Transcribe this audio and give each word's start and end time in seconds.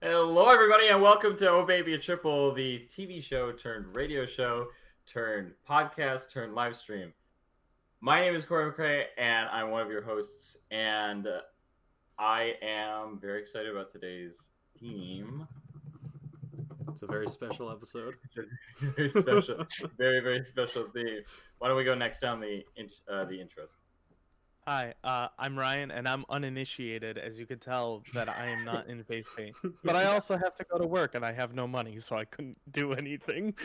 Hello, 0.00 0.48
everybody, 0.48 0.88
and 0.88 1.02
welcome 1.02 1.36
to 1.36 1.48
Oh 1.50 1.64
Baby 1.64 1.94
a 1.94 1.98
Triple, 1.98 2.54
the 2.54 2.86
TV 2.88 3.22
show 3.22 3.50
turned 3.52 3.96
radio 3.96 4.24
show 4.26 4.68
turned 5.06 5.52
podcast 5.68 6.30
turned 6.30 6.54
live 6.54 6.76
stream. 6.76 7.12
My 8.00 8.20
name 8.20 8.34
is 8.36 8.44
Corey 8.44 8.70
McCrae, 8.70 9.04
and 9.16 9.48
I'm 9.48 9.70
one 9.70 9.82
of 9.82 9.90
your 9.90 10.02
hosts. 10.02 10.56
And 10.70 11.26
I 12.18 12.54
am 12.62 13.18
very 13.20 13.40
excited 13.40 13.70
about 13.70 13.90
today's 13.90 14.50
theme. 14.78 15.46
It's 16.92 17.02
a 17.02 17.06
very 17.06 17.28
special 17.28 17.70
episode. 17.70 18.14
It's 18.24 18.38
a 18.38 18.42
very 18.96 19.10
special, 19.10 19.66
very 19.98 20.20
very 20.20 20.44
special 20.44 20.86
theme. 20.94 21.22
Why 21.58 21.68
don't 21.68 21.76
we 21.76 21.84
go 21.84 21.94
next 21.96 22.20
down 22.20 22.40
the 22.40 22.64
in- 22.76 22.88
uh, 23.12 23.24
the 23.24 23.40
intro? 23.40 23.64
Hi, 24.68 24.92
uh, 25.02 25.28
I'm 25.38 25.58
Ryan, 25.58 25.90
and 25.90 26.06
I'm 26.06 26.26
uninitiated, 26.28 27.16
as 27.16 27.38
you 27.38 27.46
could 27.46 27.62
tell 27.62 28.02
that 28.12 28.28
I 28.28 28.48
am 28.48 28.66
not 28.66 28.86
in 28.86 29.02
face 29.08 29.24
paint. 29.34 29.56
But 29.82 29.96
I 29.96 30.04
also 30.04 30.36
have 30.36 30.54
to 30.56 30.64
go 30.70 30.76
to 30.76 30.86
work, 30.86 31.14
and 31.14 31.24
I 31.24 31.32
have 31.32 31.54
no 31.54 31.66
money, 31.66 31.98
so 32.00 32.18
I 32.18 32.26
couldn't 32.26 32.58
do 32.70 32.92
anything. 32.92 33.54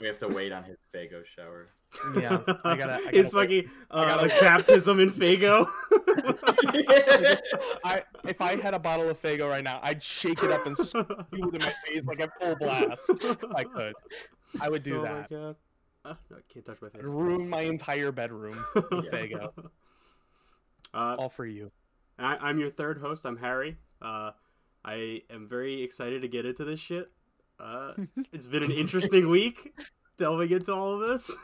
We 0.00 0.06
have 0.06 0.18
to 0.18 0.28
wait 0.28 0.52
on 0.52 0.62
his 0.62 0.76
Faygo 0.94 1.24
shower. 1.26 1.70
yeah, 2.14 2.38
I 2.62 2.76
gotta. 2.76 2.92
I 2.92 3.10
it's 3.12 3.32
gotta 3.32 3.48
fucking 3.48 3.70
uh, 3.90 4.04
gotta 4.04 4.26
a 4.26 4.40
baptism 4.40 5.00
in 5.00 5.10
Faygo. 5.10 5.66
I, 7.84 8.04
if 8.22 8.40
I 8.40 8.54
had 8.62 8.74
a 8.74 8.78
bottle 8.78 9.10
of 9.10 9.20
Faygo 9.20 9.50
right 9.50 9.64
now, 9.64 9.80
I'd 9.82 10.00
shake 10.00 10.40
it 10.40 10.52
up 10.52 10.64
and 10.66 10.78
spew 10.78 11.04
it 11.48 11.54
in 11.54 11.60
my 11.60 11.74
face 11.84 12.04
like 12.06 12.20
a 12.20 12.30
full 12.40 12.54
blast. 12.54 13.10
I 13.56 13.64
could. 13.64 13.94
I 14.60 14.68
would 14.68 14.84
do 14.84 15.00
oh 15.00 15.02
that. 15.02 15.56
My. 16.08 16.14
Uh, 16.14 16.14
no, 16.30 16.36
I 16.36 16.40
can't 16.52 16.64
touch 16.64 16.78
my 16.80 16.88
face. 16.88 17.00
I'd 17.00 17.06
ruin 17.06 17.48
my 17.48 17.60
entire 17.62 18.12
bedroom 18.12 18.64
with 18.74 19.10
Faygo. 19.10 19.50
Uh, 20.94 21.16
All 21.18 21.28
for 21.28 21.46
you. 21.46 21.70
I, 22.18 22.36
I'm 22.36 22.58
your 22.58 22.70
third 22.70 22.98
host. 22.98 23.26
I'm 23.26 23.36
Harry. 23.36 23.76
Uh, 24.00 24.30
I 24.84 25.22
am 25.30 25.46
very 25.48 25.82
excited 25.82 26.22
to 26.22 26.28
get 26.28 26.46
into 26.46 26.64
this 26.64 26.80
shit. 26.80 27.10
Uh, 27.60 27.92
it's 28.32 28.46
been 28.46 28.62
an 28.62 28.70
interesting 28.70 29.28
week 29.28 29.72
delving 30.18 30.50
into 30.50 30.72
all 30.72 30.94
of 30.94 31.08
this. 31.08 31.34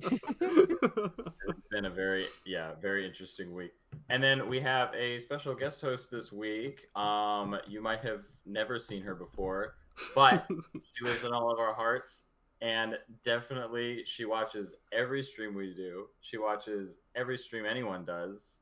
It's 0.00 1.68
been 1.70 1.84
a 1.84 1.90
very 1.90 2.26
yeah, 2.46 2.72
very 2.80 3.06
interesting 3.06 3.54
week. 3.54 3.72
And 4.08 4.22
then 4.22 4.48
we 4.48 4.60
have 4.60 4.94
a 4.94 5.18
special 5.18 5.54
guest 5.54 5.80
host 5.80 6.10
this 6.10 6.32
week. 6.32 6.86
Um, 6.96 7.58
you 7.68 7.82
might 7.82 8.00
have 8.00 8.24
never 8.46 8.78
seen 8.78 9.02
her 9.02 9.14
before, 9.14 9.74
but 10.14 10.46
she 10.48 11.04
lives 11.04 11.24
in 11.24 11.32
all 11.32 11.50
of 11.52 11.58
our 11.58 11.74
hearts. 11.74 12.22
And 12.62 12.96
definitely, 13.24 14.04
she 14.06 14.24
watches 14.24 14.74
every 14.92 15.22
stream 15.22 15.54
we 15.54 15.74
do. 15.74 16.06
She 16.20 16.38
watches 16.38 16.90
every 17.16 17.36
stream 17.36 17.64
anyone 17.66 18.04
does. 18.04 18.58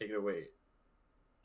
Take 0.00 0.10
it 0.10 0.16
away. 0.16 0.44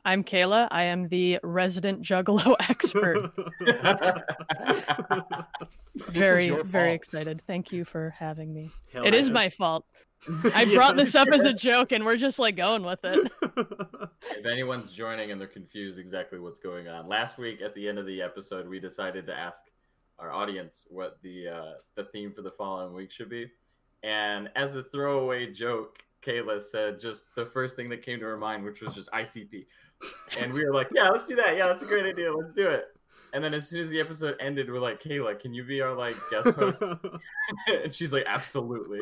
I'm 0.06 0.24
Kayla. 0.24 0.68
I 0.70 0.84
am 0.84 1.08
the 1.08 1.38
resident 1.42 2.00
juggalo 2.00 2.56
expert. 2.70 3.30
very, 6.10 6.48
very 6.62 6.94
excited. 6.94 7.42
Thank 7.46 7.70
you 7.70 7.84
for 7.84 8.14
having 8.18 8.54
me. 8.54 8.70
Hell 8.92 9.04
It 9.04 9.14
is 9.14 9.28
yeah. 9.28 9.34
my 9.34 9.50
fault. 9.50 9.84
I 10.54 10.62
Yeah. 10.62 10.74
brought 10.76 10.96
this 10.96 11.14
up 11.14 11.28
as 11.28 11.42
a 11.42 11.52
joke 11.52 11.92
and 11.92 12.04
we're 12.04 12.16
just 12.16 12.38
like 12.38 12.56
going 12.56 12.82
with 12.82 13.00
it. 13.04 13.30
if 14.38 14.46
anyone's 14.46 14.92
joining 14.92 15.30
and 15.32 15.40
they're 15.40 15.48
confused 15.48 15.98
exactly 15.98 16.38
what's 16.38 16.60
going 16.60 16.88
on, 16.88 17.08
last 17.08 17.36
week 17.38 17.60
at 17.62 17.74
the 17.74 17.86
end 17.88 17.98
of 17.98 18.06
the 18.06 18.20
episode, 18.22 18.68
we 18.68 18.80
decided 18.80 19.26
to 19.26 19.34
ask 19.34 19.62
our 20.20 20.30
audience 20.30 20.84
what 20.88 21.18
the 21.22 21.48
uh, 21.48 21.72
the 21.96 22.04
theme 22.04 22.32
for 22.32 22.42
the 22.42 22.50
following 22.50 22.94
week 22.94 23.10
should 23.10 23.28
be. 23.30 23.50
And 24.02 24.50
as 24.56 24.76
a 24.76 24.82
throwaway 24.84 25.52
joke, 25.52 25.98
Kayla 26.24 26.62
said 26.62 26.98
just 27.00 27.24
the 27.36 27.46
first 27.46 27.76
thing 27.76 27.88
that 27.90 28.02
came 28.04 28.18
to 28.20 28.24
her 28.26 28.38
mind, 28.38 28.64
which 28.64 28.80
was 28.80 28.94
just 28.94 29.10
ICP. 29.10 29.66
And 30.38 30.52
we 30.52 30.64
were 30.64 30.72
like, 30.72 30.88
yeah, 30.94 31.08
let's 31.10 31.26
do 31.26 31.36
that. 31.36 31.56
Yeah, 31.56 31.66
that's 31.66 31.82
a 31.82 31.86
great 31.86 32.06
idea. 32.06 32.34
Let's 32.34 32.54
do 32.54 32.68
it. 32.68 32.84
And 33.34 33.42
then 33.44 33.52
as 33.54 33.68
soon 33.68 33.80
as 33.80 33.90
the 33.90 34.00
episode 34.00 34.36
ended, 34.40 34.70
we're 34.70 34.78
like, 34.80 35.02
Kayla, 35.02 35.38
can 35.38 35.52
you 35.52 35.64
be 35.64 35.80
our 35.82 35.94
like 35.94 36.16
guest 36.30 36.48
host? 36.56 36.82
and 37.68 37.94
she's 37.94 38.12
like, 38.12 38.24
absolutely. 38.26 39.00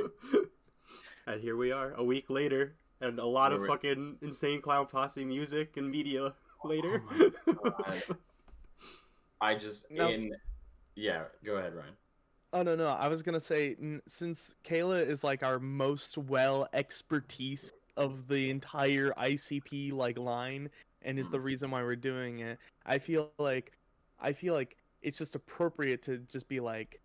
and 1.26 1.40
here 1.40 1.56
we 1.56 1.70
are, 1.72 1.94
a 1.94 2.02
week 2.04 2.28
later, 2.30 2.74
and 3.00 3.18
a 3.20 3.26
lot 3.26 3.52
of 3.52 3.58
Here 3.58 3.62
we- 3.62 3.68
fucking 3.68 4.16
insane 4.22 4.60
clown 4.60 4.86
posse 4.86 5.24
music 5.24 5.76
and 5.76 5.88
media 5.90 6.34
later. 6.64 7.02
God. 7.46 8.02
I 9.40 9.54
just 9.54 9.88
No. 9.90 10.08
in 10.08 10.32
yeah. 10.98 11.22
Go 11.44 11.56
ahead, 11.56 11.74
Ryan. 11.74 11.94
Oh 12.52 12.62
no 12.62 12.74
no! 12.74 12.88
I 12.88 13.08
was 13.08 13.22
gonna 13.22 13.40
say 13.40 13.76
n- 13.80 14.00
since 14.08 14.54
Kayla 14.64 15.06
is 15.06 15.22
like 15.22 15.42
our 15.42 15.58
most 15.58 16.16
well 16.16 16.66
expertise 16.72 17.72
of 17.96 18.26
the 18.28 18.48
entire 18.48 19.12
ICP 19.18 19.92
like 19.92 20.18
line, 20.18 20.70
and 21.02 21.18
is 21.18 21.28
the 21.28 21.36
mm-hmm. 21.36 21.46
reason 21.46 21.70
why 21.70 21.82
we're 21.82 21.96
doing 21.96 22.38
it. 22.40 22.58
I 22.86 22.98
feel 22.98 23.30
like, 23.38 23.72
I 24.18 24.32
feel 24.32 24.54
like 24.54 24.76
it's 25.02 25.18
just 25.18 25.34
appropriate 25.34 26.02
to 26.04 26.18
just 26.18 26.48
be 26.48 26.60
like, 26.60 27.00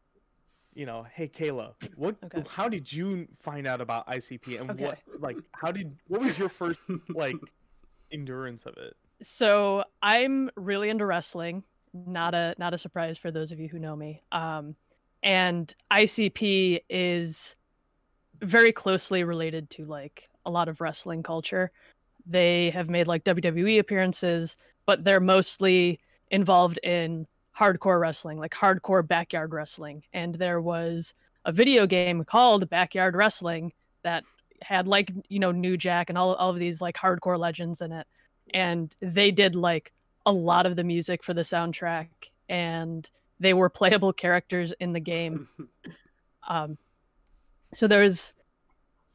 you 0.75 0.85
know, 0.85 1.05
hey 1.13 1.27
Kayla, 1.27 1.73
what? 1.97 2.15
Okay. 2.23 2.43
How 2.49 2.69
did 2.69 2.91
you 2.91 3.27
find 3.37 3.67
out 3.67 3.81
about 3.81 4.07
ICP, 4.07 4.61
and 4.61 4.71
Okay. 4.71 4.85
what 4.85 4.99
like 5.19 5.37
how 5.51 5.71
did 5.71 5.97
what 6.07 6.21
was 6.21 6.39
your 6.39 6.49
first 6.49 6.79
like 7.09 7.35
endurance 8.11 8.65
of 8.65 8.77
it? 8.77 8.95
So 9.21 9.83
I'm 10.01 10.49
really 10.55 10.89
into 10.89 11.05
wrestling. 11.05 11.63
Not 11.93 12.33
a 12.33 12.55
not 12.57 12.73
a 12.73 12.77
surprise 12.77 13.17
for 13.17 13.31
those 13.31 13.51
of 13.51 13.59
you 13.59 13.67
who 13.69 13.79
know 13.79 13.95
me. 13.95 14.21
Um, 14.31 14.75
and 15.21 15.73
ICP 15.91 16.81
is 16.89 17.55
very 18.41 18.71
closely 18.71 19.23
related 19.23 19.69
to 19.71 19.85
like 19.85 20.29
a 20.45 20.51
lot 20.51 20.67
of 20.67 20.81
wrestling 20.81 21.23
culture. 21.23 21.71
They 22.25 22.71
have 22.71 22.89
made 22.89 23.07
like 23.07 23.23
WWE 23.23 23.79
appearances, 23.79 24.57
but 24.85 25.03
they're 25.03 25.19
mostly 25.19 25.99
involved 26.31 26.79
in 26.83 27.27
hardcore 27.57 27.99
wrestling, 27.99 28.39
like 28.39 28.53
hardcore 28.53 29.07
backyard 29.07 29.53
wrestling. 29.53 30.03
And 30.13 30.35
there 30.35 30.61
was 30.61 31.13
a 31.45 31.51
video 31.51 31.85
game 31.85 32.23
called 32.25 32.69
Backyard 32.69 33.15
Wrestling 33.15 33.71
that 34.03 34.23
had 34.61 34.87
like 34.87 35.11
you 35.29 35.39
know 35.39 35.51
New 35.51 35.77
Jack 35.77 36.09
and 36.09 36.17
all 36.17 36.33
all 36.35 36.49
of 36.49 36.59
these 36.59 36.81
like 36.81 36.95
hardcore 36.95 37.37
legends 37.37 37.81
in 37.81 37.91
it 37.91 38.07
and 38.53 38.95
they 39.01 39.31
did 39.31 39.55
like 39.55 39.91
a 40.25 40.31
lot 40.31 40.65
of 40.65 40.75
the 40.75 40.83
music 40.83 41.23
for 41.23 41.33
the 41.33 41.41
soundtrack 41.41 42.07
and 42.49 43.09
they 43.39 43.53
were 43.53 43.69
playable 43.69 44.13
characters 44.13 44.73
in 44.79 44.93
the 44.93 44.99
game 44.99 45.47
um 46.47 46.77
so 47.73 47.87
there's 47.87 48.33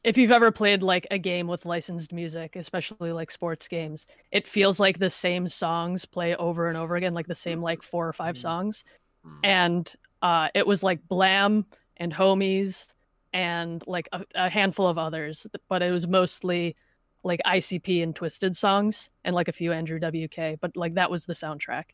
if 0.03 0.17
you've 0.17 0.31
ever 0.31 0.51
played 0.51 0.81
like 0.81 1.05
a 1.11 1.17
game 1.17 1.47
with 1.47 1.65
licensed 1.65 2.13
music 2.13 2.55
especially 2.55 3.11
like 3.11 3.31
sports 3.31 3.67
games 3.67 4.05
it 4.31 4.47
feels 4.47 4.79
like 4.79 4.99
the 4.99 5.09
same 5.09 5.47
songs 5.47 6.05
play 6.05 6.35
over 6.35 6.67
and 6.67 6.77
over 6.77 6.95
again 6.95 7.13
like 7.13 7.27
the 7.27 7.35
same 7.35 7.61
like 7.61 7.81
four 7.83 8.07
or 8.07 8.13
five 8.13 8.35
Mm. 8.35 8.41
songs 8.41 8.83
Mm. 9.25 9.39
and 9.43 9.95
uh 10.21 10.47
it 10.53 10.65
was 10.65 10.81
like 10.81 11.05
blam 11.09 11.65
and 11.97 12.13
homies 12.13 12.93
and 13.33 13.83
like 13.85 14.07
a, 14.13 14.23
a 14.35 14.49
handful 14.49 14.87
of 14.87 14.97
others 14.97 15.45
but 15.67 15.81
it 15.81 15.91
was 15.91 16.07
mostly 16.07 16.75
like 17.23 17.41
ICP 17.45 18.01
and 18.03 18.15
Twiztid 18.15 18.55
songs 18.55 19.09
and 19.23 19.35
like 19.35 19.47
a 19.47 19.51
few 19.53 19.71
Andrew 19.71 19.99
WK, 19.99 20.59
but 20.61 20.75
like 20.77 20.95
that 20.95 21.11
was 21.11 21.25
the 21.25 21.33
soundtrack. 21.33 21.85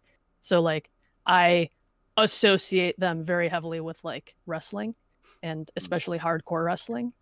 So 0.41 0.61
like 0.61 0.89
I 1.25 1.69
associate 2.17 2.99
them 2.99 3.23
very 3.25 3.49
heavily 3.49 3.79
with 3.79 4.03
like 4.03 4.35
wrestling 4.45 4.95
and 5.43 5.69
especially 5.75 6.19
hardcore 6.19 6.63
wrestling. 6.65 7.13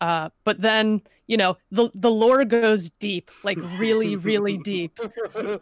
Uh, 0.00 0.30
but 0.44 0.60
then 0.60 1.02
you 1.26 1.36
know 1.36 1.56
the 1.70 1.90
the 1.94 2.10
lore 2.10 2.44
goes 2.44 2.90
deep, 3.00 3.30
like 3.44 3.58
really, 3.78 4.16
really 4.16 4.58
deep. 4.58 4.98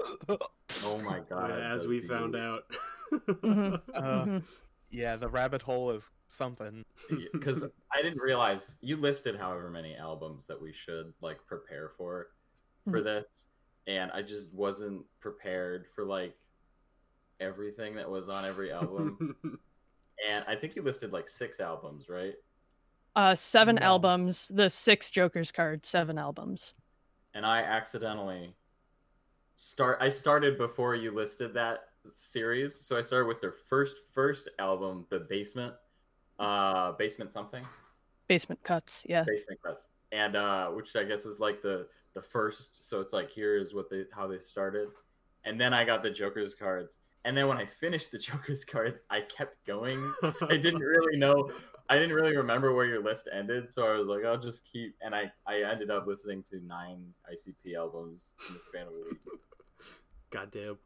Oh 0.84 0.98
my 0.98 1.20
god! 1.20 1.48
Yeah, 1.48 1.72
as 1.74 1.86
we 1.86 2.00
the- 2.00 2.08
found 2.08 2.36
out. 2.36 2.64
Mhm, 3.10 3.80
Uh, 3.94 4.02
mhm. 4.02 4.42
Yeah, 4.90 5.16
the 5.16 5.28
rabbit 5.28 5.62
hole 5.62 5.90
is 5.90 6.10
something. 6.28 6.82
because 7.32 7.62
I 7.92 8.02
didn't 8.02 8.20
realize 8.20 8.76
you 8.80 8.96
listed 8.96 9.36
however 9.36 9.70
many 9.70 9.96
albums 9.96 10.46
that 10.46 10.60
we 10.60 10.72
should 10.72 11.12
like 11.20 11.38
prepare 11.46 11.90
for 11.96 12.28
for 12.84 13.00
Mhm. 13.00 13.04
this, 13.04 13.46
and 13.86 14.10
I 14.12 14.22
just 14.22 14.52
wasn't 14.52 15.04
prepared 15.20 15.86
for 15.94 16.04
like 16.04 16.36
everything 17.40 17.94
that 17.96 18.08
was 18.10 18.28
on 18.28 18.44
every 18.44 18.72
album. 18.72 19.36
and 20.28 20.44
I 20.48 20.56
think 20.56 20.74
you 20.74 20.82
listed 20.82 21.12
like 21.12 21.28
six 21.28 21.60
albums, 21.60 22.08
right? 22.08 22.34
Uh, 23.14 23.34
seven 23.34 23.76
No. 23.76 23.82
albums, 23.82 24.46
the 24.48 24.70
six 24.70 25.10
Joker's 25.10 25.50
card, 25.52 25.84
seven 25.86 26.18
albums. 26.18 26.74
And 27.34 27.44
I 27.44 27.62
accidentally 27.62 28.56
start. 29.56 29.98
I 30.00 30.08
started 30.08 30.56
before 30.56 30.94
you 30.94 31.10
listed 31.10 31.54
that 31.54 31.87
series, 32.14 32.74
so 32.74 32.96
I 32.96 33.02
started 33.02 33.26
with 33.26 33.40
their 33.40 33.54
first 33.68 33.96
first 34.14 34.48
album, 34.58 35.06
The 35.10 35.20
Basement, 35.20 35.74
uh, 36.38 36.92
Basement 36.92 37.32
something. 37.32 37.64
Basement 38.28 38.62
cuts, 38.62 39.04
yeah. 39.08 39.24
basement 39.24 39.60
cuts. 39.64 39.88
And 40.12 40.36
uh 40.36 40.68
which 40.68 40.94
i 40.96 41.04
guess 41.04 41.24
is 41.26 41.38
like 41.40 41.60
the 41.62 41.86
the 42.14 42.22
first 42.22 42.88
so 42.88 43.00
it's 43.00 43.12
like 43.12 43.30
here's 43.30 43.74
what 43.74 43.90
they 43.90 44.04
how 44.12 44.26
they 44.26 44.38
started. 44.38 44.88
And 45.44 45.60
then 45.60 45.72
i 45.72 45.84
got 45.84 46.02
the 46.02 46.10
joker's 46.10 46.54
cards. 46.54 46.98
And 47.24 47.36
then 47.36 47.48
when 47.48 47.56
i 47.56 47.64
finished 47.64 48.10
the 48.12 48.18
joker's 48.30 48.64
cards 48.64 49.00
i 49.10 49.22
kept 49.22 49.64
going. 49.66 49.98
So 50.32 50.46
i 50.48 50.56
didn't 50.56 50.80
really 50.80 51.16
know 51.16 51.50
i 51.88 51.98
didn't 51.98 52.14
really 52.14 52.36
remember 52.36 52.74
where 52.74 52.86
your 52.86 53.02
list 53.02 53.28
ended. 53.32 53.70
So 53.70 53.86
i 53.86 53.96
was 53.96 54.08
like 54.08 54.24
i'll 54.24 54.38
just 54.38 54.62
keep 54.70 54.94
and 55.00 55.14
i 55.14 55.30
i 55.46 55.62
ended 55.62 55.90
up 55.90 56.06
listening 56.06 56.42
to 56.50 56.60
nine 56.66 57.02
icp 57.32 57.76
albums 57.76 58.34
in 58.48 58.54
the 58.54 58.60
span 58.60 58.86
of 58.86 58.92
a 58.92 59.08
week. 59.10 59.18
Goddamn. 60.30 60.78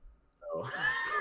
So. 0.42 0.68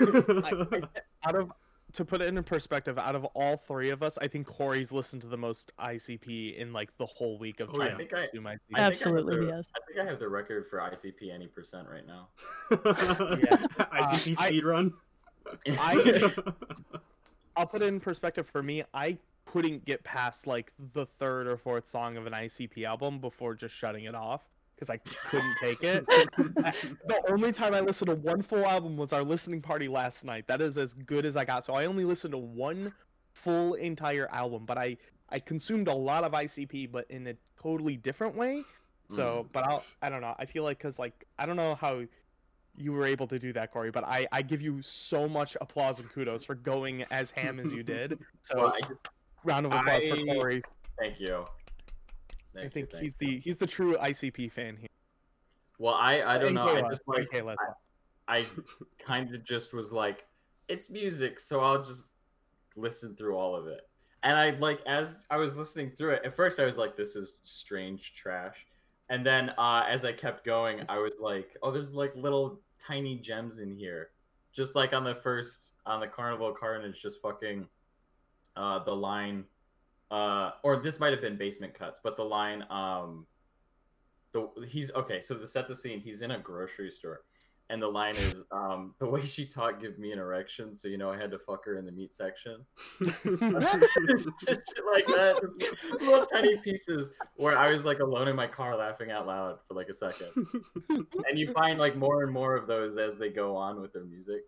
I- 0.44 0.66
I- 0.72 0.82
out 1.28 1.34
of 1.36 1.52
to 1.94 2.06
put 2.06 2.22
it 2.22 2.28
into 2.28 2.42
perspective, 2.42 2.98
out 2.98 3.14
of 3.14 3.26
all 3.34 3.54
three 3.58 3.90
of 3.90 4.02
us, 4.02 4.16
I 4.16 4.26
think 4.26 4.46
Corey's 4.46 4.92
listened 4.92 5.20
to 5.22 5.28
the 5.28 5.36
most 5.36 5.72
ICP 5.78 6.56
in 6.56 6.72
like 6.72 6.96
the 6.96 7.04
whole 7.04 7.36
week 7.36 7.60
of 7.60 7.68
Oh, 7.68 7.74
trying 7.74 7.88
yeah. 7.90 7.94
I 7.94 7.98
think 7.98 8.10
to 8.10 8.16
I- 8.16 8.20
consume 8.28 8.44
ICP. 8.44 8.46
I 8.46 8.50
think 8.56 8.60
I 8.76 8.80
have 8.80 8.92
Absolutely, 8.92 9.36
the- 9.36 9.44
he 9.46 9.50
has. 9.52 9.68
I 9.76 9.80
think 9.86 10.06
I 10.06 10.10
have 10.10 10.18
the 10.18 10.28
record 10.28 10.66
for 10.68 10.78
ICP 10.78 11.30
any 11.32 11.46
percent 11.48 11.86
right 11.90 12.06
now. 12.06 12.28
ICP 12.70 13.78
Uh, 13.78 13.86
I- 13.90 14.46
speed 14.46 14.64
run. 14.64 14.92
I- 15.78 16.32
I'll 17.56 17.66
put 17.66 17.82
it 17.82 17.86
in 17.88 18.00
perspective 18.00 18.46
for 18.46 18.62
me. 18.62 18.84
I 18.94 19.18
couldn't 19.44 19.84
get 19.84 20.02
past 20.04 20.46
like 20.46 20.72
the 20.94 21.04
third 21.04 21.46
or 21.46 21.58
fourth 21.58 21.86
song 21.86 22.16
of 22.16 22.26
an 22.26 22.32
ICP 22.32 22.84
album 22.86 23.18
before 23.18 23.54
just 23.54 23.74
shutting 23.74 24.04
it 24.04 24.14
off 24.14 24.42
because 24.82 24.90
I 24.90 25.28
couldn't 25.28 25.56
take 25.60 25.82
it. 25.82 26.06
the 26.36 27.22
only 27.30 27.52
time 27.52 27.74
I 27.74 27.80
listened 27.80 28.08
to 28.08 28.16
one 28.16 28.42
full 28.42 28.64
album 28.64 28.96
was 28.96 29.12
our 29.12 29.22
listening 29.22 29.60
party 29.60 29.88
last 29.88 30.24
night. 30.24 30.46
That 30.46 30.60
is 30.60 30.78
as 30.78 30.94
good 30.94 31.24
as 31.24 31.36
I 31.36 31.44
got. 31.44 31.64
So 31.64 31.74
I 31.74 31.86
only 31.86 32.04
listened 32.04 32.32
to 32.32 32.38
one 32.38 32.92
full 33.32 33.74
entire 33.74 34.28
album, 34.32 34.64
but 34.66 34.78
I 34.78 34.96
I 35.28 35.38
consumed 35.38 35.88
a 35.88 35.94
lot 35.94 36.24
of 36.24 36.32
ICP, 36.32 36.90
but 36.90 37.06
in 37.10 37.26
a 37.28 37.34
totally 37.60 37.96
different 37.96 38.36
way. 38.36 38.62
So, 39.08 39.46
mm. 39.46 39.52
but 39.52 39.64
I'll 39.64 39.84
I 40.02 40.08
don't 40.08 40.20
know. 40.20 40.34
I 40.38 40.46
feel 40.46 40.64
like 40.64 40.78
because 40.78 40.98
like 40.98 41.26
I 41.38 41.46
don't 41.46 41.56
know 41.56 41.74
how 41.74 42.02
you 42.76 42.92
were 42.92 43.04
able 43.04 43.26
to 43.28 43.38
do 43.38 43.52
that, 43.52 43.72
Corey, 43.72 43.90
but 43.90 44.04
I 44.04 44.26
I 44.32 44.42
give 44.42 44.60
you 44.60 44.82
so 44.82 45.28
much 45.28 45.56
applause 45.60 46.00
and 46.00 46.10
kudos 46.10 46.44
for 46.44 46.54
going 46.54 47.04
as 47.10 47.30
ham 47.30 47.60
as 47.60 47.72
you 47.72 47.82
did. 47.82 48.18
So 48.40 48.58
Well, 48.58 48.74
I 48.76 48.80
just- 48.80 49.08
round 49.44 49.66
of 49.66 49.74
applause 49.74 50.04
for 50.04 50.16
Corey. 50.16 50.62
thank 50.98 51.20
you. 51.20 51.44
Thank 52.54 52.66
I 52.66 52.68
think 52.68 52.90
thank 52.90 53.02
he's 53.02 53.16
you. 53.20 53.26
the 53.26 53.38
he's 53.40 53.56
the 53.56 53.66
true 53.66 53.96
ICP 53.96 54.52
fan 54.52 54.76
here. 54.76 54.88
Well, 55.78 55.94
I 55.94 56.22
I 56.22 56.38
don't 56.38 56.54
know. 56.54 56.66
I 56.66 56.82
just 56.88 57.02
like 57.06 57.28
Kayla 57.30 57.52
as 57.52 57.58
well. 57.60 57.78
I 58.28 58.46
kind 58.98 59.34
of 59.34 59.44
just 59.44 59.72
was 59.74 59.92
like, 59.92 60.24
it's 60.68 60.90
music, 60.90 61.40
so 61.40 61.60
I'll 61.60 61.82
just 61.82 62.04
listen 62.76 63.16
through 63.16 63.36
all 63.36 63.54
of 63.54 63.66
it. 63.66 63.88
And 64.22 64.36
I 64.36 64.50
like 64.50 64.80
as 64.86 65.18
I 65.30 65.36
was 65.36 65.56
listening 65.56 65.90
through 65.90 66.12
it, 66.12 66.22
at 66.24 66.34
first 66.34 66.60
I 66.60 66.64
was 66.64 66.76
like, 66.76 66.96
this 66.96 67.16
is 67.16 67.38
strange 67.42 68.14
trash. 68.14 68.66
And 69.08 69.26
then 69.26 69.50
uh, 69.58 69.84
as 69.88 70.04
I 70.04 70.12
kept 70.12 70.44
going, 70.44 70.84
I 70.88 70.98
was 70.98 71.14
like, 71.20 71.56
oh, 71.62 71.70
there's 71.70 71.92
like 71.92 72.14
little 72.14 72.60
tiny 72.84 73.16
gems 73.18 73.58
in 73.58 73.74
here. 73.74 74.10
Just 74.52 74.74
like 74.74 74.92
on 74.92 75.04
the 75.04 75.14
first 75.14 75.70
on 75.86 76.00
the 76.00 76.06
Carnival 76.06 76.52
Carnage, 76.52 77.00
just 77.00 77.20
fucking 77.20 77.66
uh, 78.56 78.84
the 78.84 78.94
line, 78.94 79.44
uh, 80.12 80.52
or 80.62 80.76
this 80.76 81.00
might 81.00 81.12
have 81.12 81.20
been 81.22 81.36
basement 81.36 81.74
cuts, 81.74 81.98
but 82.04 82.16
the 82.16 82.22
line, 82.24 82.64
um, 82.70 83.26
the 84.32 84.48
he's 84.68 84.90
okay. 84.92 85.20
So 85.20 85.36
to 85.36 85.46
set 85.46 85.66
the 85.68 85.74
scene, 85.76 86.00
he's 86.00 86.20
in 86.22 86.30
a 86.32 86.38
grocery 86.38 86.90
store, 86.90 87.22
and 87.70 87.80
the 87.80 87.88
line 87.88 88.14
is, 88.16 88.34
um, 88.50 88.94
"The 88.98 89.06
way 89.08 89.24
she 89.24 89.46
talked 89.46 89.80
give 89.80 89.98
me 89.98 90.12
an 90.12 90.18
erection, 90.18 90.76
so 90.76 90.88
you 90.88 90.98
know 90.98 91.10
I 91.10 91.16
had 91.16 91.30
to 91.30 91.38
fuck 91.38 91.64
her 91.64 91.78
in 91.78 91.86
the 91.86 91.92
meat 91.92 92.12
section." 92.12 92.64
Just 93.00 93.14
shit 94.44 94.84
like 94.92 95.06
that, 95.06 95.40
little 96.00 96.26
tiny 96.26 96.56
pieces 96.58 97.10
where 97.36 97.56
I 97.58 97.70
was 97.70 97.84
like 97.84 98.00
alone 98.00 98.28
in 98.28 98.36
my 98.36 98.46
car 98.46 98.76
laughing 98.76 99.10
out 99.10 99.26
loud 99.26 99.58
for 99.66 99.74
like 99.74 99.88
a 99.88 99.94
second, 99.94 100.28
and 100.88 101.38
you 101.38 101.52
find 101.52 101.78
like 101.78 101.96
more 101.96 102.22
and 102.22 102.32
more 102.32 102.54
of 102.56 102.66
those 102.66 102.96
as 102.98 103.18
they 103.18 103.30
go 103.30 103.56
on 103.56 103.80
with 103.80 103.92
their 103.92 104.04
music, 104.04 104.42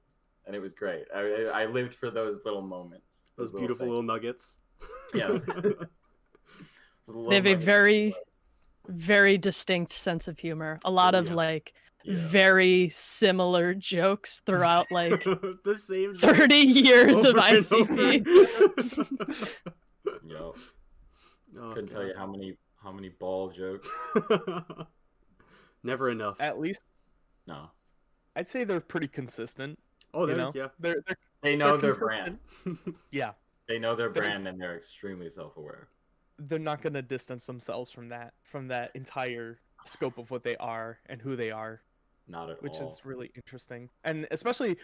and 0.46 0.55
it 0.55 0.61
was 0.61 0.75
great. 0.75 1.05
I 1.14 1.44
I 1.62 1.66
lived 1.66 1.94
for 1.94 2.11
those 2.11 2.44
little 2.44 2.62
moments, 2.62 3.31
Those 3.37 3.49
little 3.52 3.61
beautiful 3.61 3.84
things. 3.84 3.88
little 3.90 4.02
nuggets. 4.02 4.58
Yeah. 5.15 5.38
They 7.29 7.35
have 7.35 7.47
a 7.47 7.55
very, 7.55 8.15
very 8.88 9.37
distinct 9.37 9.93
sense 9.93 10.26
of 10.26 10.38
humor. 10.38 10.81
A 10.87 10.91
lot 10.91 11.15
Oh, 11.15 11.19
of 11.19 11.29
yeah. 11.29 11.35
like 11.35 11.75
Yeah. 12.03 12.15
very 12.17 12.88
similar 12.94 13.75
jokes 13.75 14.41
throughout 14.47 14.87
like 14.91 15.23
the 15.65 15.75
same. 15.79 16.15
30 16.15 16.55
years 16.56 17.19
of 17.25 17.37
over 17.37 17.41
and 17.41 17.65
ICP. 17.65 18.26
over. 20.06 20.19
Yo, 20.26 20.55
Oh, 21.61 21.73
couldn't 21.75 21.88
tell 21.91 22.06
you 22.06 22.15
how 22.17 22.26
many 22.26 22.56
how 22.82 22.91
many 22.91 23.11
ball 23.11 23.50
jokes. 23.50 23.87
Never 25.82 26.09
enough. 26.11 26.41
At 26.41 26.59
least 26.59 26.81
No, 27.47 27.71
I'd 28.35 28.49
say 28.49 28.65
they're 28.65 28.81
pretty 28.81 29.09
consistent. 29.09 29.79
Oh, 30.15 30.26
you 30.26 30.37
know, 30.37 30.53
yeah. 30.55 30.69
they're, 30.79 31.03
they're 31.06 31.17
they 31.43 31.55
know 31.56 31.76
they're 31.76 31.93
their 31.93 32.00
brand. 32.00 32.38
Yeah, 33.11 33.32
They 33.69 33.78
know 33.78 33.94
their 33.96 34.11
brand, 34.11 34.46
and 34.49 34.61
they're 34.61 34.76
extremely 34.76 35.31
self-aware. 35.31 35.88
they're 36.38 36.58
not 36.58 36.82
gonna 36.82 37.00
distance 37.02 37.46
themselves 37.46 37.90
from 37.93 38.08
that 38.08 38.34
from 38.43 38.66
that 38.69 38.90
entire 38.94 39.61
scope 39.84 40.19
of 40.19 40.31
what 40.31 40.43
they 40.43 40.56
are 40.56 40.99
and 41.06 41.20
who 41.22 41.37
they 41.37 41.50
are. 41.50 41.82
Not 42.26 42.50
at 42.50 42.62
which 42.62 42.75
all. 42.75 42.81
Which 42.82 42.93
is 42.93 43.05
really 43.05 43.31
interesting. 43.37 43.90
And 44.05 44.26
especially, 44.31 44.76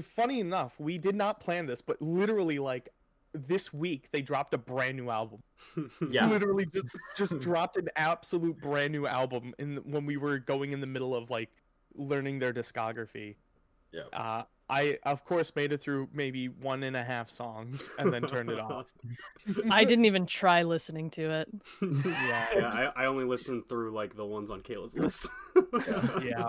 funny 0.00 0.40
enough, 0.40 0.78
we 0.78 0.96
did 0.98 1.14
not 1.16 1.40
plan 1.40 1.66
this, 1.66 1.80
but 1.82 2.00
literally, 2.00 2.58
like 2.60 2.88
this 3.32 3.72
week, 3.72 4.08
they 4.12 4.22
dropped 4.22 4.54
a 4.54 4.58
brand 4.58 4.96
new 4.96 5.10
album. 5.10 5.42
Yeah. 6.10 6.28
literally 6.28 6.66
just 6.66 6.88
just 7.16 7.38
dropped 7.40 7.76
an 7.76 7.88
absolute 7.96 8.60
brand 8.60 8.92
new 8.92 9.06
album 9.06 9.54
in 9.58 9.76
when 9.84 10.06
we 10.06 10.16
were 10.16 10.38
going 10.38 10.72
in 10.72 10.80
the 10.80 10.86
middle 10.86 11.14
of 11.16 11.30
like 11.30 11.50
learning 11.94 12.38
their 12.38 12.52
discography. 12.52 13.36
Yeah. 13.92 14.02
Uh, 14.12 14.44
I 14.68 14.98
of 15.02 15.24
course 15.24 15.52
made 15.54 15.72
it 15.72 15.82
through 15.82 16.08
maybe 16.12 16.48
one 16.48 16.82
and 16.84 16.96
a 16.96 17.02
half 17.02 17.28
songs 17.28 17.90
and 17.98 18.12
then 18.12 18.22
turned 18.22 18.50
it 18.50 18.58
off. 18.58 18.92
I 19.70 19.84
didn't 19.84 20.06
even 20.06 20.26
try 20.26 20.62
listening 20.62 21.10
to 21.10 21.30
it. 21.30 21.48
Yeah. 21.82 22.46
yeah, 22.56 22.90
I, 22.96 23.02
I 23.02 23.06
only 23.06 23.24
listened 23.24 23.68
through 23.68 23.92
like 23.94 24.16
the 24.16 24.24
ones 24.24 24.50
on 24.50 24.62
Kayla's 24.62 24.94
list. 24.96 25.28
Yeah. 26.24 26.46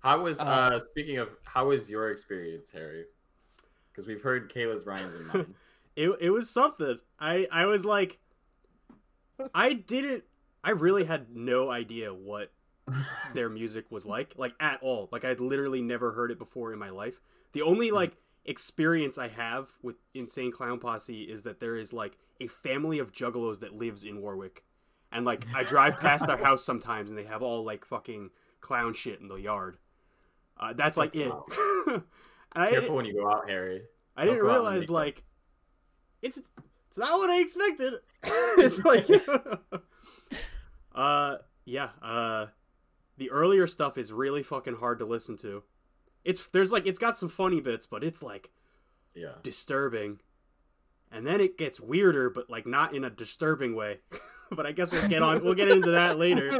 How 0.00 0.22
was 0.22 0.38
Uh, 0.38 0.42
uh, 0.42 0.80
speaking 0.90 1.18
of 1.18 1.28
how 1.44 1.68
was 1.68 1.90
your 1.90 2.10
experience, 2.10 2.70
Harry? 2.72 3.04
Because 3.90 4.06
we've 4.06 4.22
heard 4.22 4.50
Kayla's, 4.52 4.86
Ryan's, 4.86 5.14
and 5.14 5.26
mine. 5.26 5.54
it 5.96 6.10
it 6.20 6.30
was 6.30 6.48
something. 6.48 6.98
I 7.18 7.46
I 7.50 7.66
was 7.66 7.84
like, 7.84 8.18
I 9.54 9.72
didn't. 9.74 10.24
I 10.62 10.70
really 10.70 11.04
had 11.04 11.34
no 11.34 11.70
idea 11.70 12.14
what 12.14 12.52
their 13.34 13.48
music 13.48 13.86
was 13.90 14.06
like, 14.06 14.34
like 14.36 14.54
at 14.60 14.82
all. 14.82 15.08
Like 15.12 15.24
I'd 15.24 15.40
literally 15.40 15.82
never 15.82 16.12
heard 16.12 16.30
it 16.30 16.38
before 16.38 16.72
in 16.72 16.78
my 16.78 16.90
life. 16.90 17.20
The 17.52 17.62
only 17.62 17.90
like 17.90 18.16
experience 18.44 19.18
I 19.18 19.28
have 19.28 19.68
with 19.82 19.96
Insane 20.14 20.52
Clown 20.52 20.78
Posse 20.78 21.22
is 21.24 21.42
that 21.42 21.60
there 21.60 21.76
is 21.76 21.92
like 21.92 22.16
a 22.40 22.46
family 22.46 22.98
of 22.98 23.12
juggalos 23.12 23.60
that 23.60 23.74
lives 23.74 24.02
in 24.02 24.20
Warwick, 24.20 24.64
and 25.12 25.24
like 25.24 25.44
I 25.54 25.62
drive 25.64 25.98
past 26.00 26.26
their 26.26 26.36
house 26.36 26.64
sometimes, 26.64 27.10
and 27.10 27.18
they 27.18 27.24
have 27.24 27.42
all 27.42 27.64
like 27.64 27.84
fucking 27.84 28.30
clown 28.60 28.94
shit 28.94 29.20
in 29.20 29.28
the 29.28 29.36
yard. 29.36 29.76
Uh, 30.58 30.72
that's 30.74 30.96
like 30.98 31.12
That's 31.12 31.26
it. 31.26 31.28
not- 31.28 32.02
And 32.52 32.64
I 32.64 32.70
Careful 32.70 32.96
when 32.96 33.04
you 33.04 33.14
go 33.14 33.30
out, 33.30 33.48
Harry. 33.48 33.82
I 34.16 34.24
Don't 34.24 34.34
didn't 34.34 34.46
go 34.46 34.50
out 34.52 34.58
in 34.58 34.64
the 34.64 34.70
realize 34.70 34.90
like 34.90 35.22
it's 36.20 36.40
it's 36.88 36.98
not 36.98 37.18
what 37.18 37.30
I 37.30 37.40
expected. 37.40 37.94
it's 38.24 38.84
like 38.84 39.06
uh 40.94 41.36
yeah, 41.64 41.90
uh 42.02 42.46
the 43.20 43.30
earlier 43.30 43.66
stuff 43.68 43.96
is 43.98 44.12
really 44.12 44.42
fucking 44.42 44.76
hard 44.76 44.98
to 44.98 45.04
listen 45.04 45.36
to. 45.36 45.62
It's 46.24 46.44
there's 46.48 46.72
like 46.72 46.86
it's 46.86 46.98
got 46.98 47.16
some 47.18 47.28
funny 47.28 47.60
bits, 47.60 47.86
but 47.86 48.02
it's 48.02 48.22
like 48.22 48.50
Yeah. 49.14 49.34
disturbing. 49.42 50.20
And 51.12 51.26
then 51.26 51.40
it 51.40 51.58
gets 51.58 51.78
weirder, 51.80 52.30
but 52.30 52.48
like 52.48 52.66
not 52.66 52.94
in 52.94 53.04
a 53.04 53.10
disturbing 53.10 53.74
way. 53.74 53.98
but 54.50 54.64
I 54.64 54.72
guess 54.72 54.90
we'll 54.90 55.06
get 55.08 55.22
on 55.22 55.44
we'll 55.44 55.54
get 55.54 55.68
into 55.68 55.90
that 55.92 56.18
later. 56.18 56.48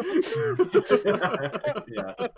yeah. 1.89 2.29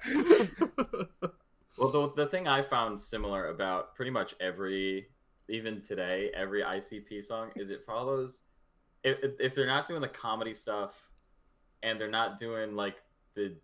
Well, 1.78 1.90
the, 1.90 2.12
the 2.14 2.26
thing 2.26 2.46
I 2.46 2.62
found 2.62 3.00
similar 3.00 3.48
about 3.48 3.94
pretty 3.96 4.10
much 4.10 4.34
every, 4.40 5.08
even 5.48 5.80
today, 5.82 6.30
every 6.34 6.62
ICP 6.62 7.24
song 7.24 7.50
is 7.56 7.70
it 7.70 7.82
follows. 7.84 8.40
If, 9.02 9.18
if- 9.24 9.40
if 9.40 9.54
they're 9.54 9.66
not 9.66 9.88
doing 9.88 10.00
the 10.00 10.08
comedy 10.08 10.54
stuff, 10.54 10.94
and 11.82 12.00
they're 12.00 12.08
not 12.10 12.38
doing 12.38 12.76
like 12.76 12.96
the 13.34 13.56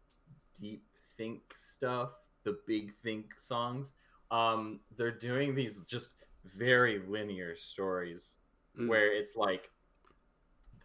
deep 0.61 0.85
think 1.17 1.55
stuff, 1.57 2.11
the 2.45 2.59
big 2.67 2.95
think 3.03 3.39
songs, 3.39 3.93
um, 4.31 4.81
they're 4.97 5.11
doing 5.11 5.55
these 5.55 5.81
just 5.81 6.15
very 6.45 7.01
linear 7.07 7.55
stories 7.57 8.37
Mm. 8.79 8.89
where 8.89 9.13
it's 9.13 9.35
like 9.35 9.71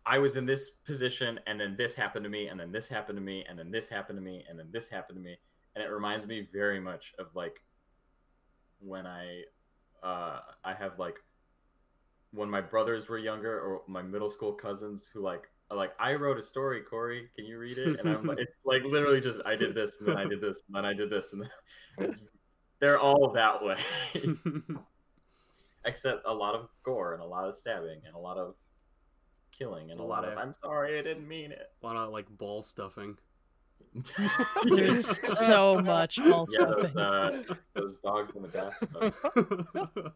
I 0.06 0.18
was 0.18 0.36
in 0.36 0.46
this 0.46 0.70
position 0.86 1.40
and 1.48 1.60
then 1.60 1.76
this 1.78 1.96
happened 1.96 2.24
to 2.24 2.30
me 2.30 2.48
and 2.48 2.60
then 2.60 2.72
this 2.72 2.90
happened 2.90 3.18
to 3.18 3.22
me 3.22 3.46
and 3.48 3.58
then 3.58 3.72
this 3.72 3.88
happened 3.88 4.18
to 4.18 4.22
me 4.24 4.44
and 4.50 4.58
then 4.58 4.68
this 4.72 4.90
happened 4.90 5.18
to 5.18 5.24
me 5.24 5.38
and 5.76 5.84
it 5.84 5.88
reminds 5.88 6.26
me 6.26 6.48
very 6.52 6.80
much 6.80 7.14
of 7.20 7.28
like 7.36 7.62
when 8.80 9.06
I 9.06 9.44
uh 10.02 10.40
I 10.64 10.74
have 10.74 11.00
like 11.00 11.18
when 12.32 12.50
my 12.50 12.62
brothers 12.62 13.08
were 13.08 13.18
younger 13.20 13.60
or 13.62 13.82
my 13.88 14.02
middle 14.02 14.30
school 14.30 14.54
cousins 14.54 15.08
who 15.14 15.22
like 15.22 15.50
like 15.76 15.94
I 16.00 16.14
wrote 16.14 16.38
a 16.38 16.44
story 16.44 16.82
Corey 16.82 17.30
can 17.36 17.46
you 17.46 17.58
read 17.60 17.78
it 17.78 18.00
and 18.00 18.10
I'm 18.10 18.26
like 18.26 18.38
it's 18.42 18.52
like 18.66 18.84
literally 18.84 19.22
just 19.22 19.40
I 19.46 19.56
did 19.56 19.74
this 19.76 19.98
and 20.00 20.08
then 20.08 20.18
I 20.18 20.26
did 20.26 20.42
this 20.42 20.64
and 20.68 20.76
then 20.76 20.86
I 20.86 20.94
did 20.94 21.10
this 21.10 21.34
and 21.34 21.42
then 21.42 21.50
it's, 22.10 22.22
they're 22.80 23.00
all 23.00 23.32
that 23.32 23.64
way 23.64 23.78
except 25.86 26.26
a 26.26 26.34
lot 26.34 26.56
of 26.56 26.70
gore 26.84 27.14
and 27.14 27.22
a 27.22 27.26
lot 27.26 27.48
of 27.48 27.56
stabbing 27.56 28.02
and 28.06 28.16
a 28.16 28.20
lot 28.20 28.38
of 28.38 28.56
killing 29.58 29.92
and 29.92 30.00
a, 30.00 30.04
A 30.04 30.06
lot, 30.06 30.24
lot 30.24 30.26
of, 30.26 30.34
of- 30.34 30.40
I'm 30.40 30.54
sorry 30.54 30.98
I 31.00 31.02
didn't 31.02 31.28
mean 31.28 31.52
it 31.52 31.72
a 31.82 31.86
lot 31.86 31.96
of 31.98 32.10
like 32.12 32.26
ball 32.38 32.62
stuffing. 32.64 33.18
There's 34.66 35.20
so 35.38 35.80
much 35.84 36.18
ball 36.18 36.48
yeah, 36.50 36.66
those, 36.66 36.90
stuffing. 36.92 36.98
uh, 36.98 37.44
those 37.74 37.98
dogs 38.00 38.32
in 38.36 38.42
the 38.42 38.48
bathtub. 38.48 40.14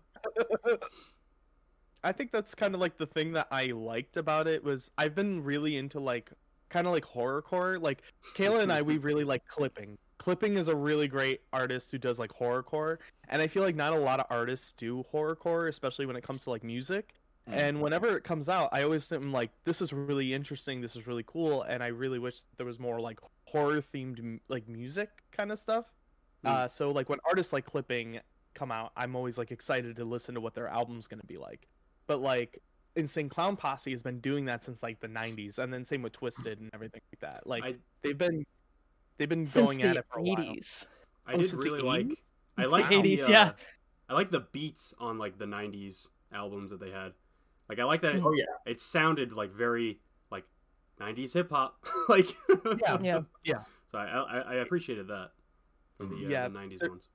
I 2.08 2.14
think 2.14 2.32
that's 2.32 2.56
kind 2.56 2.74
of 2.74 2.80
like 2.80 2.98
the 2.98 3.06
thing 3.06 3.34
that 3.34 3.48
I 3.52 3.66
liked 3.66 4.16
about 4.16 4.48
it 4.48 4.64
was 4.64 4.90
I've 4.98 5.14
been 5.14 5.44
really 5.44 5.76
into 5.76 6.00
like 6.00 6.32
kind 6.70 6.88
of 6.88 6.94
like 6.94 7.04
horrorcore. 7.04 7.82
Like 7.82 8.02
Kayla 8.34 8.62
and 8.62 8.72
I, 8.72 8.82
we 8.82 8.98
really 8.98 9.26
like 9.26 9.46
clipping. 9.46 9.98
Clipping 10.18 10.56
is 10.56 10.70
a 10.70 10.76
really 10.76 11.10
great 11.10 11.42
artist 11.52 11.92
who 11.92 11.98
does 11.98 12.18
like 12.18 12.32
horrorcore, 12.32 13.00
and 13.28 13.42
I 13.42 13.48
feel 13.48 13.62
like 13.62 13.76
not 13.76 13.92
a 13.92 14.00
lot 14.00 14.22
of 14.22 14.26
artists 14.30 14.72
do 14.72 15.04
horrorcore, 15.12 15.68
especially 15.68 16.06
when 16.06 16.16
it 16.16 16.24
comes 16.24 16.46
to 16.46 16.50
like 16.50 16.64
music. 16.64 17.14
And 17.50 17.82
whenever 17.82 18.18
it 18.18 18.26
comes 18.26 18.50
out, 18.50 18.70
I 18.74 18.84
always 18.84 19.10
am 19.14 19.32
like, 19.32 19.52
"This 19.64 19.82
is 19.82 19.94
really 19.94 20.34
interesting. 20.34 20.82
This 20.82 20.96
is 20.98 21.08
really 21.08 21.24
cool," 21.28 21.64
and 21.64 21.82
I 21.82 21.88
really 21.88 22.20
wish 22.20 22.42
there 22.58 22.66
was 22.66 22.80
more 22.80 23.00
like 23.00 23.20
horror 23.46 23.82
themed 23.82 24.40
like 24.48 24.68
music 24.68 25.10
kind 25.32 25.52
of 25.52 25.60
stuff. 25.60 25.94
Mm. 26.46 26.50
Uh, 26.50 26.68
so 26.68 26.92
like 26.92 27.10
when 27.10 27.20
artists 27.26 27.54
like 27.54 27.66
clipping 27.66 28.20
come 28.54 28.72
out, 28.72 28.92
I'm 28.98 29.16
always 29.16 29.38
like 29.38 29.52
excited 29.52 29.96
to 29.98 30.06
listen 30.06 30.36
to 30.36 30.42
what 30.42 30.56
their 30.56 30.68
album's 30.68 31.08
gonna 31.08 31.24
be 31.24 31.38
like. 31.38 31.68
But 32.08 32.22
like 32.22 32.62
Insane 32.96 33.30
Clown 33.30 33.56
Posse 33.58 33.92
has 33.92 34.02
been 34.02 34.20
doing 34.20 34.46
that 34.46 34.64
since 34.64 34.82
like 34.82 35.00
the 35.00 35.08
'90s, 35.08 35.60
and 35.60 35.72
then 35.72 35.84
same 35.86 36.02
with 36.02 36.14
Twiztid 36.14 36.60
and 36.60 36.70
everything 36.74 37.02
like 37.14 37.20
that. 37.32 37.46
Like 37.46 37.64
I- 37.64 37.76
they've 38.02 38.18
been 38.18 38.46
they've 39.18 39.30
been 39.30 39.44
going 39.46 39.78
the 39.80 39.84
at 39.86 39.98
it 39.98 40.06
for 40.12 40.20
a 40.20 40.24
while. 40.24 40.38
80s. 40.38 40.88
I 41.26 41.34
Oh, 41.34 41.38
did 41.38 41.50
since 41.50 41.64
the 41.64 41.70
really 41.70 41.82
80s? 41.84 42.10
like. 42.10 42.20
I 42.60 42.66
like 42.66 42.90
the 42.90 43.02
the 43.02 43.18
80s, 43.18 43.24
uh, 43.28 43.32
yeah. 43.32 43.52
I 44.10 44.14
like 44.16 44.32
the 44.32 44.40
beats 44.52 44.94
on 44.98 45.18
like 45.20 45.38
the 45.38 45.46
'90s 45.46 46.08
albums 46.34 46.72
that 46.72 46.80
they 46.80 46.90
had. 46.92 47.14
Like 47.70 47.80
I 47.80 47.84
like 47.84 48.02
that. 48.02 48.16
Oh 48.24 48.32
yeah, 48.34 48.46
It 48.66 48.80
sounded 48.82 49.34
like 49.34 49.52
very 49.52 50.00
like 50.32 50.46
'90s 51.00 51.34
hip 51.34 51.52
hop. 51.52 51.78
like 52.10 52.28
Yeah. 52.82 52.98
Yeah. 53.02 53.22
Yeah. 53.44 53.64
So 53.92 53.98
I, 54.00 54.06
I 54.06 54.40
I 54.40 54.54
appreciated 54.56 55.08
that 55.08 55.30
from 55.98 56.10
the, 56.10 56.26
uh, 56.26 56.30
Yeah, 56.30 56.48
the 56.50 56.58
'90s 56.58 56.90
ones. 56.90 57.08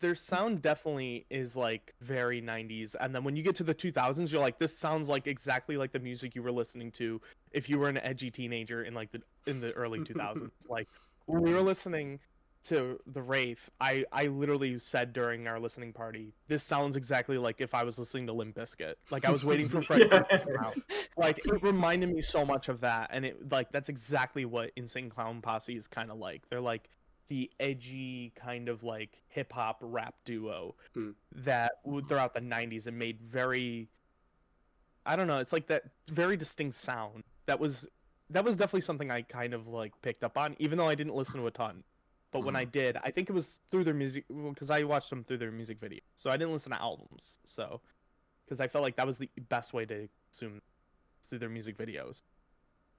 Their 0.00 0.14
sound 0.14 0.62
definitely 0.62 1.26
is 1.30 1.56
like 1.56 1.94
very 2.00 2.40
'90s, 2.40 2.96
and 3.00 3.14
then 3.14 3.22
when 3.24 3.36
you 3.36 3.42
get 3.42 3.54
to 3.56 3.64
the 3.64 3.74
2000s, 3.74 4.32
you're 4.32 4.40
like, 4.40 4.58
this 4.58 4.76
sounds 4.76 5.08
like 5.08 5.26
exactly 5.26 5.76
like 5.76 5.92
the 5.92 5.98
music 6.00 6.34
you 6.34 6.42
were 6.42 6.52
listening 6.52 6.90
to 6.92 7.20
if 7.52 7.68
you 7.68 7.78
were 7.78 7.88
an 7.88 7.98
edgy 7.98 8.30
teenager 8.30 8.82
in 8.82 8.94
like 8.94 9.12
the 9.12 9.20
in 9.46 9.60
the 9.60 9.72
early 9.72 9.98
2000s. 10.10 10.50
like 10.68 10.88
when 11.26 11.42
we 11.42 11.52
were 11.52 11.60
listening 11.62 12.18
to 12.62 12.98
the 13.06 13.22
Wraith, 13.22 13.70
I 13.80 14.04
I 14.12 14.26
literally 14.26 14.78
said 14.78 15.12
during 15.14 15.46
our 15.46 15.58
listening 15.58 15.92
party, 15.94 16.34
this 16.48 16.62
sounds 16.62 16.94
exactly 16.96 17.38
like 17.38 17.60
if 17.60 17.74
I 17.74 17.84
was 17.84 17.98
listening 17.98 18.26
to 18.26 18.34
Limp 18.34 18.54
Bizkit. 18.56 18.94
Like 19.10 19.24
I 19.24 19.30
was 19.30 19.44
waiting 19.46 19.68
for 19.68 19.80
Freddie 19.80 20.08
Yeah. 20.12 20.20
to 20.24 20.38
come 20.38 20.56
out. 20.64 20.76
Like 21.16 21.38
it 21.46 21.62
reminded 21.62 22.10
me 22.10 22.20
so 22.20 22.44
much 22.44 22.68
of 22.68 22.80
that, 22.80 23.08
and 23.12 23.24
it 23.24 23.50
like 23.50 23.70
that's 23.72 23.88
exactly 23.88 24.44
what 24.44 24.72
Insane 24.76 25.08
Clown 25.08 25.40
Posse 25.40 25.74
is 25.76 25.86
kind 25.86 26.10
of 26.10 26.18
like. 26.18 26.42
They're 26.50 26.60
like 26.60 26.90
the 27.30 27.48
edgy 27.60 28.32
kind 28.34 28.68
of 28.68 28.82
like 28.82 29.22
hip 29.28 29.52
hop 29.52 29.78
rap 29.80 30.16
duo 30.24 30.74
Hmm. 30.94 31.12
that 31.32 31.74
throughout 32.08 32.34
the 32.34 32.40
90s 32.40 32.88
and 32.88 32.98
made 32.98 33.20
very 33.22 33.88
I 35.06 35.16
don't 35.16 35.26
know, 35.28 35.38
it's 35.38 35.52
like 35.52 35.66
that 35.68 35.84
very 36.08 36.36
distinct 36.36 36.76
sound. 36.76 37.24
That 37.46 37.58
was 37.58 37.86
that 38.28 38.44
was 38.44 38.56
definitely 38.56 38.82
something 38.82 39.10
I 39.10 39.22
kind 39.22 39.54
of 39.54 39.66
like 39.68 39.92
picked 40.02 40.24
up 40.24 40.36
on 40.36 40.56
even 40.58 40.76
though 40.76 40.88
I 40.88 40.94
didn't 40.94 41.14
listen 41.14 41.40
to 41.40 41.46
a 41.46 41.50
ton. 41.50 41.84
But 42.32 42.44
when 42.44 42.54
I 42.54 42.64
did, 42.64 42.96
I 43.02 43.10
think 43.10 43.28
it 43.28 43.32
was 43.32 43.60
through 43.70 43.84
their 43.84 43.94
music 43.94 44.24
because 44.28 44.70
I 44.70 44.84
watched 44.84 45.10
them 45.10 45.24
through 45.24 45.38
their 45.38 45.50
music 45.50 45.80
video. 45.80 46.00
So 46.14 46.30
I 46.30 46.36
didn't 46.36 46.52
listen 46.52 46.70
to 46.72 46.80
albums. 46.80 47.38
So 47.44 47.80
because 48.44 48.60
I 48.60 48.68
felt 48.68 48.82
like 48.82 48.96
that 48.96 49.06
was 49.06 49.18
the 49.18 49.28
best 49.48 49.72
way 49.72 49.84
to 49.86 50.08
consume 50.30 50.60
through 51.26 51.38
their 51.38 51.48
music 51.48 51.76
videos. 51.78 52.22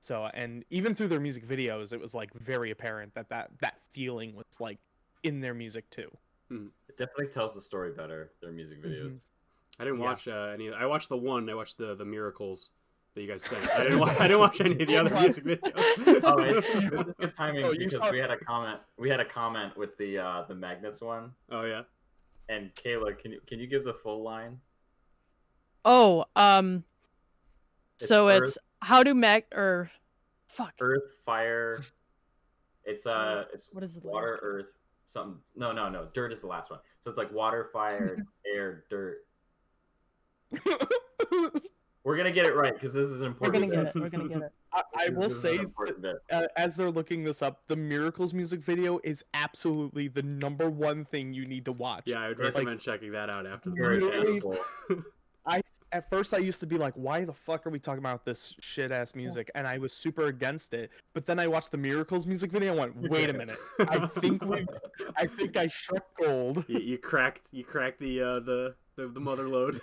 So 0.01 0.27
and 0.34 0.65
even 0.72 0.96
through 0.96 1.08
their 1.10 1.20
music 1.20 1.48
videos, 1.48 1.93
it 1.93 2.00
was 2.01 2.13
like 2.13 2.34
very 2.34 2.72
apparent 2.72 3.13
that 3.13 3.29
that 3.29 3.51
that 3.62 3.75
feeling 3.93 4.36
was 4.36 4.60
like 4.60 4.79
in 5.24 5.39
their 5.41 5.53
music 5.53 5.89
too. 5.91 6.10
it 6.50 6.98
definitely 6.98 7.27
tells 7.27 7.53
the 7.53 7.62
story 7.62 7.91
better. 7.91 8.31
Their 8.41 8.51
music 8.51 8.84
videos. 8.84 9.12
Mhm. 9.12 9.20
I 9.79 9.84
didn't 9.86 10.00
Yeah. 10.00 10.05
watch 10.05 10.27
uh, 10.27 10.51
any. 10.53 10.72
I 10.74 10.86
watched 10.88 11.08
the 11.10 11.17
one. 11.17 11.50
I 11.50 11.53
watched 11.53 11.77
the 11.77 11.93
the 11.96 12.03
miracles 12.03 12.72
that 13.13 13.22
you 13.22 13.27
guys 13.27 13.43
sent. 13.43 13.63
I 13.75 13.84
didn't. 13.84 14.00
Wa- 14.00 14.15
I 14.20 14.27
didn't 14.27 14.39
watch 14.39 14.60
any 14.60 14.72
of 14.81 14.88
the 14.88 14.98
other 14.98 15.13
music 15.22 15.43
videos. 15.46 16.22
Oh, 16.24 16.39
it's, 16.39 16.67
it's 16.67 16.89
good 17.20 17.36
timing 17.38 17.65
Oh, 17.65 17.72
because 17.77 17.93
saw- 17.93 18.12
we 18.12 18.17
had 18.17 18.31
a 18.31 18.38
comment. 18.38 18.79
We 18.98 19.08
had 19.10 19.20
a 19.20 19.25
comment 19.25 19.77
with 19.77 19.96
the 19.98 20.17
uh, 20.17 20.43
the 20.48 20.55
magnets 20.55 21.00
one, 21.00 21.31
oh 21.51 21.63
yeah. 21.63 21.84
and 22.50 22.74
Kayla, 22.74 23.17
can 23.20 23.31
you 23.34 23.41
can 23.46 23.60
you 23.60 23.67
give 23.67 23.84
the 23.86 23.93
full 23.93 24.24
line? 24.24 24.60
Oh, 25.86 26.25
um, 26.36 26.84
It's 28.00 28.08
so 28.10 28.27
Earth. 28.29 28.43
it's 28.50 28.58
how 28.82 29.04
do 29.04 29.14
mag 29.14 29.46
or 29.54 29.90
fuck 30.48 30.74
Earth, 30.80 31.04
fire. 31.26 31.82
It's 32.84 33.06
uh, 33.06 33.46
it's 33.54 33.68
what 33.72 33.84
is 33.84 33.96
it? 33.98 34.04
water, 34.04 34.40
earth, 34.42 34.66
something. 35.06 35.40
No, 35.56 35.72
no, 35.72 35.88
no. 35.90 36.08
Dirt 36.14 36.34
is 36.34 36.40
the 36.40 36.48
last 36.48 36.70
one. 36.72 36.80
So 37.00 37.10
it's 37.10 37.18
like 37.18 37.32
water, 37.32 37.70
fire, 37.72 38.18
air, 38.56 38.84
dirt. 38.90 39.20
We're 42.04 42.18
gonna 42.18 42.32
get 42.32 42.48
it 42.48 42.56
right 42.56 42.74
because 42.74 42.94
this 42.96 43.06
is 43.06 43.22
an 43.22 43.36
We're 43.40 43.52
gonna 43.52 43.66
important. 43.66 43.94
get 43.94 43.96
it. 43.96 44.02
We're 44.02 44.10
gonna 44.10 44.28
get 44.28 44.42
it. 44.42 44.52
I, 44.74 44.82
I 45.06 45.10
will 45.10 45.30
say 45.30 45.58
important 45.58 46.02
bit. 46.02 46.16
uh, 46.32 46.48
as 46.58 46.76
they're 46.76 46.90
looking 46.90 47.24
this 47.24 47.44
up, 47.44 47.62
the 47.68 47.76
Miracles 47.76 48.34
music 48.34 48.62
video 48.64 49.00
is 49.04 49.24
absolutely 49.36 50.08
the 50.08 50.24
number 50.24 50.68
one 50.70 51.06
thing 51.06 51.32
you 51.34 51.46
need 51.46 51.66
to 51.66 51.72
watch. 51.72 52.04
Yeah, 52.08 52.22
I 52.22 52.30
would 52.30 52.40
Like- 52.40 52.56
recommend 52.56 52.80
checking 52.80 53.12
that 53.12 53.30
out 53.30 53.46
after 53.46 53.70
the 53.70 53.76
Very 53.76 53.98
Really? 54.00 54.40
podcast. 54.40 54.58
thankful. 54.88 55.04
At 55.94 56.10
first, 56.10 56.34
I 56.34 56.38
used 56.38 56.60
to 56.62 56.68
be 56.68 56.78
like, 56.78 56.94
"Why 56.96 57.26
the 57.26 57.34
fuck 57.34 57.68
are 57.68 57.70
we 57.70 57.80
talking 57.80 58.00
about 58.00 58.24
this 58.26 58.56
shit 58.60 58.92
ass 58.92 59.14
music?" 59.14 59.52
And 59.56 59.68
I 59.68 59.78
was 59.78 59.94
super 59.94 60.28
against 60.28 60.74
it. 60.74 60.90
But 61.14 61.26
then 61.26 61.40
I 61.40 61.48
watched 61.48 61.72
the 61.72 61.78
Miracles 61.78 62.26
music 62.26 62.52
video 62.52 62.72
and 62.72 62.80
went, 62.80 63.12
"Wait 63.12 63.30
a 63.30 63.34
minute! 63.34 63.58
I 63.80 64.08
think 64.08 64.44
we, 64.44 64.66
I 65.18 65.28
think 65.28 65.58
I 65.58 65.68
struck 65.68 66.06
gold." 66.22 66.64
you, 66.68 66.80
you 66.80 66.98
cracked. 66.98 67.48
You 67.52 67.64
cracked 67.64 68.00
the 68.00 68.22
uh, 68.22 68.40
the, 68.40 68.76
the 68.96 69.08
the 69.08 69.20
mother 69.20 69.48
load. 69.48 69.82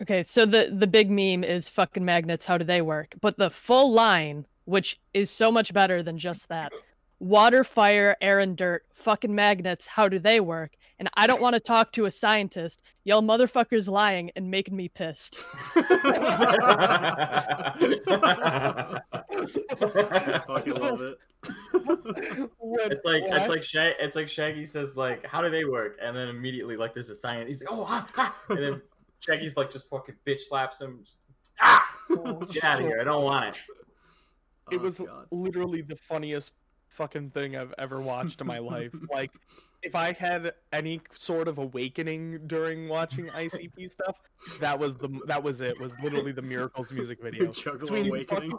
Okay, 0.00 0.22
so 0.22 0.46
the 0.46 0.72
the 0.76 0.86
big 0.86 1.10
meme 1.10 1.42
is 1.42 1.68
fucking 1.68 2.04
magnets. 2.04 2.44
How 2.44 2.56
do 2.56 2.64
they 2.64 2.82
work? 2.82 3.14
But 3.20 3.36
the 3.36 3.50
full 3.50 3.92
line, 3.92 4.46
which 4.64 5.00
is 5.12 5.30
so 5.30 5.50
much 5.50 5.72
better 5.72 6.02
than 6.02 6.18
just 6.18 6.48
that, 6.48 6.72
water, 7.18 7.64
fire, 7.64 8.16
air, 8.20 8.38
and 8.38 8.56
dirt. 8.56 8.84
Fucking 8.94 9.34
magnets. 9.34 9.86
How 9.88 10.08
do 10.08 10.18
they 10.18 10.38
work? 10.38 10.76
And 10.98 11.08
I 11.14 11.26
don't 11.26 11.40
want 11.40 11.54
to 11.54 11.60
talk 11.60 11.92
to 11.92 12.06
a 12.06 12.10
scientist. 12.10 12.80
Y'all 13.04 13.22
motherfuckers 13.22 13.88
lying 13.88 14.30
and 14.34 14.50
making 14.50 14.76
me 14.76 14.88
pissed. 14.88 15.38
I 15.76 15.82
fucking 20.46 20.74
love 20.74 21.00
it. 21.02 21.18
It's 21.44 23.04
like 23.04 23.22
when 23.22 23.32
it's 23.32 23.48
like 23.48 23.62
Shag- 23.62 23.94
it's 24.00 24.16
like 24.16 24.28
Shaggy 24.28 24.66
says 24.66 24.96
like 24.96 25.24
how 25.24 25.40
do 25.40 25.50
they 25.50 25.64
work 25.64 25.96
and 26.02 26.16
then 26.16 26.28
immediately 26.28 26.76
like 26.76 26.94
there's 26.94 27.10
a 27.10 27.14
sign 27.14 27.46
he's 27.46 27.62
like 27.62 27.70
oh 27.70 27.84
ha, 27.84 28.06
ha. 28.14 28.34
and 28.48 28.58
then 28.58 28.82
Shaggy's 29.20 29.56
like 29.56 29.72
just 29.72 29.88
fucking 29.88 30.16
bitch 30.26 30.40
slaps 30.48 30.80
him 30.80 31.00
just, 31.04 31.16
ah 31.60 31.86
get 32.50 32.64
out 32.64 32.80
of 32.80 32.86
here 32.86 33.00
I 33.00 33.04
don't 33.04 33.22
want 33.24 33.46
it 33.46 33.56
it 34.70 34.76
Oh, 34.76 34.82
was 34.82 34.98
God. 34.98 35.26
literally 35.30 35.82
the 35.82 35.96
funniest 35.96 36.52
fucking 36.88 37.30
thing 37.30 37.56
I've 37.56 37.74
ever 37.78 38.00
watched 38.00 38.40
in 38.40 38.46
my 38.46 38.58
life. 38.58 38.94
Like, 39.12 39.30
if 39.82 39.94
I 39.94 40.12
had 40.12 40.52
any 40.72 41.00
sort 41.12 41.48
of 41.48 41.58
awakening 41.58 42.40
during 42.46 42.88
watching 42.88 43.26
ICP 43.28 43.90
stuff, 43.90 44.20
that 44.60 44.78
was 44.78 44.96
the 44.96 45.08
that 45.26 45.42
was 45.42 45.60
it. 45.60 45.78
Was 45.80 45.92
literally 46.02 46.32
the 46.32 46.42
Miracles 46.42 46.90
music 46.92 47.22
video. 47.22 47.46
Juggalo 47.52 47.80
Between 47.80 48.06
awakening. 48.08 48.52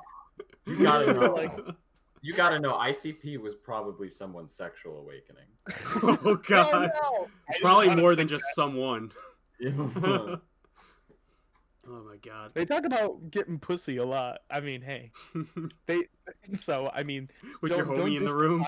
you 0.65 0.83
gotta 0.83 1.13
know 1.19 1.33
Like- 1.33 1.59
you 2.21 2.33
gotta 2.33 2.59
know 2.59 2.73
ICP 2.73 3.37
was 3.39 3.55
probably 3.55 4.09
someone's 4.09 4.53
sexual 4.53 4.97
awakening 4.99 5.45
oh 6.03 6.17
Oh, 6.25 6.35
God. 6.35 6.91
no! 6.93 7.27
I 7.49 7.59
Probably 7.61 7.95
more 7.95 8.13
than 8.15 8.27
just 8.27 8.43
someone. 8.55 9.11
oh 9.65 10.39
Oh 11.91 12.03
my 12.07 12.17
God. 12.17 12.51
They 12.53 12.65
talk 12.65 12.85
about 12.85 13.31
getting 13.31 13.57
pussy 13.57 13.97
a 13.97 14.05
lot. 14.05 14.41
I 14.51 14.59
mean, 14.59 14.81
hey, 14.81 15.11
they. 15.87 16.03
So 16.55 16.91
I 16.93 17.01
mean, 17.03 17.29
With 17.61 17.71
your 17.71 17.85
don't- 17.85 17.97
homie 17.97 18.19
in 18.19 18.25
the 18.25 18.35
room. 18.35 18.65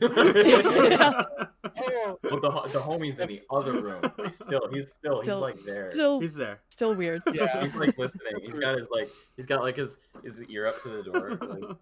disavow- 0.00 1.26
Oh, 1.80 2.18
well 2.24 2.40
the, 2.40 2.50
the 2.72 2.78
homie's 2.80 3.18
in 3.20 3.28
the 3.28 3.42
other 3.50 3.80
room 3.80 4.02
he's 4.24 4.34
still 4.34 4.68
he's 4.72 4.90
still, 4.92 5.22
Still, 5.22 5.36
he's 5.46 5.56
like 5.56 5.64
there 5.64 5.90
still, 5.92 6.20
He's 6.20 6.34
there. 6.34 6.60
still 6.70 6.94
weird. 6.94 7.22
yeah. 7.32 7.64
he's 7.64 7.74
like 7.74 7.96
listening 7.98 8.40
he's 8.42 8.58
got 8.58 8.76
his 8.78 8.88
like 8.90 9.10
he's 9.36 9.46
got 9.46 9.62
like 9.62 9.76
his 9.76 9.96
his 10.24 10.40
ear 10.44 10.66
up 10.66 10.82
to 10.82 10.88
the 10.88 11.02
door 11.04 11.30
like, 11.40 11.76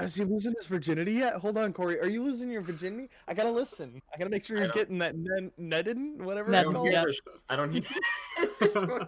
Is 0.00 0.14
he 0.14 0.24
losing 0.24 0.54
his 0.58 0.66
virginity 0.66 1.12
yet? 1.12 1.34
Hold 1.34 1.58
on, 1.58 1.72
Corey. 1.72 2.00
Are 2.00 2.08
you 2.08 2.22
losing 2.22 2.50
your 2.50 2.62
virginity? 2.62 3.10
I 3.28 3.34
gotta 3.34 3.50
listen. 3.50 4.00
I 4.14 4.18
gotta 4.18 4.30
make 4.30 4.44
sure 4.44 4.56
you're 4.58 4.68
getting 4.68 4.98
that 4.98 5.14
net, 5.16 5.52
netted, 5.58 5.98
whatever 6.22 6.54
I 6.54 6.58
it's 6.60 6.66
don't 6.68 6.74
called. 6.74 6.92
yeah. 6.92 7.00
give 7.02 7.10
a 7.10 7.12
sh- 7.12 7.20
I 7.50 7.56
don't 7.56 7.72
need 7.72 7.86
I 8.40 9.06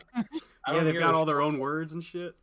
Yeah, 0.68 0.72
don't 0.74 0.84
they've 0.84 0.98
got 0.98 1.14
all 1.14 1.24
their 1.24 1.40
own 1.40 1.58
words 1.58 1.92
and 1.94 2.02
shit. 2.04 2.34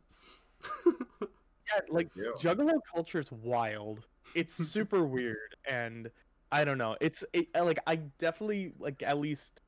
Yeah, 1.22 1.80
like 1.88 2.08
Yeah. 2.16 2.30
Juggalo 2.36 2.80
culture 2.92 3.20
is 3.20 3.30
wild. 3.30 4.00
It's 4.34 4.54
super 4.54 5.04
weird, 5.04 5.54
and 5.68 6.10
I 6.50 6.64
don't 6.64 6.78
know. 6.78 6.96
It's 7.00 7.22
it, 7.32 7.46
uh, 7.54 7.64
like 7.64 7.78
I 7.86 7.96
definitely 8.18 8.72
like 8.80 9.04
at 9.04 9.18
least 9.18 9.60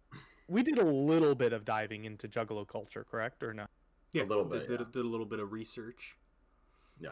we 0.49 0.65
did 0.65 0.79
a 0.79 0.85
little 0.85 1.37
bit 1.37 1.53
of 1.53 1.65
diving 1.65 2.05
into 2.05 2.27
Juggalo 2.27 2.67
culture, 2.67 3.07
correct 3.09 3.45
or 3.45 3.55
not? 3.55 3.71
Yeah, 4.13 4.25
a 4.25 4.25
little 4.25 4.43
did, 4.45 4.61
bit, 4.63 4.69
Did, 4.69 4.81
yeah. 4.81 4.87
did 4.93 5.05
a 5.05 5.09
little 5.09 5.25
bit 5.27 5.39
of 5.39 5.53
research. 5.53 6.17
yeah 6.99 7.11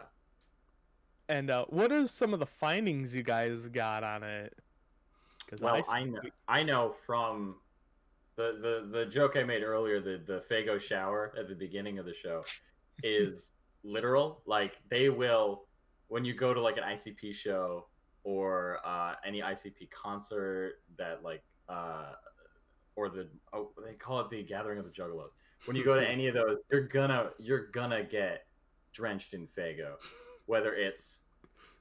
And 1.30 1.48
uh, 1.48 1.64
what 1.68 1.92
are 1.92 2.08
some 2.08 2.34
of 2.34 2.40
the 2.40 2.46
findings 2.46 3.14
you 3.14 3.22
guys 3.22 3.68
got 3.68 4.02
on 4.02 4.24
it? 4.24 4.52
Well, 5.60 5.80
I 5.88 6.02
know 6.02 6.20
I 6.48 6.64
know 6.64 6.94
from 7.06 7.54
the, 8.34 8.58
the 8.60 8.98
the 8.98 9.06
joke 9.06 9.36
I 9.36 9.44
made 9.44 9.62
earlier, 9.62 10.00
the 10.00 10.20
the 10.26 10.42
Faygo 10.50 10.80
shower 10.80 11.32
at 11.38 11.48
the 11.48 11.54
beginning 11.54 12.00
of 12.00 12.04
the 12.04 12.14
show, 12.14 12.44
is 13.04 13.52
literal. 13.84 14.42
Like 14.44 14.74
they 14.90 15.08
will, 15.08 15.66
when 16.08 16.24
you 16.24 16.34
go 16.34 16.52
to 16.52 16.60
like 16.60 16.78
an 16.78 16.82
ICP 16.82 17.32
show 17.32 17.86
or 18.24 18.78
uh, 18.84 19.14
any 19.24 19.40
ICP 19.40 19.88
concert 19.92 20.80
that 20.98 21.22
like 21.22 21.44
uh, 21.68 22.10
or 22.96 23.08
the 23.08 23.28
oh, 23.52 23.70
they 23.86 23.94
call 23.94 24.18
it 24.18 24.30
the 24.30 24.42
Gathering 24.42 24.80
of 24.80 24.84
the 24.84 24.90
Juggalos. 24.90 25.30
When 25.66 25.76
you 25.76 25.84
go 25.84 25.94
to 25.94 26.08
any 26.08 26.26
of 26.26 26.34
those, 26.34 26.56
you're 26.72 26.88
gonna 26.88 27.30
you're 27.38 27.68
gonna 27.68 28.02
get 28.02 28.46
drenched 28.92 29.32
in 29.32 29.46
Faygo, 29.46 29.94
whether 30.50 30.74
it's 30.74 31.20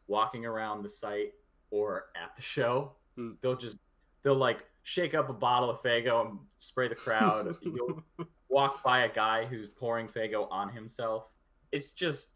walking 0.07 0.45
around 0.45 0.83
the 0.83 0.89
site 0.89 1.33
or 1.71 2.05
at 2.15 2.35
the 2.35 2.41
show. 2.43 2.91
Hmm. 3.15 3.31
They'll 3.41 3.57
just 3.57 3.77
they'll 4.21 4.35
like 4.35 4.63
shake 4.83 5.15
up 5.15 5.27
a 5.27 5.33
bottle 5.33 5.71
of 5.71 5.81
Faygo 5.81 6.29
and 6.29 6.37
spray 6.59 6.87
the 6.87 6.93
crowd. 6.95 7.55
You'll 7.61 8.03
walk 8.47 8.83
by 8.83 9.05
a 9.05 9.09
guy 9.11 9.45
who's 9.45 9.67
pouring 9.67 10.07
Faygo 10.07 10.47
on 10.51 10.69
himself. 10.69 11.25
It's 11.71 11.89
just 11.89 12.29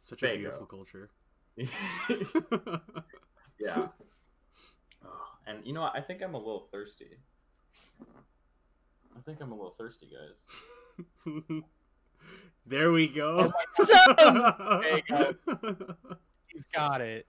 Such 0.00 0.22
a 0.22 0.36
beautiful 0.36 0.64
culture. 0.66 1.10
yeah. 1.56 1.66
Oh, 5.04 5.26
and 5.46 5.58
you 5.64 5.74
know 5.74 5.82
what? 5.82 5.92
I 5.94 6.00
think 6.00 6.22
I'm 6.22 6.34
a 6.34 6.38
little 6.38 6.66
thirsty. 6.72 7.18
I 9.16 9.20
think 9.26 9.40
I'm 9.42 9.52
a 9.52 9.54
little 9.54 9.70
thirsty, 9.70 10.08
guys. 10.08 11.42
There 12.66 12.92
we 12.92 13.08
go. 13.08 13.52
So- 13.82 14.14
There 14.18 15.00
you 15.08 15.96
He's 16.46 16.66
got 16.66 17.00
it. 17.00 17.26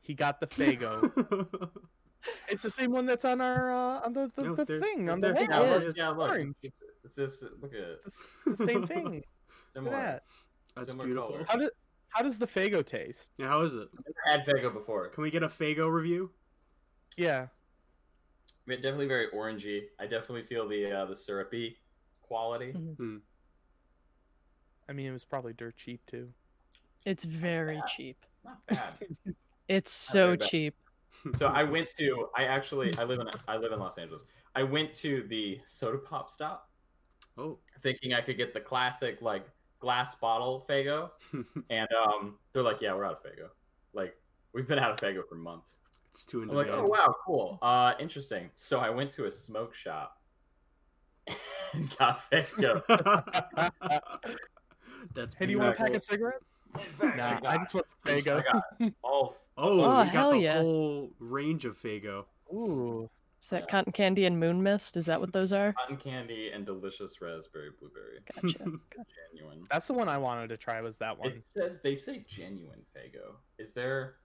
He 0.00 0.14
got 0.14 0.40
the 0.40 0.46
Faygo. 0.46 1.68
it's 2.48 2.62
the 2.62 2.70
same 2.70 2.92
one 2.92 3.04
that's 3.06 3.24
on 3.24 3.40
our 3.40 3.70
uh, 3.70 4.00
on 4.06 4.12
the 4.12 4.30
the, 4.36 4.42
No, 4.44 4.54
the 4.54 4.64
thing 4.80 5.10
on 5.10 5.20
the 5.20 5.28
Yeah, 5.34 5.58
wall. 5.60 5.66
Yeah, 5.68 5.74
it 5.76 5.86
look, 5.86 5.96
yeah, 5.96 6.08
look. 6.08 6.30
Orange. 6.30 6.56
It's 7.04 7.14
just 7.16 7.42
look 7.60 7.72
at 7.74 7.80
it. 7.80 8.02
It's, 8.06 8.22
it's 8.46 8.58
the 8.58 8.64
same 8.64 8.86
thing. 8.86 9.04
Look 9.14 9.24
Similar. 9.74 9.96
at 9.96 10.02
that. 10.02 10.22
That's 10.76 10.90
Similar 10.92 11.06
beautiful. 11.06 11.30
color. 11.32 11.44
How 11.48 11.56
does 11.56 11.70
how 12.10 12.22
does 12.22 12.38
the 12.38 12.46
Faygo 12.46 12.84
taste? 12.86 13.32
Yeah, 13.36 13.48
how 13.48 13.62
is 13.62 13.74
it? 13.74 13.88
I've 13.98 14.46
never 14.46 14.58
had 14.58 14.70
Faygo 14.70 14.72
before. 14.72 15.08
Can 15.08 15.22
we 15.22 15.30
get 15.30 15.42
a 15.42 15.48
Faygo 15.48 15.90
review? 15.92 16.30
Yeah. 17.16 17.48
I 17.50 18.70
mean, 18.70 18.78
definitely 18.80 19.08
very 19.08 19.26
orangey. 19.34 19.82
I 19.98 20.04
definitely 20.06 20.42
feel 20.44 20.68
the 20.68 20.90
uh, 20.92 21.04
the 21.06 21.16
syrupy 21.16 21.76
quality. 22.22 22.72
Mhm. 22.72 23.20
I 24.88 24.92
mean, 24.92 25.06
it 25.06 25.12
was 25.12 25.24
probably 25.24 25.52
dirt 25.52 25.76
cheap 25.76 26.00
too. 26.06 26.28
It's 27.04 27.24
very 27.24 27.76
bad. 27.76 27.86
cheap. 27.88 28.16
Not 28.44 28.66
bad. 28.66 28.92
It's 29.68 29.92
so 29.92 30.28
very 30.28 30.36
bad. 30.38 30.48
cheap. 30.48 30.74
so 31.36 31.46
I 31.48 31.62
went 31.62 31.88
to. 31.98 32.28
I 32.34 32.44
actually. 32.44 32.96
I 32.96 33.04
live 33.04 33.20
in. 33.20 33.26
I 33.46 33.56
live 33.58 33.72
in 33.72 33.78
Los 33.78 33.98
Angeles. 33.98 34.22
I 34.54 34.62
went 34.62 34.94
to 34.94 35.24
the 35.28 35.60
soda 35.66 35.98
pop 35.98 36.30
stop, 36.30 36.70
Oh. 37.36 37.58
thinking 37.82 38.14
I 38.14 38.22
could 38.22 38.38
get 38.38 38.54
the 38.54 38.60
classic 38.60 39.20
like 39.20 39.44
glass 39.78 40.14
bottle 40.14 40.64
Faygo, 40.68 41.10
and 41.70 41.88
um, 42.06 42.38
they're 42.52 42.62
like, 42.62 42.80
"Yeah, 42.80 42.94
we're 42.94 43.04
out 43.04 43.20
of 43.22 43.22
Faygo. 43.22 43.48
Like, 43.92 44.16
we've 44.54 44.66
been 44.66 44.78
out 44.78 44.90
of 44.90 44.96
Faygo 44.96 45.20
for 45.28 45.34
months." 45.34 45.76
it's 46.10 46.24
too 46.24 46.40
in 46.42 46.48
I'm 46.48 46.56
like, 46.56 46.68
"Oh 46.70 46.86
wow, 46.86 47.14
cool. 47.26 47.58
Uh, 47.60 47.92
interesting." 48.00 48.48
So 48.54 48.78
I 48.80 48.88
went 48.88 49.10
to 49.12 49.26
a 49.26 49.32
smoke 49.32 49.74
shop 49.74 50.18
and 51.74 51.94
got 51.98 52.22
Faygo. 52.30 52.82
That's 55.14 55.34
Hey, 55.34 55.46
do 55.46 55.52
you 55.52 55.58
want 55.58 55.74
a 55.74 55.76
pack 55.76 55.94
of 55.94 56.02
cigarettes? 56.04 56.44
Nah, 57.02 57.40
I 57.44 57.56
just 57.58 57.74
want 57.74 57.86
the 58.04 58.12
Faygo. 58.12 58.44
got 58.44 58.92
Oh, 59.04 59.34
Oh, 59.56 59.76
we 60.02 60.08
hell 60.08 60.30
got 60.30 60.30
the 60.32 60.38
yeah. 60.38 60.60
whole 60.60 61.10
range 61.18 61.64
of 61.64 61.80
Faygo. 61.80 62.24
Ooh. 62.52 63.08
Is 63.42 63.50
that 63.50 63.62
Yeah. 63.62 63.66
cotton 63.70 63.92
candy 63.92 64.24
and 64.26 64.38
moon 64.38 64.62
mist? 64.62 64.96
Is 64.96 65.06
that 65.06 65.20
what 65.20 65.32
those 65.32 65.52
are? 65.52 65.72
cotton 65.72 65.96
candy 65.96 66.50
and 66.50 66.66
delicious 66.66 67.20
raspberry 67.20 67.70
blueberry. 67.78 68.18
Gotcha. 68.34 68.58
gotcha. 68.58 68.78
Genuine. 69.36 69.64
That's 69.70 69.86
the 69.86 69.92
one 69.94 70.08
I 70.08 70.18
wanted 70.18 70.48
to 70.48 70.56
try. 70.56 70.80
Was 70.80 70.98
that 70.98 71.16
one? 71.18 71.28
It 71.28 71.44
says 71.54 71.78
they 71.82 71.94
say 71.94 72.24
genuine 72.28 72.82
Faygo. 72.96 73.36
Is 73.58 73.72
there 73.74 74.16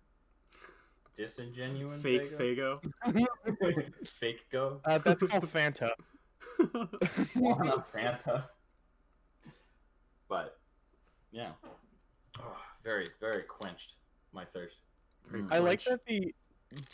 disingenuine 1.17 1.99
Fake 2.01 2.37
Faygo? 2.37 2.83
Faygo. 3.05 3.93
Fake 4.07 4.45
go? 4.51 4.81
Uh, 4.83 4.97
that's 4.97 5.21
called 5.23 5.43
Fanta. 5.51 5.91
Wanna 7.35 7.85
Fanta. 7.93 8.45
But 10.27 10.57
yeah. 11.33 11.49
Oh, 12.39 12.55
very, 12.83 13.09
very 13.19 13.43
quenched 13.43 13.95
my 14.33 14.45
thirst. 14.45 14.77
Very 15.29 15.43
Mm. 15.43 15.51
I 15.51 15.57
like 15.59 15.83
that 15.85 16.05
the 16.05 16.33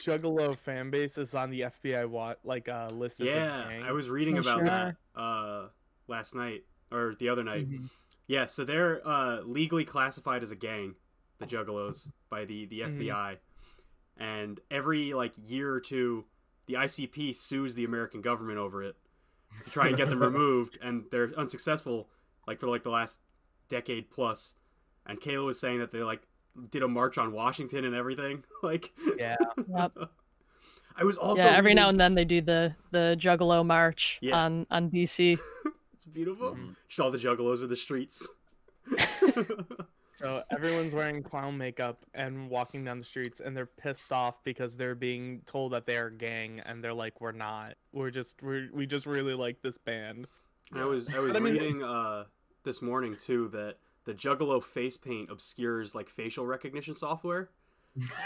Juggalo 0.01 0.57
fan 0.57 0.89
base 0.89 1.17
is 1.17 1.35
on 1.35 1.49
the 1.51 1.61
FBI 1.61 2.05
wa- 2.05 2.35
like 2.43 2.67
uh, 2.69 2.87
list. 2.93 3.19
Yeah. 3.19 3.67
I 3.83 3.91
was 3.91 4.09
reading 4.09 4.37
Oh, 4.37 4.41
about 4.41 4.57
sure. 4.59 4.65
that 4.67 4.95
uh, 5.15 5.67
last 6.07 6.35
night 6.35 6.63
or 6.91 7.15
the 7.19 7.29
other 7.29 7.43
night. 7.43 7.69
Mhm. 7.69 7.89
Yeah, 8.27 8.45
so 8.45 8.63
they're 8.65 9.05
uh, 9.07 9.41
legally 9.41 9.85
classified 9.85 10.43
as 10.43 10.51
a 10.51 10.55
gang, 10.55 10.95
the 11.39 11.45
Juggalos, 11.47 12.11
by 12.29 12.45
the 12.45 12.65
the 12.65 12.81
Mhm. 12.81 12.97
FBI, 12.99 13.37
and 14.17 14.59
every 14.69 15.13
like 15.13 15.33
year 15.49 15.71
or 15.73 15.79
two, 15.79 16.25
the 16.67 16.75
ICP 16.75 17.33
sues 17.33 17.73
the 17.75 17.85
American 17.85 18.21
government 18.21 18.59
over 18.59 18.83
it 18.83 18.95
to 19.63 19.69
try 19.71 19.87
and 19.87 19.97
get 19.97 20.09
them 20.09 20.19
removed, 20.21 20.77
and 20.81 21.05
they're 21.09 21.31
unsuccessful, 21.37 22.09
like 22.45 22.59
for 22.59 22.67
like 22.67 22.83
the 22.83 22.91
last 22.91 23.21
decade. 23.69 24.05
And 25.05 25.19
Kayla 25.21 25.45
was 25.45 25.59
saying 25.59 25.79
that 25.79 25.91
they 25.91 26.03
like 26.03 26.21
did 26.71 26.83
a 26.83 26.87
march 26.87 27.17
on 27.17 27.31
Washington 27.31 27.85
and 27.85 27.95
everything. 27.95 28.43
like, 28.63 28.91
Yeah. 29.17 29.37
Yep. 29.75 29.97
I 30.97 31.03
was 31.05 31.15
also 31.15 31.41
yeah, 31.43 31.55
every 31.55 31.73
now 31.73 31.87
and 31.87 31.97
then 31.99 32.13
they 32.15 32.25
do 32.25 32.41
the 32.41 32.75
the 32.91 33.15
Juggalo 33.19 33.65
March 33.65 34.19
Yeah. 34.21 34.37
on 34.43 34.67
on 34.69 34.89
DC. 34.91 35.39
It's 35.93 36.05
beautiful. 36.05 36.55
Mhm. 36.55 36.75
Just 36.87 36.99
all 37.01 37.11
the 37.11 37.17
Juggalos 37.17 37.61
in 37.61 37.67
the 37.69 37.75
streets. 37.75 38.25
So 40.15 40.43
everyone's 40.51 40.93
wearing 40.93 41.23
clown 41.23 41.57
makeup 41.57 42.05
and 42.13 42.49
walking 42.49 42.83
down 42.83 42.97
the 42.99 43.05
streets, 43.05 43.39
and 43.39 43.55
they're 43.55 43.65
pissed 43.65 44.11
off 44.11 44.43
because 44.43 44.75
they're 44.75 44.95
being 44.95 45.41
told 45.45 45.71
that 45.71 45.85
they 45.85 45.95
are 45.95 46.07
a 46.07 46.13
gang, 46.13 46.59
and 46.65 46.83
they're 46.83 46.93
like, 46.93 47.21
"We're 47.21 47.31
not. 47.31 47.75
We're 47.93 48.09
just 48.11 48.41
We're 48.43 48.67
we 48.73 48.85
just 48.85 49.05
really 49.05 49.33
like 49.33 49.61
this 49.61 49.77
band." 49.77 50.27
I 50.75 50.83
was 50.83 51.13
I 51.13 51.19
was 51.19 51.35
I 51.35 51.39
mean- 51.39 51.53
reading 51.53 51.83
uh, 51.83 52.25
this 52.63 52.81
morning 52.81 53.15
too 53.19 53.47
that 53.49 53.77
the 54.05 54.13
Juggalo 54.13 54.63
face 54.63 54.97
paint 54.97 55.29
obscures 55.29 55.93
like 55.95 56.09
facial 56.09 56.45
recognition 56.45 56.95
software. 56.95 57.49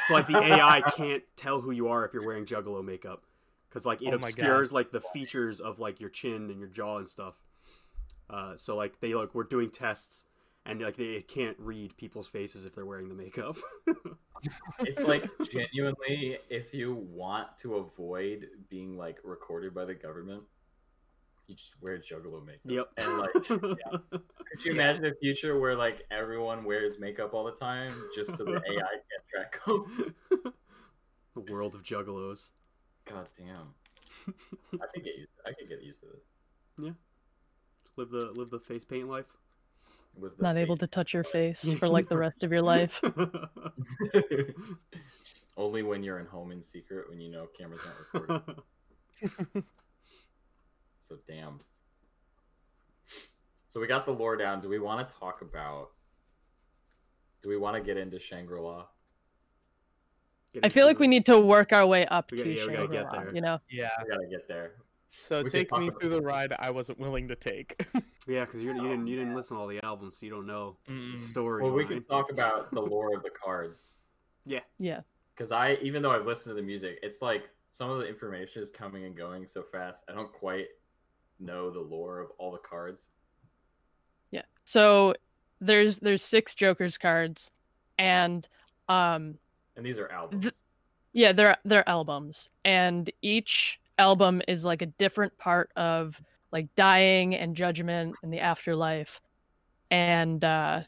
So 0.07 0.13
like 0.13 0.27
the 0.27 0.37
AI 0.37 0.81
can't 0.95 1.23
tell 1.35 1.61
who 1.61 1.71
you 1.71 1.87
are 1.87 2.05
if 2.05 2.13
you're 2.13 2.25
wearing 2.25 2.45
Juggalo 2.45 2.83
makeup 2.83 3.23
because 3.69 3.85
like 3.85 4.01
it 4.01 4.07
Oh 4.07 4.11
my 4.11 4.17
God. 4.17 4.29
obscures 4.29 4.71
like 4.71 4.91
the 4.91 5.01
features 5.01 5.59
of 5.59 5.79
like 5.79 5.99
your 5.99 6.09
chin 6.09 6.49
and 6.49 6.59
your 6.59 6.69
jaw 6.69 6.97
and 6.97 7.09
stuff. 7.09 7.41
Uh, 8.29 8.55
so 8.57 8.75
like 8.75 8.99
they 8.99 9.13
like 9.13 9.33
we're 9.33 9.43
doing 9.43 9.69
tests 9.69 10.25
and 10.65 10.81
like 10.81 10.95
they 10.95 11.21
can't 11.21 11.57
read 11.59 11.95
people's 11.97 12.27
faces 12.27 12.65
if 12.65 12.73
they're 12.75 12.85
wearing 12.85 13.09
the 13.09 13.15
makeup. 13.15 13.57
It's 14.81 14.99
like 14.99 15.29
genuinely, 15.49 16.37
if 16.49 16.73
you 16.73 16.95
want 16.95 17.57
to 17.59 17.75
avoid 17.75 18.49
being 18.69 18.97
like 18.97 19.19
recorded 19.23 19.73
by 19.73 19.85
the 19.85 19.93
government, 19.93 20.43
you 21.47 21.55
just 21.55 21.73
wear 21.81 21.97
Juggalo 21.97 22.45
makeup. 22.45 22.61
yep. 22.65 22.87
And 22.97 23.17
like, 23.17 23.33
could 23.43 23.77
you 24.65 24.71
imagine 24.71 25.05
a 25.05 25.13
future 25.21 25.59
where 25.59 25.75
like 25.75 26.03
everyone 26.11 26.63
wears 26.63 26.99
makeup 26.99 27.33
all 27.33 27.43
the 27.43 27.51
time 27.51 27.91
just 28.15 28.37
so 28.37 28.45
the 28.45 28.55
AI 28.55 28.61
can't 28.61 29.25
track 29.31 29.59
them? 29.65 30.15
the 31.35 31.41
world 31.51 31.75
of 31.75 31.83
Juggalos. 31.83 32.51
God 33.05 33.27
damn. 33.37 33.73
I 34.73 34.85
could 34.93 35.03
get 35.03 35.17
used. 35.17 35.31
I 35.45 35.51
could 35.51 35.67
get 35.67 35.83
used 35.83 35.99
to 36.01 36.05
this. 36.07 36.21
Yeah. 36.79 36.91
Live 37.97 38.09
the 38.09 38.31
live 38.35 38.49
the 38.49 38.59
face 38.59 38.85
paint 38.85 39.09
life. 39.09 39.25
With 40.17 40.37
the 40.37 40.43
Not 40.43 40.57
able 40.57 40.77
to 40.77 40.87
touch 40.87 41.13
your 41.13 41.23
face 41.23 41.67
for 41.79 41.89
like 41.89 42.07
the 42.07 42.17
rest 42.17 42.43
of 42.43 42.51
your 42.51 42.61
life. 42.61 43.01
Only 45.57 45.81
when 45.83 46.03
you're 46.03 46.19
in 46.19 46.25
home 46.27 46.51
in 46.51 46.61
secret 46.63 47.09
when 47.09 47.19
you 47.19 47.31
know 47.31 47.47
cameras 47.59 47.81
aren't 48.13 48.29
recording. 49.23 49.63
So 51.13 51.19
damn. 51.31 51.59
So 53.67 53.79
we 53.79 53.87
got 53.87 54.05
the 54.05 54.11
lore 54.11 54.35
down. 54.37 54.61
Do 54.61 54.69
we 54.69 54.79
want 54.79 55.07
to 55.07 55.15
talk 55.15 55.41
about? 55.41 55.89
Do 57.41 57.49
we 57.49 57.57
want 57.57 57.75
to 57.75 57.81
get 57.81 57.97
into 57.97 58.19
Shangri 58.19 58.59
La? 58.59 58.85
I 60.61 60.69
feel 60.69 60.85
like 60.85 60.99
we 60.99 61.07
need 61.07 61.25
to 61.25 61.39
work 61.39 61.73
our 61.73 61.85
way 61.85 62.05
up 62.05 62.31
We 62.31 62.37
to 62.37 62.43
gotta- 62.43 62.55
yeah, 62.55 62.65
we 62.67 62.73
gotta 62.73 62.87
get 62.87 63.05
Shangri-La. 63.11 63.31
You 63.33 63.41
know, 63.41 63.59
Yeah. 63.71 63.89
We 64.03 64.09
gotta 64.09 64.27
get 64.27 64.47
there. 64.47 64.73
So 65.21 65.43
We 65.43 65.49
take 65.49 65.71
me 65.71 65.89
through 65.99 66.09
the 66.09 66.21
ride 66.21 66.53
I 66.57 66.69
wasn't 66.69 66.99
willing 66.99 67.27
to 67.27 67.35
take. 67.35 67.85
Yeah, 68.25 68.45
because 68.45 68.61
you, 68.61 68.69
you 68.73 68.81
didn't 68.87 69.07
you 69.07 69.17
didn't 69.17 69.35
listen 69.35 69.57
to 69.57 69.61
all 69.61 69.67
the 69.67 69.83
albums, 69.83 70.17
so 70.17 70.25
you 70.25 70.31
don't 70.31 70.47
know 70.47 70.77
the 70.87 70.93
Mm. 70.93 71.17
story. 71.17 71.61
Well, 71.61 71.73
we 71.73 71.83
can 71.85 72.01
talk 72.05 72.31
about 72.31 72.71
the 72.71 72.79
lore 72.93 73.13
of 73.17 73.21
the 73.21 73.29
cards 73.31 73.89
Yeah, 74.45 74.61
yeah. 74.77 75.01
because 75.35 75.51
I, 75.51 75.73
even 75.81 76.01
though 76.01 76.11
I've 76.11 76.25
listened 76.25 76.51
to 76.51 76.53
the 76.55 76.65
music, 76.65 76.99
it's 77.03 77.21
like 77.21 77.49
some 77.67 77.89
of 77.89 77.97
the 77.99 78.07
information 78.07 78.63
is 78.63 78.71
coming 78.71 79.03
and 79.03 79.13
going 79.17 79.45
so 79.45 79.61
fast. 79.73 80.05
I 80.07 80.13
don't 80.13 80.31
quite 80.31 80.67
know 81.43 81.69
the 81.69 81.79
lore 81.79 82.19
of 82.19 82.31
all 82.37 82.51
the 82.51 82.57
cards. 82.59 83.07
Yeah. 84.31 84.43
So 84.63 85.13
there's 85.59 85.99
there's 85.99 86.23
six 86.23 86.55
Joker's 86.55 86.97
cards, 86.97 87.51
and 87.97 88.47
Um, 88.89 89.37
And 89.77 89.85
these 89.85 89.97
are 89.97 90.11
albums. 90.11 90.49
yeah, 91.13 91.31
they're 91.31 91.57
they're 91.63 91.87
albums, 91.87 92.49
and 92.65 93.09
each 93.21 93.79
album 93.97 94.41
is 94.47 94.65
like 94.65 94.81
a 94.81 94.87
different 94.87 95.37
part 95.37 95.71
of 95.75 96.19
like 96.51 96.67
dying 96.75 97.35
and 97.35 97.55
judgment 97.55 98.15
and 98.23 98.33
the 98.33 98.39
afterlife, 98.39 99.21
and 99.89 100.43
uh, 100.43 100.81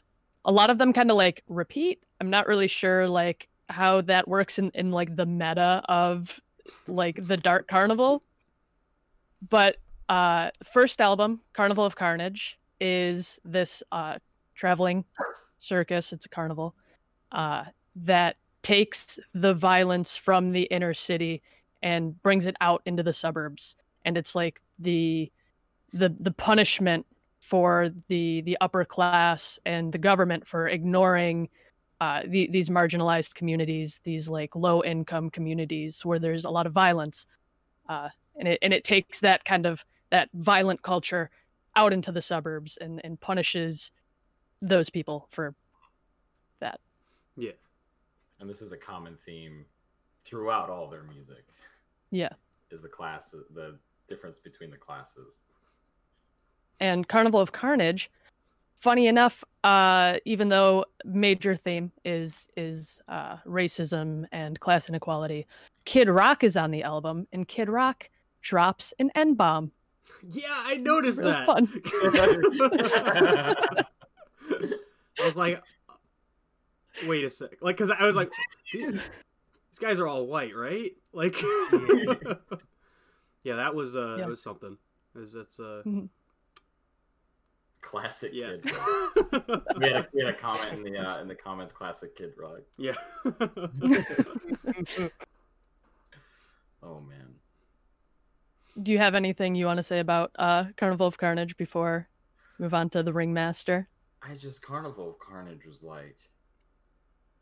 a 0.44 0.52
lot 0.52 0.70
of 0.70 0.78
them 0.78 0.92
kind 0.92 1.10
of 1.10 1.16
like 1.16 1.42
repeat. 1.48 2.02
I'm 2.20 2.30
not 2.30 2.46
really 2.46 2.68
sure 2.68 3.08
like 3.08 3.48
how 3.68 4.00
that 4.02 4.28
works 4.28 4.58
in 4.58 4.70
in 4.74 4.90
like 4.90 5.16
the 5.16 5.26
meta 5.26 5.82
of 5.88 6.38
like 6.86 7.16
the 7.26 7.36
Dark 7.36 7.66
Carnival, 7.68 8.22
but 9.48 9.76
uh, 10.08 10.50
first 10.64 11.00
album, 11.00 11.40
Carnival 11.52 11.84
of 11.84 11.96
Carnage, 11.96 12.58
is 12.80 13.40
this 13.44 13.82
uh, 13.92 14.18
traveling 14.54 15.04
circus. 15.58 16.12
It's 16.12 16.26
a 16.26 16.28
carnival 16.28 16.74
uh, 17.32 17.64
that 17.96 18.36
takes 18.62 19.18
the 19.34 19.54
violence 19.54 20.16
from 20.16 20.52
the 20.52 20.62
inner 20.62 20.94
city 20.94 21.42
and 21.82 22.20
brings 22.22 22.46
it 22.46 22.56
out 22.60 22.82
into 22.84 23.02
the 23.02 23.12
suburbs 23.12 23.76
and 24.06 24.16
it's 24.16 24.34
like 24.34 24.62
the 24.78 25.30
the 25.92 26.14
the 26.20 26.30
punishment 26.30 27.04
for 27.40 27.90
the 28.08 28.40
the 28.42 28.56
upper 28.60 28.84
class 28.84 29.58
and 29.66 29.92
the 29.92 29.98
government 29.98 30.46
for 30.46 30.68
ignoring 30.68 31.48
uh, 32.00 32.22
the, 32.26 32.48
these 32.50 32.68
marginalized 32.68 33.34
communities 33.34 34.00
these 34.04 34.28
like 34.28 34.56
low 34.56 34.82
income 34.82 35.28
communities 35.28 36.04
where 36.04 36.18
there's 36.18 36.44
a 36.44 36.50
lot 36.50 36.66
of 36.66 36.72
violence 36.72 37.26
uh, 37.88 38.08
and 38.38 38.48
it 38.48 38.58
and 38.62 38.72
it 38.72 38.84
takes 38.84 39.20
that 39.20 39.44
kind 39.44 39.66
of 39.66 39.84
that 40.10 40.28
violent 40.34 40.82
culture 40.82 41.30
out 41.74 41.92
into 41.92 42.12
the 42.12 42.22
suburbs 42.22 42.76
and 42.78 43.00
and 43.04 43.20
punishes 43.20 43.90
those 44.62 44.88
people 44.90 45.28
for 45.30 45.54
that 46.60 46.80
yeah. 47.36 47.50
and 48.40 48.48
this 48.48 48.62
is 48.62 48.72
a 48.72 48.76
common 48.76 49.16
theme 49.24 49.64
throughout 50.24 50.70
all 50.70 50.88
their 50.88 51.04
music. 51.04 51.44
yeah 52.10 52.30
Is 52.70 52.82
the 52.82 52.88
class 52.88 53.34
the 53.54 53.78
difference 54.08 54.38
between 54.38 54.70
the 54.70 54.76
classes? 54.76 55.34
and 56.80 57.08
Carnival 57.08 57.40
of 57.40 57.52
Carnage. 57.52 58.10
Funny 58.78 59.06
enough, 59.06 59.42
uh, 59.64 60.18
even 60.24 60.48
though 60.48 60.84
major 61.04 61.56
theme 61.56 61.90
is 62.04 62.48
is 62.56 63.00
uh, 63.08 63.36
racism 63.46 64.26
and 64.32 64.60
class 64.60 64.88
inequality, 64.88 65.46
Kid 65.86 66.08
Rock 66.08 66.44
is 66.44 66.56
on 66.56 66.70
the 66.70 66.82
album, 66.82 67.26
and 67.32 67.48
Kid 67.48 67.70
Rock 67.70 68.08
drops 68.42 68.92
an 68.98 69.10
N 69.14 69.34
bomb. 69.34 69.72
Yeah, 70.28 70.44
I 70.50 70.76
noticed 70.76 71.20
Real 71.20 71.28
that. 71.30 71.46
fun. 71.46 71.68
I 75.20 75.24
was 75.24 75.36
like, 75.36 75.62
wait 77.06 77.24
a 77.24 77.30
sec. 77.30 77.50
Like, 77.60 77.76
because 77.76 77.90
I 77.90 78.02
was 78.04 78.16
like, 78.16 78.30
these, 78.72 78.92
these 78.92 79.78
guys 79.80 80.00
are 80.00 80.08
all 80.08 80.26
white, 80.26 80.54
right? 80.54 80.92
Like, 81.12 81.40
yeah, 83.42 83.56
that 83.56 83.74
was 83.74 83.96
uh, 83.96 84.10
Yeah. 84.12 84.16
that 84.24 84.28
was 84.28 84.42
something. 84.42 84.76
Is 85.14 85.32
that's 85.32 85.58
uh, 85.58 85.82
Classic 87.80 88.30
yeah, 88.34 88.56
Kid 88.62 88.76
Rock. 88.76 89.62
We 89.78 89.86
had, 89.86 89.96
a, 89.96 90.08
we 90.12 90.24
had 90.24 90.34
a 90.34 90.36
comment 90.36 90.72
in 90.74 90.82
the 90.92 90.98
uh, 90.98 91.20
in 91.20 91.28
the 91.28 91.34
comments. 91.34 91.72
Classic 91.72 92.14
Kid 92.16 92.32
Rock. 92.36 92.60
yeah. 92.76 92.92
Oh 96.82 97.00
man. 97.00 97.34
Do 98.82 98.92
you 98.92 98.98
have 98.98 99.14
anything 99.14 99.54
you 99.54 99.66
want 99.66 99.78
to 99.78 99.82
say 99.82 100.00
about 100.00 100.30
uh, 100.38 100.64
Carnival 100.76 101.06
of 101.06 101.16
Carnage 101.18 101.56
before 101.56 102.08
we 102.58 102.64
move 102.64 102.74
on 102.74 102.90
to 102.90 103.02
the 103.02 103.12
Ringmaster? 103.12 103.88
I 104.22 104.34
just 104.34 104.62
Carnival 104.62 105.10
of 105.10 105.18
Carnage 105.18 105.64
was 105.66 105.82
like 105.82 106.16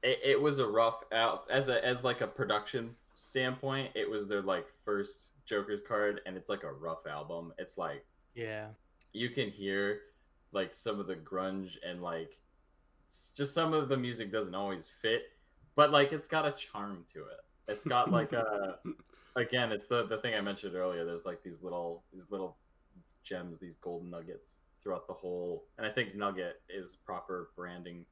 it, 0.02 0.18
it 0.24 0.40
was 0.40 0.58
a 0.58 0.66
rough 0.66 1.02
out 1.12 1.44
as 1.50 1.68
a 1.68 1.84
as 1.84 2.04
like 2.04 2.20
a 2.20 2.26
production 2.26 2.94
standpoint, 3.14 3.90
it 3.94 4.08
was 4.08 4.26
their 4.26 4.42
like 4.42 4.66
first 4.84 5.28
Joker's 5.46 5.80
card 5.86 6.20
and 6.26 6.36
it's 6.36 6.48
like 6.48 6.62
a 6.62 6.72
rough 6.72 7.06
album. 7.06 7.52
It's 7.58 7.78
like 7.78 8.04
Yeah. 8.34 8.68
you 9.12 9.30
can 9.30 9.50
hear 9.50 10.00
like 10.52 10.72
some 10.74 11.00
of 11.00 11.06
the 11.06 11.16
grunge 11.16 11.76
and 11.86 12.02
like 12.02 12.38
just 13.36 13.54
some 13.54 13.72
of 13.72 13.88
the 13.88 13.96
music 13.96 14.30
doesn't 14.30 14.54
always 14.54 14.88
fit, 15.00 15.32
but 15.74 15.90
like 15.90 16.12
it's 16.12 16.26
got 16.28 16.46
a 16.46 16.52
charm 16.52 17.04
to 17.12 17.20
it. 17.20 17.40
It's 17.72 17.84
got 17.84 18.10
like 18.12 18.32
a 18.32 18.78
again, 19.36 19.72
it's 19.72 19.86
the 19.86 20.06
the 20.06 20.18
thing 20.18 20.34
I 20.34 20.40
mentioned 20.40 20.74
earlier. 20.74 21.04
There's 21.04 21.24
like 21.24 21.42
these 21.42 21.62
little 21.62 22.04
these 22.12 22.30
little 22.30 22.58
gems, 23.22 23.58
these 23.58 23.76
gold 23.80 24.04
nuggets 24.06 24.46
throughout 24.82 25.06
the 25.06 25.14
whole. 25.14 25.64
And 25.78 25.86
I 25.86 25.90
think 25.90 26.14
nugget 26.14 26.60
is 26.68 26.98
proper 27.04 27.50
branding 27.56 28.04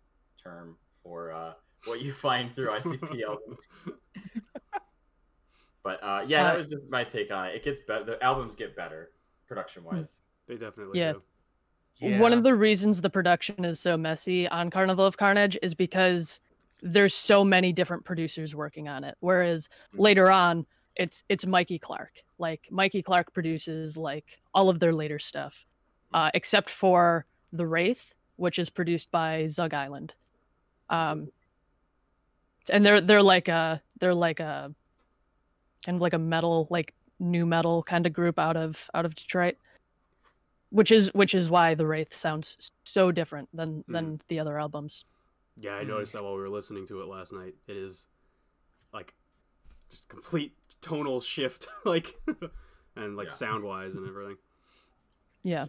term 0.42 0.76
for 1.02 1.32
uh, 1.32 1.52
what 1.86 2.00
you 2.00 2.12
find 2.12 2.54
through 2.54 2.68
ICP 2.70 3.22
albums. 3.28 3.58
But 5.84 6.02
uh, 6.02 6.24
yeah, 6.26 6.44
that 6.44 6.54
Uh, 6.54 6.58
was 6.58 6.66
just 6.68 6.84
my 6.88 7.04
take 7.04 7.32
on 7.32 7.48
it. 7.48 7.56
It 7.56 7.64
gets 7.64 7.80
better. 7.80 8.04
The 8.04 8.22
albums 8.22 8.54
get 8.54 8.76
better 8.76 9.10
production 9.48 9.84
wise. 9.84 10.20
they 10.48 10.56
definitely 10.56 10.98
Yeah. 10.98 11.12
do. 11.12 11.22
yeah. 12.00 12.20
One 12.20 12.32
of 12.32 12.42
the 12.42 12.54
reasons 12.54 13.00
the 13.00 13.10
production 13.10 13.64
is 13.64 13.80
so 13.80 13.96
messy 13.96 14.48
on 14.48 14.70
Carnival 14.70 15.04
of 15.04 15.16
Carnage 15.16 15.58
is 15.62 15.74
because 15.74 16.40
there's 16.82 17.14
so 17.14 17.44
many 17.44 17.72
different 17.72 18.04
producers 18.04 18.54
working 18.54 18.88
on 18.88 19.04
it. 19.04 19.16
Whereas 19.20 19.68
Mhm. 19.92 19.98
later 20.00 20.30
on, 20.30 20.66
it's 20.96 21.24
it's 21.28 21.46
Mikey 21.46 21.78
Clark. 21.78 22.12
Like 22.38 22.66
Mikey 22.70 23.02
Clark 23.02 23.32
produces 23.32 23.96
like 23.96 24.40
all 24.54 24.68
of 24.68 24.80
their 24.80 24.92
later 24.92 25.18
stuff, 25.18 25.64
uh, 26.12 26.30
except 26.34 26.70
for 26.70 27.26
the 27.52 27.66
Wraith, 27.66 28.12
which 28.36 28.58
is 28.58 28.70
produced 28.70 29.10
by 29.10 29.46
Zug 29.46 29.74
Island. 29.74 30.14
Um, 30.90 31.28
and 32.70 32.84
they're 32.84 33.00
they're 33.00 33.22
like 33.22 33.48
a 33.48 33.82
they're 34.00 34.14
like 34.14 34.40
a 34.40 34.74
kind 35.84 35.96
of 35.96 36.02
like 36.02 36.12
a 36.14 36.18
metal 36.18 36.66
like 36.70 36.94
new 37.18 37.46
metal 37.46 37.82
kind 37.82 38.06
of 38.06 38.12
group 38.12 38.38
out 38.38 38.56
of 38.56 38.88
out 38.94 39.04
of 39.04 39.14
Detroit 39.14 39.56
which 40.70 40.90
is 40.90 41.12
which 41.12 41.34
is 41.34 41.50
why 41.50 41.74
the 41.74 41.86
wraith 41.86 42.14
sounds 42.14 42.70
so 42.84 43.12
different 43.12 43.48
than 43.52 43.84
than 43.88 44.20
the 44.28 44.38
other 44.40 44.58
albums 44.58 45.04
Yeah, 45.60 45.76
I 45.76 45.84
Mm. 45.84 45.88
noticed 45.88 46.12
that 46.14 46.22
while 46.22 46.34
we 46.34 46.40
were 46.40 46.48
listening 46.48 46.86
to 46.86 47.02
it 47.02 47.06
last 47.08 47.32
night. 47.32 47.54
It 47.66 47.76
is 47.76 48.06
like 48.92 49.12
just 49.92 50.08
complete 50.08 50.52
tonal 50.80 51.20
shift, 51.20 51.68
like 51.84 52.18
and 52.96 53.16
like 53.16 53.28
Yeah. 53.28 53.32
sound 53.32 53.62
wise 53.64 53.94
and 53.94 54.08
everything. 54.08 54.36
yeah. 55.44 55.66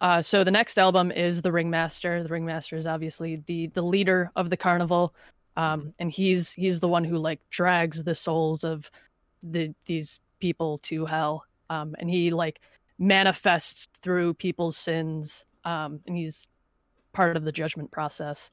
Uh 0.00 0.20
so 0.22 0.42
the 0.42 0.50
next 0.50 0.78
album 0.78 1.12
is 1.12 1.42
the 1.42 1.52
ringmaster. 1.52 2.22
The 2.24 2.28
ringmaster 2.28 2.76
is 2.76 2.86
obviously 2.86 3.36
the 3.46 3.68
the 3.68 3.82
leader 3.82 4.30
of 4.34 4.50
the 4.50 4.56
carnival. 4.56 5.14
Um 5.56 5.94
and 6.00 6.10
he's 6.10 6.52
he's 6.54 6.80
the 6.80 6.88
one 6.88 7.04
who 7.04 7.18
like 7.18 7.40
drags 7.50 8.02
the 8.02 8.14
souls 8.14 8.64
of 8.64 8.90
the 9.42 9.74
these 9.86 10.18
people 10.40 10.78
to 10.78 11.06
hell. 11.06 11.44
Um 11.70 11.94
and 12.00 12.10
he 12.10 12.30
like 12.30 12.60
manifests 12.98 13.86
through 14.00 14.34
people's 14.34 14.76
sins. 14.76 15.44
Um 15.64 16.00
and 16.06 16.16
he's 16.16 16.48
part 17.12 17.36
of 17.36 17.44
the 17.44 17.52
judgment 17.52 17.90
process 17.90 18.50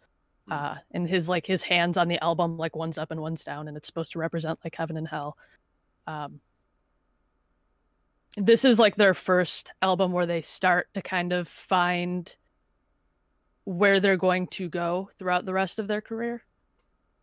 uh 0.52 0.76
and 0.92 1.08
his 1.08 1.30
like 1.30 1.46
his 1.46 1.64
hands 1.64 1.98
on 1.98 2.08
the 2.08 2.22
album 2.24 2.58
like 2.58 2.76
one's 2.76 2.98
up 2.98 3.12
and 3.12 3.22
one's 3.22 3.44
down 3.44 3.68
and 3.68 3.78
it's 3.78 3.88
supposed 3.88 4.12
to 4.12 4.20
represent 4.20 4.60
like 4.64 4.76
heaven 4.76 4.98
and 4.98 5.08
hell. 5.08 5.38
Um 6.08 6.40
this 8.38 8.64
is 8.64 8.80
like 8.80 8.96
their 8.96 9.14
first 9.14 9.74
album 9.82 10.12
where 10.12 10.26
they 10.26 10.42
start 10.42 10.88
to 10.94 11.02
kind 11.02 11.34
of 11.34 11.48
find 11.48 12.36
where 13.66 14.00
they're 14.00 14.18
going 14.18 14.48
to 14.48 14.70
go 14.70 15.10
throughout 15.18 15.46
the 15.46 15.54
rest 15.54 15.80
of 15.80 15.88
their 15.88 16.02
career. 16.02 16.44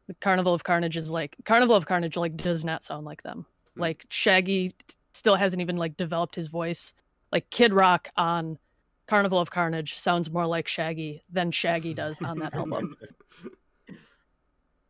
The 0.09 0.15
carnival 0.15 0.55
of 0.55 0.65
carnage 0.65 0.97
is 0.97 1.11
like 1.11 1.37
carnival 1.45 1.77
of 1.77 1.87
carnage 1.87 2.17
like 2.17 2.37
does 2.37 2.65
not 2.65 2.85
sound 2.85 3.05
like 3.05 3.23
them. 3.23 3.47
Hmm. 3.75 3.81
like 3.81 4.07
shaggy 4.11 4.75
still 5.12 5.37
hasn't 5.37 5.62
even 5.62 5.77
like 5.77 5.97
developed 5.97 6.35
his 6.35 6.49
voice. 6.49 6.93
Like 7.33 7.49
kid 7.51 7.73
rock 7.73 8.09
on 8.17 8.59
carnival 9.07 9.38
of 9.38 9.51
carnage 9.51 9.99
sounds 9.99 10.31
more 10.31 10.47
like 10.47 10.66
shaggy 10.66 11.23
than 11.31 11.51
shaggy 11.51 11.95
does 11.95 12.21
on 12.23 12.38
that 12.38 12.55
album 12.55 12.97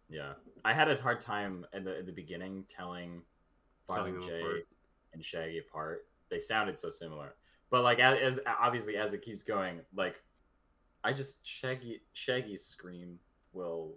Yeah, 0.09 0.33
I 0.65 0.73
had 0.73 0.89
a 0.89 0.97
hard 1.01 1.21
time 1.21 1.67
in 1.73 1.85
the 1.85 1.99
in 1.99 2.07
the 2.07 2.13
beginning 2.13 2.65
telling 2.69 3.23
Telling 3.89 4.15
Violent 4.15 4.29
J 4.31 4.41
apart. 4.41 4.67
and 5.13 5.25
Shaggy 5.25 5.59
apart. 5.59 6.07
They 6.31 6.39
sounded 6.41 6.79
so 6.79 6.91
similar, 6.91 7.35
but 7.71 7.83
like 7.83 7.99
as, 7.99 8.19
as 8.21 8.39
obviously 8.61 8.97
as 8.97 9.13
it 9.13 9.23
keeps 9.23 9.43
going, 9.43 9.81
like 9.95 10.23
I 11.03 11.13
just 11.13 11.37
Shaggy 11.45 12.03
Shaggy's 12.13 12.65
scream 12.65 13.19
will 13.53 13.95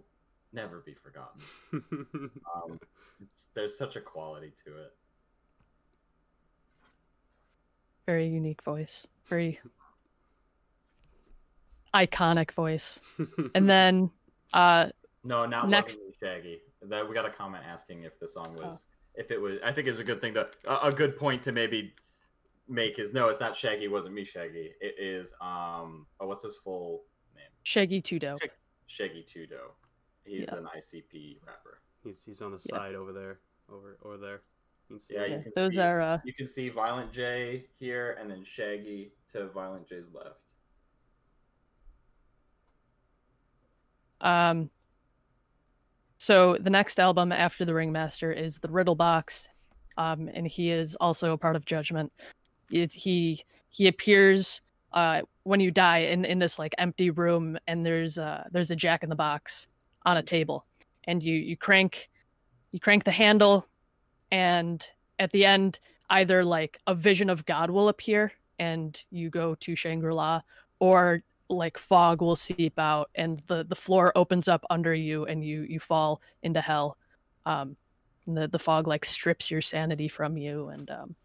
never 0.52 0.82
be 0.84 0.94
forgotten. 0.94 1.40
Um, 2.54 2.80
it's, 3.22 3.44
there's 3.54 3.78
such 3.78 3.96
a 3.96 4.00
quality 4.00 4.52
to 4.64 4.70
it. 4.78 4.92
very 8.06 8.26
unique 8.26 8.62
voice 8.62 9.06
very 9.28 9.60
iconic 11.94 12.50
voice 12.52 13.00
and 13.54 13.68
then 13.68 14.10
uh 14.52 14.88
No, 15.24 15.46
now 15.46 15.64
it 15.64 15.68
Next- 15.68 15.98
wasn't 15.98 16.16
Shaggy. 16.22 16.60
That 16.82 17.06
we 17.08 17.14
got 17.14 17.26
a 17.26 17.30
comment 17.30 17.64
asking 17.66 18.04
if 18.04 18.18
the 18.18 18.26
song 18.28 18.54
was 18.56 18.64
Oh. 18.64 18.78
if 19.14 19.30
it 19.30 19.40
was. 19.40 19.58
I 19.64 19.70
think 19.72 19.86
it's 19.88 19.98
a 19.98 20.04
good 20.04 20.20
thing 20.20 20.32
to 20.34 20.48
a, 20.66 20.88
a 20.88 20.92
good 20.92 21.16
point 21.18 21.42
to 21.42 21.52
maybe 21.52 21.92
make 22.68 22.98
is 22.98 23.12
no, 23.12 23.28
it's 23.28 23.40
not 23.40 23.54
Shaggy. 23.56 23.88
Wasn't 23.88 24.14
me, 24.14 24.24
Shaggy. 24.24 24.70
It 24.80 24.94
is 24.98 25.32
um. 25.42 26.06
Oh, 26.20 26.26
what's 26.26 26.42
his 26.44 26.56
full 26.56 27.02
name? 27.34 27.44
shaggy 27.64 28.00
two 28.00 28.18
dope 28.18 28.40
Shaggy 28.86 29.22
2 29.22 29.46
Dope. 29.46 29.76
he's 30.24 30.40
Yeah. 30.48 30.56
an 30.56 30.68
ICP 30.76 31.38
rapper. 31.46 31.80
He's 32.02 32.22
he's 32.24 32.40
on 32.42 32.52
the 32.52 32.60
Yeah. 32.70 32.76
side 32.78 32.94
over 32.94 33.12
there, 33.12 33.40
over 33.70 33.98
over 34.02 34.16
there. 34.16 34.40
Yeah, 34.88 34.96
you 34.96 34.96
can 34.96 35.00
see 35.00 35.14
Yeah, 35.14 35.26
you 35.36 35.42
can 35.42 35.52
those 35.54 35.74
see- 35.74 35.80
are 35.80 36.00
uh, 36.00 36.18
You 36.24 36.32
can 36.32 36.48
see 36.48 36.68
Violent 36.70 37.12
J 37.12 37.66
here, 37.78 38.16
and 38.20 38.30
then 38.30 38.42
Shaggy 38.44 39.12
to 39.32 39.48
Violent 39.50 39.86
J's 39.86 40.06
left. 40.14 40.49
Um, 44.20 44.70
so 46.18 46.58
the 46.60 46.70
next 46.70 47.00
album 47.00 47.32
after 47.32 47.64
the 47.64 47.74
Ringmaster 47.74 48.32
is 48.32 48.58
the 48.58 48.68
Riddle 48.68 48.94
Box, 48.94 49.48
um, 49.96 50.28
and 50.34 50.46
he 50.46 50.70
is 50.70 50.94
also 50.96 51.32
a 51.32 51.38
part 51.38 51.56
of 51.56 51.64
Judgment. 51.64 52.12
It, 52.70 52.92
he 52.92 53.44
he 53.70 53.88
appears 53.88 54.60
uh, 54.92 55.22
when 55.44 55.60
you 55.60 55.70
die 55.70 55.98
in, 55.98 56.24
in 56.24 56.38
this 56.38 56.58
like 56.58 56.74
empty 56.78 57.10
room, 57.10 57.58
and 57.66 57.84
there's 57.86 58.18
uh 58.18 58.44
there's 58.52 58.70
a 58.70 58.76
Jack 58.76 59.02
in 59.02 59.08
the 59.08 59.16
Box 59.16 59.66
on 60.04 60.16
a 60.18 60.22
table, 60.22 60.66
and 61.04 61.22
you 61.22 61.34
you 61.34 61.56
crank 61.56 62.10
you 62.72 62.80
crank 62.80 63.04
the 63.04 63.10
handle, 63.10 63.66
and 64.30 64.86
at 65.18 65.32
the 65.32 65.44
end 65.44 65.80
either 66.10 66.44
like 66.44 66.78
a 66.86 66.94
vision 66.94 67.30
of 67.30 67.46
God 67.46 67.70
will 67.70 67.88
appear, 67.88 68.32
and 68.58 69.02
you 69.10 69.30
go 69.30 69.54
to 69.54 69.74
Shangri 69.74 70.12
La, 70.12 70.42
or 70.80 71.22
like 71.50 71.78
fog 71.78 72.22
will 72.22 72.36
seep 72.36 72.78
out 72.78 73.10
and 73.14 73.42
the 73.48 73.64
the 73.64 73.74
floor 73.74 74.12
opens 74.16 74.48
up 74.48 74.64
under 74.70 74.94
you 74.94 75.26
and 75.26 75.44
you 75.44 75.62
you 75.62 75.80
fall 75.80 76.20
into 76.42 76.60
hell. 76.60 76.96
Um 77.46 77.76
and 78.26 78.36
the 78.36 78.48
the 78.48 78.58
fog 78.58 78.86
like 78.86 79.04
strips 79.04 79.50
your 79.50 79.62
sanity 79.62 80.08
from 80.08 80.36
you 80.36 80.68
and 80.68 80.90
um 80.90 81.16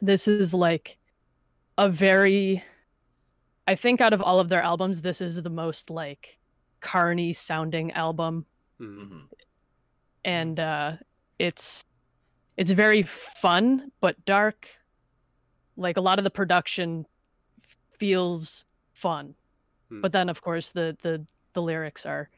this 0.00 0.28
is 0.28 0.52
like 0.54 0.98
a 1.78 1.88
very 1.88 2.62
i 3.66 3.74
think 3.74 4.00
out 4.00 4.12
of 4.12 4.22
all 4.22 4.38
of 4.40 4.48
their 4.48 4.62
albums 4.62 5.02
this 5.02 5.20
is 5.20 5.42
the 5.42 5.50
most 5.50 5.90
like 5.90 6.38
carny 6.80 7.32
sounding 7.32 7.90
album. 7.92 8.46
Mhm. 8.80 9.08
hmm 9.08 9.18
and 10.24 10.58
uh 10.58 10.92
it's 11.38 11.82
it's 12.56 12.70
very 12.70 13.02
fun 13.02 13.90
but 14.00 14.22
dark. 14.24 14.68
Like 15.76 15.96
a 15.96 16.00
lot 16.00 16.18
of 16.18 16.24
the 16.24 16.30
production 16.30 17.04
feels 17.98 18.64
fun 18.94 19.34
Hmm. 19.90 20.00
but 20.00 20.12
then 20.12 20.30
of 20.30 20.40
course 20.40 20.70
the 20.70 20.96
the 21.02 21.24
the 21.52 21.60
lyrics 21.60 22.06
are 22.06 22.30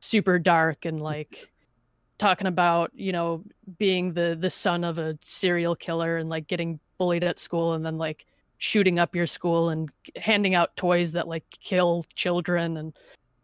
super 0.00 0.38
dark 0.38 0.84
and 0.84 1.00
like 1.00 1.50
talking 2.18 2.46
about 2.46 2.92
you 2.94 3.10
know 3.10 3.42
being 3.78 4.12
the 4.12 4.36
the 4.40 4.50
son 4.50 4.84
of 4.84 4.98
a 4.98 5.18
serial 5.22 5.74
killer 5.74 6.18
and 6.18 6.28
like 6.28 6.46
getting 6.46 6.78
bullied 6.98 7.24
at 7.24 7.38
school 7.40 7.72
and 7.74 7.84
then 7.84 7.98
like 7.98 8.26
shooting 8.58 8.98
up 8.98 9.14
your 9.14 9.26
school 9.26 9.70
and 9.70 9.90
handing 10.16 10.54
out 10.54 10.76
toys 10.76 11.12
that 11.12 11.26
like 11.26 11.44
kill 11.60 12.04
children 12.14 12.76
and 12.76 12.92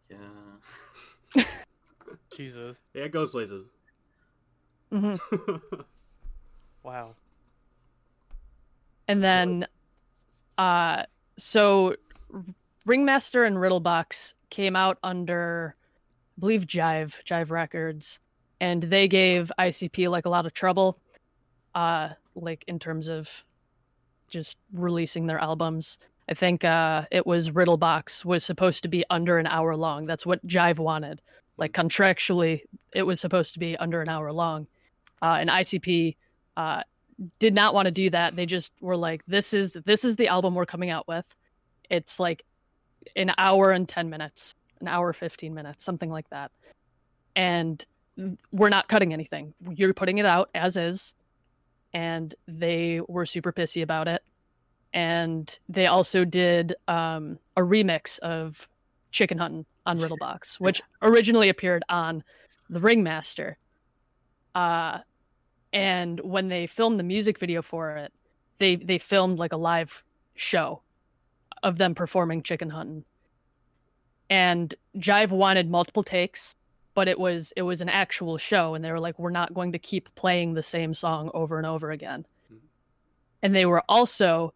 Yeah. 0.09 1.43
Jesus. 2.35 2.81
Yeah, 2.93 3.03
it 3.03 3.11
goes 3.11 3.31
places. 3.31 3.65
Mhm. 4.91 5.19
Wow. 6.83 7.15
And 9.07 9.23
then, 9.23 9.65
uh, 10.59 11.03
so 11.37 11.95
Ringmaster 12.85 13.43
and 13.43 13.57
Riddlebox 13.57 14.33
came 14.49 14.75
out 14.75 14.97
under, 15.03 15.75
I 16.37 16.39
believe, 16.39 16.65
Jive, 16.65 17.23
Jive 17.23 17.49
Records, 17.49 18.19
and 18.59 18.83
they 18.83 19.07
gave 19.07 19.51
ICP 19.59 20.09
like 20.09 20.25
a 20.25 20.29
lot 20.29 20.45
of 20.45 20.53
trouble, 20.53 20.99
uh, 21.73 22.09
like 22.35 22.63
in 22.67 22.79
terms 22.79 23.07
of 23.07 23.29
just 24.29 24.57
releasing 24.73 25.27
their 25.27 25.39
albums. 25.39 25.97
I 26.29 26.33
think 26.33 26.63
uh, 26.63 27.05
it 27.11 27.25
was 27.25 27.51
Riddlebox 27.51 28.25
was 28.25 28.43
supposed 28.43 28.83
to 28.83 28.89
be 28.89 29.03
under 29.09 29.37
an 29.37 29.47
hour 29.47 29.75
long. 29.75 30.05
That's 30.05 30.25
what 30.25 30.45
Jive 30.47 30.79
wanted. 30.79 31.21
Like 31.57 31.71
contractually, 31.71 32.61
it 32.93 33.03
was 33.03 33.19
supposed 33.19 33.53
to 33.53 33.59
be 33.59 33.77
under 33.77 34.01
an 34.01 34.09
hour 34.09 34.31
long, 34.31 34.67
uh, 35.21 35.37
and 35.39 35.49
ICP 35.49 36.17
uh, 36.57 36.81
did 37.39 37.53
not 37.53 37.73
want 37.73 37.85
to 37.85 37.91
do 37.91 38.09
that. 38.09 38.35
They 38.35 38.45
just 38.45 38.73
were 38.81 38.97
like, 38.97 39.21
"This 39.27 39.53
is 39.53 39.77
this 39.85 40.03
is 40.03 40.17
the 40.17 40.27
album 40.27 40.55
we're 40.55 40.65
coming 40.65 40.89
out 40.89 41.07
with. 41.07 41.25
It's 41.89 42.19
like 42.19 42.43
an 43.15 43.31
hour 43.37 43.71
and 43.71 43.87
ten 43.87 44.09
minutes, 44.09 44.53
an 44.81 44.87
hour 44.87 45.13
fifteen 45.13 45.53
minutes, 45.53 45.83
something 45.83 46.09
like 46.09 46.29
that, 46.29 46.51
and 47.35 47.85
we're 48.51 48.69
not 48.69 48.87
cutting 48.87 49.13
anything. 49.13 49.53
You're 49.69 49.93
putting 49.93 50.17
it 50.17 50.25
out 50.25 50.49
as 50.55 50.77
is." 50.77 51.13
And 51.93 52.35
they 52.47 52.99
were 53.07 53.25
super 53.25 53.53
pissy 53.53 53.81
about 53.81 54.09
it. 54.09 54.21
And 54.93 55.57
they 55.69 55.87
also 55.87 56.25
did 56.25 56.75
um, 56.89 57.39
a 57.55 57.61
remix 57.61 58.19
of 58.19 58.67
Chicken 59.11 59.37
Hunting 59.37 59.65
on 59.85 59.97
Riddlebox, 59.99 60.59
which 60.59 60.81
originally 61.01 61.47
appeared 61.47 61.83
on 61.87 62.21
The 62.69 62.81
Ringmaster. 62.81 63.57
Uh, 64.53 64.99
and 65.71 66.19
when 66.21 66.49
they 66.49 66.67
filmed 66.67 66.99
the 66.99 67.03
music 67.03 67.39
video 67.39 67.61
for 67.61 67.95
it 67.95 68.11
they 68.57 68.75
they 68.77 68.97
filmed 68.97 69.39
like 69.39 69.53
a 69.53 69.57
live 69.57 70.03
show 70.35 70.81
of 71.65 71.77
them 71.77 71.93
performing 71.93 72.41
chicken 72.43 72.69
hunting. 72.69 73.03
And 74.29 74.73
jive 74.97 75.29
wanted 75.29 75.69
multiple 75.69 76.03
takes 76.03 76.55
but 76.95 77.09
it 77.09 77.19
was 77.19 77.53
it 77.57 77.61
was 77.61 77.81
an 77.81 77.89
actual 77.89 78.37
show 78.37 78.73
and 78.73 78.83
they 78.83 78.91
were 78.91 78.99
like 78.99 79.19
we're 79.19 79.29
not 79.29 79.53
going 79.53 79.73
to 79.73 79.77
keep 79.79 80.13
playing 80.15 80.53
the 80.53 80.63
same 80.63 80.93
song 80.93 81.29
over 81.33 81.57
and 81.57 81.67
over 81.67 81.91
again. 81.91 82.25
Mhm. 82.51 82.59
and 83.43 83.53
they 83.53 83.65
were 83.65 83.83
also 83.87 84.53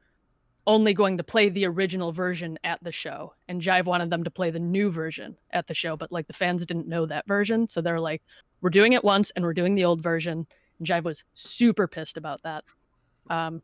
only 0.66 0.94
going 0.94 1.18
to 1.18 1.24
play 1.24 1.50
the 1.50 1.66
original 1.66 2.12
version 2.12 2.58
at 2.64 2.82
the 2.84 2.92
show 2.92 3.34
and 3.48 3.62
jive 3.62 3.86
wanted 3.86 4.10
them 4.10 4.24
to 4.24 4.32
play 4.32 4.50
the 4.52 4.60
new 4.60 4.90
version 4.90 5.36
at 5.52 5.68
the 5.68 5.74
show 5.74 5.98
but 5.98 6.12
like 6.12 6.28
the 6.28 6.34
fans 6.34 6.66
didn't 6.66 6.88
know 6.88 7.06
that 7.06 7.28
version 7.28 7.68
so 7.68 7.82
they're 7.82 8.00
like 8.00 8.22
we're 8.62 8.70
doing 8.70 8.94
it 8.94 9.04
once 9.04 9.32
and 9.32 9.44
we're 9.46 9.54
doing 9.54 9.76
the 9.76 9.86
old 9.86 10.02
version. 10.02 10.48
And 10.80 10.88
jive 10.88 11.04
was 11.04 11.24
super 11.34 11.88
pissed 11.88 12.18
about 12.18 12.42
that. 12.44 12.64
Um 13.30 13.62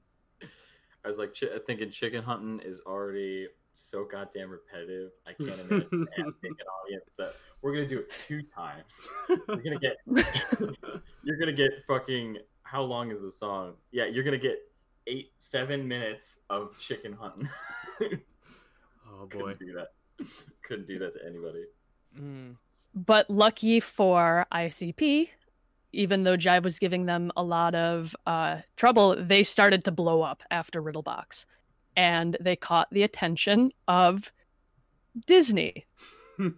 I 1.06 1.08
was 1.08 1.18
like 1.20 1.36
chi- 1.40 1.48
thinking 1.68 1.92
chicken 1.92 2.24
hunting 2.24 2.60
is 2.66 2.82
already 2.86 3.48
so 3.74 4.06
goddamn 4.06 4.50
repetitive. 4.50 5.12
I 5.28 5.34
can't 5.34 5.60
imagine 5.60 6.08
asking 6.18 6.34
an 6.44 6.68
audience 6.84 7.10
that 7.18 7.34
we're 7.62 7.74
gonna 7.74 7.88
do 7.88 8.00
it 8.00 8.12
two 8.28 8.42
times. 8.42 8.94
You're 9.30 9.58
gonna 9.58 9.80
get 9.80 9.98
you're 11.24 11.38
gonna 11.38 11.54
get 11.54 11.72
fucking 11.88 12.38
how 12.64 12.82
long 12.82 13.12
is 13.12 13.22
the 13.22 13.32
song? 13.32 13.74
Yeah, 13.92 14.06
you're 14.06 14.24
gonna 14.24 14.38
get 14.38 14.58
eight 15.08 15.32
seven 15.38 15.88
minutes 15.88 16.40
of 16.50 16.78
chicken 16.80 17.14
hunting. 17.14 17.50
oh 18.02 19.28
boy. 19.28 19.28
Couldn't 19.30 19.60
do 19.60 19.74
that. 19.74 20.28
Couldn't 20.64 20.88
do 20.88 21.00
that 21.00 21.14
to 21.14 21.20
anybody. 21.26 21.66
Mm. 22.20 22.56
but 22.94 23.30
lucky 23.30 23.82
for 23.82 24.46
ICP, 24.54 25.28
even 25.96 26.24
though 26.24 26.38
Jive 26.38 26.64
was 26.64 26.80
giving 26.80 27.06
them 27.06 27.32
a 27.36 27.44
lot 27.44 27.74
of 27.74 28.16
uh, 28.26 28.58
trouble, 28.76 29.16
they 29.18 29.44
started 29.44 29.84
to 29.86 29.92
blow 29.92 30.22
up 30.22 30.44
after 30.52 30.82
Riddlebox, 30.82 31.46
and 31.96 32.38
they 32.40 32.56
caught 32.56 32.88
the 32.92 33.04
attention 33.04 33.72
of 33.88 34.32
Disney. 35.26 35.86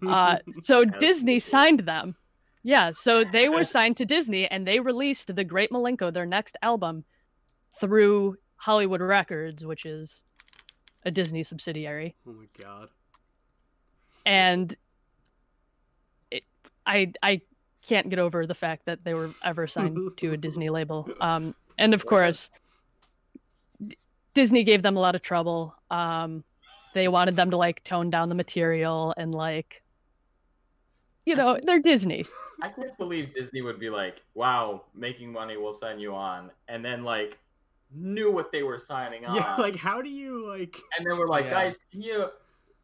Uh, 0.09 0.39
so 0.61 0.83
Disney 0.83 1.39
signed 1.39 1.81
them. 1.81 2.15
Yeah, 2.63 2.93
so 2.93 3.23
they 3.23 3.47
were 3.47 3.63
signed 3.63 3.95
to 3.97 4.05
Disney, 4.05 4.47
and 4.47 4.65
they 4.65 4.79
released 4.79 5.35
the 5.35 5.43
Great 5.43 5.69
Milenko, 5.69 6.11
their 6.11 6.25
next 6.25 6.57
album, 6.63 7.05
through 7.79 8.37
Hollywood 8.55 9.01
Records, 9.01 9.63
which 9.63 9.85
is 9.85 10.23
a 11.05 11.11
Disney 11.11 11.43
subsidiary 11.43 12.15
oh 12.27 12.33
my 12.33 12.47
god. 12.61 12.89
and 14.25 14.75
it, 16.31 16.43
I 16.85 17.13
I 17.23 17.41
can't 17.87 18.09
get 18.09 18.19
over 18.19 18.45
the 18.45 18.55
fact 18.55 18.85
that 18.85 19.03
they 19.03 19.13
were 19.13 19.31
ever 19.43 19.67
signed 19.67 19.97
to 20.17 20.33
a 20.33 20.37
Disney 20.45 20.69
label. 20.69 21.07
Um, 21.21 21.55
and 21.77 21.93
of 21.93 22.05
course, 22.05 22.49
D- 23.85 23.97
Disney 24.33 24.63
gave 24.63 24.81
them 24.81 24.97
a 24.97 24.99
lot 24.99 25.15
of 25.15 25.21
trouble. 25.21 25.75
Um, 25.89 26.43
they 26.93 27.07
wanted 27.07 27.35
them 27.35 27.51
to 27.51 27.57
like 27.57 27.83
tone 27.83 28.09
down 28.09 28.29
the 28.29 28.35
material 28.35 29.13
and 29.17 29.33
like, 29.33 29.83
you 31.25 31.35
know, 31.35 31.59
they're 31.61 31.79
Disney. 31.79 32.25
I 32.61 32.69
can't 32.69 32.97
believe 32.97 33.33
Disney 33.35 33.61
would 33.61 33.79
be 33.79 33.89
like, 33.91 34.21
"Wow, 34.33 34.85
making 34.95 35.31
money, 35.31 35.57
we'll 35.57 35.73
sign 35.73 35.99
you 35.99 36.15
on," 36.15 36.49
and 36.67 36.83
then 36.83 37.03
like 37.03 37.37
knew 37.93 38.31
what 38.31 38.51
they 38.51 38.63
were 38.63 38.79
signing 38.79 39.25
on. 39.25 39.35
Yeah, 39.35 39.55
like 39.59 39.75
how 39.75 40.01
do 40.01 40.09
you 40.09 40.47
like 40.47 40.75
and 40.97 41.05
then 41.05 41.17
we're 41.19 41.27
like, 41.27 41.45
Yeah. 41.45 41.51
guys, 41.51 41.77
can 41.91 42.01
you? 42.01 42.29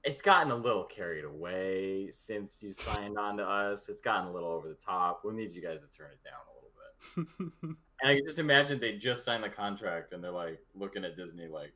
It's 0.03 0.21
gotten 0.21 0.51
a 0.51 0.55
little 0.55 0.83
carried 0.83 1.23
away 1.23 2.09
since 2.11 2.61
you 2.61 2.73
signed 2.73 3.17
on 3.17 3.37
to 3.37 3.43
us. 3.43 3.87
It's 3.87 4.01
gotten 4.01 4.27
a 4.27 4.31
little 4.33 4.49
over 4.49 4.67
the 4.67 4.73
top. 4.75 5.21
We 5.23 5.33
need 5.33 5.51
you 5.53 5.61
guys 5.61 5.79
to 5.79 5.97
turn 5.97 6.09
it 6.11 6.19
down 6.23 6.41
a 6.49 6.53
little 6.55 7.53
bit. 7.61 7.77
And 8.01 8.11
I 8.11 8.15
can 8.15 8.25
just 8.25 8.37
imagine 8.39 8.81
they 8.81 8.97
just 8.97 9.23
signed 9.23 9.45
the 9.45 9.49
contract 9.49 10.11
and 10.11 10.21
they're 10.21 10.29
like 10.29 10.59
looking 10.75 11.05
at 11.05 11.15
Disney 11.15 11.47
like, 11.47 11.71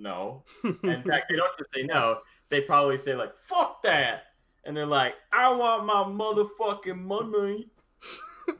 no. 0.00 0.42
And 0.64 0.76
in 0.82 1.02
fact, 1.08 1.26
they 1.30 1.36
don't 1.36 1.56
just 1.56 1.72
say 1.72 1.84
no. 1.84 2.18
They 2.48 2.60
probably 2.60 2.98
say 2.98 3.14
like, 3.14 3.36
fuck 3.36 3.84
that. 3.84 4.24
And 4.64 4.76
they're 4.76 4.84
like, 4.84 5.14
I 5.32 5.48
want 5.52 5.86
my 5.86 6.02
motherfucking 6.02 6.98
money. 6.98 7.68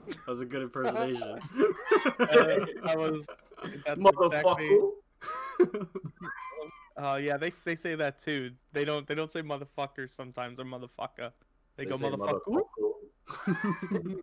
that 0.06 0.26
was 0.28 0.40
a 0.40 0.46
good 0.46 0.62
impersonation. 0.62 1.40
Uh, 2.18 2.36
that 2.84 2.96
was 2.96 3.26
that's 3.84 3.98
Motherfucker. 4.00 4.90
exactly. 5.60 5.86
Uh, 6.96 7.18
yeah, 7.22 7.37
they 7.37 7.50
they 7.50 7.76
say 7.76 7.94
that 7.94 8.18
too. 8.18 8.50
They 8.72 8.85
don't 8.85 9.07
they 9.07 9.14
don't 9.14 9.33
say 9.33 9.42
motherfucker 9.42 10.11
sometimes 10.11 10.61
or 10.61 10.64
motherfucker. 10.64 11.33
They, 11.76 11.87
go 11.87 11.96
motherfucker, 11.96 12.40
motherfucker. 13.28 14.18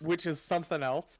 which 0.00 0.26
is 0.26 0.40
something 0.40 0.82
else. 0.82 1.18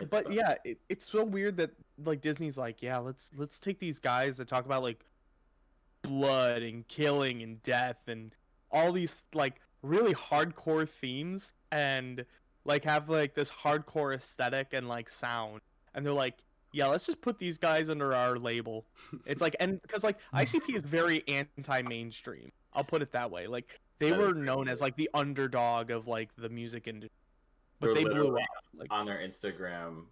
It's 0.00 0.10
but 0.10 0.32
yeah, 0.32 0.54
it, 0.64 0.78
it's 0.88 1.10
so 1.10 1.24
weird 1.24 1.56
that 1.58 1.70
like 2.04 2.20
Disney's 2.20 2.56
like, 2.56 2.80
yeah, 2.80 2.98
let's 2.98 3.30
let's 3.36 3.58
take 3.58 3.78
these 3.78 3.98
guys 3.98 4.36
that 4.38 4.48
talk 4.48 4.64
about 4.64 4.82
like 4.82 5.04
blood 6.02 6.62
and 6.62 6.86
killing 6.88 7.42
and 7.42 7.62
death 7.62 8.08
and 8.08 8.34
all 8.70 8.92
these 8.92 9.22
like 9.34 9.60
really 9.82 10.14
hardcore 10.14 10.88
themes 10.88 11.52
and 11.70 12.24
like 12.64 12.84
have 12.84 13.08
like 13.08 13.34
this 13.34 13.50
hardcore 13.50 14.14
aesthetic 14.14 14.68
and 14.72 14.88
like 14.88 15.08
sound 15.08 15.60
and 15.94 16.04
they're 16.04 16.12
like 16.12 16.38
yeah 16.72 16.86
let's 16.86 17.06
just 17.06 17.20
put 17.20 17.38
these 17.38 17.58
guys 17.58 17.90
under 17.90 18.14
our 18.14 18.36
label. 18.38 18.86
It's 19.26 19.40
like 19.42 19.56
and 19.60 19.80
because 19.82 20.02
like 20.04 20.18
icp 20.34 20.74
is 20.74 20.82
very 20.84 21.22
anti-mainstream 21.28 22.50
i'll 22.74 22.84
put 22.84 23.02
it 23.02 23.12
that 23.12 23.30
way. 23.30 23.46
Like 23.46 23.78
they 23.98 24.10
That 24.10 24.18
is 24.20 24.26
were 24.26 24.32
very 24.34 24.44
known 24.46 24.68
as 24.68 24.80
like 24.80 24.96
the 24.96 25.10
underdog 25.14 25.90
of 25.90 26.08
like 26.08 26.30
the 26.36 26.48
music 26.48 26.86
industry 26.88 27.10
but 27.80 27.94
They're 27.94 27.94
they 27.96 28.04
blew 28.04 28.36
up 28.36 28.44
like 28.76 28.92
on 28.92 29.06
their 29.06 29.18
Instagram, 29.18 30.04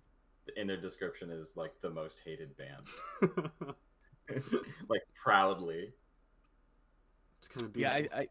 in 0.57 0.67
their 0.67 0.77
description 0.77 1.31
is 1.31 1.51
like 1.55 1.73
the 1.83 1.91
most 1.91 2.21
hated 2.25 2.51
band, 2.57 2.87
like 4.89 5.03
proudly. 5.23 5.93
it's 7.39 7.47
kind 7.49 7.67
of 7.71 7.77
yeah 7.77 7.93
I, 7.93 8.09
I 8.13 8.29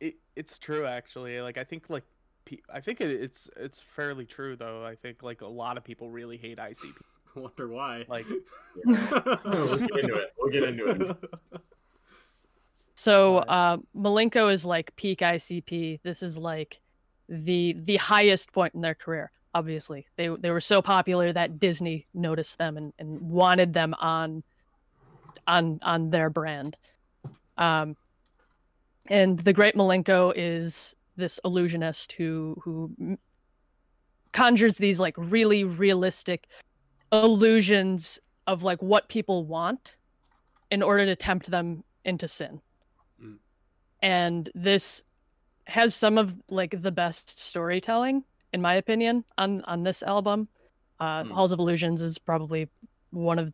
it, 0.00 0.14
it's 0.36 0.58
true 0.60 0.86
actually. 0.86 1.40
Like 1.40 1.58
i 1.58 1.64
think 1.64 1.90
like 1.90 2.04
pe- 2.44 2.60
i 2.72 2.80
think 2.80 3.00
it, 3.00 3.10
it's 3.10 3.50
it's 3.56 3.80
fairly 3.80 4.24
true 4.24 4.54
though. 4.54 4.84
I 4.84 4.94
think 4.94 5.22
like 5.24 5.40
a 5.40 5.46
lot 5.48 5.76
of 5.76 5.82
people 5.82 6.08
really 6.08 6.36
hate 6.36 6.58
icp 6.58 6.94
wonder 7.34 7.68
why. 7.68 8.04
like 8.08 8.26
we'll 8.84 9.78
get 9.78 9.98
into 9.98 10.14
it. 10.14 10.32
We'll 10.38 10.52
get 10.52 10.62
into 10.64 10.86
it. 10.88 11.60
So 12.94 13.38
uh, 13.38 13.78
Milenko 13.96 14.52
is 14.52 14.64
like 14.64 14.94
peak 14.96 15.20
ICP. 15.20 16.00
This 16.02 16.22
is 16.22 16.36
like 16.36 16.80
the 17.28 17.76
the 17.78 17.96
highest 17.96 18.52
point 18.52 18.74
in 18.74 18.80
their 18.80 18.94
career. 18.94 19.30
Obviously, 19.54 20.06
they 20.16 20.28
they 20.28 20.50
were 20.50 20.60
so 20.60 20.82
popular 20.82 21.32
that 21.32 21.58
Disney 21.58 22.06
noticed 22.12 22.58
them 22.58 22.76
and, 22.76 22.92
and 22.98 23.20
wanted 23.20 23.72
them 23.72 23.94
on 24.00 24.42
on 25.46 25.78
on 25.82 26.10
their 26.10 26.28
brand. 26.28 26.76
Um, 27.56 27.96
and 29.06 29.38
the 29.38 29.52
Great 29.52 29.74
Milenko 29.74 30.32
is 30.36 30.94
this 31.16 31.40
illusionist 31.44 32.12
who 32.12 32.60
who 32.62 33.16
conjures 34.32 34.76
these 34.76 35.00
like 35.00 35.14
really 35.16 35.64
realistic 35.64 36.48
illusions 37.12 38.18
of 38.46 38.62
like 38.62 38.82
what 38.82 39.08
people 39.08 39.44
want 39.44 39.96
in 40.70 40.82
order 40.82 41.06
to 41.06 41.16
tempt 41.16 41.50
them 41.50 41.84
into 42.04 42.28
sin. 42.28 42.60
Mm. 43.22 43.36
And 44.02 44.50
this 44.54 45.04
has 45.66 45.94
some 45.94 46.16
of 46.18 46.34
like 46.48 46.82
the 46.82 46.92
best 46.92 47.38
storytelling 47.40 48.24
in 48.52 48.62
my 48.62 48.74
opinion 48.74 49.24
on 49.36 49.62
on 49.64 49.82
this 49.82 50.02
album. 50.02 50.48
Uh 51.00 51.24
Mm. 51.24 51.32
Halls 51.32 51.52
of 51.52 51.58
Illusions 51.58 52.02
is 52.02 52.18
probably 52.18 52.68
one 53.10 53.38
of 53.38 53.52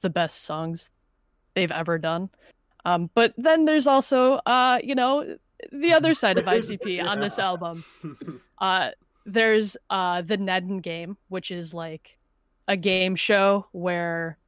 the 0.00 0.10
best 0.10 0.44
songs 0.44 0.90
they've 1.54 1.72
ever 1.72 1.98
done. 1.98 2.30
Um 2.84 3.10
but 3.14 3.34
then 3.36 3.64
there's 3.64 3.86
also 3.86 4.34
uh 4.46 4.78
you 4.82 4.94
know 4.94 5.36
the 5.72 5.92
other 5.92 6.14
side 6.22 6.38
of 6.38 6.44
ICP 6.44 7.04
on 7.04 7.20
this 7.20 7.38
album. 7.50 7.84
Uh 8.58 8.90
there's 9.26 9.76
uh 9.90 10.22
the 10.22 10.36
Neden 10.36 10.80
game, 10.80 11.16
which 11.28 11.50
is 11.50 11.74
like 11.74 12.16
a 12.68 12.76
game 12.76 13.14
show 13.16 13.66
where 13.72 14.38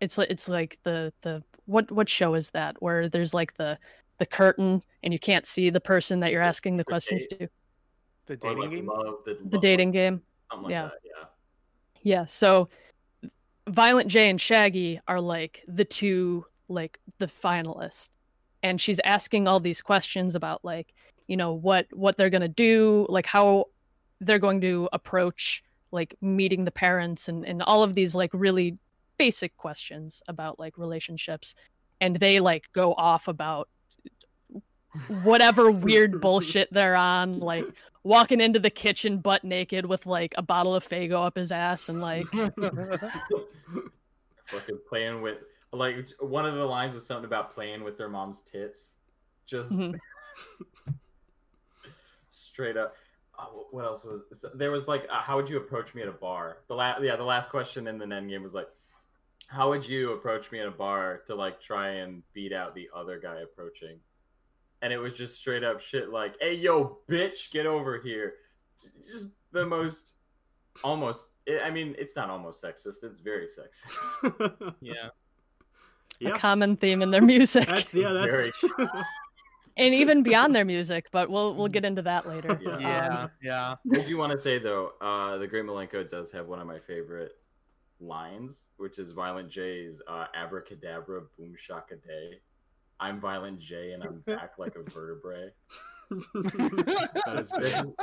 it's 0.00 0.18
like 0.18 0.30
it's 0.30 0.48
like 0.48 0.78
the 0.82 1.12
the 1.22 1.42
what 1.66 1.90
what 1.90 2.08
show 2.08 2.34
is 2.34 2.50
that 2.50 2.76
where 2.80 3.08
there's 3.08 3.32
like 3.34 3.54
the 3.56 3.78
the 4.18 4.26
curtain 4.26 4.82
and 5.02 5.12
you 5.12 5.18
can't 5.18 5.46
see 5.46 5.70
the 5.70 5.80
person 5.80 6.20
that 6.20 6.32
you're 6.32 6.42
asking 6.42 6.76
the 6.76 6.82
The 6.82 6.84
questions 6.84 7.26
date. 7.26 7.38
to 7.40 7.48
the 8.26 8.36
dating 8.36 8.58
like, 8.60 8.70
game 8.70 8.86
love, 8.86 9.14
the, 9.24 9.34
the 9.34 9.56
love- 9.56 9.62
dating 9.62 9.90
game 9.92 10.22
like 10.62 10.70
yeah. 10.70 10.82
that, 10.84 10.92
yeah. 11.04 11.24
yeah 12.02 12.26
so 12.26 12.68
violent 13.68 14.08
j 14.08 14.30
and 14.30 14.40
shaggy 14.40 15.00
are 15.08 15.20
like 15.20 15.64
the 15.68 15.84
two 15.84 16.44
like 16.68 16.98
the 17.18 17.26
finalists 17.26 18.10
and 18.62 18.80
she's 18.80 19.00
asking 19.04 19.46
all 19.48 19.60
these 19.60 19.80
questions 19.80 20.34
about 20.34 20.64
like 20.64 20.92
you 21.28 21.36
know 21.36 21.52
what 21.52 21.86
what 21.92 22.16
they're 22.16 22.30
going 22.30 22.40
to 22.42 22.48
do 22.48 23.06
like 23.08 23.26
how 23.26 23.66
they're 24.20 24.38
going 24.38 24.60
to 24.60 24.88
approach 24.92 25.62
like 25.96 26.14
meeting 26.20 26.64
the 26.64 26.70
parents 26.70 27.26
and 27.28 27.44
and 27.44 27.60
all 27.62 27.82
of 27.82 27.94
these 27.94 28.14
like 28.14 28.30
really 28.32 28.78
basic 29.18 29.56
questions 29.56 30.22
about 30.28 30.58
like 30.60 30.78
relationships 30.78 31.54
and 32.00 32.16
they 32.16 32.38
like 32.38 32.64
go 32.72 32.92
off 32.94 33.26
about 33.26 33.68
whatever 35.22 35.70
weird 35.86 36.20
bullshit 36.20 36.68
they're 36.72 36.94
on 36.94 37.40
like 37.40 37.64
walking 38.04 38.40
into 38.40 38.58
the 38.60 38.70
kitchen 38.70 39.18
butt 39.18 39.42
naked 39.42 39.84
with 39.86 40.06
like 40.06 40.32
a 40.38 40.42
bottle 40.42 40.74
of 40.74 40.86
Faygo 40.86 41.26
up 41.26 41.36
his 41.36 41.50
ass 41.50 41.88
and 41.88 42.00
like 42.00 42.26
Fucking 44.46 44.78
playing 44.88 45.22
with 45.22 45.38
like 45.72 46.08
one 46.20 46.46
of 46.46 46.54
the 46.54 46.64
lines 46.64 46.94
was 46.94 47.04
something 47.04 47.24
about 47.24 47.52
playing 47.52 47.82
with 47.82 47.98
their 47.98 48.08
mom's 48.08 48.40
tits. 48.42 48.92
Just 49.44 49.72
Mhm. 49.72 49.98
straight 52.30 52.76
up. 52.76 52.94
Oh, 53.38 53.66
what 53.70 53.84
else 53.84 54.04
was 54.04 54.22
there? 54.54 54.70
Was 54.70 54.88
like, 54.88 55.06
uh, 55.10 55.20
how 55.20 55.36
would 55.36 55.48
you 55.48 55.58
approach 55.58 55.94
me 55.94 56.02
at 56.02 56.08
a 56.08 56.12
bar? 56.12 56.58
The 56.68 56.74
last, 56.74 57.02
yeah, 57.02 57.16
the 57.16 57.24
last 57.24 57.50
question 57.50 57.86
in 57.86 57.98
the 57.98 58.14
end 58.14 58.30
game 58.30 58.42
was 58.42 58.54
like, 58.54 58.68
how 59.48 59.68
would 59.68 59.86
you 59.86 60.12
approach 60.12 60.50
me 60.50 60.60
at 60.60 60.66
a 60.66 60.72
bar 60.72 61.22
to 61.26 61.34
like 61.34 61.60
try 61.60 61.88
and 61.88 62.22
beat 62.32 62.52
out 62.52 62.74
the 62.74 62.88
other 62.94 63.18
guy 63.18 63.40
approaching? 63.40 63.98
And 64.82 64.92
it 64.92 64.98
was 64.98 65.14
just 65.14 65.38
straight 65.38 65.64
up 65.64 65.80
shit 65.80 66.10
like, 66.10 66.34
hey, 66.40 66.54
yo, 66.54 66.98
bitch, 67.08 67.50
get 67.50 67.66
over 67.66 67.98
here. 67.98 68.34
Just 68.98 69.30
the 69.52 69.64
most, 69.64 70.14
almost. 70.82 71.28
I 71.62 71.70
mean, 71.70 71.94
it's 71.98 72.16
not 72.16 72.28
almost 72.28 72.62
sexist. 72.62 73.04
It's 73.04 73.20
very 73.20 73.46
sexist. 73.46 74.74
yeah 74.80 75.08
a 76.20 76.24
yeah, 76.24 76.38
common 76.38 76.76
theme 76.76 77.02
in 77.02 77.10
their 77.10 77.22
music 77.22 77.66
that's 77.66 77.94
yeah, 77.94 78.12
that's 78.12 78.26
Very 78.34 78.52
and 79.76 79.94
even 80.02 80.22
beyond 80.22 80.54
their 80.54 80.64
music 80.64 81.06
but 81.12 81.30
we'll 81.30 81.54
we'll 81.54 81.68
get 81.68 81.84
into 81.84 82.02
that 82.02 82.26
later 82.26 82.58
Yeah. 82.64 82.78
yeah 82.80 83.22
Um, 83.22 83.30
yeah 83.42 83.74
I 83.94 83.98
do 84.00 84.16
want 84.16 84.32
to 84.32 84.40
say 84.40 84.58
though, 84.58 84.92
uh, 85.00 85.36
the 85.38 85.46
Great 85.46 85.64
Milenko 85.64 86.08
does 86.08 86.30
have 86.32 86.46
one 86.46 86.60
of 86.60 86.66
my 86.66 86.78
favorite 86.78 87.32
lines, 88.00 88.66
which 88.76 88.98
is 88.98 89.12
Violent 89.12 89.48
J's 89.50 90.00
uh, 90.06 90.26
"Abracadabra, 90.34 91.22
boom 91.38 91.54
shaka 91.58 91.96
day." 91.96 92.40
I'm 93.00 93.20
Violent 93.20 93.58
J, 93.60 93.92
and 93.92 94.02
I'm 94.02 94.20
back 94.26 94.58
like 94.58 94.74
a 94.76 94.82
vertebrae. 94.90 95.50
that 96.34 97.36
is 97.38 97.52
good. 97.52 97.94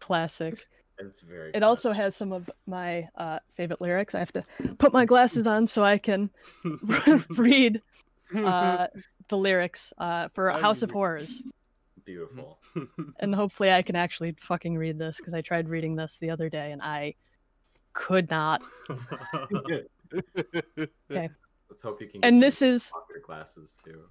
classic 0.00 0.66
It's 0.98 1.20
very. 1.20 1.50
it 1.54 1.62
also 1.62 1.92
has 1.92 2.14
some 2.14 2.32
of 2.32 2.48
my 2.66 3.08
uh 3.16 3.38
favorite 3.56 3.80
lyrics 3.80 4.14
i 4.14 4.18
have 4.20 4.32
to 4.32 4.44
put 4.78 4.92
my 4.92 5.04
glasses 5.04 5.46
on 5.46 5.66
so 5.66 5.82
i 5.82 5.98
can 5.98 6.30
read 7.30 7.82
uh 8.36 8.86
the 9.28 9.36
lyrics 9.36 9.92
uh 9.98 10.28
for 10.34 10.50
How 10.50 10.56
do 10.56 10.62
house 10.62 10.82
of 10.82 10.90
read? 10.90 10.94
horrors 10.94 11.42
beautiful. 12.04 12.58
and 13.20 13.34
hopefully 13.34 13.70
i 13.72 13.80
can 13.80 13.96
actually 13.96 14.34
fucking 14.38 14.76
read 14.76 14.98
this 14.98 15.16
because 15.16 15.32
i 15.34 15.40
tried 15.40 15.68
reading 15.68 15.96
this 15.96 16.18
the 16.18 16.28
other 16.30 16.48
day 16.50 16.72
and 16.72 16.82
i 16.82 17.14
could 17.94 18.28
not 18.30 18.60
okay. 19.54 19.84
Let's 21.70 21.82
hope 21.82 22.00
you 22.00 22.06
can. 22.08 22.20
and 22.22 22.40
get 22.40 22.46
this 22.46 22.62
is 22.62 22.92
off 22.94 23.04
your 23.10 23.20
glasses 23.22 23.74
too. 23.84 24.02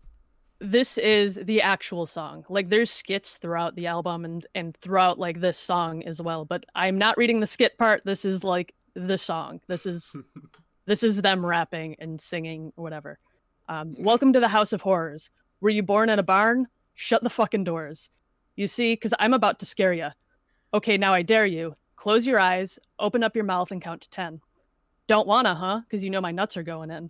this 0.59 0.97
is 0.97 1.35
the 1.43 1.61
actual 1.61 2.05
song 2.05 2.43
like 2.49 2.69
there's 2.69 2.89
skits 2.89 3.35
throughout 3.35 3.75
the 3.75 3.87
album 3.87 4.25
and 4.25 4.47
and 4.55 4.75
throughout 4.77 5.19
like 5.19 5.39
this 5.39 5.59
song 5.59 6.03
as 6.03 6.21
well 6.21 6.45
but 6.45 6.63
i'm 6.75 6.97
not 6.97 7.17
reading 7.17 7.39
the 7.39 7.47
skit 7.47 7.77
part 7.77 8.01
this 8.05 8.25
is 8.25 8.43
like 8.43 8.73
the 8.95 9.17
song 9.17 9.59
this 9.67 9.85
is 9.85 10.15
this 10.87 11.03
is 11.03 11.21
them 11.21 11.45
rapping 11.45 11.95
and 11.99 12.19
singing 12.19 12.71
whatever 12.75 13.19
um, 13.69 13.95
welcome 13.97 14.33
to 14.33 14.39
the 14.39 14.47
house 14.47 14.73
of 14.73 14.81
horrors. 14.81 15.29
Were 15.61 15.69
you 15.69 15.83
born 15.83 16.09
in 16.09 16.19
a 16.19 16.23
barn? 16.23 16.67
Shut 16.93 17.23
the 17.23 17.29
fucking 17.29 17.63
doors. 17.63 18.09
You 18.55 18.67
see 18.67 18.93
because 18.93 19.13
i'm 19.17 19.33
about 19.33 19.59
to 19.59 19.65
scare 19.65 19.93
you 19.93 20.09
okay 20.73 20.97
now 20.97 21.13
i 21.13 21.21
dare 21.21 21.45
you. 21.45 21.75
Close 21.95 22.27
your 22.27 22.39
eyes 22.39 22.77
open 22.99 23.23
up 23.23 23.35
your 23.35 23.45
mouth 23.45 23.71
and 23.71 23.81
count 23.81 24.01
to 24.01 24.09
10 24.09 24.41
don't 25.07 25.27
wanna 25.27 25.55
huh? 25.55 25.81
Because 25.81 26.03
you 26.03 26.09
know 26.09 26.21
my 26.21 26.31
nuts 26.31 26.57
are 26.57 26.63
going 26.63 26.91
in. 26.91 27.09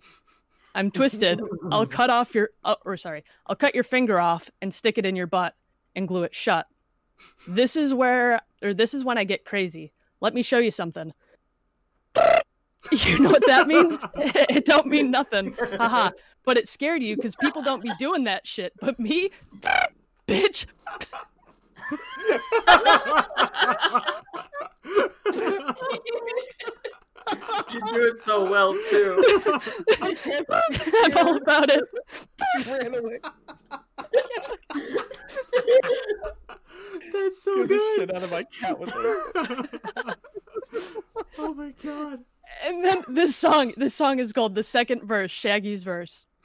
I'm 0.74 0.90
twisted. 0.90 1.40
I'll 1.70 1.86
cut 1.86 2.10
off 2.10 2.34
your 2.34 2.50
oh, 2.64 2.76
or 2.84 2.96
sorry, 2.96 3.24
I'll 3.46 3.56
cut 3.56 3.74
your 3.74 3.84
finger 3.84 4.18
off 4.18 4.50
and 4.60 4.74
stick 4.74 4.98
it 4.98 5.06
in 5.06 5.14
your 5.14 5.26
butt 5.26 5.54
and 5.94 6.08
glue 6.08 6.24
it 6.24 6.34
shut. 6.34 6.66
This 7.46 7.76
is 7.76 7.94
where 7.94 8.40
or 8.62 8.74
this 8.74 8.94
is 8.94 9.04
when 9.04 9.18
I 9.18 9.24
get 9.24 9.44
crazy. 9.44 9.92
Let 10.20 10.34
me 10.34 10.42
show 10.42 10.58
you 10.58 10.70
something. 10.70 11.12
You 13.06 13.18
know 13.18 13.30
what 13.30 13.46
that 13.46 13.66
means? 13.66 14.04
it 14.16 14.64
don't 14.64 14.86
mean 14.86 15.10
nothing. 15.10 15.54
Haha. 15.78 16.10
But 16.44 16.58
it 16.58 16.68
scared 16.68 17.02
you 17.02 17.16
because 17.16 17.34
people 17.36 17.62
don't 17.62 17.82
be 17.82 17.92
doing 17.98 18.24
that 18.24 18.46
shit. 18.46 18.72
But 18.80 18.98
me, 19.00 19.30
bitch. 20.28 20.66
You 27.72 27.80
do 27.92 28.02
it 28.02 28.18
so 28.18 28.48
well 28.48 28.74
too. 28.90 29.24
I'm 31.04 31.26
all 31.26 31.36
about 31.36 31.70
it. 31.70 31.84
She 32.62 32.70
ran 32.70 32.94
away. 32.94 33.18
Scare 37.30 37.62
the 37.62 37.66
good. 37.66 37.96
shit 37.96 38.14
out 38.14 38.22
of 38.22 38.30
my 38.30 38.44
cat 38.44 38.78
with 38.78 38.92
it. 38.94 40.18
oh 41.38 41.54
my 41.54 41.72
god. 41.82 42.20
And 42.66 42.84
then 42.84 43.02
this 43.08 43.33
song, 43.44 43.72
this 43.76 43.94
song 43.94 44.18
is 44.18 44.32
called 44.32 44.54
the 44.54 44.62
second 44.62 45.02
verse, 45.02 45.30
Shaggy's 45.30 45.84
verse. 45.84 46.26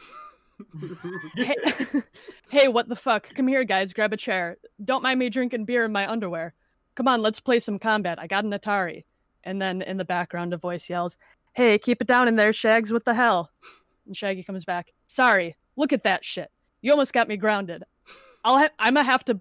Hey, 1.38 1.56
hey, 2.50 2.68
what 2.68 2.90
the 2.90 2.96
fuck? 2.96 3.34
Come 3.34 3.48
here, 3.48 3.64
guys. 3.64 3.94
Grab 3.94 4.12
a 4.12 4.18
chair. 4.18 4.58
Don't 4.84 5.02
mind 5.02 5.18
me 5.18 5.30
drinking 5.30 5.64
beer 5.64 5.86
in 5.86 5.92
my 5.94 6.10
underwear. 6.10 6.54
Come 6.96 7.08
on, 7.08 7.22
let's 7.22 7.40
play 7.40 7.60
some 7.60 7.80
combat. 7.80 8.20
I 8.20 8.28
got 8.28 8.44
an 8.44 8.52
Atari. 8.52 9.06
And 9.46 9.62
then 9.62 9.82
in 9.82 9.96
the 9.96 10.04
background, 10.04 10.54
a 10.54 10.58
voice 10.58 10.90
yells, 10.90 11.16
Hey, 11.54 11.78
keep 11.78 12.02
it 12.02 12.08
down 12.08 12.28
in 12.28 12.36
there, 12.36 12.52
Shags. 12.52 12.92
What 12.92 13.06
the 13.06 13.14
hell? 13.14 13.52
And 14.06 14.18
Shaggy 14.18 14.44
comes 14.44 14.66
back. 14.66 14.92
Sorry. 15.08 15.56
Look 15.78 15.94
at 15.94 16.04
that 16.04 16.26
shit. 16.26 16.52
You 16.82 16.92
almost 16.92 17.14
got 17.14 17.30
me 17.30 17.38
grounded. 17.38 17.84
I'll 18.44 18.60
ha- 18.60 18.70
I'm 18.78 18.96
gonna 18.96 19.06
have 19.06 19.24
to 19.26 19.40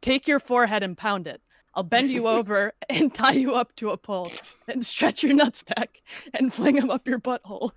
take 0.00 0.26
your 0.26 0.40
forehead 0.40 0.82
and 0.82 0.96
pound 0.96 1.26
it. 1.26 1.42
I'll 1.74 1.82
bend 1.82 2.10
you 2.10 2.26
over 2.36 2.72
and 2.88 3.12
tie 3.12 3.32
you 3.32 3.54
up 3.54 3.74
to 3.76 3.90
a 3.90 3.96
pole 3.96 4.32
and 4.68 4.84
stretch 4.84 5.22
your 5.22 5.34
nuts 5.34 5.62
back 5.62 6.02
and 6.34 6.52
fling 6.52 6.76
them 6.76 6.90
up 6.90 7.06
your 7.06 7.20
butthole. 7.20 7.72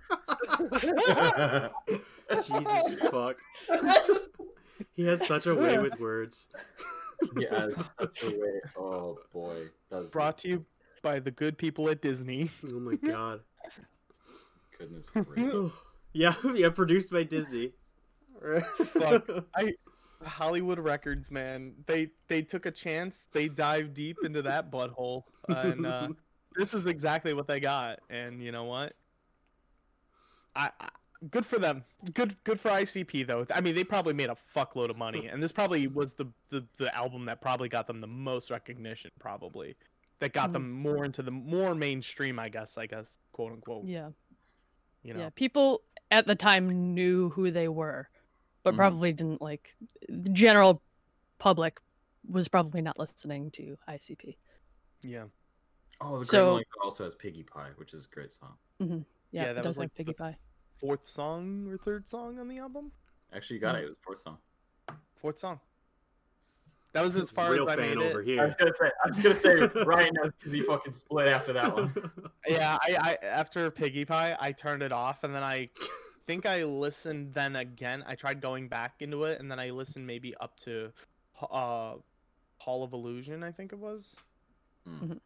Jesus 2.46 3.10
fuck. 3.10 3.36
He 4.94 5.04
has 5.06 5.26
such 5.26 5.46
a 5.46 5.54
way 5.54 5.78
with 5.82 5.98
words. 5.98 6.48
yeah, 7.36 7.68
such 8.00 8.22
a 8.24 8.30
way. 8.30 8.60
Oh 8.76 9.18
boy, 9.32 9.68
does 9.90 10.10
Brought 10.10 10.38
to 10.38 10.48
you 10.48 10.64
by 11.02 11.18
the 11.18 11.30
good 11.30 11.58
people 11.58 11.88
at 11.88 12.00
Disney. 12.00 12.50
Oh 12.66 12.80
my 12.80 12.96
god. 12.96 13.40
goodness 14.78 15.10
gracious. 15.10 15.72
Yeah, 16.16 16.34
yeah, 16.54 16.68
produced 16.68 17.10
by 17.10 17.24
Disney. 17.24 17.72
Fuck. 18.84 19.28
I 19.56 19.72
Hollywood 20.22 20.78
Records, 20.78 21.30
man. 21.30 21.72
They 21.86 22.10
they 22.28 22.42
took 22.42 22.66
a 22.66 22.70
chance. 22.70 23.28
They 23.32 23.48
dived 23.48 23.94
deep 23.94 24.18
into 24.24 24.42
that 24.42 24.70
butthole, 24.70 25.24
and 25.48 25.86
uh, 25.86 26.08
this 26.56 26.74
is 26.74 26.86
exactly 26.86 27.34
what 27.34 27.46
they 27.46 27.60
got. 27.60 28.00
And 28.10 28.42
you 28.42 28.52
know 28.52 28.64
what? 28.64 28.94
I, 30.56 30.70
I 30.80 30.88
good 31.30 31.46
for 31.46 31.58
them. 31.58 31.84
Good 32.12 32.36
good 32.44 32.60
for 32.60 32.70
ICP 32.70 33.26
though. 33.26 33.46
I 33.54 33.60
mean, 33.60 33.74
they 33.74 33.84
probably 33.84 34.12
made 34.12 34.30
a 34.30 34.36
fuckload 34.54 34.90
of 34.90 34.96
money, 34.96 35.26
and 35.26 35.42
this 35.42 35.52
probably 35.52 35.86
was 35.86 36.14
the 36.14 36.26
the, 36.50 36.66
the 36.76 36.94
album 36.94 37.24
that 37.26 37.40
probably 37.40 37.68
got 37.68 37.86
them 37.86 38.00
the 38.00 38.06
most 38.06 38.50
recognition. 38.50 39.10
Probably 39.18 39.76
that 40.20 40.32
got 40.32 40.52
them 40.52 40.70
more 40.70 41.04
into 41.04 41.22
the 41.22 41.30
more 41.30 41.74
mainstream. 41.74 42.38
I 42.38 42.48
guess. 42.48 42.78
I 42.78 42.86
guess 42.86 43.18
quote 43.32 43.52
unquote. 43.52 43.84
Yeah. 43.84 44.10
You 45.02 45.14
know. 45.14 45.20
Yeah. 45.20 45.30
People 45.34 45.82
at 46.10 46.26
the 46.26 46.34
time 46.34 46.94
knew 46.94 47.30
who 47.30 47.50
they 47.50 47.68
were, 47.68 48.08
but 48.64 48.74
Mhm. 48.74 48.78
probably 48.78 49.12
didn't 49.12 49.40
like 49.40 49.76
the 50.08 50.30
general 50.30 50.82
public 51.38 51.78
was 52.28 52.48
probably 52.48 52.80
not 52.82 52.98
listening 52.98 53.50
to 53.52 53.76
ICP. 53.88 54.36
Yeah. 55.02 55.26
Oh, 56.00 56.12
the 56.12 56.16
Great 56.16 56.26
So- 56.26 56.56
Milenko 56.56 56.82
also 56.82 57.04
has 57.04 57.14
Piggy 57.14 57.44
Pie, 57.44 57.70
which 57.76 57.94
is 57.94 58.06
a 58.06 58.08
great 58.08 58.32
song. 58.32 58.56
Yeah, 58.80 58.86
Yeah, 59.30 59.50
it 59.50 59.54
that 59.54 59.62
does 59.62 59.70
was, 59.72 59.78
like, 59.78 59.90
have 59.90 59.94
Piggy 59.96 60.12
the- 60.12 60.18
Pie. 60.18 60.38
Fourth 60.78 61.06
song 61.06 61.68
or 61.68 61.78
third 61.78 62.08
song 62.08 62.38
on 62.40 62.48
the 62.48 62.58
album. 62.58 62.90
Actually, 63.32 63.56
you 63.56 63.60
got 63.60 63.76
it. 63.76 63.84
It 63.84 63.88
was 63.90 63.98
fourth 64.02 64.18
song. 64.18 64.38
Fourth 65.16 65.38
song. 65.38 65.60
That 66.92 67.02
was 67.02 67.16
as 67.16 67.30
far 67.30 67.50
Real 67.52 67.68
as 67.68 67.76
I 67.76 67.80
fan 67.80 67.98
made 67.98 68.06
over 68.06 68.20
it. 68.22 68.26
here. 68.26 68.40
I 68.40 68.44
was 68.44 68.54
gonna 68.54 68.74
say. 68.74 68.86
I 68.86 69.08
was 69.08 69.18
gonna 69.18 69.40
say 69.40 69.54
right 69.84 70.12
now 70.12 70.24
because 70.30 70.52
he 70.52 70.60
fucking 70.62 70.92
split 70.92 71.26
after 71.28 71.52
that 71.52 71.74
one. 71.74 71.92
Yeah, 72.46 72.76
I, 72.82 73.18
I 73.22 73.26
after 73.26 73.70
Piggy 73.70 74.04
Pie, 74.04 74.36
I 74.38 74.52
turned 74.52 74.82
it 74.82 74.92
off, 74.92 75.24
and 75.24 75.34
then 75.34 75.42
I 75.42 75.70
think 76.26 76.46
I 76.46 76.64
listened 76.64 77.34
then 77.34 77.56
again. 77.56 78.04
I 78.06 78.14
tried 78.14 78.40
going 78.40 78.68
back 78.68 78.94
into 79.00 79.24
it, 79.24 79.40
and 79.40 79.50
then 79.50 79.58
I 79.58 79.70
listened 79.70 80.06
maybe 80.06 80.34
up 80.40 80.56
to 80.60 80.92
uh, 81.50 81.94
Hall 82.58 82.82
of 82.84 82.92
Illusion, 82.92 83.42
I 83.42 83.52
think 83.52 83.72
it 83.72 83.78
was. 83.78 84.14
Hmm. 84.86 85.04
Mhm. 85.12 85.20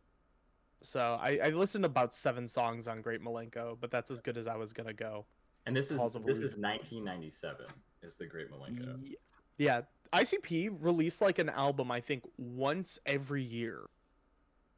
So 0.82 1.00
I, 1.20 1.38
I 1.42 1.48
listened 1.48 1.84
about 1.84 2.14
seven 2.14 2.46
songs 2.46 2.86
on 2.86 3.02
Great 3.02 3.20
Milenko, 3.20 3.76
but 3.80 3.90
that's 3.90 4.10
as 4.12 4.20
good 4.20 4.36
as 4.36 4.46
I 4.46 4.56
was 4.56 4.72
gonna 4.72 4.92
go. 4.92 5.26
And 5.66 5.74
this 5.74 5.90
is 5.90 5.98
Halls 5.98 6.14
of 6.14 6.24
this 6.24 6.36
is 6.38 6.54
1997. 6.56 7.66
Is 8.02 8.14
the 8.16 8.26
Great 8.26 8.48
Milenko? 8.50 9.02
Ye- 9.02 9.16
Yeah, 9.58 9.80
ICP 10.12 10.70
released 10.80 11.20
like 11.20 11.38
an 11.40 11.48
album, 11.48 11.90
I 11.90 12.00
think, 12.00 12.22
once 12.38 12.98
every 13.06 13.42
year, 13.42 13.86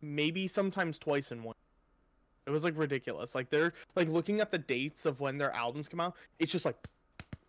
maybe 0.00 0.48
sometimes 0.48 0.98
twice 0.98 1.32
in 1.32 1.42
one. 1.42 1.54
It 2.50 2.52
was 2.52 2.64
like 2.64 2.76
ridiculous. 2.76 3.34
Like 3.34 3.48
they're 3.48 3.72
like 3.94 4.08
looking 4.08 4.40
at 4.40 4.50
the 4.50 4.58
dates 4.58 5.06
of 5.06 5.20
when 5.20 5.38
their 5.38 5.52
albums 5.52 5.88
come 5.88 6.00
out. 6.00 6.16
It's 6.40 6.50
just 6.50 6.64
like, 6.64 6.76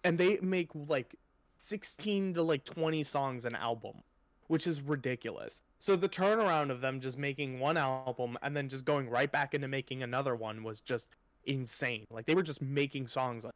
and 0.04 0.16
they 0.18 0.38
make 0.42 0.70
like 0.88 1.16
sixteen 1.58 2.34
to 2.36 2.44
like 2.44 2.64
twenty 2.64 3.04
songs 3.04 3.46
an 3.46 3.56
album, 3.56 4.04
which 4.48 4.68
is 4.68 4.80
ridiculous. 4.82 5.64
So 5.80 5.96
the 5.96 6.08
turnaround 6.08 6.70
of 6.70 6.82
them 6.82 7.00
just 7.00 7.18
making 7.18 7.60
one 7.60 7.78
album 7.78 8.38
and 8.44 8.56
then 8.56 8.70
just 8.70 8.86
going 8.86 9.10
right 9.10 9.32
back 9.32 9.56
into 9.56 9.68
making 9.68 10.04
another 10.04 10.36
one 10.36 10.64
was 10.64 10.82
just 10.82 11.16
insane. 11.46 12.06
Like 12.12 12.28
they 12.28 12.36
were 12.36 12.44
just 12.44 12.62
making 12.62 13.08
songs 13.08 13.44
like 13.44 13.54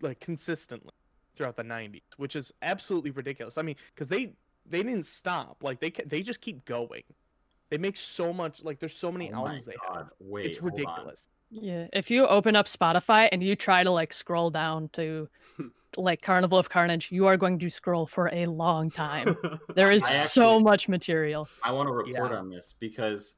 like 0.00 0.20
consistently 0.20 0.92
throughout 1.34 1.56
the 1.56 1.62
90s 1.64 2.02
which 2.18 2.36
is 2.36 2.52
absolutely 2.62 3.10
ridiculous 3.10 3.58
i 3.58 3.62
mean 3.62 3.76
because 3.94 4.08
they 4.08 4.32
they 4.66 4.82
didn't 4.82 5.06
stop 5.06 5.56
like 5.62 5.80
they 5.80 5.90
they 6.06 6.22
just 6.22 6.40
keep 6.40 6.64
going 6.64 7.02
they 7.70 7.78
make 7.78 7.96
so 7.96 8.32
much 8.32 8.62
like 8.64 8.78
there's 8.80 8.96
so 8.96 9.12
many 9.12 9.30
Oh 9.32 9.38
albums 9.46 9.66
they 9.66 9.76
have 9.92 10.08
Wait, 10.20 10.46
it's 10.46 10.62
ridiculous 10.62 11.28
Yeah, 11.50 11.86
if 11.92 12.10
you 12.10 12.26
open 12.26 12.56
up 12.56 12.66
Spotify 12.66 13.28
and 13.32 13.42
you 13.42 13.56
try 13.56 13.82
to 13.84 13.90
like 13.90 14.12
scroll 14.12 14.50
down 14.50 14.88
to 14.94 15.28
like 15.96 16.20
Carnival 16.22 16.58
of 16.58 16.68
Carnage, 16.68 17.10
you 17.10 17.26
are 17.26 17.36
going 17.36 17.58
to 17.58 17.70
scroll 17.70 18.06
for 18.06 18.28
a 18.32 18.46
long 18.46 18.90
time. 18.90 19.36
There 19.74 19.90
is 19.98 20.02
I 20.02 20.12
so 20.26 20.60
much 20.60 20.88
material. 20.88 21.48
I 21.64 21.72
want 21.72 21.88
to 21.88 21.92
report 21.92 22.32
Yeah. 22.32 22.38
on 22.38 22.50
this 22.50 22.74
because 22.78 23.34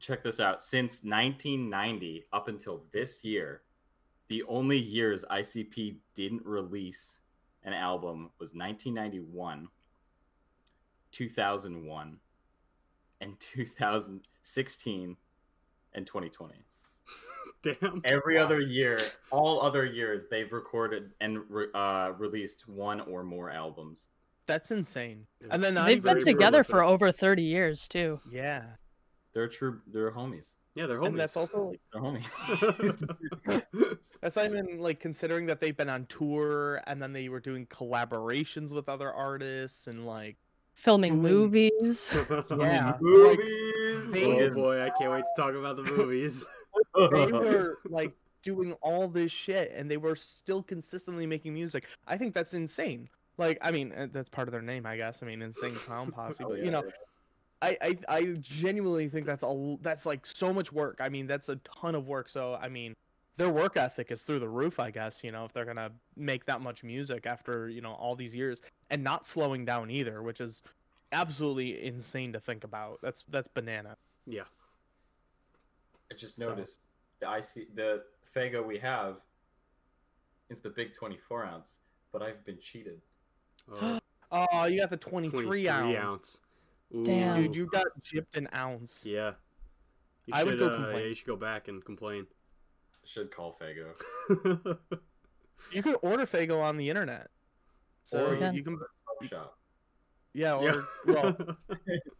check 0.00 0.22
this 0.24 0.40
out. 0.40 0.62
Since 0.62 1.02
1990 1.04 2.24
up 2.32 2.48
until 2.48 2.84
this 2.92 3.22
year, 3.22 3.62
the 4.28 4.42
only 4.44 4.78
years 4.78 5.24
ICP 5.30 5.98
didn't 6.14 6.44
release 6.46 7.20
an 7.62 7.74
album 7.74 8.30
was 8.38 8.54
1991, 8.54 9.68
2001, 11.12 12.18
and 13.24 13.38
2016 13.40 15.16
and 15.94 16.06
2020. 16.06 16.54
Damn. 17.62 18.02
Every 18.04 18.38
other 18.38 18.60
year, 18.60 19.00
all 19.30 19.60
other 19.62 19.84
years, 19.86 20.24
they've 20.30 20.52
recorded 20.52 21.12
and 21.20 21.40
re- 21.48 21.68
uh, 21.74 22.12
released 22.18 22.68
one 22.68 23.00
or 23.02 23.22
more 23.24 23.50
albums. 23.50 24.06
that's 24.46 24.70
insane 24.70 25.26
Yeah. 25.40 25.48
and 25.52 25.64
then 25.64 25.72
not 25.74 25.86
They've 25.86 26.02
been 26.02 26.20
together 26.22 26.62
prolific. 26.62 26.70
for 26.70 26.84
over 26.84 27.10
30 27.12 27.42
years 27.42 27.88
too. 27.88 28.20
yeah 28.30 28.62
They're 29.32 29.48
true. 29.48 29.80
They're 29.86 30.10
homies. 30.12 30.48
Yeah, 30.74 30.86
they're 30.86 30.98
homies. 30.98 31.06
and 31.06 31.18
that's 31.20 31.36
also 31.38 31.70
like 31.70 31.80
They're 31.92 32.02
homies. 32.02 33.98
that's 34.20 34.36
not 34.36 34.44
even 34.46 34.78
like 34.78 35.00
considering 35.00 35.46
that 35.46 35.60
they've 35.60 35.76
been 35.76 35.88
on 35.88 36.04
tour 36.06 36.82
and 36.86 37.00
then 37.00 37.12
they 37.14 37.30
were 37.30 37.40
doing 37.40 37.66
collaborations 37.68 38.72
with 38.72 38.88
other 38.90 39.10
artists 39.10 39.86
and 39.86 40.04
like 40.06 40.36
Filming 40.74 41.22
Doing- 41.22 41.22
movies. 41.22 42.12
yeah 42.50 42.92
like, 42.92 43.00
Movies. 43.00 44.12
they- 44.12 44.42
oh 44.48 44.50
boy, 44.54 44.82
I 44.82 44.90
can't 44.98 45.10
wait 45.12 45.24
to 45.36 45.42
talk 45.42 45.54
about 45.54 45.76
the 45.76 45.84
movies. 45.84 46.46
they 46.96 47.26
were 47.32 47.78
like 47.88 48.12
doing 48.42 48.72
all 48.82 49.08
this 49.08 49.32
shit 49.32 49.72
and 49.74 49.90
they 49.90 49.96
were 49.96 50.16
still 50.16 50.62
consistently 50.62 51.26
making 51.26 51.54
music. 51.54 51.86
I 52.06 52.16
think 52.18 52.34
that's 52.34 52.54
insane. 52.54 53.08
Like, 53.38 53.58
I 53.62 53.70
mean, 53.70 53.92
uh, 53.92 54.08
that's 54.12 54.28
part 54.28 54.48
of 54.48 54.52
their 54.52 54.62
name, 54.62 54.84
I 54.86 54.96
guess. 54.96 55.22
I 55.22 55.26
mean, 55.26 55.42
insane 55.42 55.74
clown 55.74 56.10
posse. 56.16 56.44
Oh, 56.44 56.50
but 56.50 56.58
yeah, 56.58 56.64
you 56.64 56.70
know, 56.70 56.82
yeah. 56.84 56.90
I, 57.62 57.76
I 57.80 57.98
I 58.08 58.24
genuinely 58.40 59.08
think 59.08 59.24
that's 59.24 59.42
all. 59.42 59.78
That's 59.80 60.04
like 60.04 60.26
so 60.26 60.52
much 60.52 60.70
work. 60.72 60.98
I 61.00 61.08
mean, 61.08 61.26
that's 61.26 61.48
a 61.48 61.56
ton 61.56 61.94
of 61.94 62.06
work. 62.06 62.28
So 62.28 62.58
I 62.60 62.68
mean, 62.68 62.94
their 63.36 63.50
work 63.50 63.76
ethic 63.76 64.10
is 64.10 64.22
through 64.22 64.38
the 64.40 64.48
roof. 64.48 64.78
I 64.78 64.90
guess 64.90 65.22
you 65.24 65.30
know 65.32 65.44
if 65.44 65.52
they're 65.52 65.64
gonna 65.64 65.90
make 66.16 66.44
that 66.46 66.60
much 66.60 66.84
music 66.84 67.26
after 67.26 67.68
you 67.68 67.80
know 67.80 67.92
all 67.92 68.14
these 68.14 68.34
years 68.34 68.62
and 68.90 69.02
not 69.02 69.26
slowing 69.26 69.64
down 69.64 69.90
either, 69.90 70.22
which 70.22 70.40
is 70.40 70.62
absolutely 71.12 71.84
insane 71.84 72.32
to 72.32 72.40
think 72.40 72.64
about. 72.64 72.98
That's 73.02 73.24
that's 73.28 73.48
banana. 73.48 73.96
yeah. 74.26 74.42
I 76.10 76.14
just 76.16 76.36
So- 76.36 76.48
noticed 76.50 76.78
the 77.20 77.26
IC 77.38 77.74
the 77.74 78.04
Faygo 78.34 78.64
we 78.64 78.78
have 78.78 79.16
is 80.50 80.60
the 80.60 80.70
big 80.70 80.92
24 80.94 81.44
ounce, 81.46 81.78
but 82.12 82.22
I've 82.22 82.44
been 82.44 82.58
cheated. 82.60 83.00
Oh, 83.70 83.98
Oh, 84.32 84.64
you 84.64 84.80
got 84.80 84.90
the 84.90 84.96
23, 84.96 85.44
23 85.44 85.68
ounce. 85.68 85.96
ounce. 85.96 86.40
Ooh. 86.94 87.04
Damn. 87.04 87.34
Dude, 87.40 87.54
you 87.54 87.66
got 87.66 87.86
gypped 88.02 88.36
an 88.36 88.48
ounce. 88.54 89.06
Yeah. 89.06 89.32
You 90.26 90.34
I 90.34 90.42
would 90.42 90.58
go 90.58 90.66
uh, 90.68 90.74
complain. 90.76 90.98
Yeah, 91.02 91.06
you 91.08 91.14
should 91.14 91.26
go 91.26 91.36
back 91.36 91.68
and 91.68 91.84
complain. 91.84 92.26
Should 93.04 93.30
call 93.34 93.56
Faygo. 93.60 94.78
You 95.72 95.82
could 95.82 95.96
order 96.02 96.26
Faygo 96.26 96.62
on 96.62 96.76
the 96.76 96.88
internet. 96.88 97.28
So 98.02 98.26
Or 98.26 98.32
you 98.34 98.38
can. 98.38 98.54
you 98.54 98.62
can, 98.64 98.78
shop. 99.22 99.56
yeah. 100.32 100.54
Or 100.54 100.64
yeah. 100.64 100.82
well, 101.06 101.36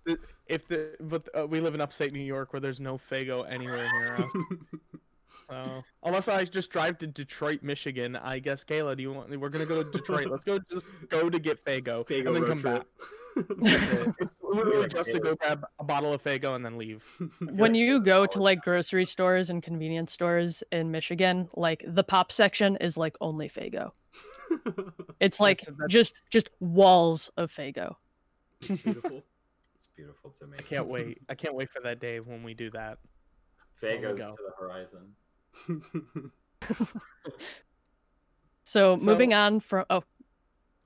if 0.46 0.66
the 0.68 0.96
but 1.00 1.28
uh, 1.36 1.46
we 1.46 1.60
live 1.60 1.74
in 1.74 1.80
upstate 1.80 2.12
New 2.12 2.20
York 2.20 2.52
where 2.52 2.60
there's 2.60 2.80
no 2.80 2.96
Faygo 2.96 3.50
anywhere 3.50 3.88
near 3.98 4.16
us. 4.16 4.32
So 5.50 5.84
unless 6.04 6.26
I 6.28 6.42
just 6.44 6.70
drive 6.70 6.96
to 6.98 7.06
Detroit, 7.06 7.62
Michigan, 7.62 8.16
I 8.16 8.38
guess 8.38 8.64
Kayleigh, 8.64 8.96
do 8.96 9.02
you 9.02 9.12
want? 9.12 9.28
We're 9.38 9.50
gonna 9.50 9.66
go 9.66 9.82
to 9.82 9.90
Detroit. 9.90 10.28
Let's 10.28 10.42
go. 10.42 10.58
Just 10.70 10.86
go 11.10 11.28
to 11.28 11.38
get 11.38 11.62
Faygo, 11.62 12.06
Faygo 12.06 12.28
and 12.28 12.36
then 12.36 12.42
road 12.44 12.48
come 12.48 12.58
trip. 12.58 12.86
back. 14.16 14.30
That's 14.56 14.66
it. 14.66 14.70
It's 14.70 14.76
literally 14.76 14.82
like 14.82 14.90
just 14.94 15.10
to 15.12 15.20
go 15.20 15.34
grab 15.36 15.64
a 15.78 15.84
bottle 15.84 16.12
of 16.12 16.22
Faygo 16.22 16.54
and 16.56 16.64
then 16.64 16.76
leave. 16.78 17.04
when 17.40 17.58
like 17.58 17.74
you 17.74 18.00
go 18.00 18.26
to 18.26 18.42
like 18.42 18.62
grocery 18.62 19.04
stores 19.04 19.50
and 19.50 19.62
convenience 19.62 20.12
stores 20.12 20.62
in 20.72 20.90
Michigan, 20.90 21.48
like 21.54 21.84
the 21.86 22.04
pop 22.04 22.32
section 22.32 22.76
is 22.76 22.96
like 22.96 23.16
only 23.20 23.48
Faygo. 23.48 23.92
It's 25.20 25.40
like 25.40 25.60
That's- 25.60 25.76
that's- 25.78 25.90
just 25.92 26.14
just 26.30 26.50
walls 26.60 27.30
of 27.36 27.50
Faygo. 27.52 27.94
It's 28.60 28.82
beautiful. 28.82 29.22
It's 29.76 29.88
beautiful 29.96 30.30
to 30.30 30.46
me. 30.46 30.56
I 30.58 30.62
can't 30.62 30.86
wait. 30.86 31.18
I 31.28 31.34
can't 31.34 31.54
wait 31.54 31.68
for 31.70 31.80
that 31.82 31.98
day 32.00 32.20
when 32.20 32.42
we 32.44 32.54
do 32.54 32.70
that. 32.70 32.98
Faye 33.72 33.98
There 34.00 34.12
we 34.12 34.18
goes 34.18 34.30
go. 34.30 34.36
to 34.36 34.42
the 34.46 34.52
horizon. 34.58 36.32
So, 38.64 38.96
So- 38.96 39.04
moving 39.04 39.34
on 39.34 39.60
from 39.60 39.84
oh 39.90 40.04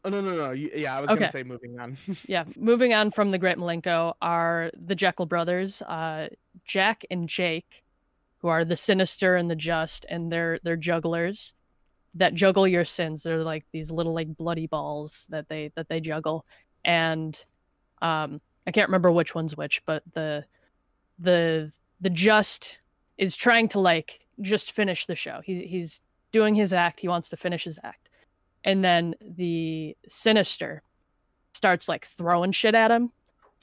Oh 0.08 0.10
no 0.10 0.22
no 0.22 0.34
no! 0.34 0.50
Yeah, 0.52 0.96
I 0.96 1.00
was 1.02 1.10
Okay. 1.10 1.20
gonna 1.20 1.30
say 1.30 1.42
moving 1.42 1.78
on. 1.78 1.98
yeah, 2.26 2.44
moving 2.56 2.94
on 2.94 3.10
from 3.10 3.30
the 3.30 3.36
Great 3.36 3.58
Milenko 3.58 4.14
are 4.22 4.70
the 4.74 4.96
Jeckel 4.96 5.28
brothers, 5.28 5.82
uh, 5.82 6.28
Jack 6.64 7.04
and 7.10 7.28
Jake, 7.28 7.82
who 8.38 8.48
are 8.48 8.64
the 8.64 8.76
sinister 8.76 9.36
and 9.36 9.50
the 9.50 9.56
just, 9.56 10.06
and 10.08 10.32
they're 10.32 10.60
they're 10.62 10.76
jugglers 10.76 11.52
that 12.14 12.32
juggle 12.32 12.66
your 12.66 12.86
sins. 12.86 13.22
They're 13.22 13.44
like 13.44 13.66
these 13.70 13.90
little 13.90 14.14
like 14.14 14.34
bloody 14.34 14.66
balls 14.66 15.26
that 15.28 15.46
they 15.50 15.72
that 15.76 15.90
they 15.90 16.00
juggle, 16.00 16.46
and 16.86 17.38
um, 18.00 18.40
I 18.66 18.70
can't 18.70 18.88
remember 18.88 19.12
which 19.12 19.34
one's 19.34 19.58
which, 19.58 19.82
but 19.84 20.02
the 20.14 20.46
the 21.18 21.70
the 22.00 22.10
just 22.10 22.80
is 23.18 23.36
trying 23.36 23.68
to 23.68 23.80
like 23.80 24.20
just 24.40 24.72
finish 24.72 25.04
the 25.04 25.16
show. 25.16 25.42
He 25.44 25.66
he's 25.66 26.00
doing 26.32 26.54
his 26.54 26.72
act. 26.72 27.00
He 27.00 27.08
wants 27.08 27.28
to 27.28 27.36
finish 27.36 27.64
his 27.64 27.78
act, 27.84 28.07
and 28.68 28.84
then 28.84 29.14
the 29.20 29.96
sinister 30.06 30.82
starts 31.54 31.88
like 31.88 32.06
throwing 32.06 32.52
shit 32.52 32.74
at 32.74 32.90
him 32.90 33.10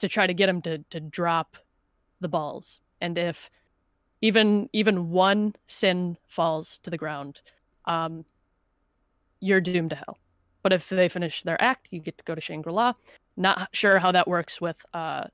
to 0.00 0.08
try 0.08 0.26
to 0.26 0.34
get 0.34 0.48
him 0.48 0.60
to 0.62 0.78
to 0.90 0.98
drop 0.98 1.56
the 2.20 2.28
balls. 2.28 2.80
And 3.00 3.16
if 3.16 3.48
even 4.20 4.68
even 4.72 5.10
one 5.10 5.54
sin 5.68 6.18
falls 6.26 6.80
to 6.82 6.90
the 6.90 6.98
ground, 6.98 7.40
um, 7.84 8.24
you're 9.38 9.60
doomed 9.60 9.90
to 9.90 9.96
hell. 9.96 10.18
But 10.64 10.72
if 10.72 10.88
they 10.88 11.08
finish 11.08 11.44
their 11.44 11.62
act, 11.62 11.86
you 11.92 12.00
get 12.00 12.18
to 12.18 12.24
go 12.24 12.34
to 12.34 12.40
Shangri 12.40 12.72
La. 12.72 12.92
Not 13.36 13.68
sure 13.72 14.00
how 14.00 14.10
that 14.10 14.26
works 14.26 14.60
with 14.60 14.84
uh, 14.92 15.24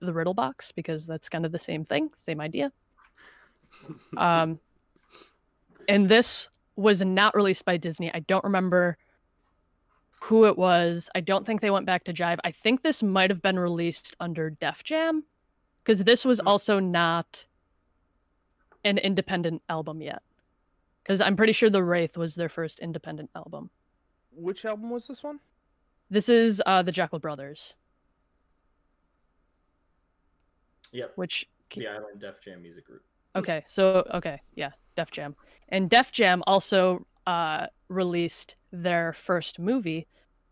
the 0.00 0.14
riddle 0.14 0.32
box 0.32 0.72
because 0.72 1.06
that's 1.06 1.28
kind 1.28 1.44
of 1.44 1.52
the 1.52 1.58
same 1.58 1.84
thing, 1.84 2.10
same 2.16 2.40
idea. 2.40 2.72
Um, 4.16 4.58
and 5.88 6.08
this 6.08 6.48
was 6.74 7.00
not 7.00 7.36
released 7.36 7.64
by 7.64 7.76
Disney. 7.76 8.12
I 8.12 8.20
don't 8.20 8.42
remember 8.42 8.98
who 10.20 10.46
it 10.46 10.58
was. 10.58 11.08
I 11.14 11.20
don't 11.20 11.46
think 11.46 11.60
they 11.60 11.70
went 11.70 11.86
back 11.86 12.04
to 12.04 12.12
Jive. 12.12 12.38
I 12.44 12.50
think 12.50 12.82
this 12.82 13.02
might 13.02 13.30
have 13.30 13.40
been 13.42 13.58
released 13.58 14.16
under 14.20 14.50
Def 14.50 14.82
Jam 14.84 15.24
because 15.84 16.04
this 16.04 16.24
was 16.24 16.40
Hmm. 16.40 16.48
also 16.48 16.80
not 16.80 17.46
an 18.84 18.98
independent 18.98 19.62
album 19.68 20.00
yet. 20.02 20.22
Because 21.02 21.20
I'm 21.20 21.36
pretty 21.36 21.52
sure 21.52 21.70
The 21.70 21.82
Wraith 21.82 22.16
was 22.16 22.34
their 22.34 22.48
first 22.48 22.80
independent 22.80 23.30
album. 23.34 23.70
Which 24.32 24.64
album 24.64 24.90
was 24.90 25.06
this 25.06 25.22
one? 25.22 25.40
This 26.10 26.28
is 26.28 26.62
uh, 26.66 26.82
the 26.82 26.92
Jeckel 26.92 27.20
Brothers, 27.20 27.74
Yep. 30.92 31.12
which 31.16 31.48
The 31.74 31.86
Island 31.88 32.20
Def 32.20 32.40
Jam 32.42 32.62
Music 32.62 32.86
Group. 32.86 33.02
Okay, 33.36 33.62
so 33.66 34.06
okay, 34.14 34.40
yeah, 34.54 34.70
Def 34.96 35.10
Jam, 35.10 35.36
and 35.68 35.88
Def 35.90 36.10
Jam 36.12 36.42
also 36.46 37.06
uh, 37.26 37.66
released 37.88 38.56
their 38.72 39.12
first 39.12 39.58
movie, 39.58 40.06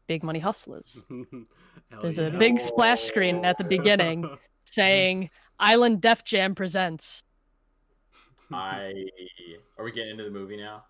Big 0.07 0.23
Money 0.23 0.39
Hustlers. 0.39 1.03
Hell 1.11 2.03
There's 2.03 2.19
a 2.19 2.31
big 2.31 2.61
splash 2.61 3.03
screen 3.03 3.45
at 3.45 3.59
the 3.59 3.65
beginning 3.65 4.29
saying 4.65 5.31
"Island 5.59 6.01
Def 6.01 6.25
Jam 6.25 6.55
presents." 6.55 7.23
I 8.53 8.93
are 9.77 9.85
we 9.85 9.93
getting 9.93 10.13
into 10.13 10.25
the 10.25 10.31
movie 10.31 10.57
now, 10.57 10.85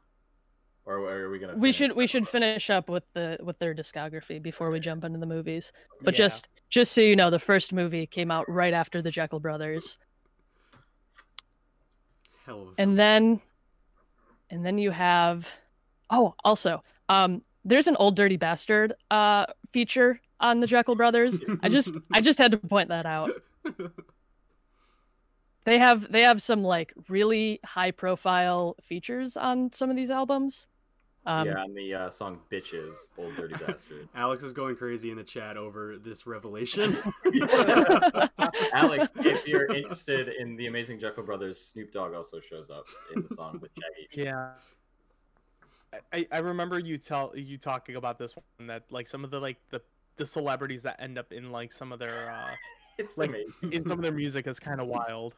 or 0.85 0.99
are 0.99 1.31
we 1.31 1.39
gonna? 1.39 1.57
We 1.57 1.73
should 1.73 1.93
we 1.93 2.05
up 2.05 2.11
should 2.11 2.29
finish 2.29 2.69
up 2.71 2.89
with 2.89 3.05
the 3.15 3.39
with 3.43 3.59
their 3.59 3.75
discography 3.75 4.43
before 4.43 4.71
we 4.71 4.79
jump 4.81 5.05
into 5.05 5.19
the 5.19 5.27
movies. 5.27 5.73
But 6.03 6.15
Yeah. 6.15 6.29
just 6.29 6.49
just 6.69 6.93
so 6.93 7.01
you 7.01 7.17
know, 7.17 7.31
the 7.31 7.39
first 7.39 7.73
movie 7.73 8.07
came 8.07 8.31
out 8.31 8.49
right 8.51 8.75
after 8.75 9.01
the 9.01 9.11
Jeckel 9.11 9.41
Brothers, 9.41 9.97
Hell 12.45 12.63
of 12.63 12.69
a 12.69 12.75
and 12.79 12.99
then 12.99 13.41
and 14.51 14.65
then 14.65 14.79
you 14.79 14.91
have 14.91 15.49
oh 16.11 16.35
also 16.45 16.83
um 17.09 17.43
there's 17.65 17.87
an 17.87 17.97
old 17.97 18.17
dirty 18.17 18.37
bastard 18.37 18.95
uh 19.11 19.47
feature 19.73 20.21
on 20.41 20.61
the 20.61 20.67
Jeckel 20.67 20.97
Brothers. 20.97 21.41
I 21.63 21.69
just 21.69 21.93
I 22.13 22.21
just 22.21 22.39
had 22.39 22.51
to 22.53 22.59
point 22.59 22.89
that 22.89 23.07
out. 23.07 23.31
They 25.67 25.79
have 25.79 26.11
they 26.11 26.23
have 26.23 26.41
some 26.41 26.63
like 26.63 26.95
really 27.09 27.59
high 27.65 27.91
profile 27.91 28.77
features 28.85 29.37
on 29.37 29.73
some 29.73 29.91
of 29.91 29.97
these 29.97 30.11
albums. 30.11 30.69
Um, 31.27 31.49
yeah, 31.49 31.59
on 31.59 31.75
the 31.75 31.93
uh, 31.93 32.11
song 32.11 32.39
"Bitches," 32.53 32.95
"Old 33.19 33.35
Dirty 33.35 33.55
Bastard." 33.67 34.09
Alex 34.15 34.45
is 34.45 34.53
going 34.53 34.77
crazy 34.77 35.11
in 35.11 35.17
the 35.17 35.25
chat 35.25 35.57
over 35.57 35.97
this 35.99 36.25
revelation. 36.25 36.97
Alex, 38.73 39.11
if 39.17 39.49
you're 39.49 39.67
interested 39.67 40.29
in 40.39 40.55
the 40.55 40.69
Amazing 40.69 41.01
Jeckel 41.01 41.27
Brothers, 41.27 41.61
Snoop 41.61 41.93
Dogg 41.93 42.15
also 42.15 42.39
shows 42.39 42.71
up 42.71 42.87
in 43.17 43.23
the 43.23 43.35
song 43.35 43.59
with 43.61 43.73
Shaggy. 43.75 44.23
Yeah. 44.23 44.53
I, 46.12 46.26
I 46.30 46.39
remember 46.39 46.78
you 46.78 46.99
tell 46.99 47.32
you 47.37 47.57
talking 47.59 47.97
about 47.97 48.18
this 48.18 48.34
one 48.59 48.66
that 48.68 48.84
like 48.91 49.07
some 49.09 49.24
of 49.24 49.30
the 49.30 49.41
like 49.41 49.57
the 49.70 49.80
the 50.16 50.26
celebrities 50.26 50.82
that 50.82 51.01
end 51.01 51.18
up 51.18 51.32
in 51.32 51.51
like 51.53 51.72
some 51.72 51.93
of 51.93 51.99
their 51.99 52.32
uh 52.32 52.55
It's 52.99 53.18
Like, 53.18 53.28
amazing. 53.28 53.72
in 53.72 53.82
some 53.87 53.99
of 53.99 54.03
their 54.03 54.12
music 54.12 54.47
is 54.47 54.59
kind 54.59 54.80
of 54.80 54.87
wild. 54.87 55.34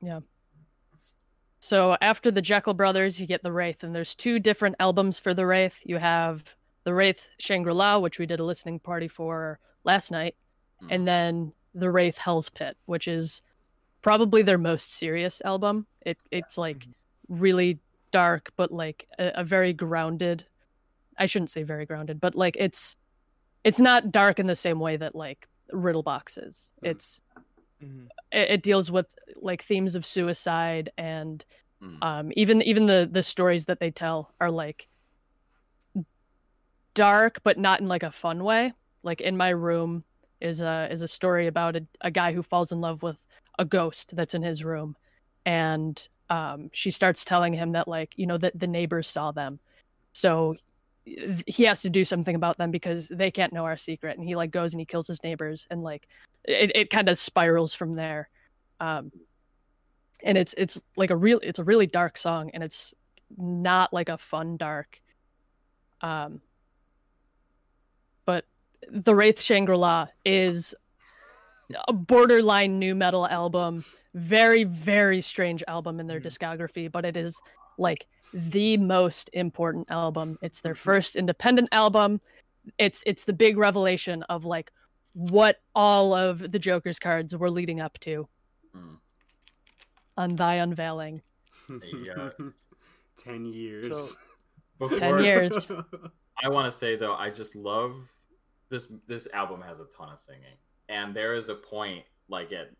Yeah. 0.00 0.20
So 1.60 1.96
after 2.00 2.30
the 2.30 2.40
Jeckel 2.40 2.74
Brothers, 2.76 3.20
you 3.20 3.26
get 3.26 3.42
the 3.42 3.52
Wraith, 3.52 3.82
and 3.84 3.94
there's 3.94 4.14
two 4.14 4.38
different 4.38 4.76
albums 4.80 5.18
for 5.18 5.34
the 5.34 5.44
Wraith. 5.44 5.78
You 5.84 5.98
have 5.98 6.54
the 6.84 6.94
Wraith 6.94 7.28
Shangri 7.38 7.74
La, 7.74 7.98
which 7.98 8.18
we 8.18 8.26
did 8.26 8.40
a 8.40 8.44
listening 8.44 8.78
party 8.78 9.08
for 9.08 9.58
last 9.84 10.10
night, 10.10 10.36
Hmm. 10.80 10.86
and 10.90 11.08
then 11.08 11.52
the 11.74 11.90
Wraith 11.90 12.16
Hell's 12.16 12.48
Pit, 12.48 12.76
which 12.86 13.08
is 13.08 13.42
probably 14.00 14.42
their 14.42 14.56
most 14.58 14.94
serious 14.94 15.42
album. 15.44 15.86
It 16.06 16.18
it's 16.30 16.56
like 16.56 16.86
really 17.28 17.80
dark, 18.12 18.52
but 18.56 18.72
like 18.72 19.06
a, 19.18 19.32
a 19.36 19.44
very 19.44 19.72
grounded. 19.72 20.46
I 21.18 21.26
shouldn't 21.26 21.50
say 21.50 21.62
very 21.62 21.86
grounded, 21.86 22.20
but 22.20 22.34
like 22.34 22.56
it's 22.58 22.96
it's 23.64 23.80
not 23.80 24.12
dark 24.12 24.38
in 24.38 24.46
the 24.46 24.56
same 24.56 24.78
way 24.78 24.96
that 24.96 25.14
like 25.14 25.46
Riddle 25.72 26.02
Box 26.02 26.38
is. 26.38 26.72
Mhm. 26.82 26.90
It's 26.90 27.20
Mhm. 27.82 28.08
it, 28.32 28.50
it 28.50 28.62
deals 28.62 28.90
with 28.90 29.06
like 29.36 29.62
themes 29.62 29.94
of 29.94 30.04
suicide 30.06 30.90
and 30.98 31.44
Mm. 31.80 32.02
um 32.02 32.32
even 32.34 32.60
even 32.62 32.86
the 32.86 33.08
the 33.08 33.22
stories 33.22 33.66
that 33.66 33.78
they 33.78 33.92
tell 33.92 34.34
are 34.40 34.50
like 34.50 34.88
dark 36.94 37.40
but 37.44 37.56
not 37.56 37.80
in 37.80 37.86
like 37.86 38.02
a 38.02 38.10
fun 38.10 38.42
way 38.42 38.72
like 39.04 39.20
in 39.20 39.36
my 39.36 39.50
room 39.50 40.02
is 40.40 40.60
a 40.60 40.88
is 40.90 41.02
a 41.02 41.08
story 41.08 41.46
about 41.46 41.76
a, 41.76 41.86
a 42.00 42.10
guy 42.10 42.32
who 42.32 42.42
falls 42.42 42.72
in 42.72 42.80
love 42.80 43.02
with 43.04 43.16
a 43.60 43.64
ghost 43.64 44.16
that's 44.16 44.34
in 44.34 44.42
his 44.42 44.64
room 44.64 44.96
and 45.46 46.08
um 46.30 46.70
she 46.72 46.90
starts 46.90 47.24
telling 47.24 47.52
him 47.52 47.72
that 47.72 47.88
like 47.88 48.12
you 48.16 48.26
know 48.26 48.38
that 48.38 48.58
the 48.58 48.66
neighbors 48.66 49.08
saw 49.08 49.32
them. 49.32 49.58
So 50.12 50.56
he 51.46 51.64
has 51.64 51.80
to 51.82 51.90
do 51.90 52.04
something 52.04 52.34
about 52.34 52.58
them 52.58 52.70
because 52.70 53.08
they 53.08 53.30
can't 53.30 53.52
know 53.52 53.64
our 53.64 53.78
secret. 53.78 54.18
And 54.18 54.26
he 54.26 54.36
like 54.36 54.50
goes 54.50 54.72
and 54.72 54.80
he 54.80 54.84
kills 54.84 55.06
his 55.06 55.22
neighbors. 55.22 55.66
And 55.70 55.82
like 55.82 56.06
it, 56.44 56.72
it 56.74 56.90
kind 56.90 57.08
of 57.08 57.18
spirals 57.18 57.74
from 57.74 57.94
there. 57.94 58.28
Um 58.80 59.10
and 60.22 60.36
it's 60.36 60.54
it's 60.58 60.80
like 60.96 61.10
a 61.10 61.16
real 61.16 61.40
it's 61.42 61.58
a 61.58 61.64
really 61.64 61.86
dark 61.86 62.18
song. 62.18 62.50
And 62.52 62.62
it's 62.62 62.94
not 63.36 63.92
like 63.92 64.08
a 64.08 64.18
fun 64.18 64.56
dark 64.56 65.00
um 66.00 66.40
but 68.24 68.44
the 68.90 69.14
wraith 69.14 69.40
shangri-la 69.40 70.06
is 70.24 70.74
a 71.86 71.92
borderline 71.92 72.78
nu 72.78 72.94
metal 72.94 73.26
album 73.26 73.84
very 74.14 74.64
very 74.64 75.20
strange 75.20 75.62
album 75.68 76.00
in 76.00 76.06
their 76.06 76.20
Mhm. 76.20 76.26
discography 76.26 76.90
but 76.90 77.04
it 77.04 77.16
is 77.16 77.40
like 77.78 78.06
the 78.32 78.76
most 78.76 79.30
important 79.32 79.90
album 79.90 80.38
it's 80.42 80.60
their 80.60 80.74
first 80.74 81.14
independent 81.16 81.68
album 81.72 82.20
it's 82.78 83.02
it's 83.06 83.24
the 83.24 83.32
big 83.32 83.56
revelation 83.58 84.22
of 84.24 84.44
like 84.44 84.72
what 85.12 85.60
all 85.74 86.14
of 86.14 86.50
the 86.52 86.58
joker's 86.58 86.98
cards 86.98 87.34
were 87.36 87.50
leading 87.50 87.80
up 87.80 87.98
to 88.00 88.28
Mm. 88.74 88.98
on 90.16 90.36
thy 90.36 90.56
unveiling 90.56 91.22
Yes. 91.70 92.32
Ten 93.18 93.44
years. 93.44 94.10
So- 94.12 94.16
Before, 94.78 94.98
10 94.98 95.24
years. 95.24 95.68
I 96.42 96.48
want 96.48 96.72
to 96.72 96.78
say 96.78 96.94
though, 96.96 97.14
I 97.14 97.30
just 97.30 97.56
love 97.56 98.08
this. 98.70 98.86
This 99.08 99.26
album 99.34 99.60
has 99.62 99.80
a 99.80 99.86
ton 99.96 100.10
of 100.12 100.18
singing, 100.20 100.56
and 100.88 101.14
there 101.16 101.34
is 101.34 101.48
a 101.48 101.54
point 101.56 102.04
like 102.28 102.52
at 102.52 102.70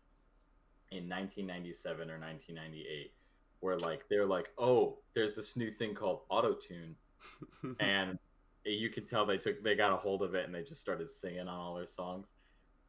in 0.91 1.07
1997 1.07 2.09
or 2.09 2.19
1998 2.19 3.13
where 3.61 3.77
like 3.77 4.07
they're 4.09 4.25
like, 4.25 4.49
oh, 4.57 4.97
there's 5.13 5.33
this 5.33 5.55
new 5.55 5.71
thing 5.71 5.93
called 5.93 6.21
auto 6.29 6.53
tune, 6.53 6.95
and 7.79 8.17
you 8.65 8.89
could 8.89 9.07
tell 9.07 9.25
they 9.25 9.37
took 9.37 9.61
they 9.63 9.75
got 9.75 9.91
a 9.91 9.97
hold 9.97 10.21
of 10.21 10.35
it 10.35 10.45
and 10.45 10.53
they 10.53 10.63
just 10.63 10.81
started 10.81 11.09
singing 11.11 11.41
on 11.41 11.47
all 11.49 11.75
their 11.75 11.87
songs. 11.87 12.27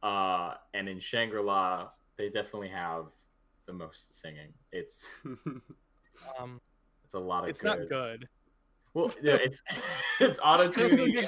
Uh, 0.01 0.53
and 0.73 0.87
in 0.87 0.99
Shangri 0.99 1.41
La, 1.41 1.89
they 2.17 2.29
definitely 2.29 2.69
have 2.69 3.07
the 3.67 3.73
most 3.73 4.19
singing. 4.21 4.53
It's 4.71 5.05
Um, 6.39 6.61
it's 7.03 7.13
a 7.13 7.19
lot 7.19 7.43
of. 7.43 7.49
it's 7.49 7.61
good. 7.61 7.79
not 7.79 7.89
good. 7.89 8.27
Well, 8.93 9.11
yeah, 9.21 9.35
it's 9.41 9.61
it's 10.19 10.39
auto 10.43 10.67
Just 10.69 10.95
tuning. 10.95 11.23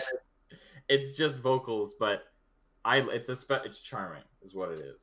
It's 0.90 1.14
just 1.14 1.40
vocals, 1.40 1.96
but 2.00 2.24
I 2.86 2.98
it's 2.98 3.30
a 3.30 3.36
spe- 3.36 3.66
it's 3.66 3.80
charming, 3.80 4.24
is 4.42 4.54
what 4.54 4.72
it 4.72 4.80
is. 4.80 5.00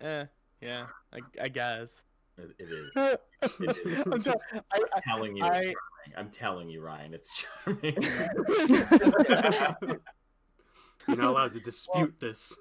Eh, 0.00 0.24
yeah, 0.60 0.86
I, 1.12 1.20
I 1.40 1.48
guess. 1.48 2.04
It, 2.38 2.50
it 2.58 2.68
is. 2.70 2.90
I'm, 4.06 4.12
is. 4.14 4.24
tell- 4.24 4.40
I, 4.54 4.60
I'm 4.94 5.02
telling 5.02 5.36
you, 5.36 5.42
it's 5.44 5.50
I- 5.50 5.62
charming. 5.62 5.74
I'm 6.16 6.30
telling 6.30 6.68
you, 6.70 6.80
Ryan, 6.82 7.14
it's 7.14 7.44
charming. 7.64 7.96
You're 11.08 11.16
not 11.16 11.28
allowed 11.28 11.52
to 11.54 11.60
dispute 11.60 12.14
this. 12.20 12.56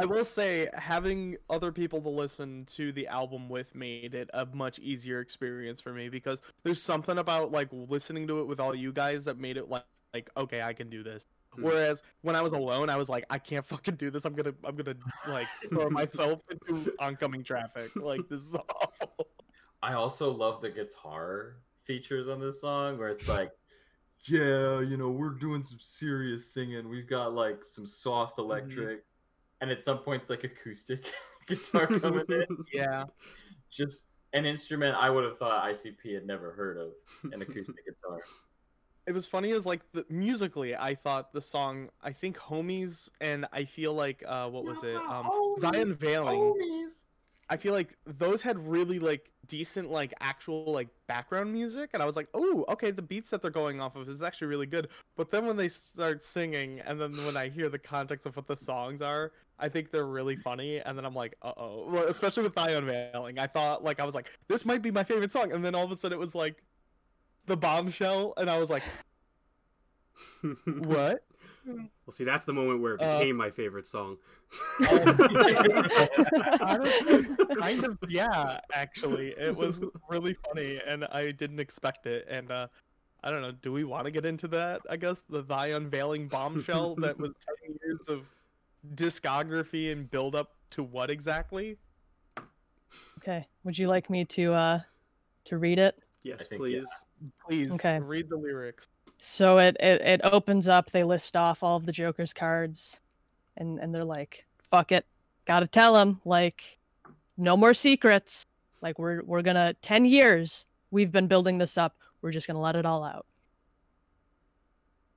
I 0.00 0.04
will 0.04 0.24
say 0.24 0.68
having 0.74 1.36
other 1.48 1.72
people 1.72 2.00
to 2.02 2.08
listen 2.08 2.64
to 2.76 2.92
the 2.92 3.08
album 3.08 3.48
with 3.48 3.74
made 3.74 4.14
it 4.14 4.30
a 4.32 4.46
much 4.46 4.78
easier 4.78 5.20
experience 5.20 5.80
for 5.80 5.92
me 5.92 6.08
because 6.08 6.40
there's 6.62 6.80
something 6.80 7.18
about 7.18 7.50
like 7.50 7.68
listening 7.72 8.28
to 8.28 8.40
it 8.40 8.46
with 8.46 8.60
all 8.60 8.74
you 8.74 8.92
guys 8.92 9.24
that 9.24 9.38
made 9.38 9.56
it 9.56 9.68
like 9.68 9.84
like 10.14 10.30
okay 10.36 10.62
I 10.62 10.72
can 10.72 10.88
do 10.88 11.02
this. 11.02 11.26
Hmm. 11.54 11.62
Whereas 11.62 12.02
when 12.22 12.36
I 12.36 12.42
was 12.42 12.52
alone, 12.52 12.90
I 12.90 12.96
was 12.96 13.08
like, 13.08 13.24
I 13.30 13.38
can't 13.38 13.64
fucking 13.64 13.96
do 13.96 14.10
this. 14.10 14.24
I'm 14.24 14.34
gonna, 14.34 14.54
I'm 14.64 14.76
gonna 14.76 14.96
like 15.28 15.48
throw 15.68 15.90
myself 15.90 16.40
into 16.68 16.94
oncoming 16.98 17.42
traffic. 17.42 17.90
Like 17.96 18.20
this 18.28 18.42
is 18.42 18.54
awful. 18.82 19.28
I 19.82 19.94
also 19.94 20.30
love 20.30 20.60
the 20.60 20.70
guitar 20.70 21.56
features 21.84 22.28
on 22.28 22.40
this 22.40 22.60
song 22.60 22.98
where 22.98 23.08
it's 23.08 23.26
like, 23.28 23.50
yeah, 24.24 24.80
you 24.80 24.96
know, 24.96 25.08
we're 25.08 25.30
doing 25.30 25.62
some 25.62 25.78
serious 25.80 26.52
singing. 26.52 26.88
We've 26.88 27.08
got 27.08 27.32
like 27.32 27.64
some 27.64 27.86
soft 27.86 28.38
electric, 28.38 29.04
and 29.60 29.70
at 29.70 29.82
some 29.82 29.98
points 29.98 30.28
like 30.28 30.44
acoustic 30.44 31.10
guitar 31.46 31.86
coming 31.86 32.26
in. 32.28 32.46
Yeah, 32.72 33.04
Just 33.70 34.00
an 34.32 34.44
instrument 34.44 34.96
I 34.96 35.10
would 35.10 35.24
have 35.24 35.38
thought 35.38 35.64
ICP 35.64 36.14
had 36.14 36.26
never 36.26 36.52
heard 36.52 36.76
of, 36.76 36.92
an 37.32 37.42
acoustic 37.42 37.76
guitar. 37.84 38.20
It 39.10 39.12
was 39.12 39.26
funny 39.26 39.50
as 39.50 39.66
like 39.66 39.80
the 39.92 40.06
musically, 40.08 40.76
I 40.76 40.94
thought 40.94 41.32
the 41.32 41.40
song, 41.40 41.88
I 42.00 42.12
think 42.12 42.38
Homies, 42.38 43.08
and 43.20 43.44
I 43.52 43.64
feel 43.64 43.92
like 43.92 44.22
uh, 44.24 44.48
what 44.48 44.64
was 44.64 44.84
it? 44.84 44.94
Um, 44.94 45.56
Thy 45.58 45.80
Unveiling. 45.80 46.88
I 47.48 47.56
feel 47.56 47.72
like 47.72 47.96
those 48.06 48.40
had 48.40 48.56
really 48.64 49.00
like 49.00 49.32
decent 49.48 49.90
like 49.90 50.14
actual 50.20 50.72
like 50.72 50.86
background 51.08 51.52
music 51.52 51.90
and 51.92 52.00
I 52.00 52.06
was 52.06 52.14
like, 52.14 52.28
"Oh, 52.34 52.64
okay, 52.68 52.92
the 52.92 53.02
beats 53.02 53.30
that 53.30 53.42
they're 53.42 53.50
going 53.50 53.80
off 53.80 53.96
of 53.96 54.08
is 54.08 54.22
actually 54.22 54.46
really 54.46 54.66
good." 54.66 54.86
But 55.16 55.28
then 55.28 55.44
when 55.44 55.56
they 55.56 55.68
start 55.68 56.22
singing 56.22 56.78
and 56.86 57.00
then 57.00 57.16
when 57.26 57.36
I 57.36 57.48
hear 57.48 57.68
the 57.68 57.80
context 57.80 58.26
of 58.26 58.36
what 58.36 58.46
the 58.46 58.56
songs 58.56 59.02
are, 59.02 59.32
I 59.58 59.68
think 59.68 59.90
they're 59.90 60.06
really 60.06 60.36
funny 60.36 60.78
and 60.78 60.96
then 60.96 61.04
I'm 61.04 61.16
like, 61.16 61.34
"Uh-oh." 61.42 61.88
Well, 61.90 62.04
especially 62.04 62.44
with 62.44 62.54
Thy 62.54 62.70
Unveiling. 62.70 63.40
I 63.40 63.48
thought 63.48 63.82
like 63.82 63.98
I 63.98 64.04
was 64.04 64.14
like, 64.14 64.30
"This 64.46 64.64
might 64.64 64.82
be 64.82 64.92
my 64.92 65.02
favorite 65.02 65.32
song." 65.32 65.50
And 65.50 65.64
then 65.64 65.74
all 65.74 65.84
of 65.84 65.90
a 65.90 65.96
sudden 65.96 66.16
it 66.16 66.20
was 66.20 66.36
like 66.36 66.62
the 67.50 67.56
bombshell 67.56 68.32
and 68.36 68.48
I 68.48 68.58
was 68.58 68.70
like, 68.70 68.84
"What?" 70.66 71.24
Well, 71.66 72.12
see, 72.12 72.24
that's 72.24 72.44
the 72.46 72.52
moment 72.54 72.80
where 72.80 72.94
it 72.94 73.02
Uh, 73.02 73.18
became 73.18 73.36
my 73.36 73.50
favorite 73.50 73.86
song. 73.86 74.16
Honestly, 76.60 77.26
kind 77.60 77.84
of 77.84 77.98
yeah 78.08 78.58
actually 78.72 79.28
it 79.28 79.54
was 79.54 79.78
really 80.08 80.34
funny 80.46 80.80
and 80.86 81.04
i 81.06 81.30
didn't 81.30 81.60
expect 81.60 82.06
it 82.06 82.26
and 82.28 82.50
uh 82.50 82.66
i 83.22 83.30
don't 83.30 83.42
know 83.42 83.52
do 83.52 83.72
we 83.72 83.84
want 83.84 84.06
to 84.06 84.10
get 84.10 84.24
into 84.24 84.48
that 84.48 84.80
i 84.88 84.96
guess 84.96 85.22
the 85.28 85.42
thy 85.42 85.68
unveiling 85.68 86.26
bombshell 86.26 86.94
that 86.98 87.16
was 87.18 87.30
10 87.66 87.76
years 87.84 88.00
of 88.08 88.26
discography 88.94 89.92
and 89.92 90.10
build 90.10 90.34
up 90.34 90.56
to 90.70 90.82
what 90.82 91.10
exactly 91.10 91.76
okay. 93.18 93.46
Would 93.64 93.76
you 93.78 93.86
like 93.88 94.08
me 94.10 94.24
to 94.24 94.52
uh 94.54 94.80
to 95.44 95.58
read 95.58 95.78
it? 95.78 95.96
yes, 96.22 96.40
I 96.40 96.44
think, 96.44 96.60
please. 96.60 96.88
Please 97.46 97.70
Okay. 97.72 97.98
read 98.00 98.28
the 98.28 98.36
lyrics 98.36 98.88
So 99.20 99.58
it, 99.58 99.76
it 99.80 100.00
it 100.00 100.20
opens 100.24 100.68
up. 100.68 100.90
They 100.90 101.04
list 101.04 101.36
off 101.36 101.62
all 101.62 101.76
of 101.76 101.84
the 101.86 101.92
Joker's 101.92 102.32
cards, 102.32 102.98
and 103.56 103.78
and 103.78 103.94
they're 103.94 104.04
like, 104.04 104.46
"Fuck 104.62 104.92
it, 104.92 105.04
gotta 105.46 105.66
tell 105.66 105.96
him 105.96 106.20
like, 106.24 106.78
no 107.36 107.56
more 107.56 107.74
secrets. 107.74 108.44
Like 108.80 108.98
we're 108.98 109.22
we're 109.24 109.42
gonna 109.42 109.74
ten 109.82 110.04
years 110.06 110.64
we've 110.90 111.12
been 111.12 111.26
building 111.28 111.58
this 111.58 111.76
up. 111.76 111.96
We're 112.22 112.30
just 112.32 112.46
gonna 112.46 112.60
let 112.60 112.76
it 112.76 112.86
all 112.86 113.04
out." 113.04 113.26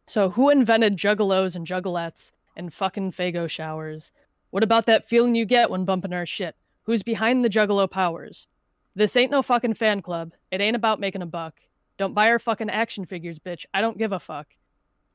So 0.07 0.29
who 0.29 0.49
invented 0.49 0.97
juggalos 0.97 1.55
and 1.55 1.65
juggalettes 1.65 2.31
and 2.57 2.73
fucking 2.73 3.13
Faygo 3.13 3.49
showers? 3.49 4.11
What 4.49 4.63
about 4.63 4.85
that 4.87 5.07
feeling 5.07 5.33
you 5.35 5.45
get 5.45 5.69
when 5.69 5.85
bumping 5.85 6.13
our 6.13 6.25
shit? 6.25 6.55
Who's 6.83 7.03
behind 7.03 7.43
the 7.43 7.49
juggalo 7.49 7.89
powers? 7.89 8.47
This 8.95 9.15
ain't 9.15 9.31
no 9.31 9.41
fucking 9.41 9.75
fan 9.75 10.01
club. 10.01 10.33
It 10.51 10.59
ain't 10.61 10.75
about 10.75 10.99
making 10.99 11.21
a 11.21 11.25
buck. 11.25 11.55
Don't 12.03 12.13
buy 12.13 12.31
our 12.31 12.39
fucking 12.39 12.69
action 12.69 13.05
figures, 13.05 13.39
bitch. 13.39 13.65
I 13.73 13.79
don't 13.79 13.97
give 13.97 14.11
a 14.11 14.19
fuck. 14.19 14.47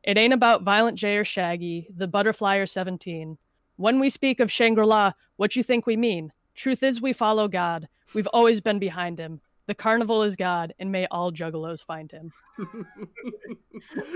It 0.02 0.16
ain't 0.16 0.32
about 0.32 0.62
Violent 0.62 0.96
J 0.96 1.18
or 1.18 1.24
Shaggy, 1.24 1.86
the 1.94 2.08
Butterfly 2.08 2.56
or 2.56 2.64
17. 2.64 3.36
When 3.76 4.00
we 4.00 4.08
speak 4.08 4.40
of 4.40 4.50
Shangri 4.50 4.86
La, 4.86 5.12
what 5.36 5.54
you 5.54 5.62
think 5.62 5.86
we 5.86 5.98
mean? 5.98 6.32
Truth 6.54 6.82
is, 6.82 7.02
we 7.02 7.12
follow 7.12 7.46
God. 7.46 7.88
We've 8.14 8.26
always 8.28 8.62
been 8.62 8.78
behind 8.78 9.18
him. 9.18 9.42
The 9.68 9.74
carnival 9.74 10.22
is 10.24 10.34
God, 10.34 10.72
and 10.80 10.90
may 10.90 11.06
all 11.10 11.30
juggalos 11.30 11.84
find 11.84 12.10
him. 12.10 12.32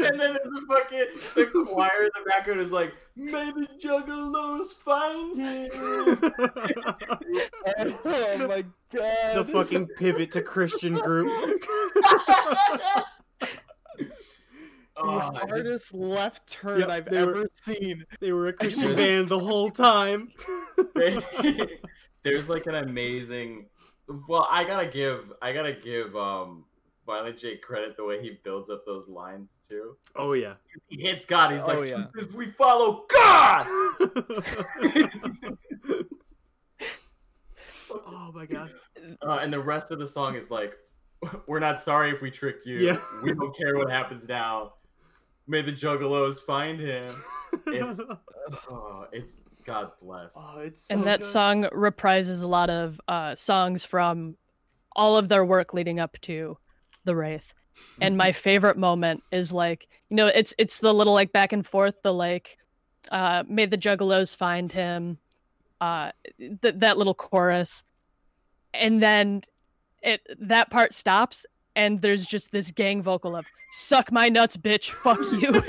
And 0.00 0.18
then 0.18 0.34
there's 0.34 0.40
a 0.40 0.66
fucking 0.66 1.06
the 1.36 1.46
choir 1.72 2.02
in 2.02 2.10
the 2.16 2.24
background 2.28 2.60
is 2.60 2.72
like, 2.72 2.92
"May 3.14 3.52
the 3.52 3.68
juggalos 3.80 4.72
find 4.84 5.36
him." 5.36 5.70
oh 8.04 8.48
my 8.48 8.64
god 8.92 9.36
the 9.36 9.44
fucking 9.52 9.86
pivot 9.98 10.32
to 10.32 10.42
Christian 10.42 10.94
group. 10.94 11.28
the 11.60 11.60
ah, 14.96 14.96
Oh, 14.96 15.18
I 15.18 15.30
just- 15.30 15.48
hardest 15.50 15.94
left 15.94 16.44
turn 16.48 16.80
Yep, 16.80 16.88
i've 16.88 17.04
they 17.08 17.24
were- 17.24 17.36
ever 17.36 17.46
seen 17.62 18.04
they 18.20 18.32
were 18.32 18.48
a 18.48 18.52
Christian 18.52 18.96
band 18.96 19.28
the 19.28 19.38
whole 19.38 19.70
time. 19.70 20.28
there's 22.24 22.48
like 22.48 22.66
an 22.66 22.74
amazing 22.74 23.66
well 24.28 24.46
i 24.50 24.64
gotta 24.64 24.86
give 24.86 25.32
i 25.42 25.52
gotta 25.52 25.72
give 25.72 26.14
um 26.16 26.64
violent 27.06 27.36
j 27.38 27.56
credit 27.56 27.96
the 27.96 28.04
way 28.04 28.20
he 28.22 28.38
builds 28.44 28.70
up 28.70 28.84
those 28.86 29.08
lines 29.08 29.58
too 29.68 29.96
Oh 30.16 30.32
yeah. 30.34 30.54
he 30.88 31.00
hits 31.02 31.24
god 31.26 31.52
he's 31.52 31.62
Oh, 31.62 31.66
like 31.80 31.90
yeah. 31.90 32.04
We 32.34 32.46
follow 32.46 33.04
god 33.12 33.66
oh 37.90 38.32
my 38.34 38.46
god. 38.46 38.72
uh, 39.26 39.38
and 39.42 39.52
the 39.52 39.60
rest 39.60 39.90
of 39.90 39.98
the 39.98 40.06
song 40.06 40.36
is 40.36 40.50
like 40.50 40.74
we're 41.46 41.58
not 41.60 41.80
sorry 41.80 42.10
if 42.10 42.20
we 42.22 42.30
tricked 42.30 42.66
you 42.66 42.78
Yeah. 42.78 42.96
we 43.22 43.34
don't 43.34 43.56
care 43.56 43.76
what 43.76 43.90
happens 43.90 44.26
now 44.28 44.74
may 45.46 45.62
the 45.62 45.72
juggalos 45.72 46.38
find 46.40 46.80
him 46.80 47.14
It's- 47.66 48.00
oh, 48.70 49.06
it's 49.12 49.44
god 49.64 49.90
bless 50.00 50.32
oh, 50.36 50.58
it's 50.60 50.82
so 50.82 50.94
and 50.94 51.06
that 51.06 51.20
good. 51.20 51.30
song 51.30 51.62
reprises 51.72 52.42
a 52.42 52.46
lot 52.46 52.70
of 52.70 53.00
uh, 53.08 53.34
songs 53.34 53.84
from 53.84 54.36
all 54.94 55.16
of 55.16 55.28
their 55.28 55.44
work 55.44 55.74
leading 55.74 55.98
up 55.98 56.18
to 56.22 56.56
the 57.04 57.16
Wraith. 57.16 57.54
And 58.00 58.16
my 58.16 58.32
favorite 58.32 58.76
moment 58.76 59.22
is 59.32 59.50
like, 59.50 59.88
you 60.08 60.16
know, 60.16 60.26
it's 60.26 60.54
it's 60.58 60.78
the 60.78 60.92
little 60.92 61.14
like 61.14 61.32
back 61.32 61.52
and 61.52 61.66
forth, 61.66 61.94
the 62.02 62.12
like, 62.12 62.58
uh, 63.10 63.44
may 63.48 63.66
the 63.66 63.78
juggalos 63.78 64.36
find 64.36 64.70
him, 64.70 65.18
uh, 65.80 66.12
th- 66.38 66.74
that 66.76 66.98
little 66.98 67.14
chorus, 67.14 67.82
and 68.74 69.02
then 69.02 69.42
it 70.02 70.20
that 70.38 70.70
part 70.70 70.94
stops, 70.94 71.46
and 71.76 72.00
there's 72.00 72.26
just 72.26 72.50
this 72.50 72.70
gang 72.70 73.02
vocal 73.02 73.36
of 73.36 73.46
"suck 73.72 74.12
my 74.12 74.28
nuts, 74.28 74.56
bitch, 74.56 74.90
fuck 74.90 75.18
you." 75.32 75.62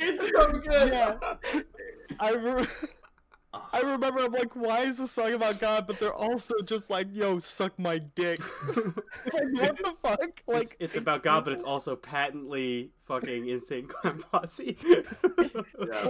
it's 0.00 0.30
so 0.30 0.52
good 0.52 0.92
yeah 0.92 1.16
i 2.20 2.32
re- 2.32 2.66
I 3.72 3.80
remember 3.80 4.20
I'm 4.20 4.32
like, 4.32 4.54
why 4.54 4.82
is 4.82 4.98
this 4.98 5.12
song 5.12 5.32
about 5.32 5.60
God? 5.60 5.86
But 5.86 5.98
they're 5.98 6.14
also 6.14 6.54
just 6.64 6.90
like, 6.90 7.08
yo, 7.12 7.38
suck 7.38 7.78
my 7.78 7.98
dick. 7.98 8.38
it's 8.68 9.34
like, 9.34 9.52
what 9.52 9.76
the 9.76 9.94
fuck? 10.00 10.42
Like, 10.46 10.62
it's, 10.62 10.74
it's 10.80 10.96
about 10.96 11.22
God, 11.22 11.44
but 11.44 11.52
it's 11.52 11.64
also 11.64 11.96
patently 11.96 12.90
fucking 13.06 13.48
insane 13.48 13.86
clown 13.86 14.20
posse. 14.30 14.76
yeah. 15.86 16.08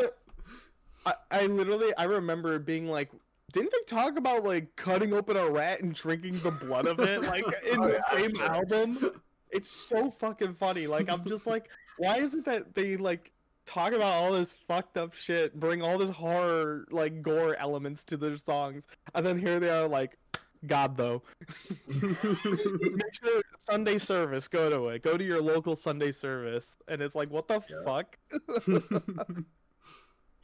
I, 1.07 1.15
I 1.31 1.47
literally, 1.47 1.95
I 1.97 2.05
remember 2.05 2.59
being 2.59 2.89
like, 2.89 3.11
didn't 3.55 3.73
they 3.73 3.85
talk 3.97 4.19
about 4.19 4.45
like 4.45 4.75
cutting 4.77 5.15
open 5.15 5.37
a 5.39 5.49
rat 5.49 5.81
and 5.81 5.95
drinking 5.95 6.41
the 6.41 6.51
blood 6.51 6.87
of 6.87 6.99
it, 7.01 7.23
like 7.23 7.45
in 7.73 7.81
Oh, 7.81 7.87
the 7.89 7.95
yeah, 8.13 8.19
same 8.19 8.35
sure. 8.37 8.53
album? 8.53 8.99
It's 9.51 9.71
so 9.89 10.11
fucking 10.11 10.55
funny. 10.55 10.89
Like, 10.89 11.09
I'm 11.09 11.25
just 11.25 11.47
like, 11.47 11.69
why 11.97 12.17
is 12.17 12.35
it 12.35 12.45
that 12.47 12.75
they 12.75 12.97
like 12.97 13.31
talk 13.67 13.93
about 13.93 14.13
all 14.13 14.33
this 14.33 14.53
fucked 14.67 14.97
up 14.99 15.15
shit, 15.15 15.55
bring 15.61 15.81
all 15.81 15.97
this 15.97 16.11
horror, 16.11 16.87
like 16.91 17.23
gore 17.23 17.55
elements 17.55 18.05
to 18.07 18.17
their 18.17 18.37
songs, 18.37 18.89
and 19.15 19.25
then 19.25 19.39
here 19.39 19.61
they 19.61 19.71
are, 19.71 19.87
like, 19.87 20.19
God 20.67 20.97
though. 20.97 21.23
Make 21.87 23.15
sure 23.23 23.43
Sunday 23.61 23.99
service. 23.99 24.49
Go 24.49 24.69
to 24.69 24.89
it. 24.89 25.03
Go 25.05 25.17
to 25.17 25.23
your 25.23 25.41
local 25.41 25.77
Sunday 25.77 26.11
service, 26.11 26.77
and 26.89 27.01
it's 27.01 27.15
like, 27.15 27.31
what 27.31 27.47
the 27.47 27.61
Yeah. 27.71 27.85
fuck? 27.85 28.19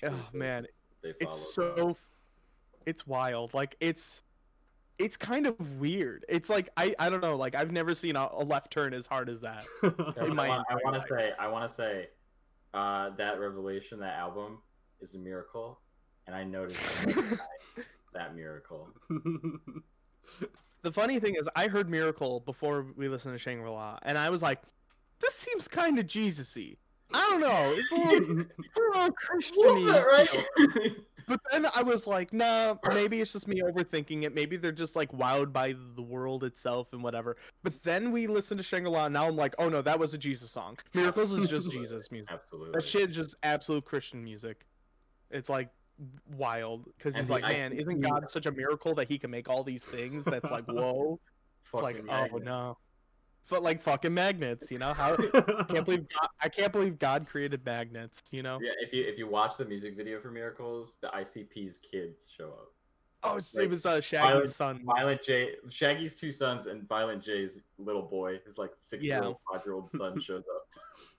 oh 0.04 0.28
man, 0.32 0.66
They 1.02 1.14
it's 1.20 1.52
follow 1.56 1.94
so 1.96 1.96
it's 2.87 3.07
wild 3.07 3.53
like 3.55 3.76
it's 3.81 4.22
it's 4.99 5.16
kind 5.16 5.47
of 5.47 5.78
weird 5.78 6.24
it's 6.28 6.49
like 6.51 6.68
i 6.76 6.95
i 6.99 7.09
don't 7.09 7.22
know 7.22 7.37
like 7.37 7.55
i've 7.55 7.72
never 7.72 7.95
seen 7.95 8.16
a, 8.16 8.28
a 8.33 8.45
left 8.45 8.70
turn 8.70 8.93
as 8.93 9.07
hard 9.07 9.28
as 9.28 9.41
that 9.41 9.64
God. 9.83 10.18
in 10.18 10.35
my 10.35 10.47
I, 10.47 10.49
want, 10.49 10.66
I 10.68 10.72
entire 10.74 10.85
want 10.85 10.97
life. 10.99 11.07
to 11.09 11.14
say, 11.14 11.33
I 11.39 11.49
want 11.49 11.68
to 11.70 11.74
say, 11.74 12.09
uh, 12.74 13.11
that 13.16 13.41
revelation, 13.41 13.99
that 14.01 14.16
album, 14.18 14.59
is 15.01 15.14
a 15.14 15.18
miracle, 15.18 15.81
and 16.26 16.37
I 16.37 16.45
noticed 16.45 16.81
that 18.14 18.37
miracle. 18.37 18.89
the 20.83 20.93
funny 20.93 21.18
thing 21.20 21.35
is 21.35 21.49
i 21.57 21.66
heard 21.66 21.89
miracle 21.89 22.41
before 22.41 22.87
we 22.97 23.09
listened 23.09 23.35
to 23.35 23.39
shangri-la 23.39 23.99
and 24.03 24.16
i 24.16 24.31
was 24.31 24.43
like 24.43 24.61
this 25.20 25.35
seems 25.35 25.68
kind 25.68 25.99
of 25.99 26.07
jesus-y 26.07 26.74
i 27.12 27.28
don't 27.31 27.41
know 27.41 27.74
it's 27.76 27.91
a 27.93 27.95
little, 27.95 28.41
it's 28.59 28.78
a 28.78 28.99
little 28.99 29.12
christian 29.12 29.87
But 31.31 31.41
then 31.53 31.64
I 31.76 31.83
was 31.83 32.09
like, 32.09 32.33
nah, 32.33 32.74
maybe 32.89 33.20
it's 33.20 33.33
just 33.33 33.47
me 33.47 33.62
overthinking 33.62 34.24
it. 34.24 34.35
Maybe 34.35 34.57
they're 34.57 34.72
just 34.72 34.97
like 34.97 35.12
wowed 35.12 35.53
by 35.53 35.76
the 35.95 36.03
world 36.03 36.43
itself 36.43 36.93
and 36.93 37.05
whatever. 37.05 37.37
But 37.62 37.81
then 37.85 38.11
we 38.11 38.26
listened 38.26 38.59
to 38.59 38.64
Shangri-La 38.64 39.05
and 39.05 39.14
now 39.14 39.28
I'm 39.28 39.37
like, 39.37 39.55
oh 39.61 39.68
no, 39.68 39.81
that 39.81 39.97
was 39.97 40.12
a 40.12 40.18
Jesus 40.18 40.51
song. 40.51 40.76
Miracles 40.93 41.31
is 41.31 41.49
just 41.49 41.70
Jesus 41.70 42.11
music. 42.11 42.33
Absolutely. 42.33 42.72
That 42.72 42.85
shit 42.85 43.11
is 43.11 43.16
just 43.16 43.37
absolute 43.45 43.85
Christian 43.85 44.24
music. 44.24 44.66
It's 45.31 45.49
like 45.49 45.68
wild 46.37 46.87
because 46.99 47.14
he's 47.14 47.31
like, 47.31 47.45
man, 47.45 47.74
isn't 47.74 48.01
God 48.01 48.28
such 48.28 48.47
a 48.47 48.51
miracle 48.51 48.93
that 48.97 49.07
he 49.07 49.16
can 49.16 49.31
make 49.31 49.49
all 49.49 49.62
these 49.62 49.85
things? 49.85 50.24
That's 50.24 50.51
like, 50.51 50.64
whoa. 50.66 51.20
It's 51.72 51.83
like, 51.83 52.03
oh 52.09 52.39
no. 52.39 52.76
But 53.51 53.62
like 53.62 53.82
fucking 53.82 54.14
magnets, 54.14 54.70
you 54.70 54.78
know? 54.78 54.92
How 54.94 55.14
I 55.14 55.16
can't 55.68 55.84
believe 55.84 56.07
God, 56.09 56.28
I 56.40 56.48
can't 56.48 56.72
believe 56.72 56.98
God 56.98 57.26
created 57.28 57.64
magnets, 57.66 58.20
you 58.30 58.42
know? 58.42 58.59
Yeah, 58.62 58.70
if 58.80 58.92
you 58.92 59.05
if 59.05 59.18
you 59.18 59.26
watch 59.28 59.57
the 59.57 59.64
music 59.64 59.96
video 59.96 60.20
for 60.20 60.30
Miracles, 60.30 60.98
the 61.03 61.09
ICP's 61.09 61.78
kids 61.78 62.30
show 62.36 62.46
up. 62.48 62.68
Oh, 63.22 63.36
it's, 63.36 63.53
Like, 63.55 63.64
it 63.64 63.70
was 63.70 63.84
uh, 63.84 64.01
Shaggy's 64.01 64.28
Violent- 64.30 64.51
son. 64.55 64.82
Violent 64.86 65.22
J, 65.22 65.51
Shaggy's 65.68 66.16
two 66.16 66.32
sons, 66.32 66.66
and 66.66 66.88
Violent 66.88 67.22
J's 67.22 67.61
little 67.76 68.01
boy, 68.03 68.38
his 68.46 68.57
like 68.57 68.70
six 68.78 69.05
year 69.05 69.22
old, 69.22 69.36
five 69.53 69.61
year 69.66 69.74
old 69.74 69.90
son 69.90 70.18
shows 70.22 70.44
up. 70.55 70.66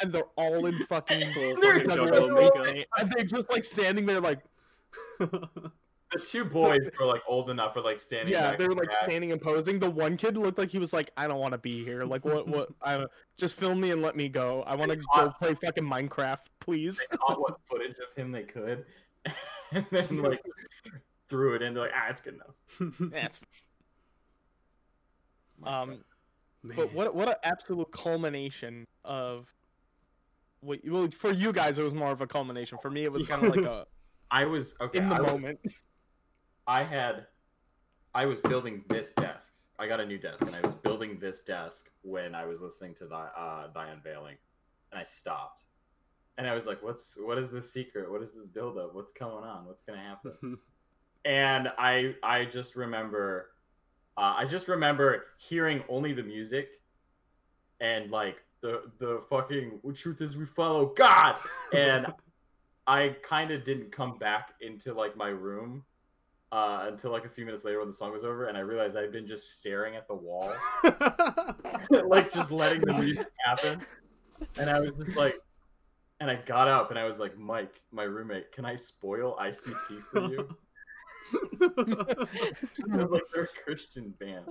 and 0.01 0.11
they're 0.11 0.23
all 0.35 0.65
in 0.65 0.83
fucking 0.89 1.31
Full 1.33 1.59
They're 1.61 1.81
fucking 1.81 1.89
fucking 1.89 2.07
JoJo 2.07 2.33
makeup. 2.35 2.65
makeup. 2.65 2.87
and 2.97 3.11
they're 3.11 3.25
just 3.25 3.51
like 3.51 3.63
standing 3.65 4.05
there 4.07 4.19
like 4.21 4.39
The 6.11 6.19
two 6.19 6.43
boys 6.43 6.89
were 6.99 7.05
like 7.05 7.21
old 7.27 7.49
enough 7.49 7.73
for 7.73 7.81
like 7.81 7.99
standing. 8.01 8.33
yeah 8.33 8.55
they 8.55 8.67
were 8.67 8.75
like 8.75 8.89
grass. 8.89 8.99
standing 9.05 9.31
and 9.31 9.41
posing 9.41 9.79
the 9.79 9.89
one 9.89 10.17
kid 10.17 10.35
looked 10.37 10.57
like 10.57 10.69
he 10.69 10.77
was 10.77 10.91
like 10.91 11.09
i 11.15 11.25
don't 11.25 11.39
want 11.39 11.53
to 11.53 11.57
be 11.57 11.85
here 11.85 12.03
like 12.03 12.25
what 12.25 12.47
what 12.49 12.67
i 12.81 12.97
don't 12.97 13.09
just 13.37 13.55
film 13.55 13.79
me 13.79 13.91
and 13.91 14.01
let 14.01 14.15
me 14.17 14.27
go 14.27 14.61
i 14.63 14.75
want 14.75 14.91
to 14.91 14.97
go 15.15 15.31
play 15.39 15.53
fucking 15.53 15.85
minecraft 15.85 16.47
please 16.59 16.97
They 16.97 17.15
caught 17.17 17.39
what 17.39 17.55
footage 17.69 17.91
of 17.97 18.13
him 18.17 18.31
they 18.33 18.43
could, 18.43 18.83
and 19.71 19.85
then 19.89 20.17
like 20.21 20.41
threw 21.29 21.55
it 21.55 21.61
into 21.61 21.79
like 21.79 21.91
ah, 21.95 22.07
it's 22.09 22.19
good 22.19 22.33
enough. 22.35 23.11
That's, 23.11 23.39
My 25.59 25.81
um 25.81 25.89
Man. 26.63 26.75
but 26.75 26.93
what 26.93 27.15
what 27.15 27.27
an 27.29 27.35
absolute 27.43 27.89
culmination 27.91 28.85
of 29.05 29.47
what 30.59 30.79
well 30.85 31.07
for 31.17 31.31
you 31.31 31.51
guys 31.53 31.79
it 31.79 31.83
was 31.83 31.93
more 31.93 32.11
of 32.11 32.21
a 32.21 32.27
culmination 32.27 32.77
for 32.81 32.91
me 32.91 33.03
it 33.05 33.11
was 33.11 33.25
kind 33.25 33.43
of 33.45 33.55
like 33.55 33.65
a 33.65 33.85
I 34.29 34.45
was 34.45 34.75
okay. 34.81 34.99
in 34.99 35.09
the 35.09 35.15
I 35.15 35.21
was- 35.21 35.31
moment 35.31 35.59
I 36.67 36.83
had, 36.83 37.25
I 38.13 38.25
was 38.25 38.41
building 38.41 38.83
this 38.89 39.09
desk. 39.17 39.51
I 39.79 39.87
got 39.87 39.99
a 39.99 40.05
new 40.05 40.17
desk, 40.17 40.41
and 40.41 40.55
I 40.55 40.61
was 40.61 40.75
building 40.75 41.17
this 41.19 41.41
desk 41.41 41.89
when 42.03 42.35
I 42.35 42.45
was 42.45 42.61
listening 42.61 42.93
to 42.95 43.05
the 43.05 43.15
uh, 43.15 43.71
the 43.73 43.79
unveiling, 43.79 44.35
and 44.91 44.99
I 44.99 45.03
stopped, 45.03 45.61
and 46.37 46.47
I 46.47 46.53
was 46.53 46.67
like, 46.67 46.83
"What's 46.83 47.17
what 47.19 47.39
is 47.39 47.49
this 47.51 47.73
secret? 47.73 48.11
What 48.11 48.21
is 48.21 48.31
this 48.31 48.45
buildup? 48.45 48.93
What's 48.93 49.11
going 49.11 49.43
on? 49.43 49.65
What's 49.65 49.81
gonna 49.81 50.01
happen?" 50.01 50.59
and 51.25 51.69
I 51.79 52.13
I 52.21 52.45
just 52.45 52.75
remember, 52.75 53.49
uh, 54.17 54.35
I 54.37 54.45
just 54.45 54.67
remember 54.67 55.25
hearing 55.39 55.83
only 55.89 56.13
the 56.13 56.23
music, 56.23 56.69
and 57.79 58.11
like 58.11 58.37
the 58.61 58.83
the 58.99 59.23
fucking 59.31 59.79
truth 59.95 60.21
is 60.21 60.37
we 60.37 60.45
follow 60.45 60.93
God, 60.95 61.39
and 61.73 62.05
I 62.85 63.15
kind 63.23 63.49
of 63.49 63.63
didn't 63.63 63.91
come 63.91 64.19
back 64.19 64.49
into 64.61 64.93
like 64.93 65.17
my 65.17 65.29
room 65.29 65.83
uh, 66.51 66.85
until 66.87 67.11
like 67.11 67.25
a 67.25 67.29
few 67.29 67.45
minutes 67.45 67.63
later 67.63 67.79
when 67.79 67.87
the 67.87 67.93
song 67.93 68.11
was 68.11 68.23
over, 68.23 68.47
and 68.47 68.57
I 68.57 68.61
realized 68.61 68.97
I'd 68.97 69.11
been 69.11 69.27
just 69.27 69.53
staring 69.53 69.95
at 69.95 70.07
the 70.07 70.15
wall, 70.15 70.53
like 72.05 72.31
just 72.31 72.51
letting 72.51 72.81
the 72.81 72.93
music 72.93 73.27
happen. 73.45 73.81
And 74.57 74.69
I 74.69 74.79
was 74.79 74.91
just 75.03 75.15
like, 75.15 75.39
and 76.19 76.29
I 76.29 76.35
got 76.35 76.67
up 76.67 76.89
and 76.89 76.99
I 76.99 77.05
was 77.05 77.19
like, 77.19 77.37
Mike, 77.37 77.81
my 77.91 78.03
roommate, 78.03 78.51
can 78.51 78.65
I 78.65 78.75
spoil 78.75 79.37
ICP 79.41 80.01
for 80.11 80.19
you? 80.21 80.55
I 82.91 82.97
was 82.97 83.11
like, 83.11 83.23
they're 83.33 83.43
a 83.43 83.63
Christian 83.63 84.13
band. 84.19 84.45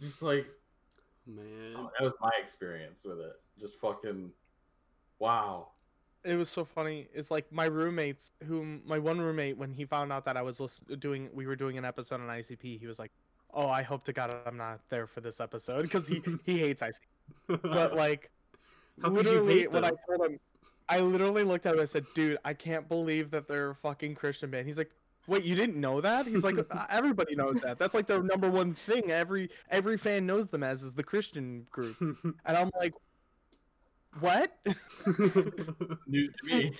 Just 0.00 0.22
like 0.22 0.46
Man. 1.26 1.74
that 1.74 2.04
was 2.04 2.14
my 2.20 2.30
experience 2.42 3.04
with 3.04 3.18
it. 3.18 3.32
Just 3.60 3.76
fucking 3.76 4.30
wow. 5.18 5.68
It 6.24 6.34
was 6.34 6.48
so 6.50 6.64
funny. 6.64 7.08
It's 7.14 7.30
like 7.30 7.50
my 7.52 7.66
roommates, 7.66 8.32
whom 8.46 8.82
my 8.84 8.98
one 8.98 9.20
roommate, 9.20 9.56
when 9.56 9.72
he 9.72 9.84
found 9.84 10.12
out 10.12 10.24
that 10.24 10.36
I 10.36 10.42
was 10.42 10.60
listen- 10.60 10.98
doing, 10.98 11.28
we 11.32 11.46
were 11.46 11.56
doing 11.56 11.78
an 11.78 11.84
episode 11.84 12.20
on 12.20 12.28
ICP. 12.28 12.78
He 12.78 12.86
was 12.86 12.98
like, 12.98 13.12
"Oh, 13.54 13.68
I 13.68 13.82
hope 13.82 14.04
to 14.04 14.12
God 14.12 14.34
I'm 14.46 14.56
not 14.56 14.80
there 14.88 15.06
for 15.06 15.20
this 15.20 15.40
episode 15.40 15.82
because 15.82 16.08
he 16.08 16.22
he 16.44 16.58
hates 16.58 16.82
ICP." 16.82 17.60
But 17.62 17.94
like, 18.04 18.30
How 19.02 19.10
could 19.10 19.26
you 19.26 19.40
literally, 19.42 19.66
when 19.68 19.84
I 19.84 19.92
told 20.06 20.30
him, 20.30 20.40
I 20.88 21.00
literally 21.00 21.44
looked 21.44 21.66
at 21.66 21.70
him. 21.70 21.78
and 21.78 21.82
I 21.82 21.86
said, 21.86 22.04
"Dude, 22.14 22.38
I 22.44 22.54
can't 22.54 22.88
believe 22.88 23.30
that 23.30 23.46
they're 23.46 23.70
a 23.70 23.74
fucking 23.74 24.14
Christian 24.14 24.50
band." 24.50 24.66
He's 24.66 24.78
like. 24.78 24.90
Wait, 25.26 25.44
you 25.44 25.54
didn't 25.54 25.76
know 25.78 26.00
that? 26.00 26.26
He's 26.26 26.42
like, 26.42 26.56
"Uh, 26.56 26.86
everybody 26.90 27.36
knows 27.36 27.60
that. 27.60 27.78
That's 27.78 27.94
like 27.94 28.06
the 28.06 28.22
number 28.22 28.50
one 28.50 28.72
thing 28.72 29.10
every 29.10 29.50
every 29.68 29.98
fan 29.98 30.24
knows 30.24 30.48
them 30.48 30.62
as 30.62 30.82
is 30.82 30.94
the 30.94 31.04
Christian 31.04 31.66
group. 31.70 32.00
And 32.00 32.34
I'm 32.46 32.70
like, 32.80 32.94
what? 34.20 34.52
News 36.06 36.30
to 36.40 36.46
me. 36.46 36.72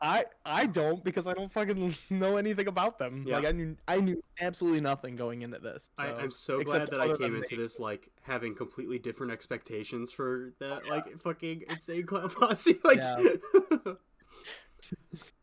I 0.00 0.26
I 0.46 0.66
don't 0.66 1.02
because 1.02 1.26
I 1.26 1.34
don't 1.34 1.50
fucking 1.50 1.96
know 2.10 2.36
anything 2.36 2.68
about 2.68 2.98
them. 2.98 3.24
Yeah. 3.26 3.38
Like 3.38 3.46
I 3.46 3.52
knew 3.52 3.76
I 3.88 3.96
knew 4.00 4.22
absolutely 4.40 4.80
nothing 4.80 5.16
going 5.16 5.42
into 5.42 5.58
this. 5.58 5.90
I, 5.98 6.06
so- 6.06 6.16
I'm 6.16 6.30
so 6.30 6.60
except 6.60 6.90
glad 6.90 7.00
that 7.00 7.14
I 7.14 7.16
came 7.16 7.34
into 7.34 7.56
the- 7.56 7.62
this 7.62 7.80
like 7.80 8.08
having 8.22 8.54
completely 8.54 8.98
different 9.00 9.32
expectations 9.32 10.12
for 10.12 10.52
that 10.60 10.86
like 10.86 11.18
fucking 11.20 11.64
insane 11.68 12.06
clown 12.06 12.30
posse. 12.40 12.78
Like, 12.84 13.00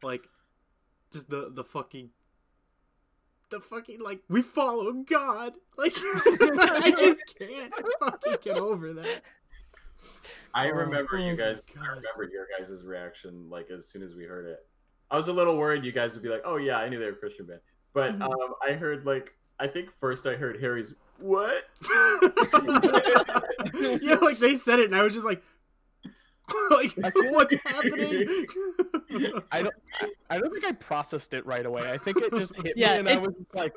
like 0.02 0.24
just 1.12 1.30
the 1.30 1.50
the 1.52 1.64
fucking 1.64 2.12
the 3.50 3.60
fucking 3.60 4.00
like 4.00 4.22
we 4.30 4.42
follow 4.42 4.92
God. 4.94 5.54
Like 5.78 5.94
I 5.98 6.94
just 6.98 7.36
can't 7.38 7.74
fucking 8.00 8.38
get 8.42 8.58
over 8.58 8.94
that. 8.94 9.22
I 10.54 10.70
Oh, 10.70 10.74
remember 10.74 11.18
oh 11.18 11.20
you 11.26 11.32
my 11.32 11.36
guys. 11.38 11.62
I 11.78 11.86
remember 11.88 12.30
your 12.32 12.48
guys' 12.58 12.84
reaction 12.84 13.50
like 13.50 13.70
as 13.70 13.88
soon 13.90 14.04
as 14.04 14.16
we 14.16 14.24
heard 14.24 14.46
it. 14.46 14.60
I 15.12 15.18
was 15.18 15.28
a 15.28 15.34
little 15.34 15.58
worried 15.58 15.84
you 15.84 15.92
guys 15.92 16.14
would 16.14 16.24
be 16.24 16.30
like, 16.30 16.42
"Oh 16.46 16.58
yeah, 16.58 16.78
I 16.78 16.90
knew 16.90 17.00
they 17.00 17.06
were 17.06 17.14
Christian 17.14 17.46
band," 17.46 17.60
but 17.94 18.18
Mhm. 18.18 18.22
um, 18.24 18.54
I 18.68 18.74
heard 18.74 19.06
like 19.06 19.34
I 19.60 19.68
think 19.68 19.90
first 20.00 20.26
I 20.28 20.36
heard 20.36 20.60
Harry's 20.62 20.94
what? 21.20 21.64
yeah, 24.02 24.16
like 24.22 24.38
they 24.40 24.56
said 24.56 24.80
it, 24.80 24.86
and 24.86 24.96
I 24.96 25.04
was 25.04 25.14
just 25.14 25.26
like, 25.26 25.42
like 26.72 26.94
what's 27.32 27.56
happening? 27.66 28.28
I 29.52 29.62
don't 29.62 29.74
I, 30.02 30.10
I 30.30 30.38
don't 30.38 30.52
think 30.52 30.66
I 30.66 30.72
processed 30.74 31.34
it 31.34 31.46
right 31.46 31.66
away. 31.66 31.90
I 31.92 31.98
think 31.98 32.22
it 32.22 32.34
just 32.34 32.56
hit 32.58 32.74
Yeah, 32.78 32.94
me 32.94 33.00
and 33.00 33.10
I 33.10 33.18
was 33.18 33.34
just 33.36 33.54
like 33.56 33.74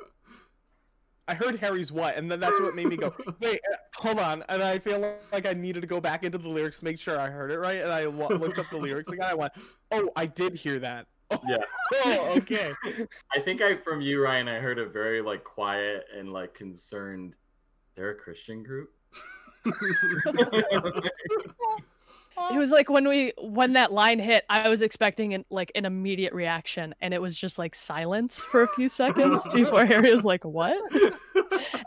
I 1.29 1.35
heard 1.35 1.59
Harry's 1.59 1.91
what 1.91 2.17
and 2.17 2.29
then 2.29 2.39
that's 2.39 2.59
what 2.59 2.75
made 2.75 2.87
me 2.87 2.97
go, 2.97 3.13
"Wait, 3.39 3.61
uh, 3.71 3.77
hold 3.95 4.17
on." 4.17 4.43
And 4.49 4.63
I 4.63 4.79
feel 4.79 5.15
like 5.31 5.45
I 5.45 5.53
needed 5.53 5.81
to 5.81 5.87
go 5.87 6.01
back 6.01 6.23
into 6.23 6.39
the 6.39 6.49
lyrics 6.49 6.79
to 6.79 6.85
make 6.85 6.97
sure 6.97 7.19
I 7.19 7.29
heard 7.29 7.51
it 7.51 7.59
right 7.59 7.77
and 7.77 7.91
I 7.91 8.05
looked 8.05 8.57
up 8.57 8.67
the 8.69 8.77
lyrics 8.77 9.11
again. 9.11 9.27
I 9.29 9.35
went, 9.35 9.53
"Oh, 9.91 10.09
I 10.15 10.25
did 10.25 10.55
hear 10.55 10.79
that." 10.79 11.05
Yeah, 11.47 11.57
Oh, 12.05 12.33
okay. 12.37 12.73
I 13.35 13.39
think 13.39 13.61
I 13.61 13.75
from 13.75 14.01
you, 14.01 14.23
Ryan. 14.23 14.47
I 14.47 14.57
heard 14.57 14.79
a 14.79 14.87
very 14.87 15.21
like 15.21 15.43
quiet 15.43 16.05
and 16.17 16.33
like 16.33 16.55
concerned. 16.55 17.35
They're 17.93 18.09
a 18.09 18.15
Christian 18.15 18.63
group. 18.63 18.91
It 22.51 22.57
was 22.57 22.71
like 22.71 22.89
when 22.89 23.07
we 23.07 23.33
when 23.37 23.73
that 23.73 23.91
line 23.91 24.19
hit, 24.19 24.45
I 24.49 24.69
was 24.69 24.81
expecting 24.81 25.33
an, 25.33 25.45
like 25.49 25.71
an 25.75 25.85
immediate 25.85 26.33
reaction, 26.33 26.95
and 27.01 27.13
it 27.13 27.21
was 27.21 27.37
just 27.37 27.57
like 27.57 27.75
silence 27.75 28.39
for 28.39 28.63
a 28.63 28.67
few 28.69 28.89
seconds 28.89 29.41
before 29.53 29.85
Harry 29.85 30.13
was 30.13 30.23
like, 30.23 30.43
"What?" 30.45 30.81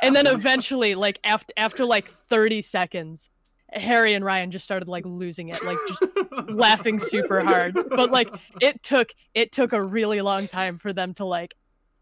And 0.03 0.15
then 0.15 0.27
eventually, 0.27 0.95
like 0.95 1.19
after 1.25 1.53
after 1.57 1.85
like 1.85 2.09
thirty 2.29 2.63
seconds, 2.63 3.31
Harry 3.73 4.15
and 4.15 4.25
Ryan 4.25 4.51
just 4.51 4.65
started 4.65 4.89
like 4.89 5.07
losing 5.07 5.49
it, 5.49 5.65
like 5.65 5.79
just 5.89 6.51
laughing 6.51 6.99
super 6.99 7.41
hard. 7.41 7.75
But 7.75 8.11
like 8.11 8.29
it 8.61 8.83
took 8.83 9.13
it 9.35 9.53
took 9.53 9.73
a 9.73 9.83
really 9.83 10.21
long 10.21 10.49
time 10.49 10.79
for 10.79 10.93
them 10.93 11.15
to 11.15 11.25
like 11.25 11.55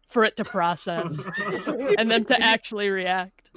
for 0.09 0.23
it 0.23 0.35
to 0.37 0.43
process 0.43 1.17
and 1.97 2.11
them 2.11 2.25
to 2.25 2.41
actually 2.41 2.89
react. 2.89 3.49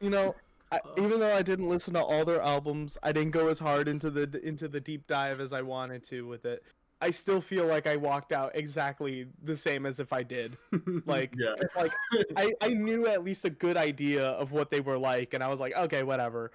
you 0.00 0.10
know, 0.10 0.34
I, 0.74 1.00
even 1.00 1.20
though 1.20 1.34
I 1.34 1.42
didn't 1.42 1.68
listen 1.68 1.94
to 1.94 2.02
all 2.02 2.24
their 2.24 2.42
albums, 2.42 2.98
I 3.02 3.12
didn't 3.12 3.32
go 3.32 3.48
as 3.48 3.58
hard 3.58 3.88
into 3.88 4.10
the 4.10 4.40
into 4.46 4.68
the 4.68 4.80
deep 4.80 5.06
dive 5.06 5.40
as 5.40 5.52
I 5.52 5.62
wanted 5.62 6.02
to 6.04 6.26
with 6.26 6.44
it. 6.44 6.64
I 7.00 7.10
still 7.10 7.40
feel 7.40 7.66
like 7.66 7.86
I 7.86 7.96
walked 7.96 8.32
out 8.32 8.52
exactly 8.54 9.26
the 9.42 9.56
same 9.56 9.84
as 9.84 10.00
if 10.00 10.12
I 10.12 10.22
did. 10.22 10.56
Like, 11.06 11.34
Yeah. 11.36 11.54
like 11.76 11.92
I, 12.36 12.52
I 12.60 12.68
knew 12.68 13.06
at 13.06 13.22
least 13.22 13.44
a 13.44 13.50
good 13.50 13.76
idea 13.76 14.24
of 14.24 14.52
what 14.52 14.70
they 14.70 14.80
were 14.80 14.98
like, 14.98 15.34
and 15.34 15.42
I 15.42 15.48
was 15.48 15.60
like, 15.60 15.74
okay, 15.76 16.02
whatever. 16.02 16.50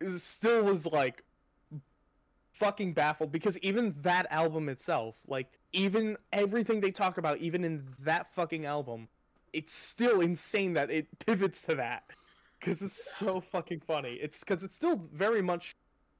It 0.00 0.18
still 0.20 0.64
was 0.64 0.86
like 0.86 1.22
fucking 2.54 2.94
baffled 2.94 3.30
because 3.30 3.58
even 3.58 3.94
that 4.02 4.26
album 4.30 4.68
itself, 4.68 5.16
like 5.28 5.46
even 5.72 6.16
everything 6.32 6.80
they 6.80 6.90
talk 6.90 7.18
about, 7.18 7.38
even 7.38 7.64
in 7.64 7.84
that 8.00 8.32
fucking 8.34 8.66
album, 8.66 9.08
it's 9.52 9.72
still 9.72 10.20
insane 10.20 10.72
that 10.74 10.90
it 10.90 11.06
pivots 11.24 11.62
to 11.62 11.74
that 11.76 12.04
because 12.60 12.82
it's 12.82 13.16
so 13.16 13.40
fucking 13.40 13.80
funny. 13.80 14.14
It's 14.14 14.40
because 14.40 14.62
it's 14.64 14.74
still 14.74 15.02
very 15.12 15.42
much 15.42 15.74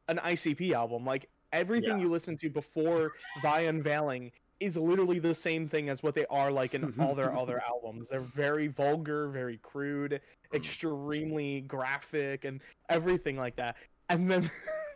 an 0.08 0.18
ICP 0.18 0.72
album. 0.72 1.04
Like 1.04 1.28
everything 1.52 1.98
Yeah. 1.98 2.04
you 2.04 2.10
listen 2.10 2.36
to 2.38 2.50
before 2.50 3.12
the 3.42 3.68
unveiling 3.68 4.32
is 4.58 4.76
literally 4.76 5.18
the 5.18 5.34
same 5.34 5.68
thing 5.68 5.88
as 5.90 6.02
what 6.02 6.14
they 6.14 6.24
are 6.26 6.50
like 6.50 6.74
in 6.74 6.94
all 6.98 7.14
their 7.14 7.36
other 7.38 7.62
albums. 7.66 8.08
They're 8.08 8.20
very 8.20 8.68
vulgar, 8.68 9.28
very 9.28 9.58
crude, 9.58 10.20
extremely 10.54 11.62
graphic, 11.62 12.44
and 12.44 12.60
everything 12.88 13.36
like 13.36 13.56
that. 13.56 13.76
And 14.08 14.30
then, 14.30 14.50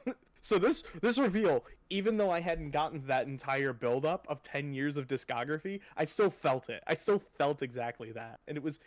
so 0.41 0.59
this 0.59 0.83
this 1.03 1.19
reveal, 1.19 1.65
even 1.91 2.17
though 2.17 2.31
I 2.31 2.41
hadn't 2.41 2.71
gotten 2.71 3.05
that 3.07 3.27
entire 3.27 3.73
buildup 3.73 4.27
of 4.29 4.43
ten 4.43 4.73
years 4.73 4.97
of 4.97 5.07
discography, 5.07 5.81
I 5.97 6.05
still 6.05 6.31
felt 6.31 6.71
it. 6.71 6.83
I 6.87 6.95
still 6.95 7.23
felt 7.39 7.63
exactly 7.63 8.13
that, 8.13 8.41
and 8.49 8.57
it 8.57 8.63
was. 8.63 8.79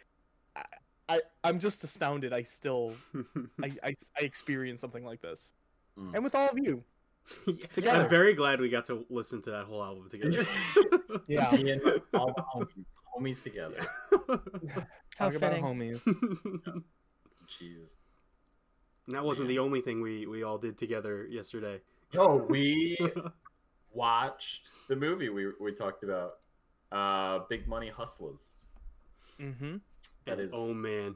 I, 1.10 1.16
I 1.16 1.22
I'm 1.44 1.60
just 1.60 1.84
astounded. 1.84 2.34
I 2.34 2.44
still 2.44 2.94
I, 3.62 3.72
I 3.84 3.96
I 4.18 4.22
experienced 4.22 4.82
something 4.82 5.04
like 5.06 5.22
this, 5.22 5.54
Mm. 5.98 6.16
and 6.16 6.24
with 6.24 6.34
all 6.36 6.50
of 6.50 6.58
you. 6.58 6.84
together. 7.74 8.00
I'm 8.04 8.10
very 8.10 8.34
glad 8.34 8.60
we 8.60 8.70
got 8.70 8.86
to 8.88 9.06
listen 9.10 9.42
to 9.44 9.52
that 9.52 9.66
whole 9.66 9.84
album 9.84 10.10
together. 10.10 10.46
Yeah, 11.28 11.52
Me 11.56 11.72
and 11.72 11.82
all 12.14 12.34
the 12.36 12.44
homies, 12.54 12.86
homies 13.18 13.44
together. 13.44 13.78
How 14.28 14.38
talk 15.30 15.36
about 15.36 15.52
fitting. 15.54 15.64
homies. 15.64 16.84
Jesus. 17.60 17.96
that 19.10 19.24
wasn't 19.24 19.48
the 19.50 19.60
only 19.60 19.82
thing 19.82 20.02
we 20.02 20.26
we 20.26 20.44
all 20.44 20.58
did 20.58 20.78
together 20.78 21.26
yesterday. 21.30 21.80
No, 22.14 22.46
we 22.50 22.98
watched 23.94 24.70
the 24.90 24.96
movie 24.96 25.30
we 25.30 25.48
we 25.62 25.72
talked 25.74 26.04
about, 26.04 26.34
uh, 26.92 27.40
Big 27.50 27.68
Money 27.68 27.90
Hustlers. 27.90 28.40
Mm-hmm. 29.40 29.78
That 30.26 30.40
is- 30.40 30.52
oh 30.54 30.74
man, 30.74 31.16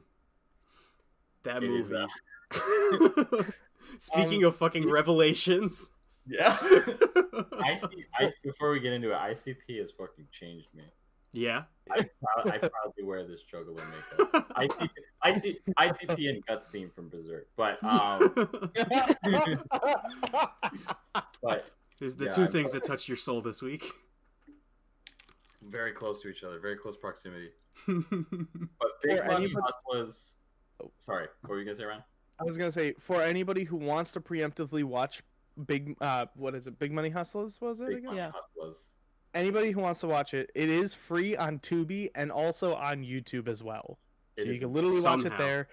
that 1.44 1.62
movie. 1.62 1.94
Speaking 3.98 4.44
of 4.44 4.56
fucking 4.56 4.88
revelations, 4.88 5.90
Yeah. 6.26 6.56
IC, 6.62 7.84
IC, 8.20 8.34
before 8.42 8.70
we 8.72 8.80
get 8.80 8.92
into 8.92 9.10
it, 9.10 9.14
ICP 9.16 9.78
has 9.78 9.90
fucking 9.92 10.26
changed 10.32 10.68
me. 10.74 10.84
yeah. 11.32 11.62
I, 11.90 12.06
I 12.44 12.58
proudly 12.58 13.02
wear 13.04 13.26
this 13.26 13.40
juggalo 13.50 13.76
makeup. 13.76 14.52
ICP, 14.56 14.90
IC, 15.24 15.58
ICP 15.78 16.28
and 16.28 16.44
Guts 16.46 16.66
theme 16.66 16.90
from 16.94 17.08
Berserk, 17.08 17.48
but 17.56 17.82
um, 17.82 18.30
but 21.42 21.64
There's 21.98 22.16
the 22.16 22.26
Yeah, 22.26 22.30
two 22.32 22.42
I- 22.44 22.46
things 22.46 22.72
that 22.72 22.84
touched 22.84 23.08
your 23.08 23.16
soul 23.16 23.40
this 23.40 23.62
week. 23.62 23.90
Very 25.78 25.92
close 25.92 26.20
to 26.22 26.28
each 26.28 26.42
other, 26.42 26.58
very 26.58 26.74
close 26.76 26.96
proximity. 26.96 27.50
But 27.86 28.90
Big 29.04 29.18
For 29.18 29.24
Money 29.26 29.44
anybody- 29.44 29.54
Hustlers. 29.64 30.34
Sorry, 30.98 31.28
what 31.42 31.50
were 31.50 31.58
you 31.60 31.64
gonna 31.64 31.76
say, 31.76 31.84
Ryan? 31.84 32.02
I 32.40 32.42
was 32.44 32.58
gonna 32.58 32.72
say 32.72 32.94
for 32.98 33.22
anybody 33.22 33.62
who 33.62 33.76
wants 33.76 34.10
to 34.12 34.20
preemptively 34.20 34.82
watch 34.82 35.22
Big 35.66 35.94
uh 36.00 36.26
what 36.34 36.56
is 36.56 36.66
it 36.66 36.80
Big 36.80 36.90
Money 36.90 37.10
Hustlers 37.10 37.60
was 37.60 37.80
it 37.80 37.88
Big 37.90 37.98
again? 37.98 38.16
Yeah. 38.16 38.30
Hustlers. 38.34 38.90
Anybody 39.34 39.70
who 39.70 39.80
wants 39.80 40.00
to 40.00 40.08
watch 40.08 40.34
it, 40.34 40.50
it 40.56 40.68
is 40.68 40.94
free 40.94 41.36
on 41.36 41.60
Tubi 41.60 42.10
and 42.16 42.32
also 42.32 42.74
on 42.74 43.04
YouTube 43.04 43.46
as 43.46 43.62
well. 43.62 43.98
So 44.36 44.46
you 44.46 44.58
can 44.58 44.72
literally 44.72 45.00
watch 45.00 45.24
it 45.24 45.38
there. 45.38 45.68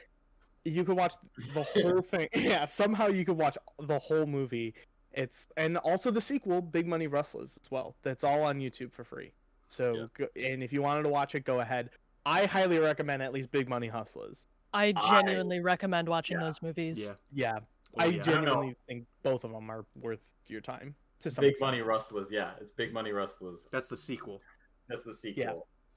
You 0.66 0.84
could 0.84 0.97
watch 0.97 1.14
the 1.56 1.64
whole 1.64 2.01
thing. 2.12 2.28
Yeah, 2.36 2.66
somehow 2.66 3.08
you 3.08 3.26
could 3.26 3.38
watch 3.38 3.58
the 3.80 3.97
whole 3.97 4.28
movie. 4.28 4.76
It's 5.14 5.47
and 5.58 5.78
also 5.78 6.12
the 6.12 6.22
sequel, 6.22 6.62
Big 6.62 6.86
Money 6.86 7.08
Rustlas 7.08 7.60
as 7.60 7.72
well. 7.72 7.95
That's 8.03 8.24
all 8.24 8.43
on 8.43 8.60
YouTube 8.60 8.91
for 8.93 9.03
free. 9.03 9.32
So 9.68 9.93
Yeah. 9.93 10.05
go, 10.13 10.28
and 10.36 10.63
if 10.63 10.72
you 10.74 10.82
wanted 10.82 11.03
to 11.03 11.09
watch 11.09 11.36
it, 11.36 11.45
go 11.45 11.59
ahead. 11.59 11.89
I 12.26 12.45
highly 12.45 12.80
recommend 12.80 13.22
at 13.22 13.34
least 13.34 13.51
Big 13.51 13.70
Money 13.70 13.88
Hustlers. 13.88 14.47
I 14.74 14.93
I- 14.95 15.09
genuinely 15.09 15.59
recommend 15.59 16.07
watching 16.09 16.38
yeah. 16.39 16.45
those 16.45 16.61
movies. 16.61 17.11
Yeah, 17.32 17.59
Oh, 17.59 17.63
I 17.97 18.05
yeah. 18.05 18.22
genuinely 18.24 18.76
think 18.88 19.07
both 19.24 19.43
of 19.43 19.51
them 19.51 19.70
are 19.70 19.86
worth 19.95 20.20
your 20.47 20.61
time. 20.61 20.95
To 21.20 21.30
some 21.30 21.43
Big 21.43 21.51
extent. 21.51 21.72
Money 21.72 21.82
Rustlas, 21.84 22.30
yeah, 22.30 22.51
it's 22.59 22.72
Big 22.72 22.93
Money 22.93 23.11
Rustlas. 23.11 23.57
That's 23.72 23.88
the 23.88 23.97
sequel. 23.97 24.41
That's 24.88 25.03
the 25.03 25.13
sequel. 25.16 25.43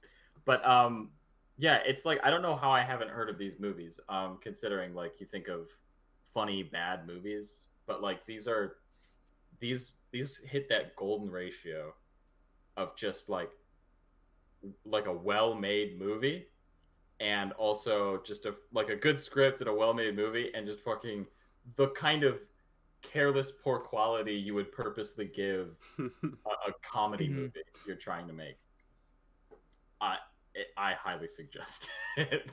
Yeah. 0.01 0.07
But 0.45 0.65
um, 0.65 1.11
yeah, 1.57 1.77
it's 1.85 2.05
like 2.05 2.19
I 2.23 2.29
don't 2.29 2.41
know 2.41 2.55
how 2.55 2.71
I 2.71 2.81
haven't 2.81 3.09
heard 3.09 3.29
of 3.29 3.37
these 3.37 3.59
movies. 3.59 3.99
Um, 4.07 4.37
considering 4.41 4.93
like 4.95 5.19
you 5.19 5.25
think 5.27 5.47
of 5.49 5.67
funny 6.33 6.63
bad 6.63 7.05
movies, 7.05 7.65
but 7.85 8.01
like 8.01 8.25
these 8.25 8.47
are 8.47 8.77
these 9.59 9.91
these 10.11 10.37
hit 10.37 10.69
that 10.69 10.95
golden 10.95 11.29
ratio 11.29 11.93
of 12.77 12.95
just 12.95 13.27
like 13.29 13.51
like 14.85 15.05
a 15.07 15.13
well-made 15.13 15.97
movie 15.99 16.47
and 17.19 17.51
also 17.53 18.21
just 18.23 18.45
a 18.45 18.53
like 18.71 18.89
a 18.89 18.95
good 18.95 19.19
script 19.19 19.61
and 19.61 19.69
a 19.69 19.73
well-made 19.73 20.15
movie 20.15 20.51
and 20.53 20.65
just 20.67 20.79
fucking 20.79 21.25
the 21.75 21.87
kind 21.89 22.23
of 22.23 22.39
careless 23.01 23.51
poor 23.63 23.79
quality 23.79 24.33
you 24.33 24.53
would 24.53 24.71
purposely 24.71 25.25
give 25.25 25.75
a, 25.99 26.03
a 26.67 26.73
comedy 26.81 27.29
Mhm. 27.29 27.35
movie 27.35 27.63
you're 27.87 27.95
trying 27.95 28.27
to 28.27 28.33
make. 28.33 28.57
I 30.01 30.17
I 30.77 30.93
highly 30.93 31.27
suggest 31.27 31.89
it. 32.17 32.51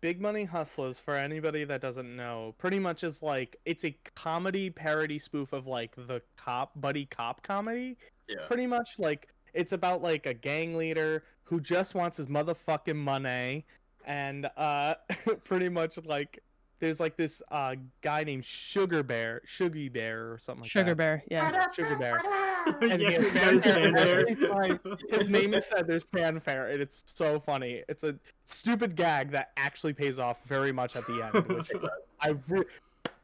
Big 0.00 0.20
Money 0.20 0.44
Hustlers, 0.44 1.00
for 1.00 1.14
anybody 1.14 1.64
that 1.64 1.80
doesn't 1.80 2.14
know, 2.14 2.54
pretty 2.58 2.78
much 2.78 3.04
is 3.04 3.22
like 3.22 3.56
it's 3.64 3.84
a 3.84 3.96
comedy 4.14 4.68
parody 4.70 5.18
spoof 5.18 5.52
of 5.52 5.66
like 5.66 5.94
the 5.96 6.20
cop 6.36 6.78
buddy 6.80 7.06
cop 7.06 7.42
comedy. 7.42 7.96
Yeah. 8.28 8.46
Pretty 8.46 8.66
much 8.66 8.98
like 8.98 9.28
it's 9.58 9.72
about 9.72 10.02
like 10.02 10.24
a 10.26 10.34
gang 10.34 10.76
leader 10.76 11.24
who 11.42 11.60
just 11.60 11.94
wants 11.96 12.16
his 12.16 12.28
motherfucking 12.28 12.96
money, 12.96 13.66
and 14.06 14.48
uh, 14.56 14.94
pretty 15.44 15.68
much 15.68 15.98
like 16.04 16.42
there's 16.78 17.00
like 17.00 17.16
this 17.16 17.42
uh 17.50 17.74
guy 18.00 18.22
named 18.22 18.44
Sugar 18.44 19.02
Bear, 19.02 19.42
Sugary 19.44 19.88
Bear 19.88 20.32
or 20.32 20.38
something 20.38 20.62
like 20.62 20.70
Sugar 20.70 20.90
that. 20.90 20.96
Bear, 20.96 21.24
yeah. 21.28 21.70
Sugar 21.72 21.96
Bear. 21.96 22.22
yeah, 22.82 22.96
he 22.96 23.04
has 23.14 23.28
fanfare 23.30 24.26
fanfare. 24.26 24.78
His 25.10 25.28
name 25.28 25.54
is 25.54 25.66
said. 25.66 25.88
There's 25.88 26.04
fanfare, 26.04 26.68
and 26.68 26.80
it's 26.80 27.02
so 27.12 27.40
funny. 27.40 27.82
It's 27.88 28.04
a 28.04 28.14
stupid 28.46 28.94
gag 28.94 29.32
that 29.32 29.50
actually 29.56 29.92
pays 29.92 30.20
off 30.20 30.38
very 30.46 30.70
much 30.70 30.94
at 30.94 31.04
the 31.08 31.22
end, 31.22 31.48
which 31.48 31.70
I 32.20 32.36
re- 32.46 32.64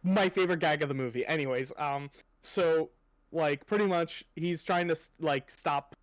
my 0.02 0.28
favorite 0.28 0.58
gag 0.58 0.82
of 0.82 0.88
the 0.88 0.94
movie. 0.94 1.24
Anyways, 1.26 1.72
um, 1.78 2.10
so 2.42 2.90
like 3.30 3.66
pretty 3.66 3.86
much 3.86 4.24
he's 4.34 4.64
trying 4.64 4.88
to 4.88 4.96
like 5.20 5.48
stop. 5.48 5.94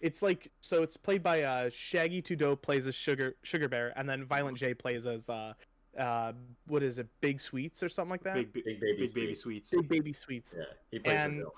It's 0.00 0.22
like 0.22 0.50
so 0.60 0.82
it's 0.82 0.96
played 0.96 1.22
by 1.22 1.42
uh 1.42 1.70
Shaggy 1.70 2.22
Two 2.22 2.36
Dope 2.36 2.62
plays 2.62 2.86
as 2.86 2.94
Sugar 2.94 3.34
Sugar 3.42 3.68
Bear, 3.68 3.92
and 3.96 4.08
then 4.08 4.24
Violent 4.24 4.56
J 4.56 4.74
plays 4.74 5.06
as 5.06 5.28
uh 5.28 5.52
uh 5.98 6.32
what 6.66 6.82
is 6.82 6.98
it 6.98 7.08
Big 7.20 7.40
Sweets 7.40 7.82
or 7.82 7.88
something 7.88 8.10
like 8.10 8.22
that. 8.24 8.34
Big, 8.34 8.52
big, 8.52 8.64
Big 8.64 8.80
baby, 8.80 8.98
big 9.00 9.14
baby 9.14 9.34
sweets. 9.34 9.70
sweets. 9.70 9.82
Big 9.82 9.88
Baby 9.88 10.12
Sweets. 10.12 10.54
Yeah, 10.56 10.64
he 10.90 10.98
plays 11.00 11.16
And- 11.18 11.32
the 11.32 11.36
villain. 11.38 11.52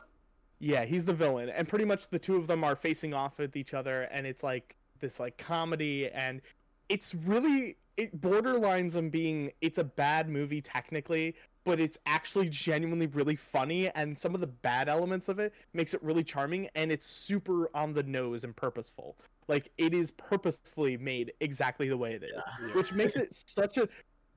Yeah, 0.64 0.84
he's 0.84 1.04
the 1.04 1.12
villain, 1.14 1.48
and 1.48 1.66
pretty 1.66 1.84
much 1.84 2.08
the 2.08 2.20
two 2.20 2.36
of 2.36 2.46
them 2.46 2.62
are 2.62 2.76
facing 2.76 3.12
off 3.14 3.36
with 3.38 3.56
each 3.56 3.74
other, 3.74 4.02
and 4.12 4.24
it's 4.28 4.44
like 4.44 4.76
this 5.00 5.18
like 5.18 5.36
comedy, 5.36 6.08
and 6.08 6.40
it's 6.88 7.14
really 7.16 7.78
it 7.96 8.20
borderlines 8.20 8.96
on 8.96 9.10
being 9.10 9.50
it's 9.60 9.78
a 9.78 9.84
bad 9.84 10.28
movie 10.28 10.60
technically, 10.60 11.34
but 11.64 11.80
it's 11.80 11.98
actually 12.06 12.48
genuinely 12.48 13.06
really 13.06 13.36
funny, 13.36 13.88
and 13.90 14.16
some 14.16 14.34
of 14.34 14.40
the 14.40 14.46
bad 14.46 14.88
elements 14.88 15.28
of 15.28 15.38
it 15.38 15.52
makes 15.72 15.94
it 15.94 16.02
really 16.02 16.24
charming, 16.24 16.68
and 16.74 16.90
it's 16.90 17.06
super 17.06 17.70
on 17.74 17.92
the 17.92 18.02
nose 18.02 18.44
and 18.44 18.54
purposeful. 18.54 19.16
Like 19.48 19.70
it 19.78 19.92
is 19.94 20.10
purposefully 20.12 20.96
made 20.96 21.32
exactly 21.40 21.88
the 21.88 21.96
way 21.96 22.14
it 22.14 22.22
is, 22.22 22.30
Yeah. 22.34 22.74
Which 22.74 22.92
makes 22.92 23.16
it 23.16 23.42
such 23.46 23.76
a 23.76 23.88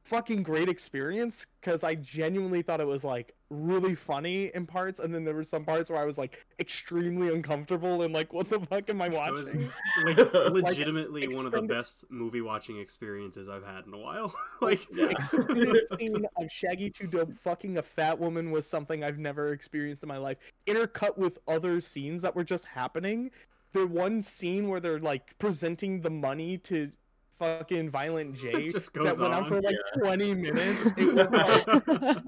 fucking 0.06 0.43
great 0.43 0.70
experience 0.70 1.47
because 1.60 1.84
I 1.84 1.95
genuinely 1.95 2.62
thought 2.62 2.80
it 2.80 2.88
was 2.88 3.03
like 3.03 3.34
really 3.49 3.95
funny 3.95 4.51
in 4.53 4.68
parts, 4.68 4.99
and 4.99 5.14
then 5.14 5.24
there 5.26 5.34
were 5.34 5.43
some 5.43 5.66
parts 5.66 5.89
where 5.89 5.99
I 5.99 6.06
was 6.06 6.18
like 6.18 6.45
extremely 6.60 7.34
uncomfortable 7.34 8.03
and 8.03 8.14
like, 8.14 8.32
what 8.32 8.49
the 8.49 8.60
fuck 8.60 8.89
am 8.89 9.01
I 9.01 9.10
That 9.10 9.32
was 9.32 9.45
watching? 9.45 9.70
like, 10.06 10.18
legitimately 10.53 11.28
one 11.36 11.45
of 11.47 11.51
the 11.51 11.64
best 11.64 12.06
movie 12.10 12.41
watching 12.41 12.80
experiences 12.80 13.49
I've 13.49 13.66
had 13.66 13.86
in 13.86 13.93
a 13.93 13.97
while. 13.97 14.34
like, 14.62 14.86
Yeah. 14.93 15.12
Scene 15.20 16.26
of 16.38 16.51
Shaggy 16.51 16.91
2 16.91 17.08
Dope 17.08 17.34
fucking 17.34 17.78
a 17.78 17.82
fat 17.84 18.20
woman 18.20 18.51
was 18.51 18.68
something 18.68 19.03
I've 19.03 19.18
never 19.20 19.53
experienced 19.53 20.03
in 20.03 20.10
my 20.10 20.18
life. 20.18 20.38
Intercut 20.68 21.18
with 21.18 21.39
other 21.47 21.82
scenes 21.82 22.22
that 22.22 22.36
were 22.36 22.43
just 22.43 22.66
happening. 22.66 23.32
the 23.74 23.86
one 23.88 24.24
scene 24.24 24.70
where 24.70 24.80
they're 24.80 24.99
like 24.99 25.38
presenting 25.38 25.99
the 26.01 26.10
money 26.10 26.58
to 26.60 26.89
fucking 27.38 27.90
Violent 27.90 28.36
J 28.42 28.70
that 28.70 28.90
went 28.96 29.22
on 29.22 29.34
on. 29.34 29.48
for 29.50 29.62
like 29.62 29.76
20 30.00 30.34
minutes. 30.36 30.86
It 30.98 31.14
was 31.14 31.32
like 31.32 32.24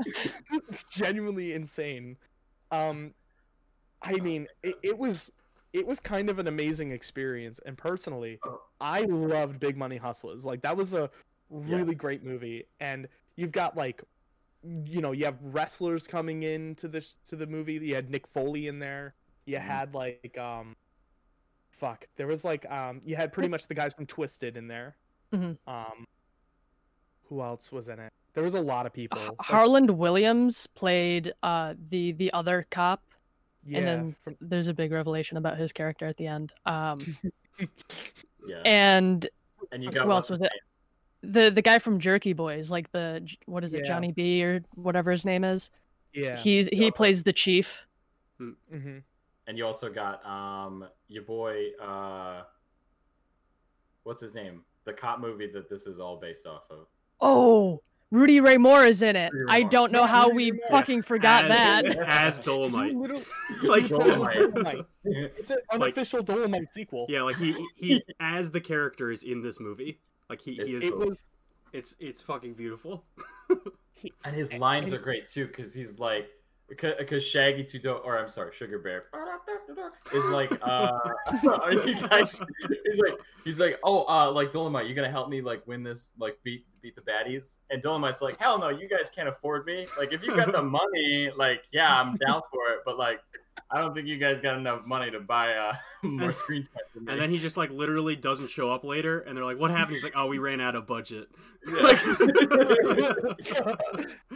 it's 0.51 0.83
genuinely 0.91 1.53
insane. 1.53 2.17
Um, 2.71 3.13
I 4.01 4.13
mean, 4.13 4.47
it, 4.63 4.75
it 4.83 4.97
was 4.97 5.31
it 5.73 5.85
was 5.85 5.99
kind 5.99 6.29
of 6.29 6.39
an 6.39 6.47
amazing 6.47 6.91
experience, 6.91 7.59
and 7.65 7.77
personally, 7.77 8.39
Oh. 8.45 8.61
I 8.79 9.01
loved 9.01 9.59
Big 9.59 9.75
Money 9.77 9.99
Hustlas. 9.99 10.43
Like 10.43 10.61
that 10.61 10.75
was 10.75 10.93
a 10.93 11.09
really 11.49 11.91
Yes. 11.93 11.97
great 11.99 12.23
movie, 12.23 12.65
and 12.79 13.07
you've 13.35 13.51
got 13.51 13.75
like, 13.77 14.01
you 14.85 15.01
know, 15.01 15.11
you 15.11 15.25
have 15.25 15.37
wrestlers 15.41 16.07
coming 16.07 16.43
into 16.43 16.87
this 16.87 17.15
to 17.25 17.35
the 17.35 17.45
movie. 17.47 17.73
You 17.73 17.95
had 17.95 18.09
Mick 18.09 18.27
Foley 18.27 18.67
in 18.67 18.79
there. 18.79 19.13
You 19.45 19.57
Mhm. 19.57 19.61
had 19.61 19.93
like 19.93 20.37
um, 20.37 20.75
fuck, 21.77 22.05
there 22.17 22.27
was 22.27 22.43
like 22.43 22.69
um, 22.71 23.01
you 23.05 23.15
had 23.15 23.31
pretty 23.31 23.49
much 23.49 23.67
the 23.67 23.73
guys 23.73 23.93
from 23.93 24.05
Twiztid 24.05 24.55
in 24.57 24.67
there. 24.67 24.95
Mhm. 25.33 25.57
Um, 25.67 26.05
who 27.29 27.41
else 27.41 27.71
was 27.71 27.89
in 27.89 27.99
it? 27.99 28.11
There 28.33 28.43
was 28.43 28.53
a 28.53 28.61
lot 28.61 28.85
of 28.85 28.93
people. 28.93 29.19
H- 29.19 29.29
Like, 29.29 29.37
Harland 29.41 29.89
Williams 29.91 30.67
played 30.67 31.33
uh 31.43 31.73
the 31.89 32.11
the 32.13 32.31
other 32.33 32.65
cop, 32.71 33.01
yeah, 33.65 33.77
and 33.79 33.87
then 33.87 34.15
from- 34.23 34.37
there's 34.41 34.67
a 34.67 34.73
big 34.73 34.91
revelation 34.91 35.37
about 35.37 35.57
his 35.57 35.71
character 35.71 36.05
at 36.05 36.17
the 36.17 36.27
end. 36.27 36.53
Um, 36.65 37.17
Yeah. 38.47 38.61
and 38.65 39.27
And 39.71 39.83
you 39.83 39.91
got 39.91 40.05
who 40.05 40.11
else 40.11 40.29
was 40.29 40.39
it? 40.41 40.51
the 41.23 41.49
the 41.49 41.61
guy 41.61 41.79
from 41.79 41.99
Jerky 41.99 42.31
Boys, 42.33 42.69
like 42.69 42.89
the 42.91 43.27
what 43.45 43.63
is 43.63 43.73
it, 43.73 43.79
Yeah. 43.79 43.85
Johnny 43.87 44.11
B 44.13 44.43
or 44.45 44.61
whatever 44.75 45.11
his 45.11 45.25
name 45.25 45.43
is. 45.43 45.69
yeah. 46.13 46.37
He's 46.37 46.67
he 46.67 46.85
Yeah. 46.85 46.91
plays 46.91 47.23
the 47.23 47.33
chief. 47.33 47.81
hmm 48.37 48.99
And 49.47 49.57
you 49.57 49.65
also 49.65 49.89
got 49.89 50.25
um 50.25 50.85
your 51.07 51.23
boy 51.23 51.67
uh 51.81 52.41
what's 54.03 54.21
his 54.21 54.33
name? 54.35 54.63
The 54.85 54.93
cop 54.93 55.19
movie 55.19 55.47
that 55.53 55.69
this 55.69 55.87
is 55.87 55.99
all 55.99 56.17
based 56.19 56.45
off 56.45 56.63
of. 56.69 56.87
Oh, 57.19 57.81
Rudy 58.11 58.39
Ray 58.39 58.57
Moore 58.57 58.85
is 58.85 59.01
in 59.01 59.15
it. 59.17 59.31
I 59.49 59.63
don't 59.63 59.91
know 59.91 60.05
how 60.05 60.29
we 60.29 60.51
Ray 60.51 60.57
Moore. 60.69 60.79
fucking 60.79 61.01
forgot 61.01 61.45
as, 61.45 61.49
that. 61.51 61.85
as 62.07 62.41
Dolomite. 62.41 62.93
Like, 63.63 63.87
Dolomite. 63.87 64.53
Dolomite. 64.53 64.85
It's 65.03 65.51
an 65.51 65.57
Like- 65.79 65.95
Dolomite 66.25 66.73
sequel. 66.73 67.05
yeah, 67.09 67.23
like 67.23 67.37
he 67.37 67.67
he 67.75 68.03
as 68.19 68.51
the 68.51 68.61
character 68.61 69.11
is 69.11 69.23
in 69.23 69.41
this 69.41 69.59
movie. 69.59 69.99
Like 70.29 70.41
he, 70.41 70.55
he 70.55 70.61
is. 70.61 70.83
It 70.83 70.97
was 70.97 71.25
It's 71.73 71.95
it's 71.99 72.21
fucking 72.21 72.53
beautiful. 72.53 73.03
And 74.23 74.35
his 74.35 74.53
lines 74.53 74.93
are 74.93 74.99
great 74.99 75.27
too, 75.27 75.47
because 75.47 75.73
he's 75.73 75.97
like, 75.99 76.29
because 76.69 77.23
Shaggy 77.23 77.63
Two 77.63 77.79
Do, 77.79 77.91
or 77.91 78.17
I'm 78.17 78.29
sorry, 78.29 78.51
Sugar 78.53 78.79
Bear 78.79 79.05
is 80.13 80.25
like, 80.25 80.51
uh, 80.61 80.91
are 81.61 81.73
you 81.73 81.95
guys? 81.95 82.31
He's 82.69 82.99
like, 82.99 83.13
he's 83.43 83.59
like, 83.59 83.79
oh, 83.83 84.05
uh, 84.07 84.31
like 84.31 84.51
Dolomite, 84.51 84.87
you 84.87 84.95
gonna 84.95 85.09
help 85.09 85.29
me 85.29 85.41
like 85.41 85.65
win 85.65 85.83
this, 85.83 86.11
like 86.19 86.37
beat 86.43 86.65
beat 86.81 86.95
the 86.95 87.01
baddies? 87.01 87.57
And 87.69 87.81
Dolomite's 87.81 88.21
like, 88.21 88.39
hell 88.39 88.59
no, 88.59 88.69
you 88.69 88.89
guys 88.89 89.09
can't 89.13 89.29
afford 89.29 89.65
me. 89.65 89.87
Like, 89.97 90.11
if 90.11 90.23
you 90.23 90.35
got 90.35 90.51
the 90.51 90.61
money, 90.63 91.31
like, 91.37 91.63
yeah, 91.71 91.93
I'm 91.93 92.17
down 92.17 92.41
for 92.51 92.69
it, 92.71 92.79
but 92.85 92.97
like, 92.97 93.21
I 93.71 93.79
don't 93.79 93.93
think 93.93 94.07
you 94.07 94.17
guys 94.17 94.41
got 94.41 94.57
enough 94.57 94.85
money 94.85 95.11
to 95.11 95.19
buy 95.19 95.53
uh 95.53 95.73
more 96.03 96.31
screen 96.31 96.63
time 96.63 96.83
for 96.93 96.99
me. 96.99 97.11
And 97.11 97.21
then 97.21 97.29
he 97.29 97.37
just 97.37 97.57
like 97.57 97.69
literally 97.69 98.15
doesn't 98.15 98.49
show 98.49 98.69
up 98.69 98.83
later, 98.83 99.19
and 99.21 99.37
they're 99.37 99.45
like, 99.45 99.59
"What 99.59 99.71
happened?" 99.71 99.95
He's 99.95 100.03
like, 100.03 100.13
"Oh, 100.15 100.27
we 100.27 100.37
ran 100.37 100.61
out 100.61 100.75
of 100.75 100.85
budget." 100.85 101.27
Yeah. 101.67 101.81
Like, 101.81 101.99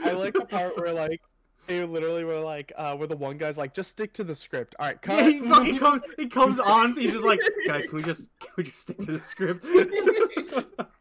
I 0.04 0.12
like 0.12 0.34
the 0.34 0.46
part 0.50 0.78
where 0.78 0.92
like 0.92 1.22
they 1.68 1.84
literally 1.84 2.24
were 2.24 2.39
like, 2.39 2.72
uh, 2.76 2.95
where 2.95 3.07
the 3.07 3.16
one 3.16 3.38
guy's 3.38 3.57
like, 3.57 3.74
just 3.74 3.91
stick 3.91 4.14
to 4.14 4.24
the 4.24 4.36
script. 4.36 4.76
All 4.80 4.88
right, 4.88 5.01
cut. 5.01 5.18
yeah, 5.26 5.30
he 5.30 5.39
fucking 5.47 5.78
comes. 5.80 6.01
He 6.18 6.28
comes 6.28 6.59
on. 6.59 6.95
He's 6.95 7.14
just 7.14 7.26
like, 7.26 7.39
"Guys, 7.68 7.86
can 7.86 7.97
we 7.97 8.03
just 8.03 8.30
can 8.39 8.49
we 8.57 8.64
just 8.64 8.80
stick 8.82 8.97
to 8.99 9.12
the 9.12 9.22
script?" 9.22 9.66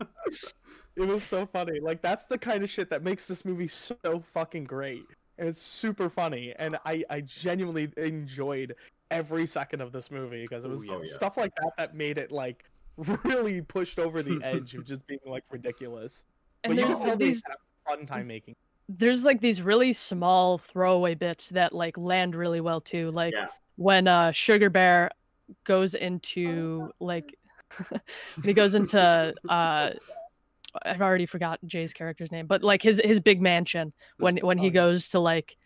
It 0.96 1.06
was 1.08 1.22
so 1.22 1.46
funny. 1.46 1.80
Like 1.80 2.02
that's 2.02 2.26
the 2.26 2.36
kind 2.36 2.62
of 2.62 2.68
shit 2.68 2.90
that 2.90 3.02
makes 3.02 3.26
this 3.26 3.44
movie 3.44 3.68
so 3.68 3.96
fucking 4.32 4.64
great. 4.64 5.04
And 5.38 5.48
it's 5.48 5.60
super 5.60 6.10
funny. 6.10 6.52
And 6.58 6.78
I, 6.84 7.04
I 7.08 7.22
genuinely 7.22 7.90
enjoyed 7.96 8.74
every 9.10 9.46
second 9.46 9.80
of 9.80 9.92
this 9.92 10.10
movie 10.10 10.42
because 10.42 10.64
it 10.64 10.68
Ooh, 10.68 10.72
was 10.72 10.86
yeah. 10.86 10.94
Oh, 10.94 11.00
yeah. 11.02 11.12
stuff 11.12 11.36
like 11.36 11.54
that 11.56 11.72
that 11.78 11.94
made 11.94 12.18
it 12.18 12.30
like 12.30 12.64
really 13.24 13.62
pushed 13.62 13.98
over 13.98 14.22
the 14.22 14.40
edge 14.44 14.74
of 14.74 14.84
just 14.84 15.06
being 15.06 15.20
like 15.24 15.44
ridiculous. 15.50 16.24
And 16.62 16.76
but 16.76 16.80
you 16.82 16.88
there's 16.88 16.98
can 16.98 17.08
tell 17.08 17.16
they 17.16 17.24
these 17.24 17.42
had 17.46 17.54
a 17.54 17.90
fun 17.96 18.06
time 18.06 18.26
making. 18.26 18.54
There's 18.98 19.24
like 19.24 19.40
these 19.40 19.62
really 19.62 19.92
small 19.92 20.58
throwaway 20.58 21.14
bits 21.14 21.48
that 21.50 21.72
like 21.72 21.96
land 21.96 22.34
really 22.34 22.60
well 22.60 22.80
too. 22.80 23.10
Like 23.10 23.32
Yeah. 23.34 23.46
when 23.76 24.08
uh 24.08 24.32
Sugar 24.32 24.70
Bear 24.70 25.10
goes 25.64 25.94
into 25.94 26.90
like 27.00 27.34
when 27.88 28.00
he 28.44 28.52
goes 28.52 28.74
into 28.74 29.32
uh 29.48 29.90
I've 30.84 31.00
already 31.00 31.26
forgot 31.26 31.58
Jay's 31.66 31.92
character's 31.92 32.30
name, 32.30 32.46
but 32.46 32.62
like 32.62 32.82
his 32.82 33.00
his 33.04 33.20
big 33.20 33.40
mansion 33.40 33.92
when 34.18 34.38
when 34.38 34.58
Oh, 34.58 34.62
he 34.62 34.70
goes 34.70 35.08
to 35.10 35.20
like 35.20 35.56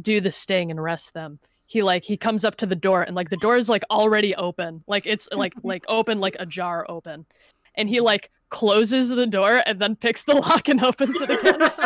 do 0.00 0.20
the 0.20 0.30
sting 0.30 0.70
and 0.70 0.78
arrest 0.80 1.14
them. 1.14 1.38
He 1.66 1.82
like 1.82 2.04
he 2.04 2.16
comes 2.16 2.44
up 2.44 2.56
to 2.56 2.66
the 2.66 2.76
door 2.76 3.02
and 3.02 3.14
like 3.14 3.30
the 3.30 3.36
door 3.36 3.56
is 3.56 3.68
like 3.68 3.84
already 3.90 4.34
open. 4.34 4.82
Like 4.86 5.06
it's 5.06 5.28
like 5.32 5.52
like 5.62 5.84
open 5.88 6.20
like 6.20 6.36
a 6.38 6.46
jar 6.46 6.86
open. 6.88 7.26
And 7.74 7.88
he 7.88 8.00
like 8.00 8.30
closes 8.50 9.08
the 9.08 9.26
door 9.26 9.62
and 9.66 9.80
then 9.80 9.96
picks 9.96 10.22
the 10.22 10.34
lock 10.34 10.68
and 10.68 10.82
opens 10.82 11.16
it 11.20 11.30
again. 11.30 11.58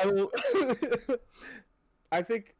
I, 0.00 0.06
will... 0.06 0.30
I 2.12 2.22
think 2.22 2.54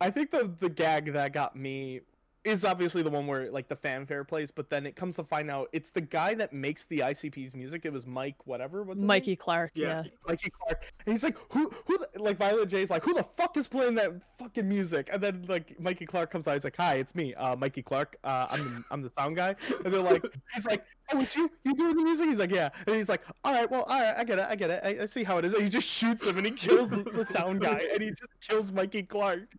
I 0.00 0.10
think 0.10 0.30
the 0.30 0.54
the 0.58 0.68
gag 0.68 1.12
that 1.12 1.32
got 1.32 1.56
me 1.56 2.00
is 2.46 2.64
obviously 2.64 3.02
the 3.02 3.10
one 3.10 3.26
where 3.26 3.50
like 3.50 3.68
the 3.68 3.74
fanfare 3.76 4.22
plays, 4.24 4.50
but 4.50 4.70
then 4.70 4.86
it 4.86 4.94
comes 4.94 5.16
to 5.16 5.24
find 5.24 5.50
out 5.50 5.68
it's 5.72 5.90
the 5.90 6.00
guy 6.00 6.32
that 6.34 6.52
makes 6.52 6.86
the 6.86 7.00
ICP's 7.00 7.54
music. 7.54 7.84
It 7.84 7.92
was 7.92 8.06
Mike, 8.06 8.36
whatever. 8.46 8.84
What's 8.84 8.98
his 8.98 9.02
name? 9.02 9.08
Mikey 9.08 9.36
Clark, 9.36 9.72
Yeah. 9.74 10.04
yeah. 10.04 10.10
Mikey 10.28 10.50
Clark, 10.50 10.92
and 11.04 11.12
he's 11.12 11.24
like, 11.24 11.36
who, 11.50 11.70
who, 11.86 11.98
the, 11.98 12.22
like 12.22 12.38
Violent 12.38 12.70
J's 12.70 12.88
like, 12.90 13.04
who 13.04 13.12
the 13.14 13.24
fuck 13.24 13.56
is 13.56 13.66
playing 13.66 13.96
that 13.96 14.12
fucking 14.38 14.68
music? 14.68 15.08
And 15.12 15.20
then 15.20 15.44
like 15.48 15.78
Mikey 15.80 16.06
Clark 16.06 16.30
comes 16.30 16.46
out, 16.46 16.54
he's 16.54 16.64
like, 16.64 16.76
hi, 16.76 16.94
it's 16.94 17.14
me, 17.14 17.34
uh, 17.34 17.56
Mikey 17.56 17.82
Clark, 17.82 18.16
uh, 18.22 18.46
I'm 18.50 18.64
the, 18.64 18.84
I'm 18.92 19.02
the 19.02 19.10
sound 19.10 19.34
guy, 19.36 19.56
and 19.84 19.92
they're 19.92 20.00
like, 20.00 20.24
he's 20.54 20.66
like, 20.66 20.84
oh, 21.12 21.20
it's 21.20 21.34
you, 21.34 21.50
you 21.64 21.74
doing 21.74 21.96
the 21.96 22.02
music? 22.02 22.28
He's 22.28 22.38
like, 22.38 22.52
yeah, 22.52 22.70
and 22.86 22.94
he's 22.94 23.08
like, 23.08 23.22
all 23.44 23.52
right, 23.52 23.70
well, 23.70 23.82
all 23.82 23.98
right, 24.00 24.14
I 24.16 24.24
get 24.24 24.38
it, 24.38 24.46
I 24.48 24.54
get 24.54 24.70
it, 24.70 24.80
I, 24.84 25.02
I 25.02 25.06
see 25.06 25.24
how 25.24 25.38
it 25.38 25.44
is. 25.44 25.52
And 25.54 25.64
he 25.64 25.68
just 25.68 25.88
shoots 25.88 26.24
him 26.26 26.36
and 26.38 26.46
he 26.46 26.52
kills 26.52 26.90
the 26.90 27.24
sound 27.24 27.60
guy, 27.60 27.82
and 27.92 28.02
he 28.02 28.10
just 28.10 28.30
kills 28.40 28.70
Mikey 28.72 29.02
Clark. 29.02 29.52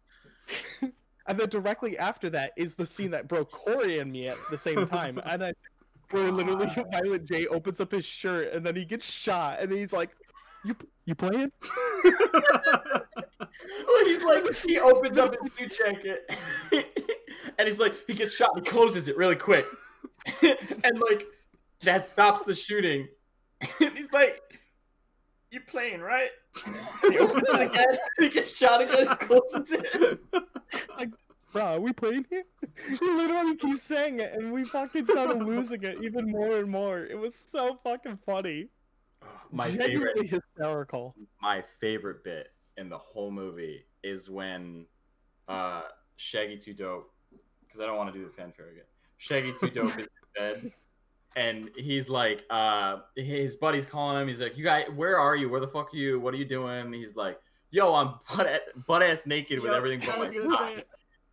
and 1.27 1.39
then 1.39 1.49
directly 1.49 1.97
after 1.97 2.29
that 2.31 2.51
is 2.57 2.75
the 2.75 2.85
scene 2.85 3.11
that 3.11 3.27
broke 3.27 3.51
Corey 3.51 3.99
and 3.99 4.11
me 4.11 4.27
at 4.27 4.37
the 4.49 4.57
same 4.57 4.87
time, 4.87 5.19
and 5.25 5.45
I. 5.45 5.53
Where 6.11 6.31
literally 6.31 6.73
Violent 6.93 7.25
J 7.25 7.47
opens 7.47 7.81
up 7.81 7.91
his 7.91 8.05
shirt 8.05 8.53
and 8.53 8.65
then 8.65 8.77
he 8.77 8.85
gets 8.85 9.11
shot 9.11 9.57
and 9.59 9.69
then 9.69 9.77
he's 9.77 9.91
like, 9.91 10.11
"You 10.63 10.73
you 11.03 11.15
playing?" 11.15 11.51
Well, 13.87 14.05
he's 14.05 14.23
like, 14.23 14.55
he 14.55 14.79
opens 14.79 15.17
up 15.17 15.35
his 15.41 15.53
suit 15.53 15.77
jacket, 15.77 16.31
and 17.57 17.67
he's 17.67 17.79
like, 17.79 17.95
he 18.05 18.13
gets 18.13 18.33
shot 18.33 18.51
and 18.55 18.65
he 18.65 18.71
closes 18.71 19.07
it 19.07 19.17
really 19.17 19.35
quick, 19.35 19.65
and 20.41 20.99
like 21.09 21.25
that 21.81 22.07
stops 22.07 22.43
the 22.43 22.55
shooting. 22.55 23.07
and 23.81 23.97
he's 23.97 24.11
like, 24.11 24.41
"You 25.57 25.61
playing 25.67 26.01
right?" 26.01 26.29
And 27.03 27.13
he 27.13 27.19
opens 27.19 27.47
it 27.49 27.61
again, 27.61 27.97
he 28.19 28.29
gets 28.29 28.55
shot 28.55 28.81
again 28.81 29.07
and 29.07 29.19
closes 29.19 29.71
it. 29.71 30.19
Like, 30.97 31.09
bro, 31.51 31.63
are 31.63 31.79
we 31.79 31.93
playing 31.93 32.25
here? 32.29 32.43
He 32.99 33.05
literally 33.05 33.55
keeps 33.55 33.81
saying 33.81 34.19
it, 34.19 34.33
and 34.33 34.51
we 34.53 34.63
fucking 34.63 35.05
started 35.05 35.41
losing 35.41 35.81
it 35.83 36.03
even 36.03 36.29
more 36.29 36.57
and 36.57 36.69
more. 36.69 36.99
It 37.05 37.17
was 37.17 37.33
so 37.35 37.79
fucking 37.83 38.17
funny. 38.17 38.67
My 39.51 39.69
Genuinely 39.71 40.23
favorite, 40.27 40.43
hysterical. 40.55 41.15
my 41.41 41.63
favorite 41.79 42.23
bit 42.23 42.51
in 42.77 42.87
the 42.89 42.97
whole 42.97 43.31
movie 43.31 43.85
is 44.03 44.29
when 44.29 44.85
uh, 45.47 45.83
Shaggy 46.17 46.57
2 46.57 46.73
Dope, 46.73 47.11
because 47.65 47.79
I 47.81 47.85
don't 47.87 47.97
want 47.97 48.13
to 48.13 48.17
do 48.19 48.23
the 48.25 48.31
fanfare 48.31 48.69
again. 48.69 48.83
Shaggy 49.17 49.53
2 49.59 49.69
Dope 49.71 49.97
is 49.99 50.05
in 50.05 50.07
bed, 50.35 50.71
and 51.35 51.69
he's 51.75 52.09
like, 52.09 52.43
uh, 52.49 52.97
his 53.15 53.55
buddy's 53.55 53.85
calling 53.85 54.21
him. 54.21 54.27
He's 54.27 54.39
like, 54.39 54.57
"You 54.57 54.63
guys, 54.63 54.87
where 54.95 55.19
are 55.19 55.35
you? 55.35 55.49
Where 55.49 55.59
the 55.59 55.67
fuck 55.67 55.93
are 55.93 55.97
you? 55.97 56.19
What 56.19 56.33
are 56.33 56.37
you 56.37 56.45
doing?" 56.45 56.91
He's 56.93 57.15
like, 57.15 57.39
"Yo, 57.71 57.93
I'm 57.93 58.15
butt 58.35 58.61
butt 58.87 59.03
ass 59.03 59.25
naked 59.25 59.59
with 59.59 59.71
everything 59.71 59.99
but 59.99 60.15
I 60.17 60.19
was 60.19 60.33
gonna 60.33 60.49
cock." 60.49 60.59
say 60.75 60.75
it. 60.79 60.87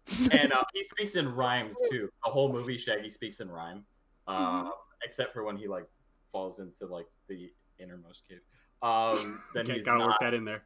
and 0.33 0.53
uh, 0.53 0.63
he 0.75 0.85
speaks 0.85 1.15
in 1.15 1.35
rhymes 1.35 1.75
too. 1.91 2.11
The 2.25 2.31
whole 2.31 2.53
movie, 2.53 2.77
Shaggy 2.77 3.09
speaks 3.09 3.41
in 3.41 3.51
rhyme, 3.51 3.85
uh, 4.27 4.69
except 5.03 5.33
for 5.33 5.45
when 5.45 5.57
he 5.57 5.67
like 5.67 5.87
falls 6.31 6.59
into 6.59 6.85
like 6.87 7.07
the 7.29 7.51
innermost 7.79 8.23
cave. 8.29 8.41
Um, 8.83 9.41
then 9.55 9.65
Okay, 9.65 9.77
he's 9.77 9.85
gotta 9.85 10.01
not. 10.01 10.09
work 10.09 10.17
that 10.21 10.35
in 10.35 10.45
there. 10.45 10.63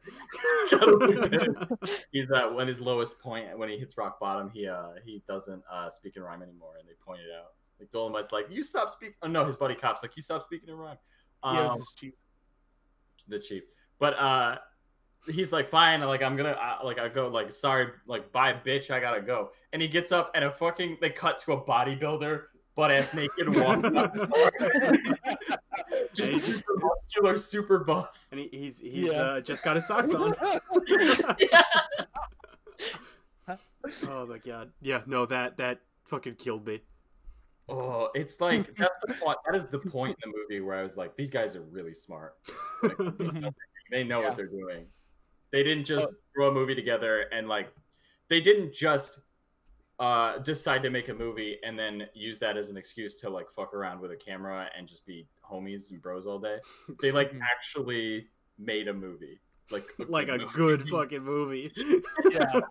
He's 2.11 2.29
at 2.31 2.53
when 2.53 2.67
his 2.67 2.81
lowest 2.81 3.17
point 3.19 3.57
when 3.57 3.69
he 3.69 3.77
hits 3.77 3.97
rock 3.97 4.19
bottom. 4.19 4.49
He 4.49 4.67
uh 4.67 4.89
he 5.05 5.23
doesn't 5.27 5.63
uh 5.71 5.89
speak 5.89 6.17
in 6.17 6.23
rhyme 6.23 6.41
anymore, 6.41 6.73
and 6.79 6.87
they 6.87 6.93
point 7.05 7.21
it 7.21 7.31
out. 7.33 7.53
Like 7.79 7.89
Dolomite's 7.91 8.31
like, 8.31 8.47
you 8.49 8.63
stop 8.63 8.89
speaking. 8.89 9.15
Oh 9.21 9.27
no, 9.27 9.45
his 9.45 9.55
buddy 9.55 9.75
cop's 9.75 10.03
like, 10.03 10.15
you 10.15 10.21
stop 10.21 10.43
speaking 10.43 10.69
in 10.69 10.75
rhyme. 10.75 10.97
Um, 11.43 11.55
Yes, 11.55 11.77
it's 11.79 11.93
cheap. 11.93 12.17
the 13.27 13.39
chief. 13.39 13.63
But 13.99 14.13
uh 14.19 14.57
he's 15.27 15.51
like, 15.51 15.67
fine, 15.69 16.01
like 16.01 16.21
I'm 16.23 16.35
gonna, 16.35 16.51
uh, 16.51 16.79
like 16.83 16.97
I 16.99 17.07
go, 17.09 17.27
like 17.27 17.51
sorry, 17.51 17.87
like 18.07 18.31
bye, 18.31 18.53
bitch, 18.53 18.89
I 18.91 18.99
gotta 18.99 19.21
go. 19.21 19.51
And 19.73 19.81
he 19.81 19.87
gets 19.87 20.11
up, 20.11 20.31
and 20.35 20.43
a 20.45 20.51
fucking 20.51 20.97
they 21.01 21.09
cut 21.09 21.39
to 21.39 21.53
a 21.53 21.61
bodybuilder, 21.63 22.43
butt 22.75 22.91
ass 22.91 23.13
naked, 23.13 23.55
walking 23.55 23.95
up 23.97 24.13
the 24.13 24.27
floor. 24.27 24.51
just 26.13 26.31
Hey. 26.31 26.37
super 26.37 26.73
muscular, 26.77 27.37
super 27.37 27.79
buff. 27.79 28.27
and 28.31 28.39
he, 28.39 28.49
he's 28.51 28.79
he's 28.79 29.11
Yeah. 29.11 29.21
uh, 29.21 29.41
just 29.41 29.63
got 29.63 29.75
his 29.75 29.85
socks 29.87 30.13
on. 30.13 30.33
yeah. 31.39 31.63
oh 34.07 34.25
my 34.25 34.37
god. 34.39 34.71
Yeah, 34.81 35.01
no, 35.05 35.25
that 35.25 35.57
that 35.57 35.79
fucking 36.05 36.35
killed 36.35 36.65
me. 36.65 36.81
Oh, 37.69 38.09
it's 38.15 38.41
like 38.41 38.75
that's 38.75 38.91
the 39.07 39.13
point. 39.23 39.37
That 39.45 39.55
is 39.55 39.65
the 39.67 39.79
point 39.79 40.17
in 40.23 40.31
the 40.31 40.37
movie 40.37 40.61
where 40.61 40.75
I 40.77 40.83
was 40.83 40.97
like, 40.97 41.15
these 41.15 41.29
guys 41.29 41.55
are 41.55 41.61
really 41.63 41.93
smart. 41.93 42.35
Like, 42.83 43.53
they 43.91 44.03
know 44.03 44.19
Yeah. 44.21 44.27
what 44.29 44.37
they're 44.37 44.47
doing. 44.47 44.87
They 45.51 45.63
didn't 45.63 45.85
just 45.85 46.05
Uh, 46.07 46.11
throw 46.35 46.47
a 46.49 46.53
movie 46.53 46.75
together 46.75 47.21
and 47.31 47.47
like, 47.47 47.69
they 48.29 48.39
didn't 48.39 48.73
just 48.73 49.19
uh, 49.99 50.37
decide 50.39 50.81
to 50.83 50.89
make 50.89 51.09
a 51.09 51.13
movie 51.13 51.57
and 51.63 51.77
then 51.77 52.07
use 52.13 52.39
that 52.39 52.55
as 52.55 52.69
an 52.69 52.77
excuse 52.77 53.17
to 53.17 53.29
like 53.29 53.49
fuck 53.51 53.73
around 53.73 53.99
with 53.99 54.11
a 54.11 54.15
camera 54.15 54.67
and 54.77 54.87
just 54.87 55.05
be 55.05 55.27
homies 55.43 55.91
and 55.91 56.01
bros 56.01 56.25
all 56.27 56.39
day. 56.39 56.57
They 57.01 57.11
like 57.11 57.33
actually 57.51 58.27
made 58.57 58.87
a 58.87 58.93
movie, 58.93 59.39
like 59.71 59.87
like 60.07 60.29
a 60.29 60.37
movie. 60.37 60.45
good 60.53 60.87
fucking 60.89 61.23
movie. 61.23 61.71
Yeah. 62.31 62.61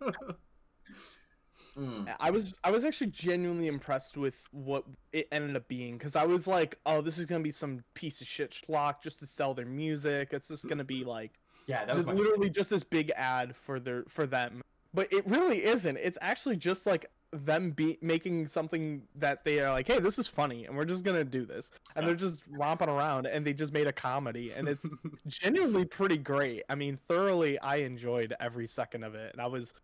Mm. 1.78 2.12
I 2.18 2.30
was 2.30 2.54
I 2.64 2.70
was 2.70 2.84
actually 2.84 3.08
genuinely 3.08 3.68
impressed 3.68 4.16
with 4.16 4.34
what 4.50 4.84
it 5.12 5.28
ended 5.30 5.54
up 5.56 5.68
being 5.68 5.96
because 5.96 6.16
I 6.16 6.24
was 6.24 6.48
like, 6.48 6.78
oh, 6.86 7.00
this 7.00 7.18
is 7.18 7.26
gonna 7.26 7.44
be 7.44 7.52
some 7.52 7.84
piece 7.94 8.20
of 8.20 8.26
shit 8.26 8.50
schlock 8.50 9.00
just 9.02 9.20
to 9.20 9.26
sell 9.26 9.54
their 9.54 9.66
music. 9.66 10.30
It's 10.32 10.48
just 10.48 10.68
gonna 10.68 10.84
be 10.84 11.04
like 11.04 11.32
Yeah, 11.66 11.84
that 11.84 11.94
was 11.94 12.04
just 12.04 12.16
literally 12.16 12.50
just 12.50 12.70
this 12.70 12.82
big 12.82 13.12
ad 13.14 13.54
for 13.54 13.78
their 13.78 14.04
for 14.08 14.26
them. 14.26 14.62
But 14.92 15.12
it 15.12 15.24
really 15.26 15.64
isn't. 15.64 15.96
It's 15.98 16.18
actually 16.20 16.56
just 16.56 16.84
like 16.84 17.06
them 17.30 17.72
be 17.72 17.98
making 18.00 18.48
something 18.48 19.02
that 19.16 19.44
they 19.44 19.60
are 19.60 19.70
like, 19.70 19.86
hey, 19.86 19.98
this 19.98 20.18
is 20.18 20.26
funny, 20.26 20.64
and 20.64 20.76
we're 20.76 20.86
just 20.86 21.04
gonna 21.04 21.24
do 21.24 21.44
this. 21.44 21.70
And 21.94 22.06
they're 22.06 22.14
just 22.14 22.42
romping 22.48 22.88
around, 22.88 23.26
and 23.26 23.46
they 23.46 23.52
just 23.52 23.72
made 23.72 23.86
a 23.86 23.92
comedy, 23.92 24.52
and 24.52 24.66
it's 24.66 24.86
genuinely 25.28 25.84
pretty 25.84 26.16
great. 26.16 26.62
I 26.68 26.74
mean, 26.74 26.96
thoroughly, 26.96 27.58
I 27.60 27.76
enjoyed 27.76 28.34
every 28.40 28.66
second 28.66 29.04
of 29.04 29.14
it, 29.14 29.32
and 29.32 29.42
I 29.42 29.46
was 29.46 29.74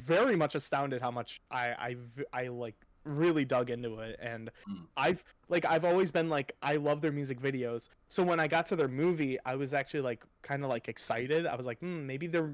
very 0.00 0.36
much 0.36 0.54
astounded 0.54 1.00
how 1.00 1.10
much 1.10 1.40
I 1.50 1.96
I 2.32 2.48
like 2.48 2.74
really 3.04 3.44
dug 3.46 3.70
into 3.70 4.00
it 4.00 4.18
and 4.20 4.50
Mm. 4.68 4.86
I've 4.96 5.24
like 5.48 5.64
I've 5.64 5.84
always 5.84 6.10
been 6.10 6.28
like 6.28 6.54
I 6.62 6.76
love 6.76 7.00
their 7.00 7.12
music 7.12 7.40
videos. 7.40 7.88
So 8.08 8.22
when 8.22 8.38
I 8.40 8.46
got 8.48 8.66
to 8.66 8.76
their 8.76 8.88
movie, 8.88 9.38
I 9.46 9.56
was 9.56 9.72
actually 9.74 10.02
like 10.02 10.24
kind 10.42 10.62
of 10.64 10.70
like 10.70 10.88
excited. 10.88 11.46
I 11.46 11.56
was 11.56 11.66
like, 11.66 11.78
hmm, 11.80 12.06
maybe 12.06 12.26
their 12.26 12.52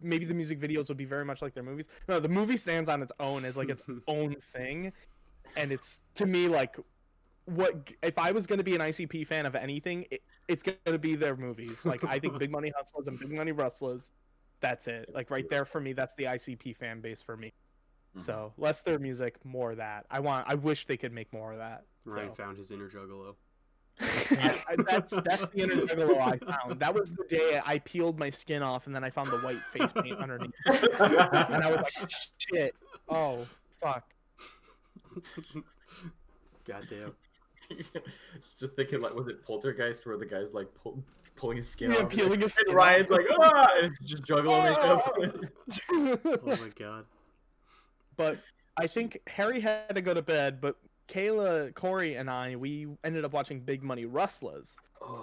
maybe 0.00 0.24
the 0.24 0.34
music 0.34 0.60
videos 0.60 0.88
would 0.88 0.96
be 0.98 1.04
very 1.06 1.24
much 1.24 1.42
like 1.42 1.54
their 1.54 1.62
movies. 1.62 1.86
No, 2.08 2.20
the 2.20 2.28
movie 2.28 2.56
stands 2.56 2.88
on 2.88 3.02
its 3.02 3.12
own 3.18 3.44
as 3.44 3.56
like 3.56 3.70
its 3.70 3.82
own 4.08 4.36
thing, 4.36 4.92
and 5.56 5.72
it's 5.72 6.04
to 6.14 6.26
me 6.26 6.48
like 6.48 6.76
what 7.46 7.90
if 8.02 8.18
I 8.18 8.30
was 8.30 8.46
going 8.46 8.58
to 8.58 8.64
be 8.64 8.74
an 8.74 8.80
ICP 8.82 9.26
fan 9.26 9.46
of 9.46 9.54
anything, 9.54 10.06
it, 10.10 10.22
it's 10.48 10.62
going 10.62 10.76
to 10.84 10.98
be 10.98 11.16
their 11.16 11.36
movies. 11.36 11.86
Like 11.86 12.04
I 12.04 12.18
think 12.18 12.38
Big 12.38 12.50
Money 12.50 12.70
Hustlas 12.78 13.08
and 13.08 13.18
Big 13.18 13.32
Money 13.32 13.52
Rustlas, 13.52 14.10
that's 14.60 14.88
it. 14.88 15.10
Like 15.14 15.30
right 15.30 15.48
there 15.48 15.64
for 15.64 15.80
me, 15.80 15.92
that's 15.92 16.14
the 16.14 16.24
ICP 16.24 16.76
fan 16.76 17.00
base 17.00 17.22
for 17.22 17.36
me. 17.36 17.52
Mhm. 18.16 18.22
So 18.22 18.52
less 18.58 18.82
their 18.82 18.98
music, 18.98 19.36
more 19.44 19.74
that. 19.74 20.06
I 20.10 20.20
want. 20.20 20.46
I 20.48 20.54
wish 20.54 20.86
they 20.86 20.96
could 20.96 21.12
make 21.12 21.32
more 21.32 21.52
of 21.52 21.58
that. 21.58 21.84
Ryan 22.04 22.28
So. 22.30 22.34
found 22.34 22.56
his 22.58 22.70
inner 22.70 22.88
juggalo. 22.88 23.34
I, 24.00 24.62
I- 24.68 24.76
that's 24.88 25.12
that's 25.22 25.48
the 25.48 25.62
inner 25.62 25.74
juggalo 25.74 26.20
I 26.20 26.38
found. 26.38 26.78
That 26.80 26.94
was 26.94 27.12
the 27.12 27.24
day 27.28 27.60
I 27.66 27.78
peeled 27.80 28.18
my 28.18 28.30
skin 28.30 28.62
off, 28.62 28.86
and 28.86 28.94
then 28.94 29.02
I 29.04 29.10
found 29.10 29.28
the 29.30 29.38
white 29.38 29.58
face 29.58 29.92
paint 29.92 30.18
underneath, 30.18 30.54
and 30.66 31.64
I 31.64 31.70
was 31.70 31.82
like, 31.82 32.10
"Shit! 32.38 32.74
Oh, 33.08 33.44
fuck!" 33.80 34.04
Goddamn. 36.66 37.12
just 38.58 38.74
thinking 38.76 39.00
like, 39.00 39.14
was 39.14 39.28
it 39.28 39.44
Poltergeist 39.44 40.06
where 40.06 40.16
the 40.16 40.24
guy's 40.26 40.54
like 40.54 40.68
pull, 40.74 41.02
pulling 41.38 41.56
his 41.58 41.68
skin 41.70 41.92
Yeah, 41.92 41.98
off? 42.00 42.10
peeling 42.10 42.40
his 42.40 42.56
And 42.58 42.66
skin 42.66 42.74
Ryan's 42.74 43.04
off. 43.10 43.18
like, 43.18 43.26
ah, 43.40 43.68
and 43.82 43.96
just 44.04 44.24
juggalo 44.24 44.62
makeup. 46.20 46.40
Oh 46.44 46.56
my 46.56 46.70
god. 46.78 47.04
but 48.16 48.38
I 48.76 48.86
think 48.86 49.18
Harry 49.26 49.60
had 49.60 49.94
to 49.94 50.00
go 50.02 50.14
to 50.14 50.22
bed, 50.22 50.60
but 50.60 50.76
Kayleigh, 51.08 51.74
Corey, 51.74 52.16
and 52.16 52.28
I 52.30 52.56
we 52.56 52.86
ended 53.04 53.24
up 53.24 53.32
watching 53.32 53.60
Big 53.60 53.82
Money 53.82 54.04
Rustlas, 54.04 54.76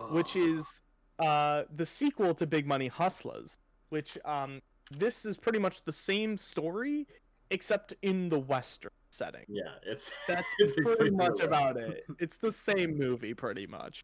which 0.10 0.36
is 0.36 0.82
uh, 1.20 1.64
the 1.76 1.86
sequel 1.86 2.34
to 2.36 2.46
Big 2.48 2.66
Money 2.68 2.90
Hustlas. 2.90 3.58
Which 3.90 4.18
um, 4.26 4.62
this 4.92 5.26
is 5.26 5.38
pretty 5.38 5.60
much 5.60 5.84
the 5.84 5.94
same 5.94 6.38
story, 6.38 7.08
except 7.52 7.94
in 8.02 8.30
the 8.30 8.40
Western 8.40 8.92
setting. 9.12 9.46
yeah, 9.48 9.76
it's 9.86 10.12
That's 10.28 10.48
It's 10.60 10.76
pretty 10.96 11.12
much 11.16 11.40
about 11.40 11.78
it. 11.78 12.04
It's 12.20 12.38
the 12.38 12.52
same 12.52 12.98
movie, 12.98 13.34
pretty 13.34 13.68
much. 13.68 14.04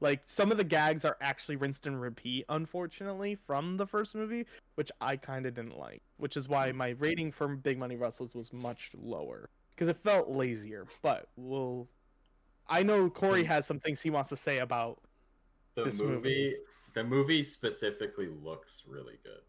Like 0.00 0.22
some 0.24 0.50
of 0.50 0.56
the 0.56 0.64
gags 0.64 1.04
are 1.04 1.16
actually 1.20 1.56
rinsed 1.56 1.86
and 1.86 2.00
repeat, 2.00 2.44
unfortunately, 2.48 3.34
from 3.34 3.76
the 3.76 3.86
first 3.86 4.14
movie, 4.14 4.46
which 4.76 4.92
I 5.00 5.16
kind 5.16 5.46
of 5.46 5.54
didn't 5.54 5.78
like. 5.78 6.02
Which 6.18 6.36
is 6.36 6.48
why 6.48 6.70
my 6.72 6.90
rating 6.98 7.32
for 7.32 7.48
Big 7.48 7.78
Money 7.78 7.96
Rustlas 7.96 8.34
was 8.34 8.52
much 8.52 8.90
lower 8.96 9.50
because 9.74 9.88
it 9.88 9.96
felt 9.96 10.30
lazier. 10.30 10.86
But 11.02 11.28
we'll. 11.36 11.88
I 12.68 12.82
know 12.82 13.08
Corey 13.08 13.44
has 13.44 13.66
some 13.66 13.80
things 13.80 14.00
he 14.00 14.10
wants 14.10 14.28
to 14.28 14.36
say 14.36 14.58
about. 14.58 15.00
the 15.74 15.84
this 15.84 16.00
movie, 16.00 16.14
movie. 16.14 16.56
The 16.94 17.04
movie 17.04 17.44
specifically 17.44 18.28
looks 18.42 18.82
really 18.86 19.18
good. 19.24 19.42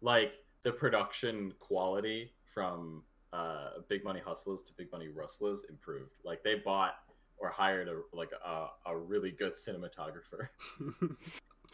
Like 0.00 0.32
the 0.62 0.72
production 0.72 1.52
quality 1.60 2.32
from 2.44 3.02
uh, 3.32 3.70
Big 3.88 4.04
Money 4.04 4.20
Hustlas 4.24 4.64
to 4.66 4.72
Big 4.76 4.90
Money 4.92 5.08
Rustlas 5.08 5.68
improved. 5.68 6.12
Like 6.24 6.42
they 6.42 6.56
bought 6.56 6.94
or 7.40 7.48
hired 7.50 7.88
a 7.88 8.00
like 8.12 8.30
a, 8.44 8.66
a 8.86 8.96
really 8.96 9.30
good 9.30 9.54
cinematographer. 9.54 10.48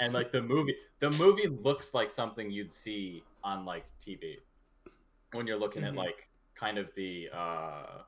and 0.00 0.12
like 0.12 0.32
the 0.32 0.42
movie 0.42 0.74
the 1.00 1.10
movie 1.10 1.46
looks 1.46 1.94
like 1.94 2.10
something 2.10 2.50
you'd 2.50 2.72
see 2.72 3.22
on 3.44 3.64
like 3.64 3.84
tv 4.04 4.36
when 5.32 5.46
you're 5.46 5.56
looking 5.58 5.82
Mhm. 5.82 5.88
at 5.88 5.94
like 5.94 6.28
kind 6.56 6.78
of 6.78 6.92
the 6.94 7.28
uh 7.32 8.02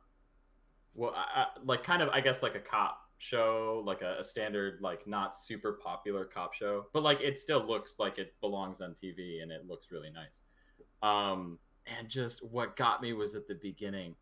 well 0.94 1.12
I, 1.14 1.42
I, 1.42 1.46
like 1.64 1.84
kind 1.84 2.02
of 2.02 2.08
i 2.08 2.20
guess 2.20 2.42
like 2.42 2.56
a 2.56 2.60
cop 2.60 2.98
show 3.18 3.82
like 3.86 4.02
a, 4.02 4.16
a 4.18 4.24
standard 4.24 4.80
like 4.80 5.06
not 5.06 5.34
super 5.36 5.74
popular 5.82 6.24
cop 6.24 6.54
show 6.54 6.86
but 6.92 7.02
like 7.04 7.20
it 7.20 7.38
still 7.38 7.64
looks 7.64 7.96
like 8.00 8.18
it 8.18 8.34
belongs 8.40 8.80
on 8.80 8.90
tv 8.94 9.42
and 9.42 9.52
it 9.52 9.66
looks 9.68 9.92
really 9.92 10.10
nice 10.10 10.42
um 11.02 11.56
and 11.86 12.08
just 12.08 12.44
what 12.44 12.76
got 12.76 13.00
me 13.00 13.12
was 13.12 13.36
at 13.36 13.46
the 13.46 13.54
beginning 13.62 14.14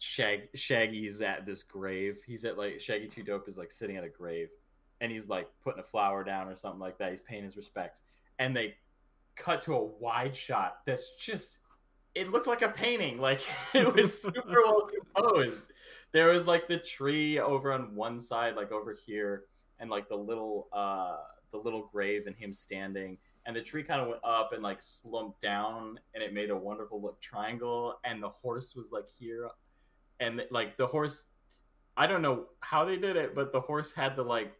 shag 0.00 0.48
shaggy's 0.54 1.20
at 1.20 1.46
this 1.46 1.62
grave 1.62 2.18
he's 2.26 2.44
at 2.44 2.58
like 2.58 2.80
Shaggy 2.80 3.06
2 3.06 3.22
Dope 3.22 3.48
is 3.48 3.58
like 3.58 3.70
sitting 3.70 3.96
at 3.96 4.04
a 4.04 4.08
grave 4.08 4.48
and 5.02 5.10
he's 5.10 5.28
like 5.28 5.48
putting 5.62 5.80
a 5.80 5.82
flower 5.82 6.22
down 6.22 6.48
or 6.48 6.56
something 6.56 6.80
like 6.80 6.96
that. 6.98 7.10
He's 7.10 7.20
paying 7.20 7.42
his 7.42 7.56
respects, 7.56 8.02
and 8.38 8.56
they 8.56 8.76
cut 9.36 9.60
to 9.62 9.74
a 9.74 9.84
wide 9.84 10.34
shot 10.34 10.78
that's 10.86 11.16
just. 11.18 11.58
It 12.14 12.30
looked 12.30 12.46
like 12.46 12.60
a 12.62 12.68
painting. 12.68 13.18
Like 13.18 13.40
it 13.74 13.92
was 13.92 14.22
super 14.22 14.62
well 14.64 14.88
composed. 15.14 15.72
There 16.12 16.28
was 16.28 16.46
like 16.46 16.68
the 16.68 16.78
tree 16.78 17.38
over 17.38 17.72
on 17.72 17.94
one 17.94 18.20
side, 18.20 18.54
like 18.54 18.70
over 18.70 18.94
here, 19.06 19.44
and 19.80 19.90
like 19.90 20.08
the 20.08 20.16
little 20.16 20.68
uh 20.72 21.16
the 21.50 21.58
little 21.58 21.88
grave 21.92 22.26
and 22.26 22.36
him 22.36 22.52
standing. 22.52 23.18
And 23.44 23.56
the 23.56 23.60
tree 23.60 23.82
kind 23.82 24.00
of 24.00 24.06
went 24.06 24.20
up 24.22 24.52
and 24.52 24.62
like 24.62 24.80
slumped 24.80 25.40
down, 25.40 25.98
and 26.14 26.22
it 26.22 26.32
made 26.32 26.50
a 26.50 26.56
wonderful 26.56 27.02
look 27.02 27.20
triangle. 27.20 27.98
And 28.04 28.22
the 28.22 28.28
horse 28.28 28.76
was 28.76 28.92
like 28.92 29.08
here, 29.18 29.48
and 30.22 30.42
like 30.50 30.76
the 30.76 30.86
horse 30.86 31.24
I 31.96 32.06
don't 32.06 32.22
know 32.22 32.46
how 32.60 32.84
they 32.86 32.96
did 32.96 33.16
it, 33.16 33.34
but 33.34 33.52
the 33.52 33.60
horse 33.60 33.92
had 33.92 34.16
the 34.16 34.22
like 34.22 34.54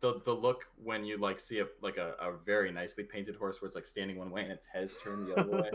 the 0.00 0.20
the 0.24 0.32
look 0.32 0.66
when 0.82 1.04
you 1.04 1.18
like 1.18 1.38
see 1.38 1.60
a 1.60 1.66
like 1.82 1.96
a, 1.96 2.14
a 2.20 2.32
very 2.44 2.72
nicely 2.72 3.04
painted 3.04 3.36
horse 3.36 3.60
where 3.60 3.66
it's 3.66 3.74
like 3.76 3.86
standing 3.86 4.18
one 4.18 4.30
way 4.30 4.42
and 4.42 4.50
its 4.50 4.66
head's 4.66 4.96
turned 4.96 5.28
the 5.28 5.34
other 5.36 5.62
way. 5.62 5.70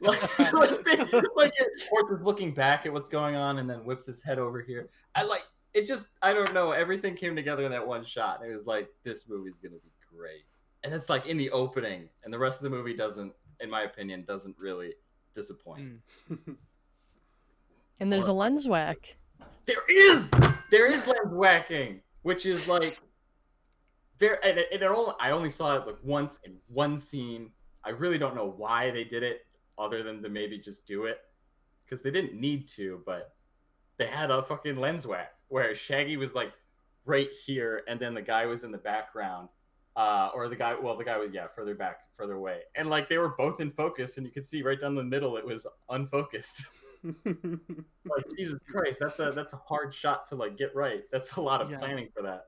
like, 0.00 0.52
like, 0.52 0.84
they- 0.84 1.20
like 1.34 1.52
it, 1.58 1.68
horse 1.88 2.10
is 2.10 2.20
looking 2.22 2.52
back 2.52 2.86
at 2.86 2.92
what's 2.92 3.08
going 3.08 3.34
on 3.34 3.58
and 3.58 3.68
then 3.68 3.78
whips 3.78 4.06
his 4.06 4.22
head 4.22 4.38
over 4.38 4.60
here. 4.60 4.90
I 5.14 5.22
like 5.22 5.42
it 5.74 5.86
just 5.86 6.08
I 6.22 6.32
don't 6.32 6.52
know, 6.54 6.72
everything 6.72 7.14
came 7.16 7.34
together 7.34 7.64
in 7.64 7.70
that 7.72 7.86
one 7.86 8.04
shot. 8.04 8.42
And 8.42 8.52
it 8.52 8.54
was 8.54 8.66
like 8.66 8.90
this 9.04 9.28
movie's 9.28 9.58
gonna 9.58 9.76
be 9.76 9.92
great. 10.14 10.44
And 10.84 10.94
it's 10.94 11.08
like 11.08 11.26
in 11.26 11.36
the 11.36 11.50
opening, 11.50 12.08
and 12.24 12.32
the 12.32 12.38
rest 12.38 12.58
of 12.60 12.64
the 12.64 12.70
movie 12.70 12.94
doesn't, 12.94 13.32
in 13.60 13.68
my 13.68 13.82
opinion, 13.82 14.24
doesn't 14.24 14.56
really 14.58 14.92
disappoint. 15.34 16.00
Mm. 16.30 16.56
And 18.00 18.12
there's 18.12 18.26
a 18.26 18.32
lens 18.32 18.68
whack. 18.68 19.16
There 19.66 19.82
is 19.90 20.30
there 20.70 20.90
is 20.90 21.06
lens 21.06 21.32
whacking, 21.32 22.00
which 22.22 22.46
is 22.46 22.66
like 22.68 23.00
Very, 24.18 24.38
And 24.42 24.58
it, 24.58 24.68
and 24.72 24.82
only, 24.82 25.12
I 25.20 25.30
only 25.30 25.50
saw 25.50 25.76
it 25.76 25.86
like 25.86 25.98
once 26.02 26.38
in 26.44 26.56
one 26.68 26.98
scene. 26.98 27.50
I 27.84 27.90
really 27.90 28.18
don't 28.18 28.34
know 28.34 28.54
why 28.56 28.90
they 28.90 29.04
did 29.04 29.22
it, 29.22 29.46
other 29.78 30.02
than 30.02 30.22
to 30.22 30.28
maybe 30.28 30.58
just 30.58 30.86
do 30.86 31.04
it, 31.04 31.18
because 31.84 32.02
they 32.02 32.10
didn't 32.10 32.38
need 32.38 32.66
to. 32.68 33.02
But 33.06 33.34
they 33.96 34.06
had 34.06 34.30
a 34.30 34.42
fucking 34.42 34.76
lens 34.76 35.06
whack 35.06 35.32
where 35.48 35.74
Shaggy 35.74 36.16
was 36.16 36.34
like 36.34 36.52
right 37.04 37.28
here, 37.46 37.82
and 37.88 37.98
then 37.98 38.14
the 38.14 38.22
guy 38.22 38.46
was 38.46 38.64
in 38.64 38.72
the 38.72 38.78
background. 38.78 39.48
uh, 39.96 40.30
or 40.32 40.48
the 40.48 40.56
guy. 40.56 40.74
Well, 40.80 40.96
the 40.96 41.04
guy 41.04 41.18
was 41.18 41.30
yeah 41.32 41.48
further 41.48 41.74
back, 41.74 41.98
further 42.16 42.34
away, 42.34 42.60
and 42.76 42.88
like 42.88 43.08
they 43.08 43.18
were 43.18 43.30
both 43.36 43.60
in 43.60 43.70
focus, 43.70 44.16
and 44.16 44.24
you 44.26 44.32
could 44.32 44.46
see 44.46 44.62
right 44.62 44.78
down 44.78 44.94
the 44.94 45.02
middle 45.02 45.36
it 45.36 45.44
was 45.44 45.66
unfocused. 45.90 46.66
like 47.24 48.24
Jesus 48.36 48.58
Christ, 48.70 48.98
that's 49.00 49.18
a 49.18 49.32
that's 49.32 49.52
a 49.52 49.56
hard 49.56 49.94
shot 49.94 50.26
to 50.30 50.34
like 50.34 50.56
get 50.56 50.74
right. 50.74 51.02
That's 51.12 51.36
a 51.36 51.40
lot 51.40 51.60
of 51.60 51.70
Yeah. 51.70 51.78
planning 51.78 52.08
for 52.14 52.22
that. 52.22 52.46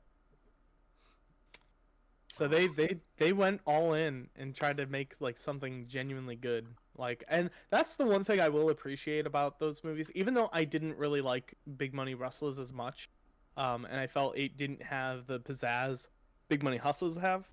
So 2.33 2.47
they 2.47 2.69
they 2.69 3.01
they 3.17 3.33
went 3.33 3.61
all 3.67 3.95
in 3.95 4.29
and 4.37 4.55
tried 4.55 4.77
to 4.77 4.87
make 4.87 5.15
like 5.21 5.37
something 5.37 5.87
genuinely 5.89 6.37
good. 6.37 6.67
Like 6.97 7.25
and 7.29 7.51
that's 7.71 7.97
the 7.97 8.07
one 8.07 8.25
thing 8.25 8.41
I 8.41 8.49
will 8.49 8.71
appreciate 8.71 9.27
about 9.27 9.59
those 9.59 9.83
movies 9.83 10.11
even 10.15 10.35
though 10.35 10.49
I 10.53 10.65
didn't 10.65 10.97
really 10.97 11.21
like 11.21 11.55
Big 11.77 11.93
Money 11.93 12.15
Rustlas 12.15 12.61
as 12.61 12.73
much. 12.73 13.11
Um 13.57 13.85
and 13.85 13.99
I 13.99 14.07
felt 14.07 14.37
it 14.37 14.57
didn't 14.57 14.83
have 14.83 15.27
the 15.27 15.41
pizzazz 15.41 16.09
Big 16.49 16.63
Money 16.63 16.79
Hustlas 16.79 17.21
have. 17.21 17.49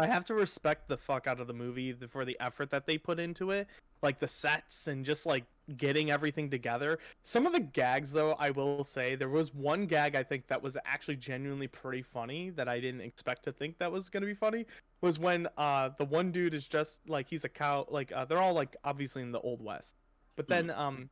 I 0.00 0.06
have 0.06 0.24
to 0.26 0.34
respect 0.34 0.88
the 0.88 0.96
fuck 0.96 1.26
out 1.26 1.40
of 1.40 1.46
the 1.46 1.52
movie 1.52 1.92
for 1.92 2.24
the 2.24 2.36
effort 2.40 2.70
that 2.70 2.86
they 2.86 2.96
put 2.96 3.20
into 3.20 3.50
it, 3.50 3.68
like 4.02 4.18
the 4.18 4.28
sets 4.28 4.86
and 4.86 5.04
just 5.04 5.26
like 5.26 5.44
getting 5.76 6.10
everything 6.10 6.48
together. 6.48 6.98
Some 7.22 7.46
of 7.46 7.52
the 7.52 7.60
gags, 7.60 8.10
though, 8.10 8.32
I 8.32 8.50
will 8.50 8.82
say 8.82 9.14
there 9.14 9.28
was 9.28 9.54
one 9.54 9.86
gag 9.86 10.16
I 10.16 10.22
think 10.22 10.46
that 10.48 10.62
was 10.62 10.76
actually 10.84 11.16
genuinely 11.16 11.68
pretty 11.68 12.02
funny 12.02 12.50
that 12.50 12.68
I 12.68 12.80
didn't 12.80 13.02
expect 13.02 13.44
to 13.44 13.52
think 13.52 13.78
that 13.78 13.92
was 13.92 14.08
gonna 14.08 14.26
be 14.26 14.34
funny. 14.34 14.66
Was 15.02 15.18
when 15.18 15.48
uh 15.58 15.90
the 15.98 16.04
one 16.04 16.32
dude 16.32 16.54
is 16.54 16.66
just 16.66 17.02
like 17.06 17.28
he's 17.28 17.44
a 17.44 17.48
cow, 17.48 17.86
like 17.90 18.10
uh, 18.12 18.24
they're 18.24 18.40
all 18.40 18.54
like 18.54 18.76
obviously 18.84 19.22
in 19.22 19.32
the 19.32 19.40
old 19.40 19.62
west, 19.62 19.96
but 20.36 20.48
then 20.48 20.70
um 20.70 21.10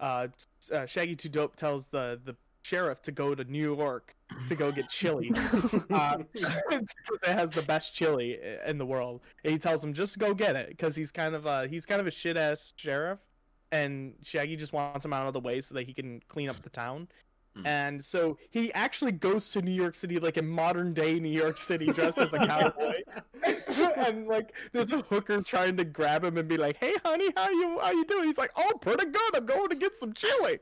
uh, 0.00 0.26
uh 0.72 0.86
Shaggy 0.86 1.14
2 1.14 1.28
Dope 1.28 1.56
tells 1.56 1.86
the 1.86 2.20
the 2.24 2.36
sheriff 2.64 3.00
to 3.02 3.12
go 3.12 3.34
to 3.34 3.44
New 3.44 3.76
York 3.76 4.14
to 4.48 4.54
go 4.54 4.72
get 4.72 4.88
chili. 4.88 5.30
uh, 5.90 6.18
it 6.34 6.88
has 7.24 7.50
the 7.50 7.62
best 7.62 7.94
chili 7.94 8.38
in 8.66 8.78
the 8.78 8.86
world. 8.86 9.20
And 9.44 9.52
he 9.52 9.58
tells 9.58 9.84
him 9.84 9.92
just 9.92 10.18
go 10.18 10.34
get 10.34 10.56
it 10.56 10.70
because 10.70 10.96
he's 10.96 11.12
kind 11.12 11.34
of 11.34 11.46
a 11.46 11.68
he's 11.68 11.86
kind 11.86 12.00
of 12.00 12.06
a 12.06 12.10
shit 12.10 12.36
ass 12.36 12.72
sheriff, 12.76 13.20
and 13.70 14.14
Shaggy 14.22 14.56
just 14.56 14.72
wants 14.72 15.04
him 15.04 15.12
out 15.12 15.26
of 15.26 15.34
the 15.34 15.40
way 15.40 15.60
so 15.60 15.74
that 15.74 15.86
he 15.86 15.92
can 15.92 16.20
clean 16.28 16.48
up 16.48 16.60
the 16.62 16.70
town. 16.70 17.08
Mhm. 17.56 17.66
And 17.66 18.04
so 18.04 18.38
he 18.50 18.72
actually 18.72 19.12
goes 19.12 19.50
to 19.50 19.62
New 19.62 19.70
York 19.70 19.94
City, 19.94 20.18
like 20.18 20.36
in 20.36 20.48
modern 20.48 20.92
day 20.92 21.20
New 21.20 21.28
York 21.28 21.56
City, 21.58 21.86
dressed 21.86 22.18
as 22.18 22.32
a 22.32 22.38
cowboy. 22.38 22.94
and 23.96 24.26
like, 24.26 24.54
there's 24.72 24.90
a 24.90 25.02
hooker 25.02 25.40
trying 25.40 25.76
to 25.76 25.84
grab 25.84 26.24
him 26.24 26.36
and 26.36 26.48
be 26.48 26.56
like, 26.56 26.76
"Hey, 26.78 26.94
honey, 27.04 27.30
how 27.36 27.48
you 27.50 27.78
how 27.80 27.92
you 27.92 28.04
doing?" 28.06 28.24
He's 28.24 28.38
like, 28.38 28.50
"Oh, 28.56 28.72
pretty 28.80 29.06
good. 29.06 29.36
I'm 29.36 29.46
going 29.46 29.68
to 29.68 29.76
get 29.76 29.94
some 29.94 30.12
chili." 30.14 30.58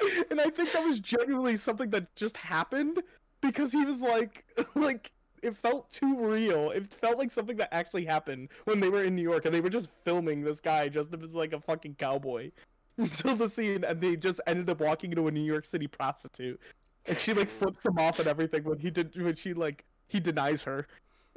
and 0.30 0.40
I 0.40 0.50
think 0.50 0.72
that 0.72 0.84
was 0.84 1.00
genuinely 1.00 1.56
something 1.56 1.90
that 1.90 2.14
just 2.16 2.36
happened 2.36 3.02
because 3.40 3.72
he 3.72 3.84
was 3.84 4.02
like, 4.02 4.44
like 4.74 5.10
it 5.42 5.56
felt 5.56 5.90
too 5.90 6.26
real. 6.26 6.70
It 6.70 6.92
felt 6.92 7.18
like 7.18 7.30
something 7.30 7.56
that 7.56 7.72
actually 7.72 8.04
happened 8.04 8.48
when 8.64 8.80
they 8.80 8.88
were 8.88 9.04
in 9.04 9.14
New 9.14 9.22
York 9.22 9.44
and 9.44 9.54
they 9.54 9.60
were 9.60 9.70
just 9.70 9.90
filming 10.04 10.42
this 10.42 10.60
guy 10.60 10.88
just 10.88 11.12
as 11.14 11.34
like 11.34 11.52
a 11.52 11.60
fucking 11.60 11.96
cowboy 11.96 12.50
until 12.98 13.36
the 13.36 13.48
scene, 13.48 13.84
and 13.84 14.00
they 14.00 14.16
just 14.16 14.40
ended 14.46 14.68
up 14.68 14.80
walking 14.80 15.10
into 15.10 15.28
a 15.28 15.30
New 15.30 15.44
York 15.44 15.64
City 15.64 15.86
prostitute, 15.86 16.60
and 17.06 17.18
she 17.18 17.32
like 17.32 17.48
flips 17.48 17.84
him 17.86 17.98
off 17.98 18.18
and 18.18 18.26
everything 18.26 18.64
when 18.64 18.78
he 18.78 18.90
did 18.90 19.14
when 19.16 19.36
she 19.36 19.54
like 19.54 19.84
he 20.08 20.18
denies 20.18 20.64
her. 20.64 20.86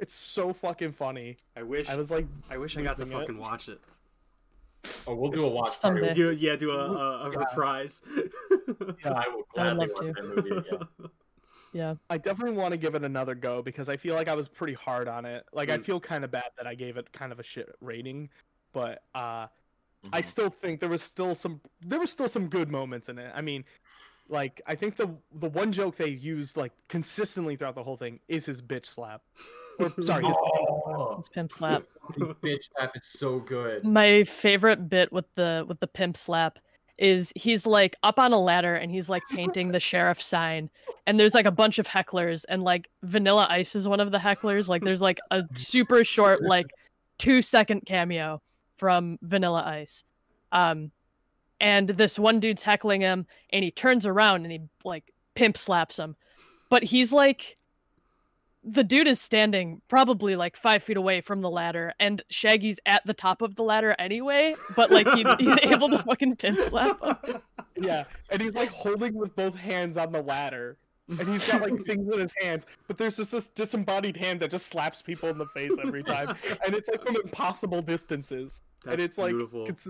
It's 0.00 0.14
so 0.14 0.52
fucking 0.52 0.92
funny. 0.92 1.36
I 1.56 1.62
wish 1.62 1.88
I 1.88 1.94
was 1.94 2.10
like, 2.10 2.26
I 2.50 2.58
wish 2.58 2.76
I 2.76 2.82
got 2.82 2.96
to 2.96 3.02
losing 3.04 3.16
it. 3.16 3.20
fucking 3.20 3.38
watch 3.38 3.68
it. 3.68 3.80
Oh, 5.06 5.14
we'll 5.14 5.30
do 5.30 5.44
a 5.44 5.48
watch 5.48 5.78
Someday. 5.78 6.00
party. 6.08 6.14
Do 6.14 6.30
yeah, 6.32 6.56
do 6.56 6.70
a, 6.72 6.74
a, 6.92 7.24
a 7.24 7.30
reprise. 7.30 8.02
I 9.04 9.24
will 9.28 9.44
gladly 9.54 9.86
love 9.86 9.90
watch 9.94 10.04
to. 10.06 10.12
that 10.12 10.36
movie 10.36 10.50
again. 10.56 10.88
Yeah. 11.74 11.94
I 12.10 12.18
definitely 12.18 12.54
want 12.58 12.72
to 12.72 12.76
give 12.76 12.94
it 12.94 13.02
another 13.02 13.34
go 13.34 13.62
because 13.62 13.88
I 13.88 13.96
feel 13.96 14.14
like 14.14 14.28
I 14.28 14.34
was 14.34 14.46
pretty 14.46 14.74
hard 14.74 15.08
on 15.08 15.24
it. 15.24 15.46
Like 15.54 15.70
I 15.70 15.78
Mm. 15.78 15.84
feel 15.86 16.00
kind 16.00 16.22
of 16.22 16.30
bad 16.30 16.50
that 16.58 16.66
I 16.66 16.74
gave 16.74 16.98
it 16.98 17.10
kind 17.14 17.32
of 17.32 17.40
a 17.40 17.42
shit 17.42 17.74
rating, 17.80 18.28
but 18.74 19.04
uh 19.14 19.46
I 20.12 20.20
Mhm. 20.20 20.24
still 20.26 20.50
think 20.50 20.80
there 20.80 20.90
was 20.90 21.00
still 21.02 21.34
some 21.34 21.62
there 21.80 21.98
was 21.98 22.10
still 22.12 22.28
some 22.28 22.48
good 22.48 22.70
moments 22.70 23.08
in 23.08 23.18
it. 23.18 23.32
I 23.34 23.40
mean, 23.40 23.64
like 24.28 24.60
I 24.66 24.74
think 24.74 24.96
the 24.96 25.16
the 25.36 25.48
one 25.48 25.72
joke 25.72 25.96
they 25.96 26.10
used 26.10 26.58
like 26.58 26.72
consistently 26.88 27.56
throughout 27.56 27.74
the 27.74 27.82
whole 27.84 27.96
thing 27.96 28.20
is 28.28 28.44
his 28.44 28.60
bitch 28.60 28.84
slap. 28.84 29.22
Or 29.82 30.02
sorry, 30.02 30.24
his 30.26 30.36
Oh, 30.38 31.16
It's 31.18 31.28
pimp 31.28 31.52
slap. 31.52 31.82
bitch 32.42 32.68
slap 32.76 32.96
is 32.96 33.06
so 33.06 33.40
good. 33.40 33.84
My 33.84 34.24
favorite 34.24 34.88
bit 34.88 35.12
with 35.12 35.26
the 35.34 35.64
with 35.68 35.80
the 35.80 35.86
pimp 35.86 36.16
slap 36.16 36.58
is 36.98 37.32
he's 37.34 37.66
like 37.66 37.96
up 38.02 38.18
on 38.18 38.32
a 38.32 38.38
ladder 38.38 38.74
and 38.74 38.90
he's 38.92 39.08
like 39.08 39.22
painting 39.30 39.72
the 39.72 39.80
sheriff 39.80 40.22
sign. 40.22 40.70
And 41.06 41.18
there's 41.18 41.34
like 41.34 41.46
a 41.46 41.50
bunch 41.50 41.78
of 41.78 41.86
hecklers 41.88 42.44
and 42.48 42.62
like 42.62 42.88
vanilla 43.02 43.46
ice 43.50 43.74
is 43.74 43.88
one 43.88 43.98
of 44.00 44.12
the 44.12 44.18
hecklers. 44.18 44.68
Like 44.68 44.82
there's 44.84 45.00
like 45.00 45.18
a 45.30 45.42
super 45.54 46.04
short 46.04 46.42
like 46.42 46.66
2 47.18 47.42
second 47.42 47.86
cameo 47.86 48.40
from 48.76 49.18
vanilla 49.22 49.62
ice. 49.66 50.04
Um 50.52 50.92
and 51.60 51.88
this 51.90 52.18
one 52.18 52.40
dude's 52.40 52.62
heckling 52.62 53.00
him 53.00 53.26
and 53.50 53.64
he 53.64 53.70
turns 53.70 54.04
around 54.06 54.42
and 54.44 54.52
he 54.52 54.60
like 54.84 55.04
pimp 55.34 55.56
slaps 55.56 55.96
him. 55.98 56.14
But 56.68 56.82
he's 56.84 57.12
like 57.12 57.56
the 58.64 58.84
dude 58.84 59.08
is 59.08 59.20
standing 59.20 59.82
probably 59.88 60.36
like 60.36 60.56
five 60.56 60.82
feet 60.82 60.96
away 60.96 61.20
from 61.20 61.40
the 61.40 61.50
ladder, 61.50 61.92
and 61.98 62.22
Shaggy's 62.30 62.78
at 62.86 63.04
the 63.06 63.14
top 63.14 63.42
of 63.42 63.56
the 63.56 63.62
ladder 63.62 63.94
anyway. 63.98 64.54
But 64.76 64.90
like 64.90 65.08
he, 65.08 65.24
he's 65.38 65.58
able 65.62 65.88
to 65.90 65.98
fucking 65.98 66.36
pin 66.36 66.56
slap 66.68 67.02
him. 67.26 67.38
yeah, 67.80 68.04
and 68.30 68.40
he's 68.40 68.54
like 68.54 68.68
holding 68.68 69.14
with 69.14 69.34
both 69.34 69.54
hands 69.54 69.96
on 69.96 70.12
the 70.12 70.22
ladder. 70.22 70.76
And 71.08 71.28
he's 71.28 71.46
got 71.46 71.60
like 71.60 71.84
things 71.84 72.08
in 72.10 72.20
his 72.20 72.32
hands, 72.40 72.64
but 72.86 72.96
there's 72.96 73.16
just 73.16 73.32
this 73.32 73.48
disembodied 73.48 74.16
hand 74.16 74.40
that 74.40 74.50
just 74.50 74.66
slaps 74.66 75.02
people 75.02 75.28
in 75.28 75.36
the 75.36 75.46
face 75.46 75.72
every 75.84 76.02
time, 76.02 76.34
and 76.64 76.74
it's 76.74 76.88
like 76.88 77.04
from 77.04 77.16
impossible 77.16 77.82
distances. 77.82 78.62
That's 78.84 78.94
and 78.94 79.02
it's 79.02 79.18
like 79.18 79.32
beautiful. 79.32 79.66
it's 79.66 79.88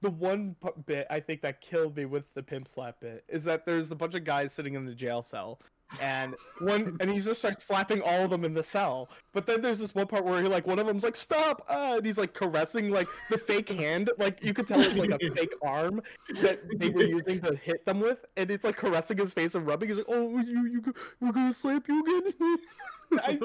the 0.00 0.10
one 0.10 0.56
p- 0.62 0.70
bit 0.86 1.06
I 1.10 1.20
think 1.20 1.42
that 1.42 1.60
killed 1.60 1.96
me 1.96 2.06
with 2.06 2.32
the 2.34 2.42
pimp 2.42 2.66
slap 2.66 3.00
bit 3.00 3.24
is 3.28 3.44
that 3.44 3.66
there's 3.66 3.90
a 3.92 3.96
bunch 3.96 4.14
of 4.14 4.24
guys 4.24 4.52
sitting 4.52 4.74
in 4.74 4.84
the 4.86 4.94
jail 4.94 5.22
cell, 5.22 5.60
and 6.00 6.34
one 6.60 6.96
and 7.00 7.10
he 7.10 7.18
just 7.18 7.40
starts 7.40 7.64
slapping 7.64 8.02
all 8.02 8.20
of 8.22 8.30
them 8.30 8.44
in 8.44 8.54
the 8.54 8.62
cell. 8.62 9.08
But 9.32 9.46
then 9.46 9.62
there's 9.62 9.78
this 9.78 9.94
one 9.94 10.06
part 10.06 10.24
where 10.24 10.42
he 10.42 10.48
like 10.48 10.66
one 10.66 10.78
of 10.78 10.86
them's 10.86 11.02
like 11.02 11.16
stop, 11.16 11.64
uh, 11.68 11.94
and 11.96 12.06
he's 12.06 12.18
like 12.18 12.34
caressing 12.34 12.90
like 12.90 13.08
the 13.30 13.38
fake 13.38 13.68
hand, 13.70 14.10
like 14.18 14.42
you 14.42 14.52
could 14.52 14.66
tell 14.66 14.80
it's 14.80 14.96
like 14.96 15.10
a 15.10 15.30
fake 15.34 15.52
arm 15.62 16.02
that 16.42 16.60
they 16.78 16.90
were 16.90 17.04
using 17.04 17.40
to 17.40 17.54
hit 17.54 17.84
them 17.86 18.00
with, 18.00 18.24
and 18.36 18.50
it's 18.50 18.64
like 18.64 18.76
caressing 18.76 19.18
his 19.18 19.32
face 19.32 19.54
and 19.54 19.66
rubbing. 19.66 19.88
He's 19.88 19.98
like, 19.98 20.06
oh 20.08 20.38
you 20.40 20.66
you 20.66 20.80
go- 20.82 20.92
we're 21.20 21.32
gonna 21.32 21.54
slap 21.54 21.88
you 21.88 22.04
again. 22.04 22.58
I 23.24 23.38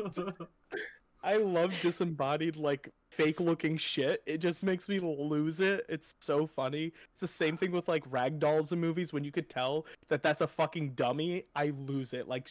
I 1.23 1.37
love 1.37 1.79
disembodied 1.81 2.57
like 2.57 2.89
fake 3.11 3.39
looking 3.39 3.77
shit. 3.77 4.21
It 4.25 4.39
just 4.39 4.63
makes 4.63 4.89
me 4.89 4.99
lose 4.99 5.59
it. 5.61 5.85
It's 5.87 6.15
so 6.19 6.45
funny. 6.45 6.91
It's 7.11 7.21
the 7.21 7.27
same 7.27 7.55
thing 7.55 7.71
with 7.71 7.87
like 7.87 8.03
rag 8.09 8.39
dolls 8.39 8.71
in 8.71 8.79
movies 8.79 9.13
when 9.13 9.23
you 9.23 9.31
could 9.31 9.49
tell 9.49 9.85
that 10.09 10.21
that's 10.21 10.41
a 10.41 10.47
fucking 10.47 10.91
dummy. 10.91 11.45
I 11.55 11.71
lose 11.87 12.13
it. 12.13 12.27
Like 12.27 12.49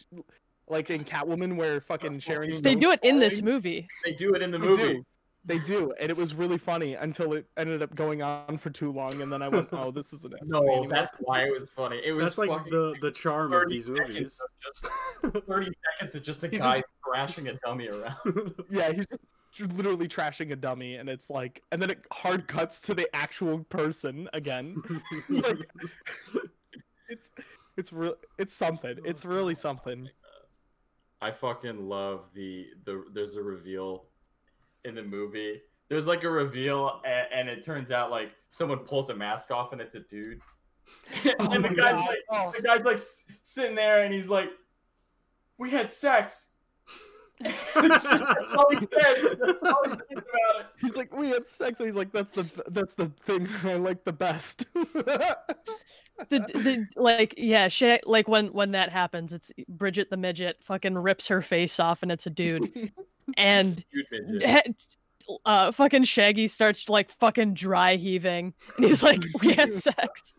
like 0.68 0.90
in 0.90 1.04
Catwoman 1.04 1.56
where 1.56 1.80
fucking 1.80 2.18
Sharon 2.20 2.50
They 2.62 2.74
do 2.74 2.92
it 2.92 3.00
in 3.02 3.18
this 3.18 3.42
movie. 3.42 3.86
They 4.04 4.12
do 4.12 4.34
it 4.34 4.42
in 4.42 4.50
the 4.50 4.58
movie. 4.58 5.04
Do. 5.46 5.58
They 5.58 5.64
do, 5.64 5.92
and 6.00 6.10
it 6.10 6.16
was 6.16 6.34
really 6.34 6.58
funny 6.58 6.94
until 6.94 7.32
it 7.34 7.46
ended 7.56 7.82
up 7.82 7.94
going 7.94 8.22
on 8.22 8.58
for 8.58 8.70
too 8.70 8.92
long, 8.92 9.20
and 9.22 9.32
then 9.32 9.42
I 9.42 9.48
went, 9.48 9.68
"Oh, 9.72 9.90
this 9.90 10.12
isn't 10.12 10.32
it." 10.32 10.40
No, 10.46 10.86
that's 10.88 11.12
why 11.20 11.44
it 11.44 11.52
was 11.52 11.70
funny. 11.76 12.00
It 12.04 12.12
was 12.12 12.24
That's 12.36 12.38
like 12.38 12.64
the 12.70 12.94
the 13.00 13.10
charm 13.10 13.52
of 13.52 13.68
these 13.68 13.88
movies. 13.88 14.40
of 14.40 15.32
just 15.32 15.44
30 15.46 15.72
seconds 15.98 16.14
of 16.14 16.22
just 16.22 16.44
a 16.44 16.48
He 16.48 16.58
guy 16.58 16.82
thrashing 17.06 17.48
a 17.48 17.54
dummy 17.54 17.88
around. 17.88 18.54
yeah, 18.70 18.92
he's 18.92 19.06
just 19.52 19.72
literally 19.72 20.08
trashing 20.08 20.52
a 20.52 20.56
dummy, 20.56 20.96
and 20.96 21.08
it's 21.08 21.28
like, 21.28 21.62
and 21.72 21.82
then 21.82 21.90
it 21.90 22.00
hard 22.12 22.46
cuts 22.48 22.80
to 22.82 22.94
the 22.94 23.08
actual 23.14 23.64
person 23.64 24.28
again. 24.32 24.80
like, 25.28 25.58
it's 27.08 27.30
it's 27.76 27.92
real. 27.92 28.14
It's 28.38 28.54
something. 28.54 28.96
It's 29.04 29.24
really 29.24 29.54
something. 29.54 30.08
I 31.20 31.30
fucking 31.30 31.88
love 31.88 32.30
the 32.34 32.68
the. 32.84 33.04
There's 33.12 33.34
a 33.36 33.42
reveal 33.42 34.04
in 34.84 34.94
the 34.94 35.02
movie. 35.02 35.60
There's 35.88 36.06
like 36.06 36.24
a 36.24 36.30
reveal, 36.30 37.00
and, 37.04 37.26
and 37.34 37.48
it 37.48 37.62
turns 37.64 37.90
out 37.90 38.10
like 38.10 38.30
someone 38.50 38.78
pulls 38.80 39.10
a 39.10 39.14
mask 39.14 39.50
off, 39.50 39.72
and 39.72 39.80
it's 39.80 39.94
a 39.94 40.00
dude. 40.00 40.40
Oh 41.38 41.50
and 41.52 41.64
the 41.64 41.68
guy's 41.70 41.92
God. 41.92 42.08
like, 42.08 42.18
Oh. 42.30 42.52
the 42.56 42.62
guy's 42.62 42.82
like 42.84 42.98
sitting 43.42 43.74
there, 43.76 44.02
and 44.02 44.12
he's 44.12 44.28
like, 44.28 44.50
"We 45.58 45.70
had 45.70 45.90
sex." 45.90 46.46
It's 47.44 48.04
just- 48.04 48.24
that's 48.24 48.54
all 48.56 48.66
he 48.70 48.76
says. 48.78 49.36
That's 49.40 49.58
all 49.64 49.82
he 49.84 49.90
thinks 49.90 50.10
about 50.10 50.60
it. 50.60 50.66
He's 50.80 50.96
like, 50.96 51.14
we 51.16 51.28
had 51.30 51.44
sex. 51.46 51.80
And 51.80 51.88
he's 51.88 51.96
like, 51.96 52.12
that's 52.12 52.30
the 52.32 52.44
that's 52.68 52.94
the 52.94 53.06
thing 53.24 53.48
I 53.64 53.74
like 53.74 54.04
the 54.04 54.12
best. 54.12 54.66
The, 56.28 56.38
the 56.40 56.86
like 56.96 57.34
yeah, 57.36 57.68
Sha- 57.68 57.98
like 58.04 58.28
when 58.28 58.48
when 58.48 58.72
that 58.72 58.90
happens, 58.90 59.32
it's 59.32 59.50
Bridget 59.68 60.10
the 60.10 60.16
midget 60.16 60.58
fucking 60.62 60.96
rips 60.96 61.26
her 61.28 61.42
face 61.42 61.80
off, 61.80 62.02
and 62.02 62.12
it's 62.12 62.26
a 62.26 62.30
dude, 62.30 62.92
and 63.36 63.84
Dude, 63.92 64.74
uh 65.44 65.72
fucking 65.72 66.04
Shaggy 66.04 66.48
starts 66.48 66.88
like 66.88 67.10
fucking 67.10 67.54
dry 67.54 67.96
heaving, 67.96 68.52
and 68.76 68.86
he's 68.86 69.02
like, 69.02 69.22
"We 69.40 69.54
had 69.54 69.74
sex." 69.88 70.34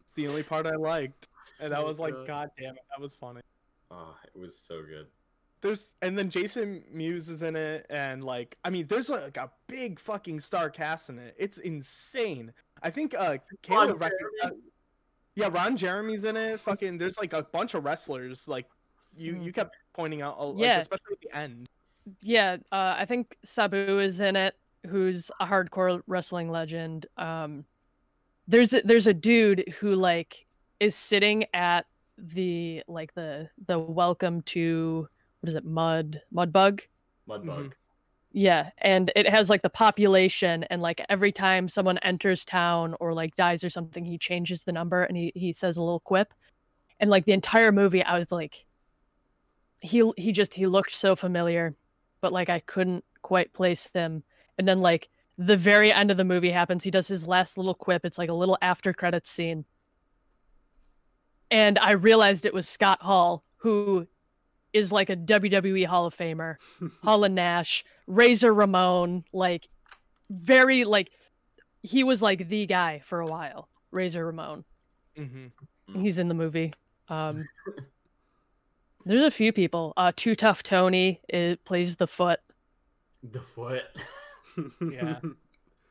it's 0.00 0.12
the 0.14 0.28
only 0.28 0.42
part 0.42 0.66
I 0.66 0.76
liked. 0.76 1.28
and 1.60 1.74
I 1.74 1.80
Oh, 1.82 1.86
was 1.86 1.98
like, 1.98 2.14
God. 2.14 2.26
God 2.26 2.50
damn 2.58 2.74
it, 2.74 2.82
that 2.90 3.00
was 3.00 3.14
funny. 3.14 3.40
Oh, 3.90 4.14
it 4.34 4.38
was 4.38 4.56
so 4.58 4.82
good. 4.82 5.06
There's 5.62 5.94
and 6.02 6.16
then 6.18 6.28
Jason 6.28 6.84
Mewes 6.92 7.28
is 7.28 7.42
in 7.42 7.56
it, 7.56 7.86
and 7.90 8.22
like 8.22 8.56
I 8.64 8.70
mean, 8.70 8.86
there's 8.88 9.08
like 9.08 9.36
a 9.36 9.50
big 9.68 9.98
fucking 9.98 10.38
star 10.40 10.68
cast 10.70 11.08
in 11.08 11.18
it. 11.18 11.34
It's 11.38 11.58
insane. 11.58 12.52
I 12.82 12.90
think 12.90 13.14
uh 13.14 13.38
Kayleigh 13.62 13.88
Ron 13.88 13.98
rec- 13.98 14.12
uh, 14.44 14.50
yeah, 15.34 15.48
Ron 15.50 15.76
Jeremy's 15.76 16.24
in 16.24 16.36
it. 16.36 16.60
Fucking, 16.60 16.98
there's 16.98 17.18
like 17.18 17.32
a 17.32 17.42
bunch 17.42 17.74
of 17.74 17.84
wrestlers. 17.84 18.46
Like 18.48 18.66
you, 19.16 19.36
you 19.40 19.52
kept 19.52 19.76
pointing 19.96 20.22
out, 20.22 20.38
like, 20.40 20.60
Yeah. 20.62 20.78
especially 20.78 21.14
at 21.14 21.20
the 21.22 21.36
end. 21.36 21.68
Yeah, 22.20 22.58
uh, 22.70 22.94
I 22.98 23.04
think 23.06 23.36
Sabu 23.44 23.98
is 23.98 24.20
in 24.20 24.36
it, 24.36 24.54
who's 24.86 25.30
a 25.40 25.46
hardcore 25.46 26.02
wrestling 26.06 26.50
legend. 26.50 27.06
Um, 27.16 27.64
there's 28.46 28.72
a, 28.72 28.82
there's 28.82 29.08
a 29.08 29.14
dude 29.14 29.64
who 29.80 29.94
like 29.96 30.46
is 30.78 30.94
sitting 30.94 31.46
at 31.52 31.86
the 32.18 32.82
like 32.86 33.12
the 33.14 33.48
the 33.66 33.78
welcome 33.78 34.40
to 34.42 35.08
what 35.40 35.48
is 35.48 35.54
it 35.54 35.64
mud 35.64 36.22
bug 36.32 36.48
mudbug 36.52 36.80
Mudbug. 37.28 37.72
yeah 38.32 38.70
and 38.78 39.10
it 39.14 39.28
has 39.28 39.50
like 39.50 39.60
the 39.60 39.68
population 39.68 40.64
and 40.70 40.80
like 40.80 41.04
every 41.10 41.30
time 41.32 41.68
someone 41.68 41.98
enters 41.98 42.42
town 42.44 42.94
or 43.00 43.12
like 43.12 43.34
dies 43.34 43.62
or 43.62 43.68
something 43.68 44.04
he 44.04 44.16
changes 44.16 44.64
the 44.64 44.72
number 44.72 45.02
and 45.02 45.14
he, 45.16 45.30
he 45.34 45.52
says 45.52 45.76
a 45.76 45.82
little 45.82 46.00
quip 46.00 46.32
and 47.00 47.10
like 47.10 47.26
the 47.26 47.32
entire 47.32 47.70
movie 47.70 48.02
i 48.02 48.16
was 48.18 48.32
like 48.32 48.64
he 49.80 50.10
he 50.16 50.32
just 50.32 50.54
he 50.54 50.66
looked 50.66 50.92
so 50.92 51.14
familiar 51.14 51.74
but 52.20 52.32
like 52.32 52.48
i 52.48 52.60
couldn't 52.60 53.04
quite 53.22 53.52
place 53.52 53.88
him 53.92 54.22
and 54.58 54.66
then 54.66 54.80
like 54.80 55.08
the 55.38 55.56
very 55.56 55.92
end 55.92 56.10
of 56.10 56.16
the 56.16 56.24
movie 56.24 56.50
happens 56.50 56.84
he 56.84 56.90
does 56.90 57.08
his 57.08 57.26
last 57.26 57.56
little 57.56 57.74
quip 57.74 58.04
it's 58.04 58.18
like 58.18 58.30
a 58.30 58.34
little 58.34 58.56
after 58.62 58.92
credits 58.92 59.30
scene 59.30 59.64
and 61.50 61.78
i 61.78 61.92
realized 61.92 62.46
it 62.46 62.54
was 62.54 62.68
scott 62.68 63.02
hall 63.02 63.44
who 63.58 64.06
is 64.72 64.92
like 64.92 65.10
a 65.10 65.16
wwe 65.16 65.86
hall 65.86 66.06
of 66.06 66.16
famer 66.16 66.56
Hall 67.02 67.24
and 67.24 67.34
Nash, 67.34 67.84
Razor 68.06 68.52
Ramon, 68.52 69.24
like 69.32 69.68
very 70.28 70.84
like 70.84 71.10
he 71.82 72.04
was 72.04 72.20
like 72.20 72.48
the 72.48 72.66
guy 72.66 73.00
for 73.04 73.20
a 73.20 73.26
while. 73.26 73.68
Razor 73.90 74.26
Ramon. 74.26 74.64
Mm-hmm. 75.18 76.02
He's 76.02 76.18
in 76.18 76.28
the 76.28 76.34
movie. 76.34 76.74
Um 77.08 77.48
There's 79.06 79.22
a 79.22 79.30
few 79.30 79.52
people. 79.52 79.92
Uh 79.96 80.12
Too 80.14 80.34
Tough 80.34 80.62
Tony 80.62 81.20
it 81.28 81.64
plays 81.64 81.96
the 81.96 82.06
foot. 82.06 82.40
The 83.22 83.40
foot. 83.40 83.84
Yeah. 84.80 85.20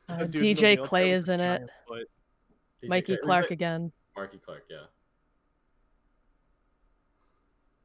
Uh, 0.08 0.18
A 0.20 0.28
dude 0.28 0.42
in 0.44 0.50
a 0.50 0.54
DJ 0.76 0.84
Clay 0.84 1.10
is 1.10 1.28
in 1.28 1.40
it. 1.40 1.58
giant 1.58 1.70
foot. 1.88 2.08
DJ 2.84 2.88
Mikey 2.88 3.16
Clark- 3.16 3.22
Clark 3.24 3.50
again. 3.50 3.92
Marky 4.14 4.38
Clark, 4.38 4.62
yeah. 4.70 4.76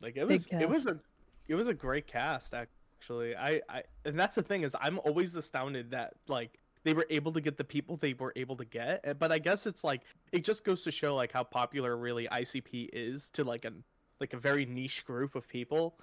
Like 0.02 0.18
it 0.18 0.28
was, 0.28 0.48
it 0.52 0.70
was 0.70 0.86
a, 0.86 1.00
it 1.48 1.56
was 1.56 1.68
a 1.68 1.74
great 1.74 2.06
cast 2.06 2.54
actually. 2.54 3.36
I, 3.36 3.62
I, 3.70 3.82
and 4.06 4.20
that's 4.20 4.36
the 4.36 4.44
thing 4.44 4.62
is, 4.62 4.76
I'm 4.80 5.00
always 5.00 5.36
astounded 5.36 5.90
that 5.92 6.14
like 6.28 6.60
they 6.84 6.94
were 6.94 7.08
able 7.10 7.32
to 7.34 7.42
get 7.42 7.58
the 7.58 7.64
people 7.64 7.98
they 7.98 8.14
were 8.14 8.34
able 8.36 8.56
to 8.58 8.66
get. 8.66 9.02
eh, 9.04 9.14
But 9.14 9.32
I 9.32 9.40
guess 9.40 9.66
it's 9.66 9.84
like 9.84 10.02
it 10.32 10.44
just 10.44 10.64
goes 10.64 10.84
to 10.84 10.92
show 10.92 11.16
like 11.16 11.32
how 11.32 11.44
popular 11.44 11.98
really 11.98 12.28
ICP 12.28 12.90
is 12.94 13.32
to 13.32 13.44
like 13.44 13.66
an 13.66 13.84
like 14.22 14.34
a 14.34 14.40
very 14.40 14.66
niche 14.68 15.06
group 15.06 15.36
of 15.36 15.50
people, 15.50 16.00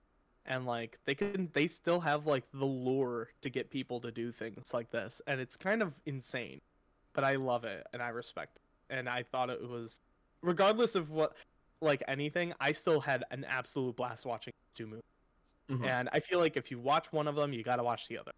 and 0.47 0.67
like 0.67 1.01
they 1.07 1.17
can 1.17 1.51
they 1.55 1.69
still 1.69 2.01
have 2.01 2.27
like 2.27 2.47
the 2.53 2.67
lure 2.67 3.31
to 3.43 3.51
get 3.51 3.71
people 3.71 4.01
to 4.03 4.13
do 4.13 4.33
things 4.33 4.75
like 4.75 4.91
this, 4.91 5.23
and 5.29 5.41
it's 5.41 5.57
kind 5.57 5.83
of 5.83 6.01
insane. 6.07 6.61
But 7.15 7.25
I 7.25 7.37
love 7.37 7.65
it 7.65 7.87
and 7.95 8.03
I 8.03 8.11
respect 8.11 8.59
it, 8.59 8.63
and 8.95 9.09
I 9.09 9.25
thought 9.25 9.51
it 9.51 9.63
was 9.63 10.01
regardless 10.43 10.97
of 10.97 11.11
what 11.11 11.37
like 11.83 12.03
anything, 12.09 12.55
I 12.61 12.73
still 12.73 13.01
had 13.01 13.25
an 13.31 13.45
absolute 13.45 13.97
blast 13.97 14.27
watching 14.27 14.53
two 14.77 14.87
movies. 14.89 15.03
Mhm. 15.71 15.87
And 15.87 16.09
I 16.13 16.21
feel 16.21 16.39
like 16.41 16.57
if 16.57 16.71
you 16.71 16.81
watch 16.81 17.13
one 17.13 17.29
of 17.29 17.37
them, 17.37 17.53
you 17.53 17.63
got 17.63 17.77
to 17.77 17.85
watch 17.85 18.09
the 18.09 18.19
other. 18.19 18.33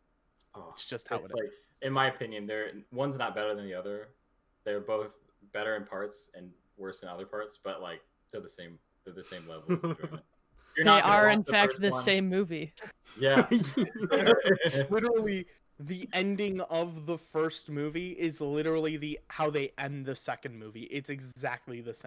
Oh, 0.55 0.70
It's 0.74 0.85
just 0.85 1.09
how 1.09 1.19
it's 1.19 1.31
it 1.31 1.36
like, 1.36 1.52
in 1.82 1.93
my 1.93 2.09
opinion, 2.09 2.47
they're 2.47 2.73
one's 2.93 3.16
not 3.16 3.35
better 3.35 3.55
than 3.55 3.65
the 3.66 3.74
other. 3.74 4.16
They're 4.65 4.81
both 4.81 5.15
better 5.52 5.77
in 5.77 5.85
parts 5.86 6.31
and 6.35 6.52
worse 6.77 7.02
in 7.02 7.09
other 7.09 7.27
parts, 7.27 7.59
but 7.62 7.81
like 7.81 8.02
they're 8.31 8.40
the 8.40 8.48
same. 8.48 8.78
They're 9.05 9.14
the 9.14 9.24
same 9.24 9.48
level 9.48 9.74
of 9.74 9.85
enjoyment. 9.85 10.22
You're 10.77 10.85
They 10.85 10.90
not 10.90 11.05
are 11.05 11.31
in 11.31 11.43
the 11.43 11.52
fact 11.52 11.81
the 11.81 11.90
one. 11.90 12.02
same 12.02 12.28
movie. 12.28 12.72
Yeah. 13.18 13.48
literally, 14.90 15.47
the 15.81 16.09
ending 16.12 16.60
of 16.60 17.06
the 17.06 17.18
first 17.18 17.68
movie 17.68 18.12
is 18.12 18.40
literally 18.40 18.97
the 18.97 19.18
how 19.28 19.51
they 19.51 19.72
end 19.78 20.06
the 20.06 20.14
second 20.14 20.56
movie. 20.56 20.85
It's 20.85 21.10
exactly 21.10 21.81
the 21.81 21.94
same. 21.94 22.06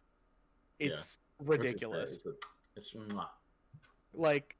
Yeah. 0.79 0.87
It's 0.87 1.19
ridiculous. 1.43 2.11
It's, 2.11 2.25
a- 2.25 2.29
it's, 2.75 2.95
like 4.13 4.55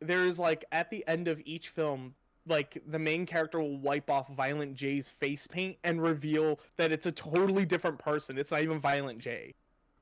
there's 0.00 0.38
like 0.38 0.64
at 0.72 0.90
the 0.90 1.04
end 1.08 1.28
of 1.28 1.40
each 1.44 1.70
film 1.70 2.14
like 2.46 2.80
the 2.86 2.98
main 2.98 3.26
character 3.26 3.60
will 3.60 3.78
wipe 3.78 4.08
off 4.10 4.28
violent 4.28 4.74
J's 4.74 5.08
face 5.08 5.46
paint 5.46 5.76
and 5.84 6.00
reveal 6.00 6.60
that 6.76 6.92
it's 6.92 7.06
a 7.06 7.12
totally 7.12 7.64
different 7.64 7.98
person 7.98 8.38
it's 8.38 8.50
not 8.50 8.62
even 8.62 8.78
violent 8.78 9.18
jay 9.18 9.54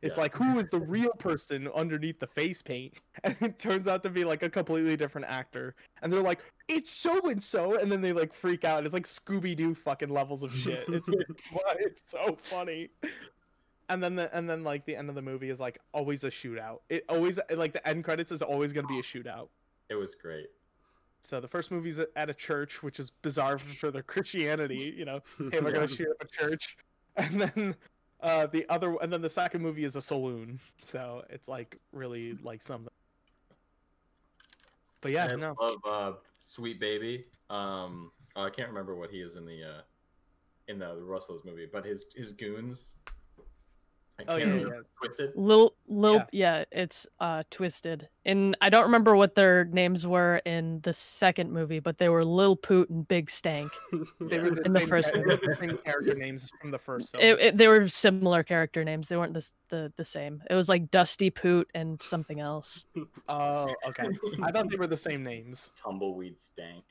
it's 0.03 0.17
Yeah. 0.17 0.23
like 0.23 0.35
who 0.35 0.59
is 0.59 0.67
the 0.71 0.81
real 0.81 1.13
person 1.19 1.69
underneath 1.75 2.21
the 2.21 2.27
face 2.27 2.63
paint 2.63 2.95
and 3.25 3.37
it 3.41 3.59
turns 3.59 3.89
out 3.89 4.03
to 4.03 4.11
be 4.11 4.25
like 4.25 4.43
a 4.43 4.51
completely 4.51 4.97
different 4.97 5.27
actor 5.29 5.75
and 6.03 6.13
they're 6.13 6.21
like 6.21 6.41
it's 6.69 6.93
so 6.93 7.29
and 7.29 7.43
so 7.43 7.79
and 7.79 7.91
then 7.91 8.01
they 8.01 8.13
like 8.13 8.33
freak 8.35 8.65
out 8.65 8.85
it's 8.85 8.95
like 8.95 9.07
scooby-doo 9.07 9.75
fucking 9.75 10.11
levels 10.11 10.43
of 10.43 10.55
shit 10.55 10.85
it's 10.89 11.09
like 11.09 11.27
it's 11.79 12.03
so 12.07 12.37
funny 12.45 12.91
and 13.91 14.03
then 14.03 14.15
the 14.17 14.35
and 14.37 14.49
then 14.49 14.65
like 14.65 14.85
the 14.87 14.97
end 14.97 15.09
of 15.09 15.15
the 15.15 15.23
movie 15.23 15.51
is 15.51 15.61
like 15.61 15.79
always 15.93 16.25
a 16.25 16.29
shootout. 16.29 16.79
It 16.89 17.05
always 17.09 17.39
like 17.55 17.75
the 17.75 17.87
end 17.87 18.03
credits 18.03 18.33
is 18.33 18.41
always 18.41 18.73
going 18.73 18.87
to 18.87 18.89
be 18.89 18.99
a 18.99 19.03
shootout. 19.03 19.49
It 19.91 19.95
was 19.95 20.15
great. 20.15 20.47
So 21.21 21.39
the 21.39 21.49
first 21.49 21.71
movie's 21.71 22.01
at 22.17 22.31
a 22.31 22.35
church, 22.35 22.83
which 22.83 22.99
is 22.99 23.11
bizarre 23.11 23.59
for 23.81 23.91
their 23.91 24.03
Christianity. 24.03 24.95
You 24.97 25.05
know, 25.05 25.21
hey, 25.53 25.61
we're 25.61 25.73
gonna 25.73 25.87
shoot 25.87 26.09
up 26.09 26.17
a 26.23 26.27
church, 26.27 26.79
and 27.17 27.41
then 27.43 27.77
uh, 28.25 28.47
the 28.47 28.67
other, 28.71 28.97
and 29.03 29.13
then 29.13 29.21
the 29.21 29.31
second 29.31 29.61
movie 29.63 29.85
is 29.85 29.97
a 29.97 30.01
saloon. 30.01 30.59
So 30.81 31.25
it's 31.29 31.47
like 31.47 31.79
really 31.93 32.37
like 32.43 32.63
something. 32.63 32.91
But 35.03 35.13
yeah, 35.13 35.27
I 35.27 35.37
no, 35.37 35.55
love 35.61 35.79
uh, 35.87 36.13
Sweet 36.41 36.81
Baby. 36.81 37.27
Um, 37.51 38.11
oh, 38.35 38.45
I 38.45 38.51
can't 38.51 38.69
remember 38.69 38.97
what 38.97 39.11
he 39.11 39.19
is 39.19 39.37
in 39.37 39.45
the 39.45 39.63
uh, 39.63 39.81
in 40.69 40.79
the, 40.79 40.95
the 40.95 41.05
Russell's 41.05 41.45
movie, 41.45 41.69
but 41.71 41.85
his 41.85 42.07
his 42.17 42.33
goons. 42.33 42.89
I 44.19 44.23
Oh, 44.29 44.39
can't 44.39 44.61
yeah, 44.61 44.67
yeah. 44.69 44.81
Twiztid. 45.03 45.33
Lil 45.35 45.75
Lil 45.89 46.15
Yeah. 46.15 46.25
yeah. 46.33 46.65
it's 46.71 47.07
uh 47.21 47.43
Twiztid. 47.51 48.07
And 48.25 48.57
I 48.61 48.71
don't 48.71 48.85
remember 48.85 49.17
what 49.17 49.35
their 49.35 49.65
names 49.65 50.07
were 50.07 50.41
in 50.47 50.81
the 50.83 50.95
second 50.95 51.51
movie, 51.53 51.81
but 51.81 51.99
they 51.99 52.09
were 52.09 52.25
Lil 52.25 52.55
Poot 52.57 52.89
and 52.91 53.07
Big 53.09 53.29
Stank. 53.31 53.73
they 54.21 54.37
Yeah. 54.37 54.43
were 54.43 54.51
the 54.55 54.63
In 54.63 54.73
the 54.73 54.79
same, 54.81 54.89
first 54.89 55.13
they 55.13 55.21
were 55.21 55.37
the 55.37 55.57
same 55.61 55.77
character 55.85 56.15
names 56.15 56.49
from 56.61 56.71
the 56.71 56.79
first 56.79 57.11
film. 57.13 57.25
It, 57.25 57.41
it, 57.41 57.57
they 57.57 57.67
were 57.69 57.89
similar 57.89 58.43
character 58.45 58.85
names. 58.85 59.09
They 59.09 59.17
weren't 59.17 59.35
the, 59.35 59.51
the 59.69 59.93
the 59.97 60.05
same. 60.05 60.43
It 60.49 60.55
was 60.55 60.69
like 60.69 60.91
Dusty 60.91 61.31
Poot 61.31 61.69
and 61.75 62.01
something 62.01 62.39
else. 62.41 62.87
oh, 63.29 63.75
okay. 63.89 64.07
I 64.43 64.53
thought 64.53 64.71
they 64.71 64.77
were 64.77 64.87
the 64.87 64.97
same 64.97 65.25
names. 65.25 65.71
Tumbleweed 65.83 66.41
stank. 66.41 66.85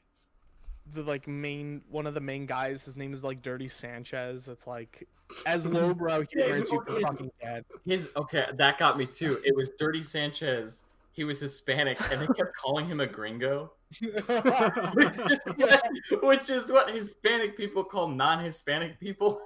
The 0.93 1.01
like 1.03 1.27
main 1.27 1.81
one 1.89 2.05
of 2.05 2.13
the 2.13 2.19
main 2.19 2.45
guys 2.45 2.83
his 2.83 2.97
name 2.97 3.13
is 3.13 3.23
like 3.23 3.41
dirty 3.41 3.69
sanchez 3.69 4.49
it's 4.49 4.67
like 4.67 5.07
as 5.45 5.65
lowbrow 5.65 6.23
humor 6.29 6.55
as 6.55 6.71
you 6.71 6.81
can 6.81 7.01
fucking 7.01 7.31
get 7.41 7.65
His 7.85 8.09
okay, 8.15 8.47
that 8.53 8.77
got 8.77 8.97
me 8.97 9.05
too. 9.05 9.39
It 9.43 9.55
was 9.55 9.71
Dirty 9.79 10.01
Sanchez. 10.01 10.83
He 11.11 11.23
was 11.23 11.39
Hispanic, 11.39 11.99
and 12.11 12.21
they 12.21 12.27
kept 12.27 12.55
calling 12.55 12.87
him 12.87 12.99
a 12.99 13.07
gringo, 13.07 13.71
which 13.99 14.13
is, 14.13 15.41
what, 15.55 15.83
which 16.23 16.49
is 16.49 16.71
what 16.71 16.89
Hispanic 16.89 17.55
people 17.55 17.83
call 17.83 18.07
non-Hispanic 18.07 18.99
people. 18.99 19.41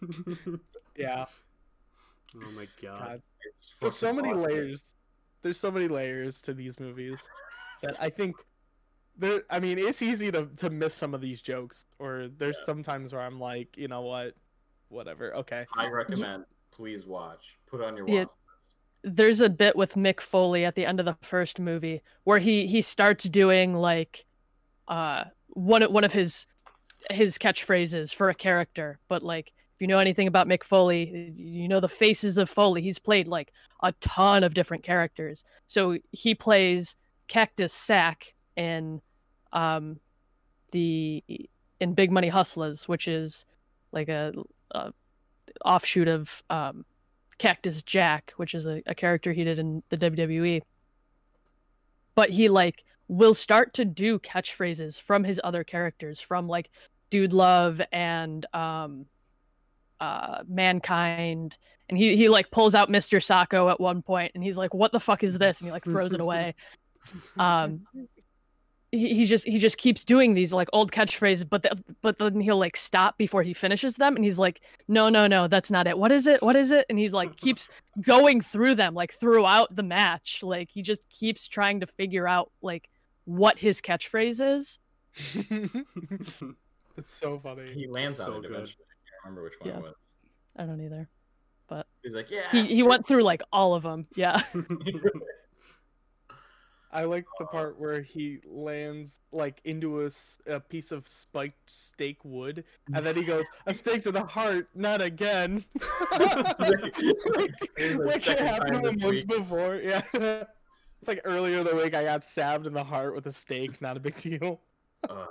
yeah 0.96 1.24
oh 2.36 2.50
my 2.52 2.66
god. 2.82 3.00
God. 3.00 3.22
There's 3.80 3.96
so 3.96 4.12
many 4.12 4.30
awesome. 4.30 4.42
layers 4.42 4.94
there's 5.42 5.58
so 5.58 5.70
many 5.70 5.88
layers 5.88 6.40
to 6.42 6.52
these 6.52 6.78
movies 6.78 7.28
that 7.82 7.96
i 8.00 8.08
think 8.08 8.36
there 9.18 9.42
i 9.50 9.58
mean 9.58 9.78
it's 9.78 10.00
easy 10.02 10.30
to, 10.30 10.46
to 10.56 10.70
miss 10.70 10.94
some 10.94 11.12
of 11.14 11.20
these 11.20 11.42
jokes 11.42 11.84
or 11.98 12.28
there's 12.38 12.56
Yeah. 12.60 12.66
some 12.66 12.82
times 12.82 13.12
where 13.12 13.22
i'm 13.22 13.38
like 13.40 13.76
you 13.76 13.88
know 13.88 14.02
what 14.02 14.34
whatever 14.88 15.34
okay 15.36 15.66
I 15.76 15.88
recommend. 15.88 16.44
Please 16.70 17.04
watch. 17.04 17.58
Put 17.66 17.82
on 17.82 17.96
your 17.96 18.06
watch 18.06 18.14
Yeah. 18.14 18.24
There's 19.04 19.40
a 19.40 19.48
bit 19.50 19.76
with 19.76 19.94
Mick 19.94 20.20
Foley 20.20 20.64
at 20.64 20.74
the 20.74 20.86
end 20.86 20.98
of 21.00 21.06
the 21.06 21.16
first 21.22 21.58
movie 21.58 22.02
where 22.24 22.38
he 22.38 22.66
he 22.66 22.80
starts 22.82 23.24
doing 23.24 23.74
like 23.74 24.24
uh 24.88 25.24
one 25.48 25.82
of- 25.82 25.90
one 25.90 26.04
of 26.04 26.12
his 26.12 26.46
his 27.10 27.38
catchphrases 27.38 28.12
for 28.14 28.28
a 28.28 28.34
character, 28.34 28.98
but 29.08 29.22
like 29.22 29.48
if 29.48 29.80
you 29.80 29.86
know 29.86 29.98
anything 29.98 30.26
about 30.26 30.48
Mick 30.48 30.64
Foley, 30.64 31.32
you 31.36 31.68
know 31.68 31.80
the 31.80 31.88
faces 31.88 32.38
of 32.38 32.48
Foley. 32.50 32.82
He's 32.82 32.98
played 32.98 33.28
like 33.28 33.52
a 33.82 33.92
ton 34.00 34.42
of 34.42 34.54
different 34.54 34.82
characters. 34.84 35.44
So 35.68 35.98
he 36.12 36.34
plays 36.34 36.96
Cactus 37.28 37.72
Sack 37.72 38.34
in 38.56 39.00
um 39.52 39.98
the 40.72 41.22
in 41.80 41.94
Big 41.94 42.10
Money 42.10 42.30
Hustlas, 42.30 42.88
which 42.88 43.08
is 43.08 43.44
like 43.92 44.08
a, 44.08 44.32
a 44.72 44.92
offshoot 45.64 46.08
of 46.08 46.42
um 46.50 46.84
Cactus 47.38 47.82
Jack, 47.82 48.32
which 48.36 48.54
is 48.54 48.66
a, 48.66 48.82
a 48.86 48.94
character 48.94 49.32
he 49.32 49.44
did 49.44 49.58
in 49.58 49.82
the 49.88 49.96
WWE. 49.96 50.60
But 52.14 52.30
he 52.30 52.48
like 52.48 52.84
will 53.06 53.34
start 53.34 53.74
to 53.74 53.84
do 53.84 54.18
catchphrases 54.18 55.00
from 55.00 55.24
his 55.24 55.40
other 55.42 55.64
characters, 55.64 56.20
from 56.20 56.48
like 56.48 56.68
Dude 57.10 57.32
Love 57.32 57.80
and 57.92 58.44
um 58.52 59.06
uh 60.00 60.42
Mankind. 60.48 61.56
And 61.88 61.96
he 61.96 62.16
he 62.16 62.28
like 62.28 62.50
pulls 62.50 62.74
out 62.74 62.90
Mr. 62.90 63.18
Socko 63.18 63.70
at 63.70 63.80
one 63.80 64.02
point 64.02 64.32
and 64.34 64.44
he's 64.44 64.56
like, 64.56 64.74
What 64.74 64.92
the 64.92 65.00
fuck 65.00 65.22
is 65.22 65.38
this? 65.38 65.60
And 65.60 65.68
he 65.68 65.72
like 65.72 65.84
throws 65.84 66.12
it 66.12 66.20
away. 66.20 66.54
Um 67.38 67.86
he, 68.92 69.14
he 69.14 69.24
just 69.26 69.44
he 69.44 69.58
just 69.58 69.76
keeps 69.78 70.02
doing 70.04 70.34
these 70.34 70.52
like 70.52 70.68
old 70.72 70.90
catchphrases 70.92 71.48
but 71.48 71.62
the, 71.62 71.76
but 72.02 72.18
then 72.18 72.40
he'll 72.40 72.58
like 72.58 72.76
stop 72.76 73.18
before 73.18 73.42
he 73.42 73.52
finishes 73.52 73.96
them 73.96 74.16
and 74.16 74.24
he's 74.24 74.38
like 74.38 74.60
no 74.88 75.08
no 75.08 75.26
no 75.26 75.46
that's 75.48 75.70
not 75.70 75.86
it 75.86 75.98
what 75.98 76.10
is 76.10 76.26
it 76.26 76.42
what 76.42 76.56
is 76.56 76.70
it 76.70 76.86
and 76.88 76.98
he's 76.98 77.12
like 77.12 77.36
keeps 77.40 77.68
going 78.02 78.40
through 78.40 78.74
them 78.74 78.94
like 78.94 79.12
throughout 79.14 79.74
the 79.76 79.82
match 79.82 80.40
like 80.42 80.70
he 80.70 80.80
just 80.82 81.02
keeps 81.10 81.46
trying 81.48 81.80
to 81.80 81.86
figure 81.86 82.26
out 82.26 82.50
like 82.62 82.88
what 83.24 83.58
his 83.58 83.80
catchphrase 83.80 84.40
is 84.56 84.78
it's 86.96 87.12
so 87.14 87.38
funny. 87.38 87.72
He 87.74 87.86
lands 87.86 88.16
So 88.18 88.24
on 88.32 88.38
it 88.38 88.42
good. 88.42 88.50
eventually. 88.52 88.84
I 88.84 88.94
can't 89.10 89.24
remember 89.24 89.42
which 89.44 89.54
one 89.60 89.68
Yeah. 89.70 89.76
it 89.78 89.82
was. 89.82 89.94
i 90.56 90.64
don't 90.64 90.80
either 90.80 91.08
But 91.68 91.86
He's 92.02 92.14
like, 92.14 92.30
yeah. 92.30 92.48
he 92.50 92.64
he 92.66 92.82
went 92.82 93.06
through 93.06 93.22
like 93.22 93.42
all 93.52 93.74
of 93.74 93.82
them 93.82 94.06
yeah 94.14 94.40
I 96.90 97.04
like 97.04 97.26
the 97.38 97.44
uh, 97.44 97.48
part 97.48 97.78
where 97.78 98.00
he 98.00 98.38
lands 98.46 99.20
like 99.32 99.60
into 99.64 100.06
a, 100.06 100.10
a 100.46 100.58
piece 100.58 100.90
of 100.90 101.06
spiked 101.06 101.68
stake 101.68 102.18
wood, 102.24 102.64
and 102.94 103.04
then 103.04 103.14
he 103.14 103.24
goes, 103.24 103.44
"A 103.66 103.74
stake 103.74 104.02
to 104.02 104.12
the 104.12 104.24
heart, 104.24 104.68
not 104.74 105.02
again." 105.02 105.64
like, 106.18 106.58
like 106.58 108.26
it 108.26 108.40
happened 108.40 108.74
time 108.74 108.82
to 108.82 108.90
this 108.90 108.96
me 108.96 109.04
once 109.04 109.24
before. 109.24 109.76
Yeah, 109.76 110.02
it's 110.14 111.08
like 111.08 111.20
earlier 111.24 111.58
in 111.58 111.66
the 111.66 111.76
week 111.76 111.94
I 111.94 112.04
got 112.04 112.24
stabbed 112.24 112.66
in 112.66 112.72
the 112.72 112.84
heart 112.84 113.14
with 113.14 113.26
a 113.26 113.32
stake. 113.32 113.80
Not 113.82 113.96
a 113.96 114.00
big 114.00 114.16
deal. 114.16 114.60
Ugh. 115.10 115.28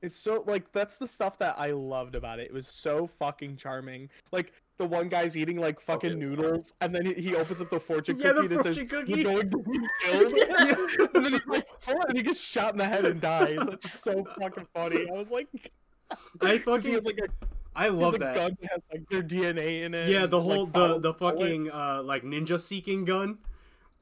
It's 0.00 0.18
so 0.18 0.44
like 0.46 0.72
that's 0.72 0.96
the 0.96 1.08
stuff 1.08 1.38
that 1.38 1.56
I 1.58 1.72
loved 1.72 2.14
about 2.14 2.38
it. 2.38 2.46
It 2.46 2.52
was 2.52 2.66
so 2.66 3.06
fucking 3.06 3.56
charming. 3.56 4.10
Like 4.32 4.52
the 4.78 4.86
one 4.86 5.08
guy's 5.08 5.36
eating 5.36 5.58
like 5.58 5.80
fucking 5.80 6.10
Okay. 6.12 6.18
noodles, 6.18 6.72
and 6.80 6.94
then 6.94 7.04
he, 7.06 7.14
he 7.14 7.34
opens 7.36 7.60
up 7.60 7.68
the 7.70 7.80
fortune 7.80 8.16
yeah, 8.18 8.32
cookie 8.32 8.48
the 8.48 8.58
and 8.58 8.66
it 8.66 8.74
says, 8.74 8.78
fortune 8.78 9.06
"We're 9.16 9.22
going 9.24 9.50
to 9.50 9.58
be 9.58 9.78
killed." 10.04 11.14
and 11.14 11.24
then 11.24 11.32
he's 11.32 11.46
like, 11.46 11.66
"Oh," 11.88 12.00
and 12.08 12.16
he 12.16 12.22
gets 12.22 12.40
shot 12.40 12.72
in 12.72 12.78
the 12.78 12.84
head 12.86 13.04
and 13.04 13.20
dies. 13.20 13.58
It's 13.72 14.00
so 14.02 14.24
fucking 14.40 14.66
funny. 14.74 15.08
I 15.08 15.12
was 15.12 15.30
like, 15.30 15.48
I 16.40 16.58
'cause 16.58 16.84
he 16.84 16.92
fucking 16.92 16.94
has 16.94 17.04
like 17.04 17.18
a, 17.18 17.28
I 17.76 17.84
he 17.84 17.90
has 17.90 17.94
love 18.02 18.14
a 18.14 18.18
that. 18.18 18.34
gun 18.34 18.56
that 18.62 18.70
has 18.70 18.80
like 18.92 19.08
their 19.10 19.22
DNA 19.22 19.84
in 19.84 19.94
it. 19.94 20.08
Yeah, 20.08 20.24
and, 20.24 20.32
the 20.32 20.38
like, 20.40 20.56
whole 20.56 20.66
the 20.66 20.72
follows 20.72 21.02
the 21.02 21.12
bullet. 21.12 21.38
fucking 21.38 21.70
uh 21.70 22.02
like 22.04 22.22
ninja 22.22 22.60
seeking 22.60 23.04
gun. 23.04 23.38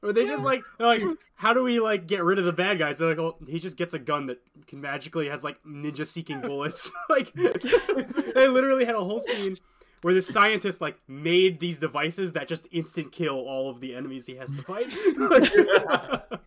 Or 0.03 0.13
they 0.13 0.25
just 0.27 0.43
like 0.43 0.61
they're 0.77 0.85
like 0.87 1.01
how 1.35 1.53
do 1.53 1.63
we 1.63 1.79
like 1.79 2.05
get 2.05 2.23
rid 2.23 2.37
of 2.37 2.45
the 2.45 2.53
bad 2.53 2.77
guys? 2.77 2.99
They're 2.99 3.09
like, 3.09 3.17
oh, 3.17 3.35
he 3.47 3.57
just 3.59 3.77
gets 3.77 3.95
a 3.95 3.99
gun 3.99 4.27
that 4.27 4.37
can 4.67 4.79
magically 4.79 5.27
has 5.27 5.43
like 5.43 5.57
ninja 5.63 6.05
seeking 6.05 6.39
bullets. 6.41 6.91
like 7.09 7.33
they 7.33 8.47
literally 8.47 8.85
had 8.85 8.93
a 8.95 9.03
whole 9.03 9.19
scene 9.19 9.57
where 10.01 10.13
this 10.13 10.27
scientist 10.27 10.79
like 10.81 10.97
made 11.07 11.59
these 11.59 11.79
devices 11.79 12.33
that 12.33 12.47
just 12.47 12.67
instant 12.71 13.11
kill 13.11 13.35
all 13.35 13.69
of 13.69 13.79
the 13.79 13.95
enemies 13.95 14.25
he 14.25 14.35
has 14.35 14.53
to 14.53 14.61
fight. 14.63 14.87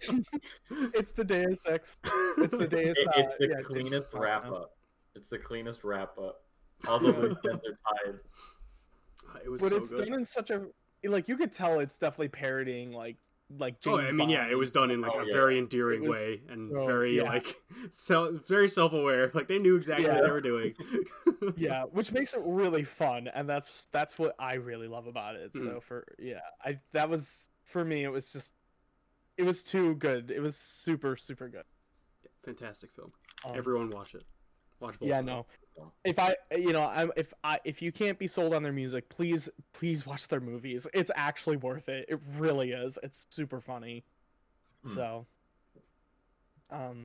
It's 0.94 1.12
the 1.12 1.24
Deus 1.24 1.58
Ex. 1.66 1.96
It's 2.38 2.56
the 2.56 2.66
Deus. 2.66 2.96
It- 2.96 3.08
it's 3.16 3.34
the 3.38 3.48
yeah, 3.48 3.60
cleanest 3.62 4.10
Deus 4.10 4.20
wrap 4.20 4.46
up. 4.46 4.76
It's 5.14 5.28
the 5.28 5.38
cleanest 5.38 5.84
wrap 5.84 6.16
up. 6.18 6.42
All 6.88 6.98
the 6.98 7.08
loose 7.12 7.38
ends 7.50 7.62
are 7.64 7.78
tied. 8.06 8.18
it 9.44 9.48
was 9.50 9.60
But 9.60 9.70
so 9.70 9.76
it's 9.76 9.90
good. 9.90 10.04
done 10.08 10.14
in 10.20 10.24
such 10.24 10.50
a 10.50 10.62
like 11.04 11.28
you 11.28 11.36
could 11.36 11.52
tell 11.52 11.80
it's 11.80 11.98
definitely 11.98 12.28
parodying 12.28 12.92
like 12.92 13.16
like. 13.58 13.76
Oh, 13.86 13.98
I 13.98 14.12
mean, 14.12 14.28
yeah, 14.30 14.46
it 14.50 14.54
was 14.56 14.70
done 14.70 14.90
in 14.90 15.00
like 15.00 15.12
Oh, 15.14 15.20
a 15.20 15.26
yeah. 15.26 15.32
very 15.32 15.58
endearing 15.58 16.02
was- 16.02 16.10
way 16.10 16.42
and 16.48 16.70
oh, 16.76 16.86
very 16.86 17.16
yeah. 17.16 17.24
like 17.24 17.56
self, 17.90 18.46
very 18.46 18.68
self-aware. 18.68 19.30
Like 19.34 19.48
they 19.48 19.58
knew 19.58 19.76
exactly 19.76 20.08
what 20.08 20.22
they 20.22 20.30
were 20.30 20.40
doing. 20.40 20.74
yeah, 21.56 21.84
which 21.84 22.12
makes 22.12 22.34
it 22.34 22.40
really 22.44 22.84
fun, 22.84 23.28
and 23.34 23.48
that's 23.48 23.86
that's 23.92 24.18
what 24.18 24.34
I 24.38 24.54
really 24.54 24.88
love 24.88 25.06
about 25.06 25.36
it. 25.36 25.52
Mm. 25.52 25.64
So 25.64 25.80
for 25.80 26.04
yeah, 26.18 26.40
I 26.64 26.78
that 26.92 27.08
was 27.08 27.50
for 27.64 27.84
me. 27.84 28.04
It 28.04 28.10
was 28.10 28.32
just, 28.32 28.52
it 29.36 29.42
was 29.44 29.62
too 29.62 29.94
good. 29.96 30.30
It 30.30 30.40
was 30.40 30.56
super 30.56 31.16
super 31.16 31.48
good. 31.48 31.64
Fantastic 32.44 32.90
film. 32.92 33.12
Um, 33.44 33.56
Everyone 33.56 33.90
watch 33.90 34.14
it. 34.14 34.24
Watch 34.80 34.98
both. 34.98 35.08
yeah, 35.08 35.18
of 35.20 35.44
them. 35.80 35.90
If 36.04 36.18
I, 36.18 36.36
you 36.56 36.72
know, 36.72 36.82
I'm 36.82 37.12
if 37.16 37.32
I 37.44 37.58
if 37.64 37.82
you 37.82 37.92
can't 37.92 38.18
be 38.18 38.26
sold 38.26 38.54
on 38.54 38.62
their 38.62 38.72
music, 38.72 39.08
please 39.08 39.48
please 39.72 40.06
watch 40.06 40.28
their 40.28 40.40
movies. 40.40 40.86
It's 40.94 41.10
actually 41.14 41.56
worth 41.56 41.88
it. 41.88 42.06
It 42.08 42.20
really 42.38 42.72
is. 42.72 42.98
It's 43.02 43.26
super 43.30 43.60
funny. 43.60 44.04
Hmm. 44.84 44.90
So, 44.94 45.26
um, 46.70 47.04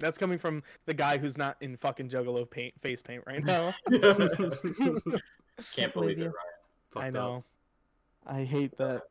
that's 0.00 0.18
coming 0.18 0.38
from 0.38 0.62
the 0.86 0.94
guy 0.94 1.18
who's 1.18 1.36
not 1.36 1.56
in 1.60 1.76
fucking 1.76 2.08
Juggalo 2.08 2.48
paint 2.48 2.74
face 2.80 3.02
paint 3.02 3.24
right 3.26 3.44
now. 3.44 3.74
Can't 5.74 5.92
Believe 5.92 6.16
believe 6.16 6.18
it. 6.18 6.24
Ryan. 6.24 6.32
Fucked 6.92 7.04
I 7.04 7.08
up. 7.08 7.14
know. 7.14 7.44
I 8.26 8.44
hate 8.44 8.76
that. 8.78 9.02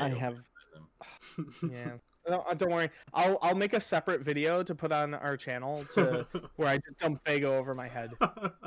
I 0.00 0.08
have 0.08 0.38
criticism. 0.54 1.70
yeah. 1.70 1.92
No, 2.28 2.40
uh, 2.48 2.54
don't 2.54 2.70
worry. 2.70 2.90
I'll 3.12 3.38
I'll 3.42 3.54
make 3.54 3.72
a 3.72 3.80
separate 3.80 4.20
video 4.20 4.62
to 4.62 4.74
put 4.74 4.92
on 4.92 5.14
our 5.14 5.36
channel 5.36 5.84
to 5.94 6.26
where 6.56 6.68
I 6.68 6.76
just 6.78 6.98
dump 6.98 7.24
Faygo 7.24 7.44
over 7.44 7.74
my 7.74 7.88
head. 7.88 8.10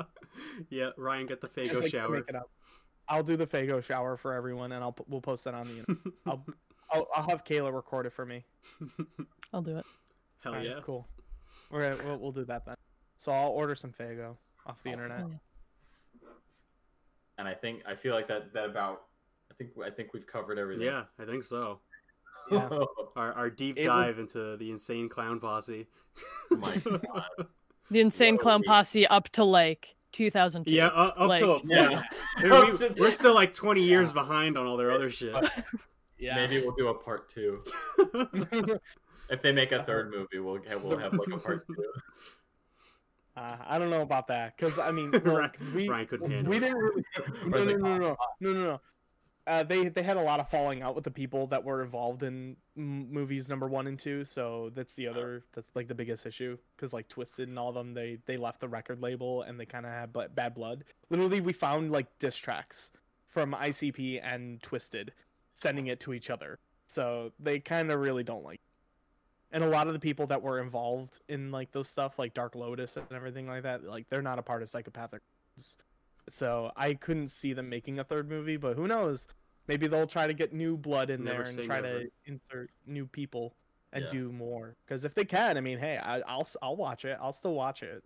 yeah, 0.68 0.90
Ryan, 0.98 1.26
get 1.26 1.40
the 1.40 1.46
Just, 1.48 1.56
Faygo 1.56 1.82
like, 1.82 1.90
shower. 1.90 2.10
make 2.10 2.28
it 2.28 2.34
up. 2.34 2.50
I'll 3.08 3.22
do 3.22 3.36
the 3.36 3.46
Faygo 3.46 3.82
shower 3.82 4.16
for 4.16 4.34
everyone, 4.34 4.72
and 4.72 4.84
I'll 4.84 4.94
we'll 5.08 5.20
post 5.22 5.44
that 5.44 5.54
on 5.54 5.66
the. 5.66 5.96
I'll 6.26 6.44
I'll, 6.90 7.08
I'll 7.14 7.28
have 7.30 7.44
Kayleigh 7.44 7.72
record 7.72 8.06
it 8.06 8.12
for 8.12 8.26
me. 8.26 8.44
i'll 9.52 9.62
do 9.62 9.76
it 9.78 9.84
Hell 10.44 10.52
Alright, 10.52 10.68
yeah. 10.68 10.80
cool. 10.84 11.08
We're 11.70 11.96
gonna 11.96 12.08
we'll, 12.08 12.18
we'll 12.18 12.32
do 12.32 12.44
that 12.44 12.66
then. 12.66 12.76
So 13.16 13.32
I'll 13.32 13.48
order 13.50 13.74
some 13.74 13.90
Faygo 13.92 14.36
off 14.66 14.82
the 14.82 14.90
Awesome. 14.90 14.92
internet. 14.92 15.20
Oh. 15.24 16.28
And 17.38 17.48
I 17.48 17.54
think 17.54 17.82
I 17.86 17.94
feel 17.94 18.14
like 18.14 18.28
that 18.28 18.52
that 18.52 18.66
about. 18.66 19.02
I 19.50 19.54
think 19.54 19.70
I 19.84 19.90
think 19.90 20.12
we've 20.12 20.26
covered 20.26 20.58
everything. 20.58 20.84
Yeah, 20.86 21.04
I 21.18 21.24
think 21.24 21.42
so. 21.44 21.80
Yeah. 22.50 22.68
Our, 23.16 23.32
our 23.32 23.50
deep 23.50 23.76
It 23.78 23.82
would- 23.82 23.86
dive 23.86 24.18
into 24.18 24.56
the 24.58 24.70
insane 24.70 25.08
clown 25.08 25.40
posse. 25.40 25.86
oh 26.52 26.56
my 26.56 26.76
god. 26.76 27.24
the 27.90 28.00
insane 28.00 28.36
Whoa, 28.36 28.42
clown 28.42 28.60
wait. 28.60 28.68
posse 28.68 29.06
up 29.06 29.28
to 29.30 29.44
like 29.44 29.94
2002 30.12 30.74
Yeah, 30.74 30.88
uh, 30.88 31.12
up 31.16 31.28
Like- 31.28 31.40
to 31.40 31.52
a 31.52 31.60
point. 31.60 31.70
Yeah. 31.70 32.02
we, 32.42 32.88
we're 33.00 33.10
still 33.10 33.34
like 33.34 33.52
20 33.54 33.82
years 33.82 34.12
behind 34.12 34.58
on 34.58 34.66
all 34.66 34.76
their 34.76 34.90
other 34.90 35.08
shit. 35.10 35.34
Yeah. 36.18 36.34
Maybe 36.36 36.60
we'll 36.60 36.74
do 36.76 36.88
a 36.88 36.94
part 36.94 37.28
two. 37.30 37.62
If 39.28 39.42
they 39.42 39.52
make 39.52 39.72
a 39.72 39.82
third 39.82 40.10
movie, 40.10 40.38
we'll 40.38 40.62
have, 40.68 40.82
we'll 40.82 40.98
have 40.98 41.12
like 41.14 41.28
a 41.32 41.38
part 41.38 41.66
two. 41.66 41.74
Uh, 43.36 43.56
I 43.66 43.78
don't 43.78 43.90
know 43.90 44.00
about 44.02 44.28
that 44.28 44.56
because 44.56 44.78
I 44.78 44.90
mean, 44.92 45.10
well, 45.10 45.36
Ryan- 45.36 45.50
'cause 45.50 45.70
we 45.70 45.88
Ryan 45.88 46.06
couldn't 46.06 46.30
handle 46.30 46.50
we 46.50 46.56
it. 46.56 46.60
didn't 46.60 46.76
really 46.78 47.02
no 47.44 47.44
Or 47.44 47.48
no 47.48 47.56
it's 47.58 47.66
no 47.66 47.72
like, 47.72 47.78
no 47.78 47.98
no 47.98 48.16
no 48.40 48.52
no 48.52 48.64
no. 48.64 48.80
Uh, 49.46 49.62
they 49.62 49.88
they 49.88 50.02
had 50.02 50.16
a 50.16 50.22
lot 50.22 50.40
of 50.40 50.48
falling 50.48 50.82
out 50.82 50.96
with 50.96 51.04
the 51.04 51.10
people 51.10 51.46
that 51.46 51.62
were 51.62 51.82
involved 51.82 52.24
in 52.24 52.56
m- 52.76 53.12
movies 53.12 53.48
number 53.48 53.68
one 53.68 53.86
and 53.86 53.98
two, 53.98 54.24
so 54.24 54.70
that's 54.74 54.94
the 54.94 55.06
other 55.06 55.44
that's 55.52 55.70
like 55.76 55.86
the 55.86 55.94
biggest 55.94 56.26
issue 56.26 56.58
because 56.76 56.92
like 56.92 57.08
Twiztid 57.08 57.44
and 57.44 57.58
all 57.58 57.72
them 57.72 57.94
they 57.94 58.18
they 58.26 58.36
left 58.36 58.60
the 58.60 58.68
record 58.68 59.00
label 59.00 59.42
and 59.42 59.58
they 59.58 59.66
kind 59.66 59.86
of 59.86 59.92
had 59.92 60.12
bl- 60.12 60.22
bad 60.34 60.54
blood. 60.54 60.84
Literally, 61.10 61.40
we 61.40 61.52
found 61.52 61.92
like 61.92 62.06
diss 62.18 62.36
tracks 62.36 62.90
from 63.28 63.52
ICP 63.52 64.20
and 64.22 64.60
Twiztid, 64.62 65.10
sending 65.54 65.86
it 65.88 66.00
to 66.00 66.12
each 66.12 66.28
other. 66.30 66.58
So 66.86 67.32
they 67.38 67.60
kind 67.60 67.90
of 67.92 68.00
really 68.00 68.24
don't 68.24 68.42
like. 68.42 68.60
And 69.52 69.62
a 69.62 69.68
lot 69.68 69.86
of 69.86 69.92
the 69.92 70.00
people 70.00 70.26
that 70.26 70.42
were 70.42 70.60
involved 70.60 71.20
in 71.28 71.52
like 71.52 71.70
those 71.70 71.88
stuff, 71.88 72.18
like 72.18 72.34
Dark 72.34 72.54
Lotus 72.56 72.96
and 72.96 73.06
everything 73.12 73.46
like 73.46 73.62
that, 73.62 73.84
like 73.84 74.08
they're 74.08 74.22
not 74.22 74.38
a 74.38 74.42
part 74.42 74.62
of 74.62 74.68
Psychopathic. 74.68 75.22
So 76.28 76.72
I 76.76 76.94
couldn't 76.94 77.28
see 77.28 77.52
them 77.52 77.68
making 77.68 77.98
a 77.98 78.04
third 78.04 78.28
movie, 78.28 78.56
but 78.56 78.76
who 78.76 78.86
knows? 78.88 79.26
Maybe 79.68 79.86
they'll 79.86 80.06
try 80.06 80.26
to 80.26 80.34
get 80.34 80.52
new 80.52 80.76
blood 80.76 81.10
in 81.10 81.24
Never 81.24 81.42
there 81.42 81.48
and 81.50 81.62
try 81.62 81.80
never. 81.80 82.00
to 82.00 82.10
insert 82.24 82.70
new 82.86 83.06
people 83.06 83.56
and 83.92 84.04
Yeah. 84.04 84.10
do 84.10 84.32
more. 84.32 84.76
Because 84.86 85.04
if 85.04 85.14
they 85.14 85.24
can, 85.24 85.56
I 85.56 85.60
mean, 85.60 85.78
hey, 85.78 85.98
I, 85.98 86.20
I'll 86.20 86.46
I'll 86.62 86.76
watch 86.76 87.04
it. 87.04 87.18
I'll 87.20 87.32
still 87.32 87.54
watch 87.54 87.82
it. 87.82 88.02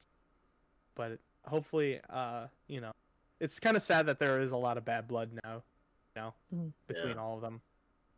But 0.94 1.18
hopefully, 1.46 2.00
uh, 2.10 2.46
you 2.68 2.80
know, 2.80 2.92
it's 3.40 3.58
kind 3.60 3.76
of 3.76 3.82
sad 3.82 4.06
that 4.06 4.18
there 4.18 4.40
is 4.40 4.52
a 4.52 4.56
lot 4.56 4.76
of 4.76 4.84
bad 4.84 5.08
blood 5.08 5.30
now, 5.44 5.62
you 6.16 6.22
know, 6.22 6.34
Mhm. 6.54 6.72
between 6.88 7.16
Yeah. 7.16 7.22
all 7.22 7.36
of 7.36 7.42
them. 7.42 7.60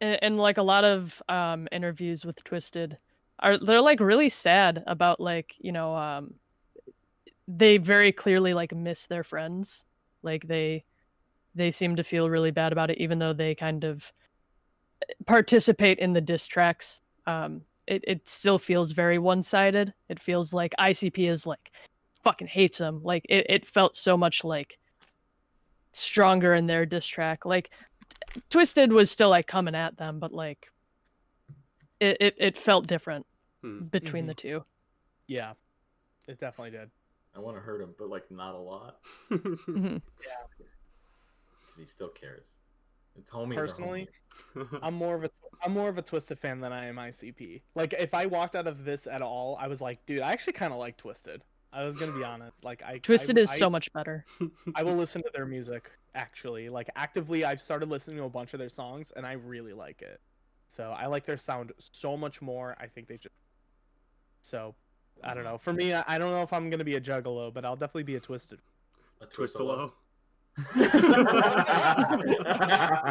and, 0.00 0.18
and 0.22 0.36
like 0.38 0.58
a 0.58 0.62
lot 0.62 0.84
of 0.84 1.22
um 1.28 1.68
interviews 1.70 2.24
with 2.24 2.42
Twiztid 2.44 2.96
are 3.38 3.56
they're 3.58 3.80
like 3.80 4.00
really 4.00 4.28
sad 4.28 4.82
about 4.86 5.20
like 5.20 5.54
you 5.58 5.72
know 5.72 5.94
um 5.94 6.34
they 7.48 7.76
very 7.76 8.12
clearly 8.12 8.54
like 8.54 8.74
miss 8.74 9.06
their 9.06 9.24
friends 9.24 9.84
like 10.22 10.46
they 10.46 10.84
they 11.54 11.70
seem 11.70 11.96
to 11.96 12.04
feel 12.04 12.30
really 12.30 12.50
bad 12.50 12.72
about 12.72 12.90
it 12.90 12.98
even 12.98 13.18
though 13.18 13.32
they 13.32 13.54
kind 13.54 13.84
of 13.84 14.10
participate 15.26 15.98
in 15.98 16.12
the 16.12 16.20
diss 16.20 16.46
tracks 16.46 17.00
um 17.26 17.62
it, 17.86 18.02
it 18.06 18.28
still 18.28 18.58
feels 18.58 18.92
very 18.92 19.18
one-sided 19.18 19.92
it 20.08 20.20
feels 20.20 20.52
like 20.52 20.72
icp 20.78 21.30
is 21.30 21.46
like 21.46 21.72
fucking 22.22 22.46
hates 22.46 22.78
them 22.78 23.00
like 23.02 23.24
it, 23.28 23.46
it 23.48 23.68
felt 23.68 23.96
so 23.96 24.16
much 24.16 24.44
like 24.44 24.78
stronger 25.92 26.54
in 26.54 26.66
their 26.66 26.86
diss 26.86 27.06
track 27.06 27.44
like 27.44 27.70
Twiztid 28.50 28.88
was 28.90 29.10
still 29.10 29.28
like 29.28 29.46
coming 29.46 29.74
at 29.74 29.98
them, 29.98 30.18
but 30.18 30.32
like 30.32 30.68
it 32.00 32.16
it, 32.20 32.34
it 32.38 32.58
felt 32.58 32.86
different 32.86 33.26
Hmm. 33.62 33.82
between 33.90 34.24
Mhm. 34.24 34.28
the 34.28 34.34
two. 34.34 34.64
Yeah, 35.26 35.52
it 36.26 36.40
definitely 36.40 36.70
did. 36.70 36.90
I 37.34 37.40
want 37.40 37.56
to 37.56 37.60
hurt 37.62 37.80
him, 37.80 37.94
but 37.98 38.08
like 38.08 38.30
not 38.30 38.54
a 38.54 38.58
lot 38.58 38.98
Mhm. 39.30 40.02
because 40.20 41.78
he 41.78 41.84
still 41.86 42.08
cares. 42.08 42.46
It's 43.16 43.30
homies. 43.30 43.56
Personally, 43.56 44.08
homies. 44.54 44.78
I'm 44.82 44.94
more 44.94 45.14
of 45.16 45.24
a 45.24 45.30
I'm 45.62 45.72
more 45.72 45.88
of 45.88 45.98
a 45.98 46.02
Twiztid 46.02 46.38
fan 46.38 46.60
than 46.60 46.72
I 46.72 46.86
am 46.86 46.96
ICP. 46.96 47.62
Like 47.74 47.94
if 47.98 48.14
I 48.14 48.26
walked 48.26 48.56
out 48.56 48.66
of 48.66 48.84
this 48.84 49.06
at 49.06 49.22
all, 49.22 49.56
I 49.60 49.68
was 49.68 49.80
like, 49.80 50.04
dude, 50.06 50.20
I 50.22 50.32
actually 50.32 50.54
kind 50.54 50.72
of 50.72 50.78
like 50.78 50.98
Twiztid. 51.00 51.40
I 51.72 51.84
was 51.84 51.96
gonna 51.96 52.12
be 52.12 52.24
honest. 52.24 52.64
Like 52.64 52.82
I 52.82 52.98
Twiztid 52.98 53.38
I, 53.38 53.42
is 53.42 53.50
I, 53.50 53.58
so 53.58 53.70
much 53.70 53.92
better. 53.92 54.24
I 54.74 54.82
will 54.82 54.96
listen 54.96 55.22
to 55.22 55.30
their 55.34 55.46
music 55.46 55.90
actually. 56.14 56.68
Like 56.68 56.90
actively, 56.96 57.44
I've 57.44 57.60
started 57.62 57.88
listening 57.88 58.18
to 58.18 58.24
a 58.24 58.30
bunch 58.30 58.52
of 58.52 58.58
their 58.60 58.68
songs, 58.68 59.10
and 59.16 59.26
I 59.26 59.32
really 59.32 59.72
like 59.72 60.02
it. 60.02 60.20
So 60.66 60.90
I 60.90 61.06
like 61.06 61.26
their 61.26 61.36
sound 61.38 61.72
so 61.78 62.16
much 62.16 62.42
more. 62.42 62.76
I 62.80 62.86
think 62.86 63.08
they 63.08 63.16
just 63.16 63.34
so. 64.42 64.74
I 65.24 65.34
don't 65.34 65.44
know. 65.44 65.58
For 65.58 65.72
me, 65.72 65.94
I 65.94 66.04
I 66.06 66.18
don't 66.18 66.30
know 66.30 66.42
if 66.42 66.52
I'm 66.52 66.70
gonna 66.70 66.84
be 66.84 66.96
a 66.96 67.00
juggalo, 67.00 67.52
but 67.52 67.64
I'll 67.64 67.76
definitely 67.76 68.04
be 68.04 68.16
a 68.16 68.20
Twiztid. 68.20 68.58
A 69.20 69.26
Twist 69.26 69.56
a 69.56 69.62
a 69.62 69.64
low. 69.64 69.92
low. 70.76 70.82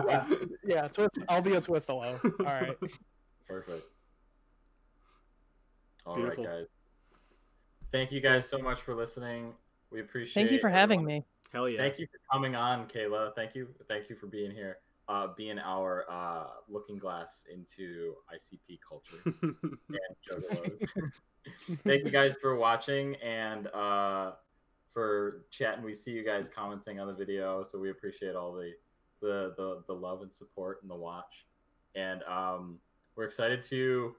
yeah, 0.05 0.25
yeah, 0.63 0.87
twist. 0.87 1.17
I'll 1.27 1.41
be 1.41 1.55
a 1.55 1.61
twistalo. 1.61 2.19
All 2.39 2.45
right. 2.45 2.77
Perfect. 3.47 3.83
All 6.05 6.15
right, 6.15 6.35
Beautiful. 6.35 6.43
guys. 6.45 6.65
Thank 7.91 8.11
you 8.11 8.21
guys 8.21 8.47
so 8.47 8.57
much 8.59 8.81
for 8.81 8.95
listening. 8.95 9.53
We 9.91 10.01
appreciate. 10.01 10.33
Thank 10.33 10.51
you 10.51 10.59
for 10.59 10.69
having 10.69 11.03
me. 11.03 11.25
Hell 11.51 11.67
yeah. 11.67 11.79
Thank 11.79 11.99
you 11.99 12.07
for 12.07 12.19
coming 12.31 12.55
on, 12.55 12.87
Kayleigh. 12.87 13.35
Thank 13.35 13.55
you. 13.55 13.67
Thank 13.87 14.09
you 14.09 14.15
for 14.15 14.27
being 14.27 14.51
here. 14.51 14.77
Uh, 15.09 15.27
being 15.35 15.59
our 15.59 16.05
uh, 16.09 16.45
looking 16.69 16.97
glass 16.97 17.43
into 17.51 18.13
ICP 18.33 18.79
culture 18.87 19.17
and 19.41 19.55
juggalos. 20.29 20.89
Thank 21.83 22.03
you 22.05 22.11
guys 22.11 22.35
for 22.41 22.55
watching 22.55 23.15
and 23.15 23.67
uh, 23.67 24.33
for 24.93 25.45
chatting. 25.51 25.83
We 25.83 25.95
see 25.95 26.11
you 26.11 26.23
guys 26.23 26.49
commenting 26.53 26.99
on 26.99 27.07
the 27.07 27.13
video, 27.13 27.63
so 27.63 27.79
we 27.79 27.89
appreciate 27.89 28.35
all 28.35 28.53
the 28.53 28.73
the 29.21 29.53
the, 29.57 29.83
the 29.87 29.93
love 29.93 30.21
and 30.21 30.31
support 30.31 30.79
and 30.81 30.91
the 30.91 30.95
watch. 30.95 31.45
And 31.95 32.23
um, 32.23 32.79
we're 33.15 33.25
excited 33.25 33.61
to 33.69 34.15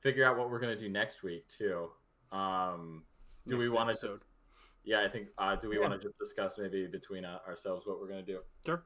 figure 0.00 0.24
out 0.24 0.36
what 0.36 0.50
we're 0.50 0.60
gonna 0.60 0.76
do 0.76 0.88
next 0.88 1.22
week 1.22 1.46
too. 1.48 1.88
Um, 2.32 3.04
do 3.46 3.56
we 3.56 3.68
want 3.68 3.96
to 4.00 4.20
Yeah, 4.84 5.02
I 5.04 5.08
think. 5.08 5.28
Uh, 5.38 5.56
do 5.56 5.68
we 5.68 5.76
Yeah. 5.76 5.88
want 5.88 6.00
to 6.00 6.06
just 6.08 6.18
discuss 6.18 6.58
maybe 6.58 6.86
between 6.86 7.24
uh, 7.24 7.38
ourselves 7.46 7.86
what 7.86 7.98
we're 8.00 8.08
gonna 8.08 8.22
do? 8.22 8.40
Sure. 8.66 8.84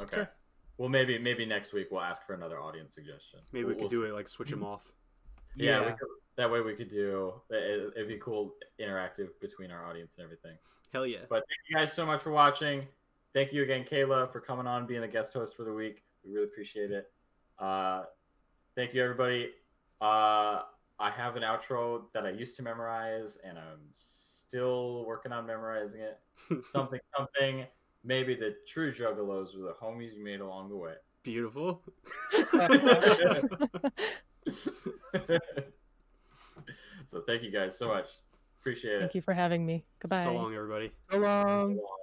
Okay. 0.00 0.16
Sure. 0.16 0.30
Well, 0.78 0.88
maybe 0.88 1.18
maybe 1.18 1.44
next 1.44 1.72
week 1.74 1.88
we'll 1.90 2.00
ask 2.00 2.24
for 2.26 2.32
another 2.34 2.60
audience 2.60 2.94
suggestion. 2.94 3.40
Maybe 3.52 3.64
we 3.64 3.66
We'll- 3.66 3.74
could 3.74 3.80
we'll 3.82 3.88
do 3.90 4.02
see. 4.06 4.08
it 4.10 4.14
like 4.14 4.28
switch 4.28 4.50
them 4.50 4.64
off. 4.64 4.90
Yeah, 5.54 5.80
we 5.80 5.90
could, 5.92 6.08
that 6.36 6.50
way 6.50 6.60
we 6.60 6.74
could 6.74 6.90
do. 6.90 7.34
It, 7.50 7.92
it'd 7.96 8.08
be 8.08 8.18
cool, 8.18 8.54
interactive 8.80 9.28
between 9.40 9.70
our 9.70 9.86
audience 9.86 10.12
and 10.16 10.24
everything. 10.24 10.56
Hell 10.92 11.06
yeah. 11.06 11.18
But 11.28 11.44
thank 11.48 11.58
you 11.68 11.76
guys 11.76 11.92
so 11.92 12.06
much 12.06 12.22
for 12.22 12.30
watching. 12.30 12.86
Thank 13.34 13.52
you 13.52 13.62
again, 13.62 13.84
Kayleigh, 13.84 14.30
for 14.30 14.40
coming 14.40 14.66
on, 14.66 14.86
being 14.86 15.02
a 15.02 15.08
guest 15.08 15.32
host 15.32 15.56
for 15.56 15.64
the 15.64 15.72
week. 15.72 16.02
We 16.24 16.32
really 16.32 16.44
appreciate 16.44 16.90
it. 16.90 17.10
Uh, 17.58 18.04
thank 18.74 18.92
you, 18.92 19.02
everybody. 19.02 19.50
Uh, 20.00 20.62
I 20.98 21.10
have 21.10 21.36
an 21.36 21.42
outro 21.42 22.02
that 22.12 22.26
I 22.26 22.30
used 22.30 22.56
to 22.56 22.62
memorize, 22.62 23.38
and 23.42 23.58
I'm 23.58 23.80
still 23.92 25.04
working 25.06 25.32
on 25.32 25.46
memorizing 25.46 26.00
it. 26.00 26.18
Something, 26.72 27.00
something. 27.16 27.64
Maybe 28.04 28.34
the 28.34 28.56
true 28.66 28.92
juggalos 28.92 29.56
were 29.56 29.62
the 29.62 29.74
homies 29.80 30.14
you 30.14 30.24
made 30.24 30.40
along 30.40 30.70
the 30.70 30.76
way. 30.76 30.94
Beautiful. 31.22 31.82
so 37.12 37.20
thank 37.26 37.42
you 37.42 37.50
guys 37.50 37.76
so 37.76 37.88
much. 37.88 38.06
Appreciate 38.60 38.96
it. 38.96 39.00
Thank 39.00 39.14
you 39.14 39.22
for 39.22 39.34
having 39.34 39.66
me. 39.66 39.84
Goodbye. 40.00 40.24
So 40.24 40.32
long, 40.32 40.54
everybody. 40.54 40.92
So 41.10 41.18
long. 41.18 41.76
So 41.76 41.82
long. 41.82 42.01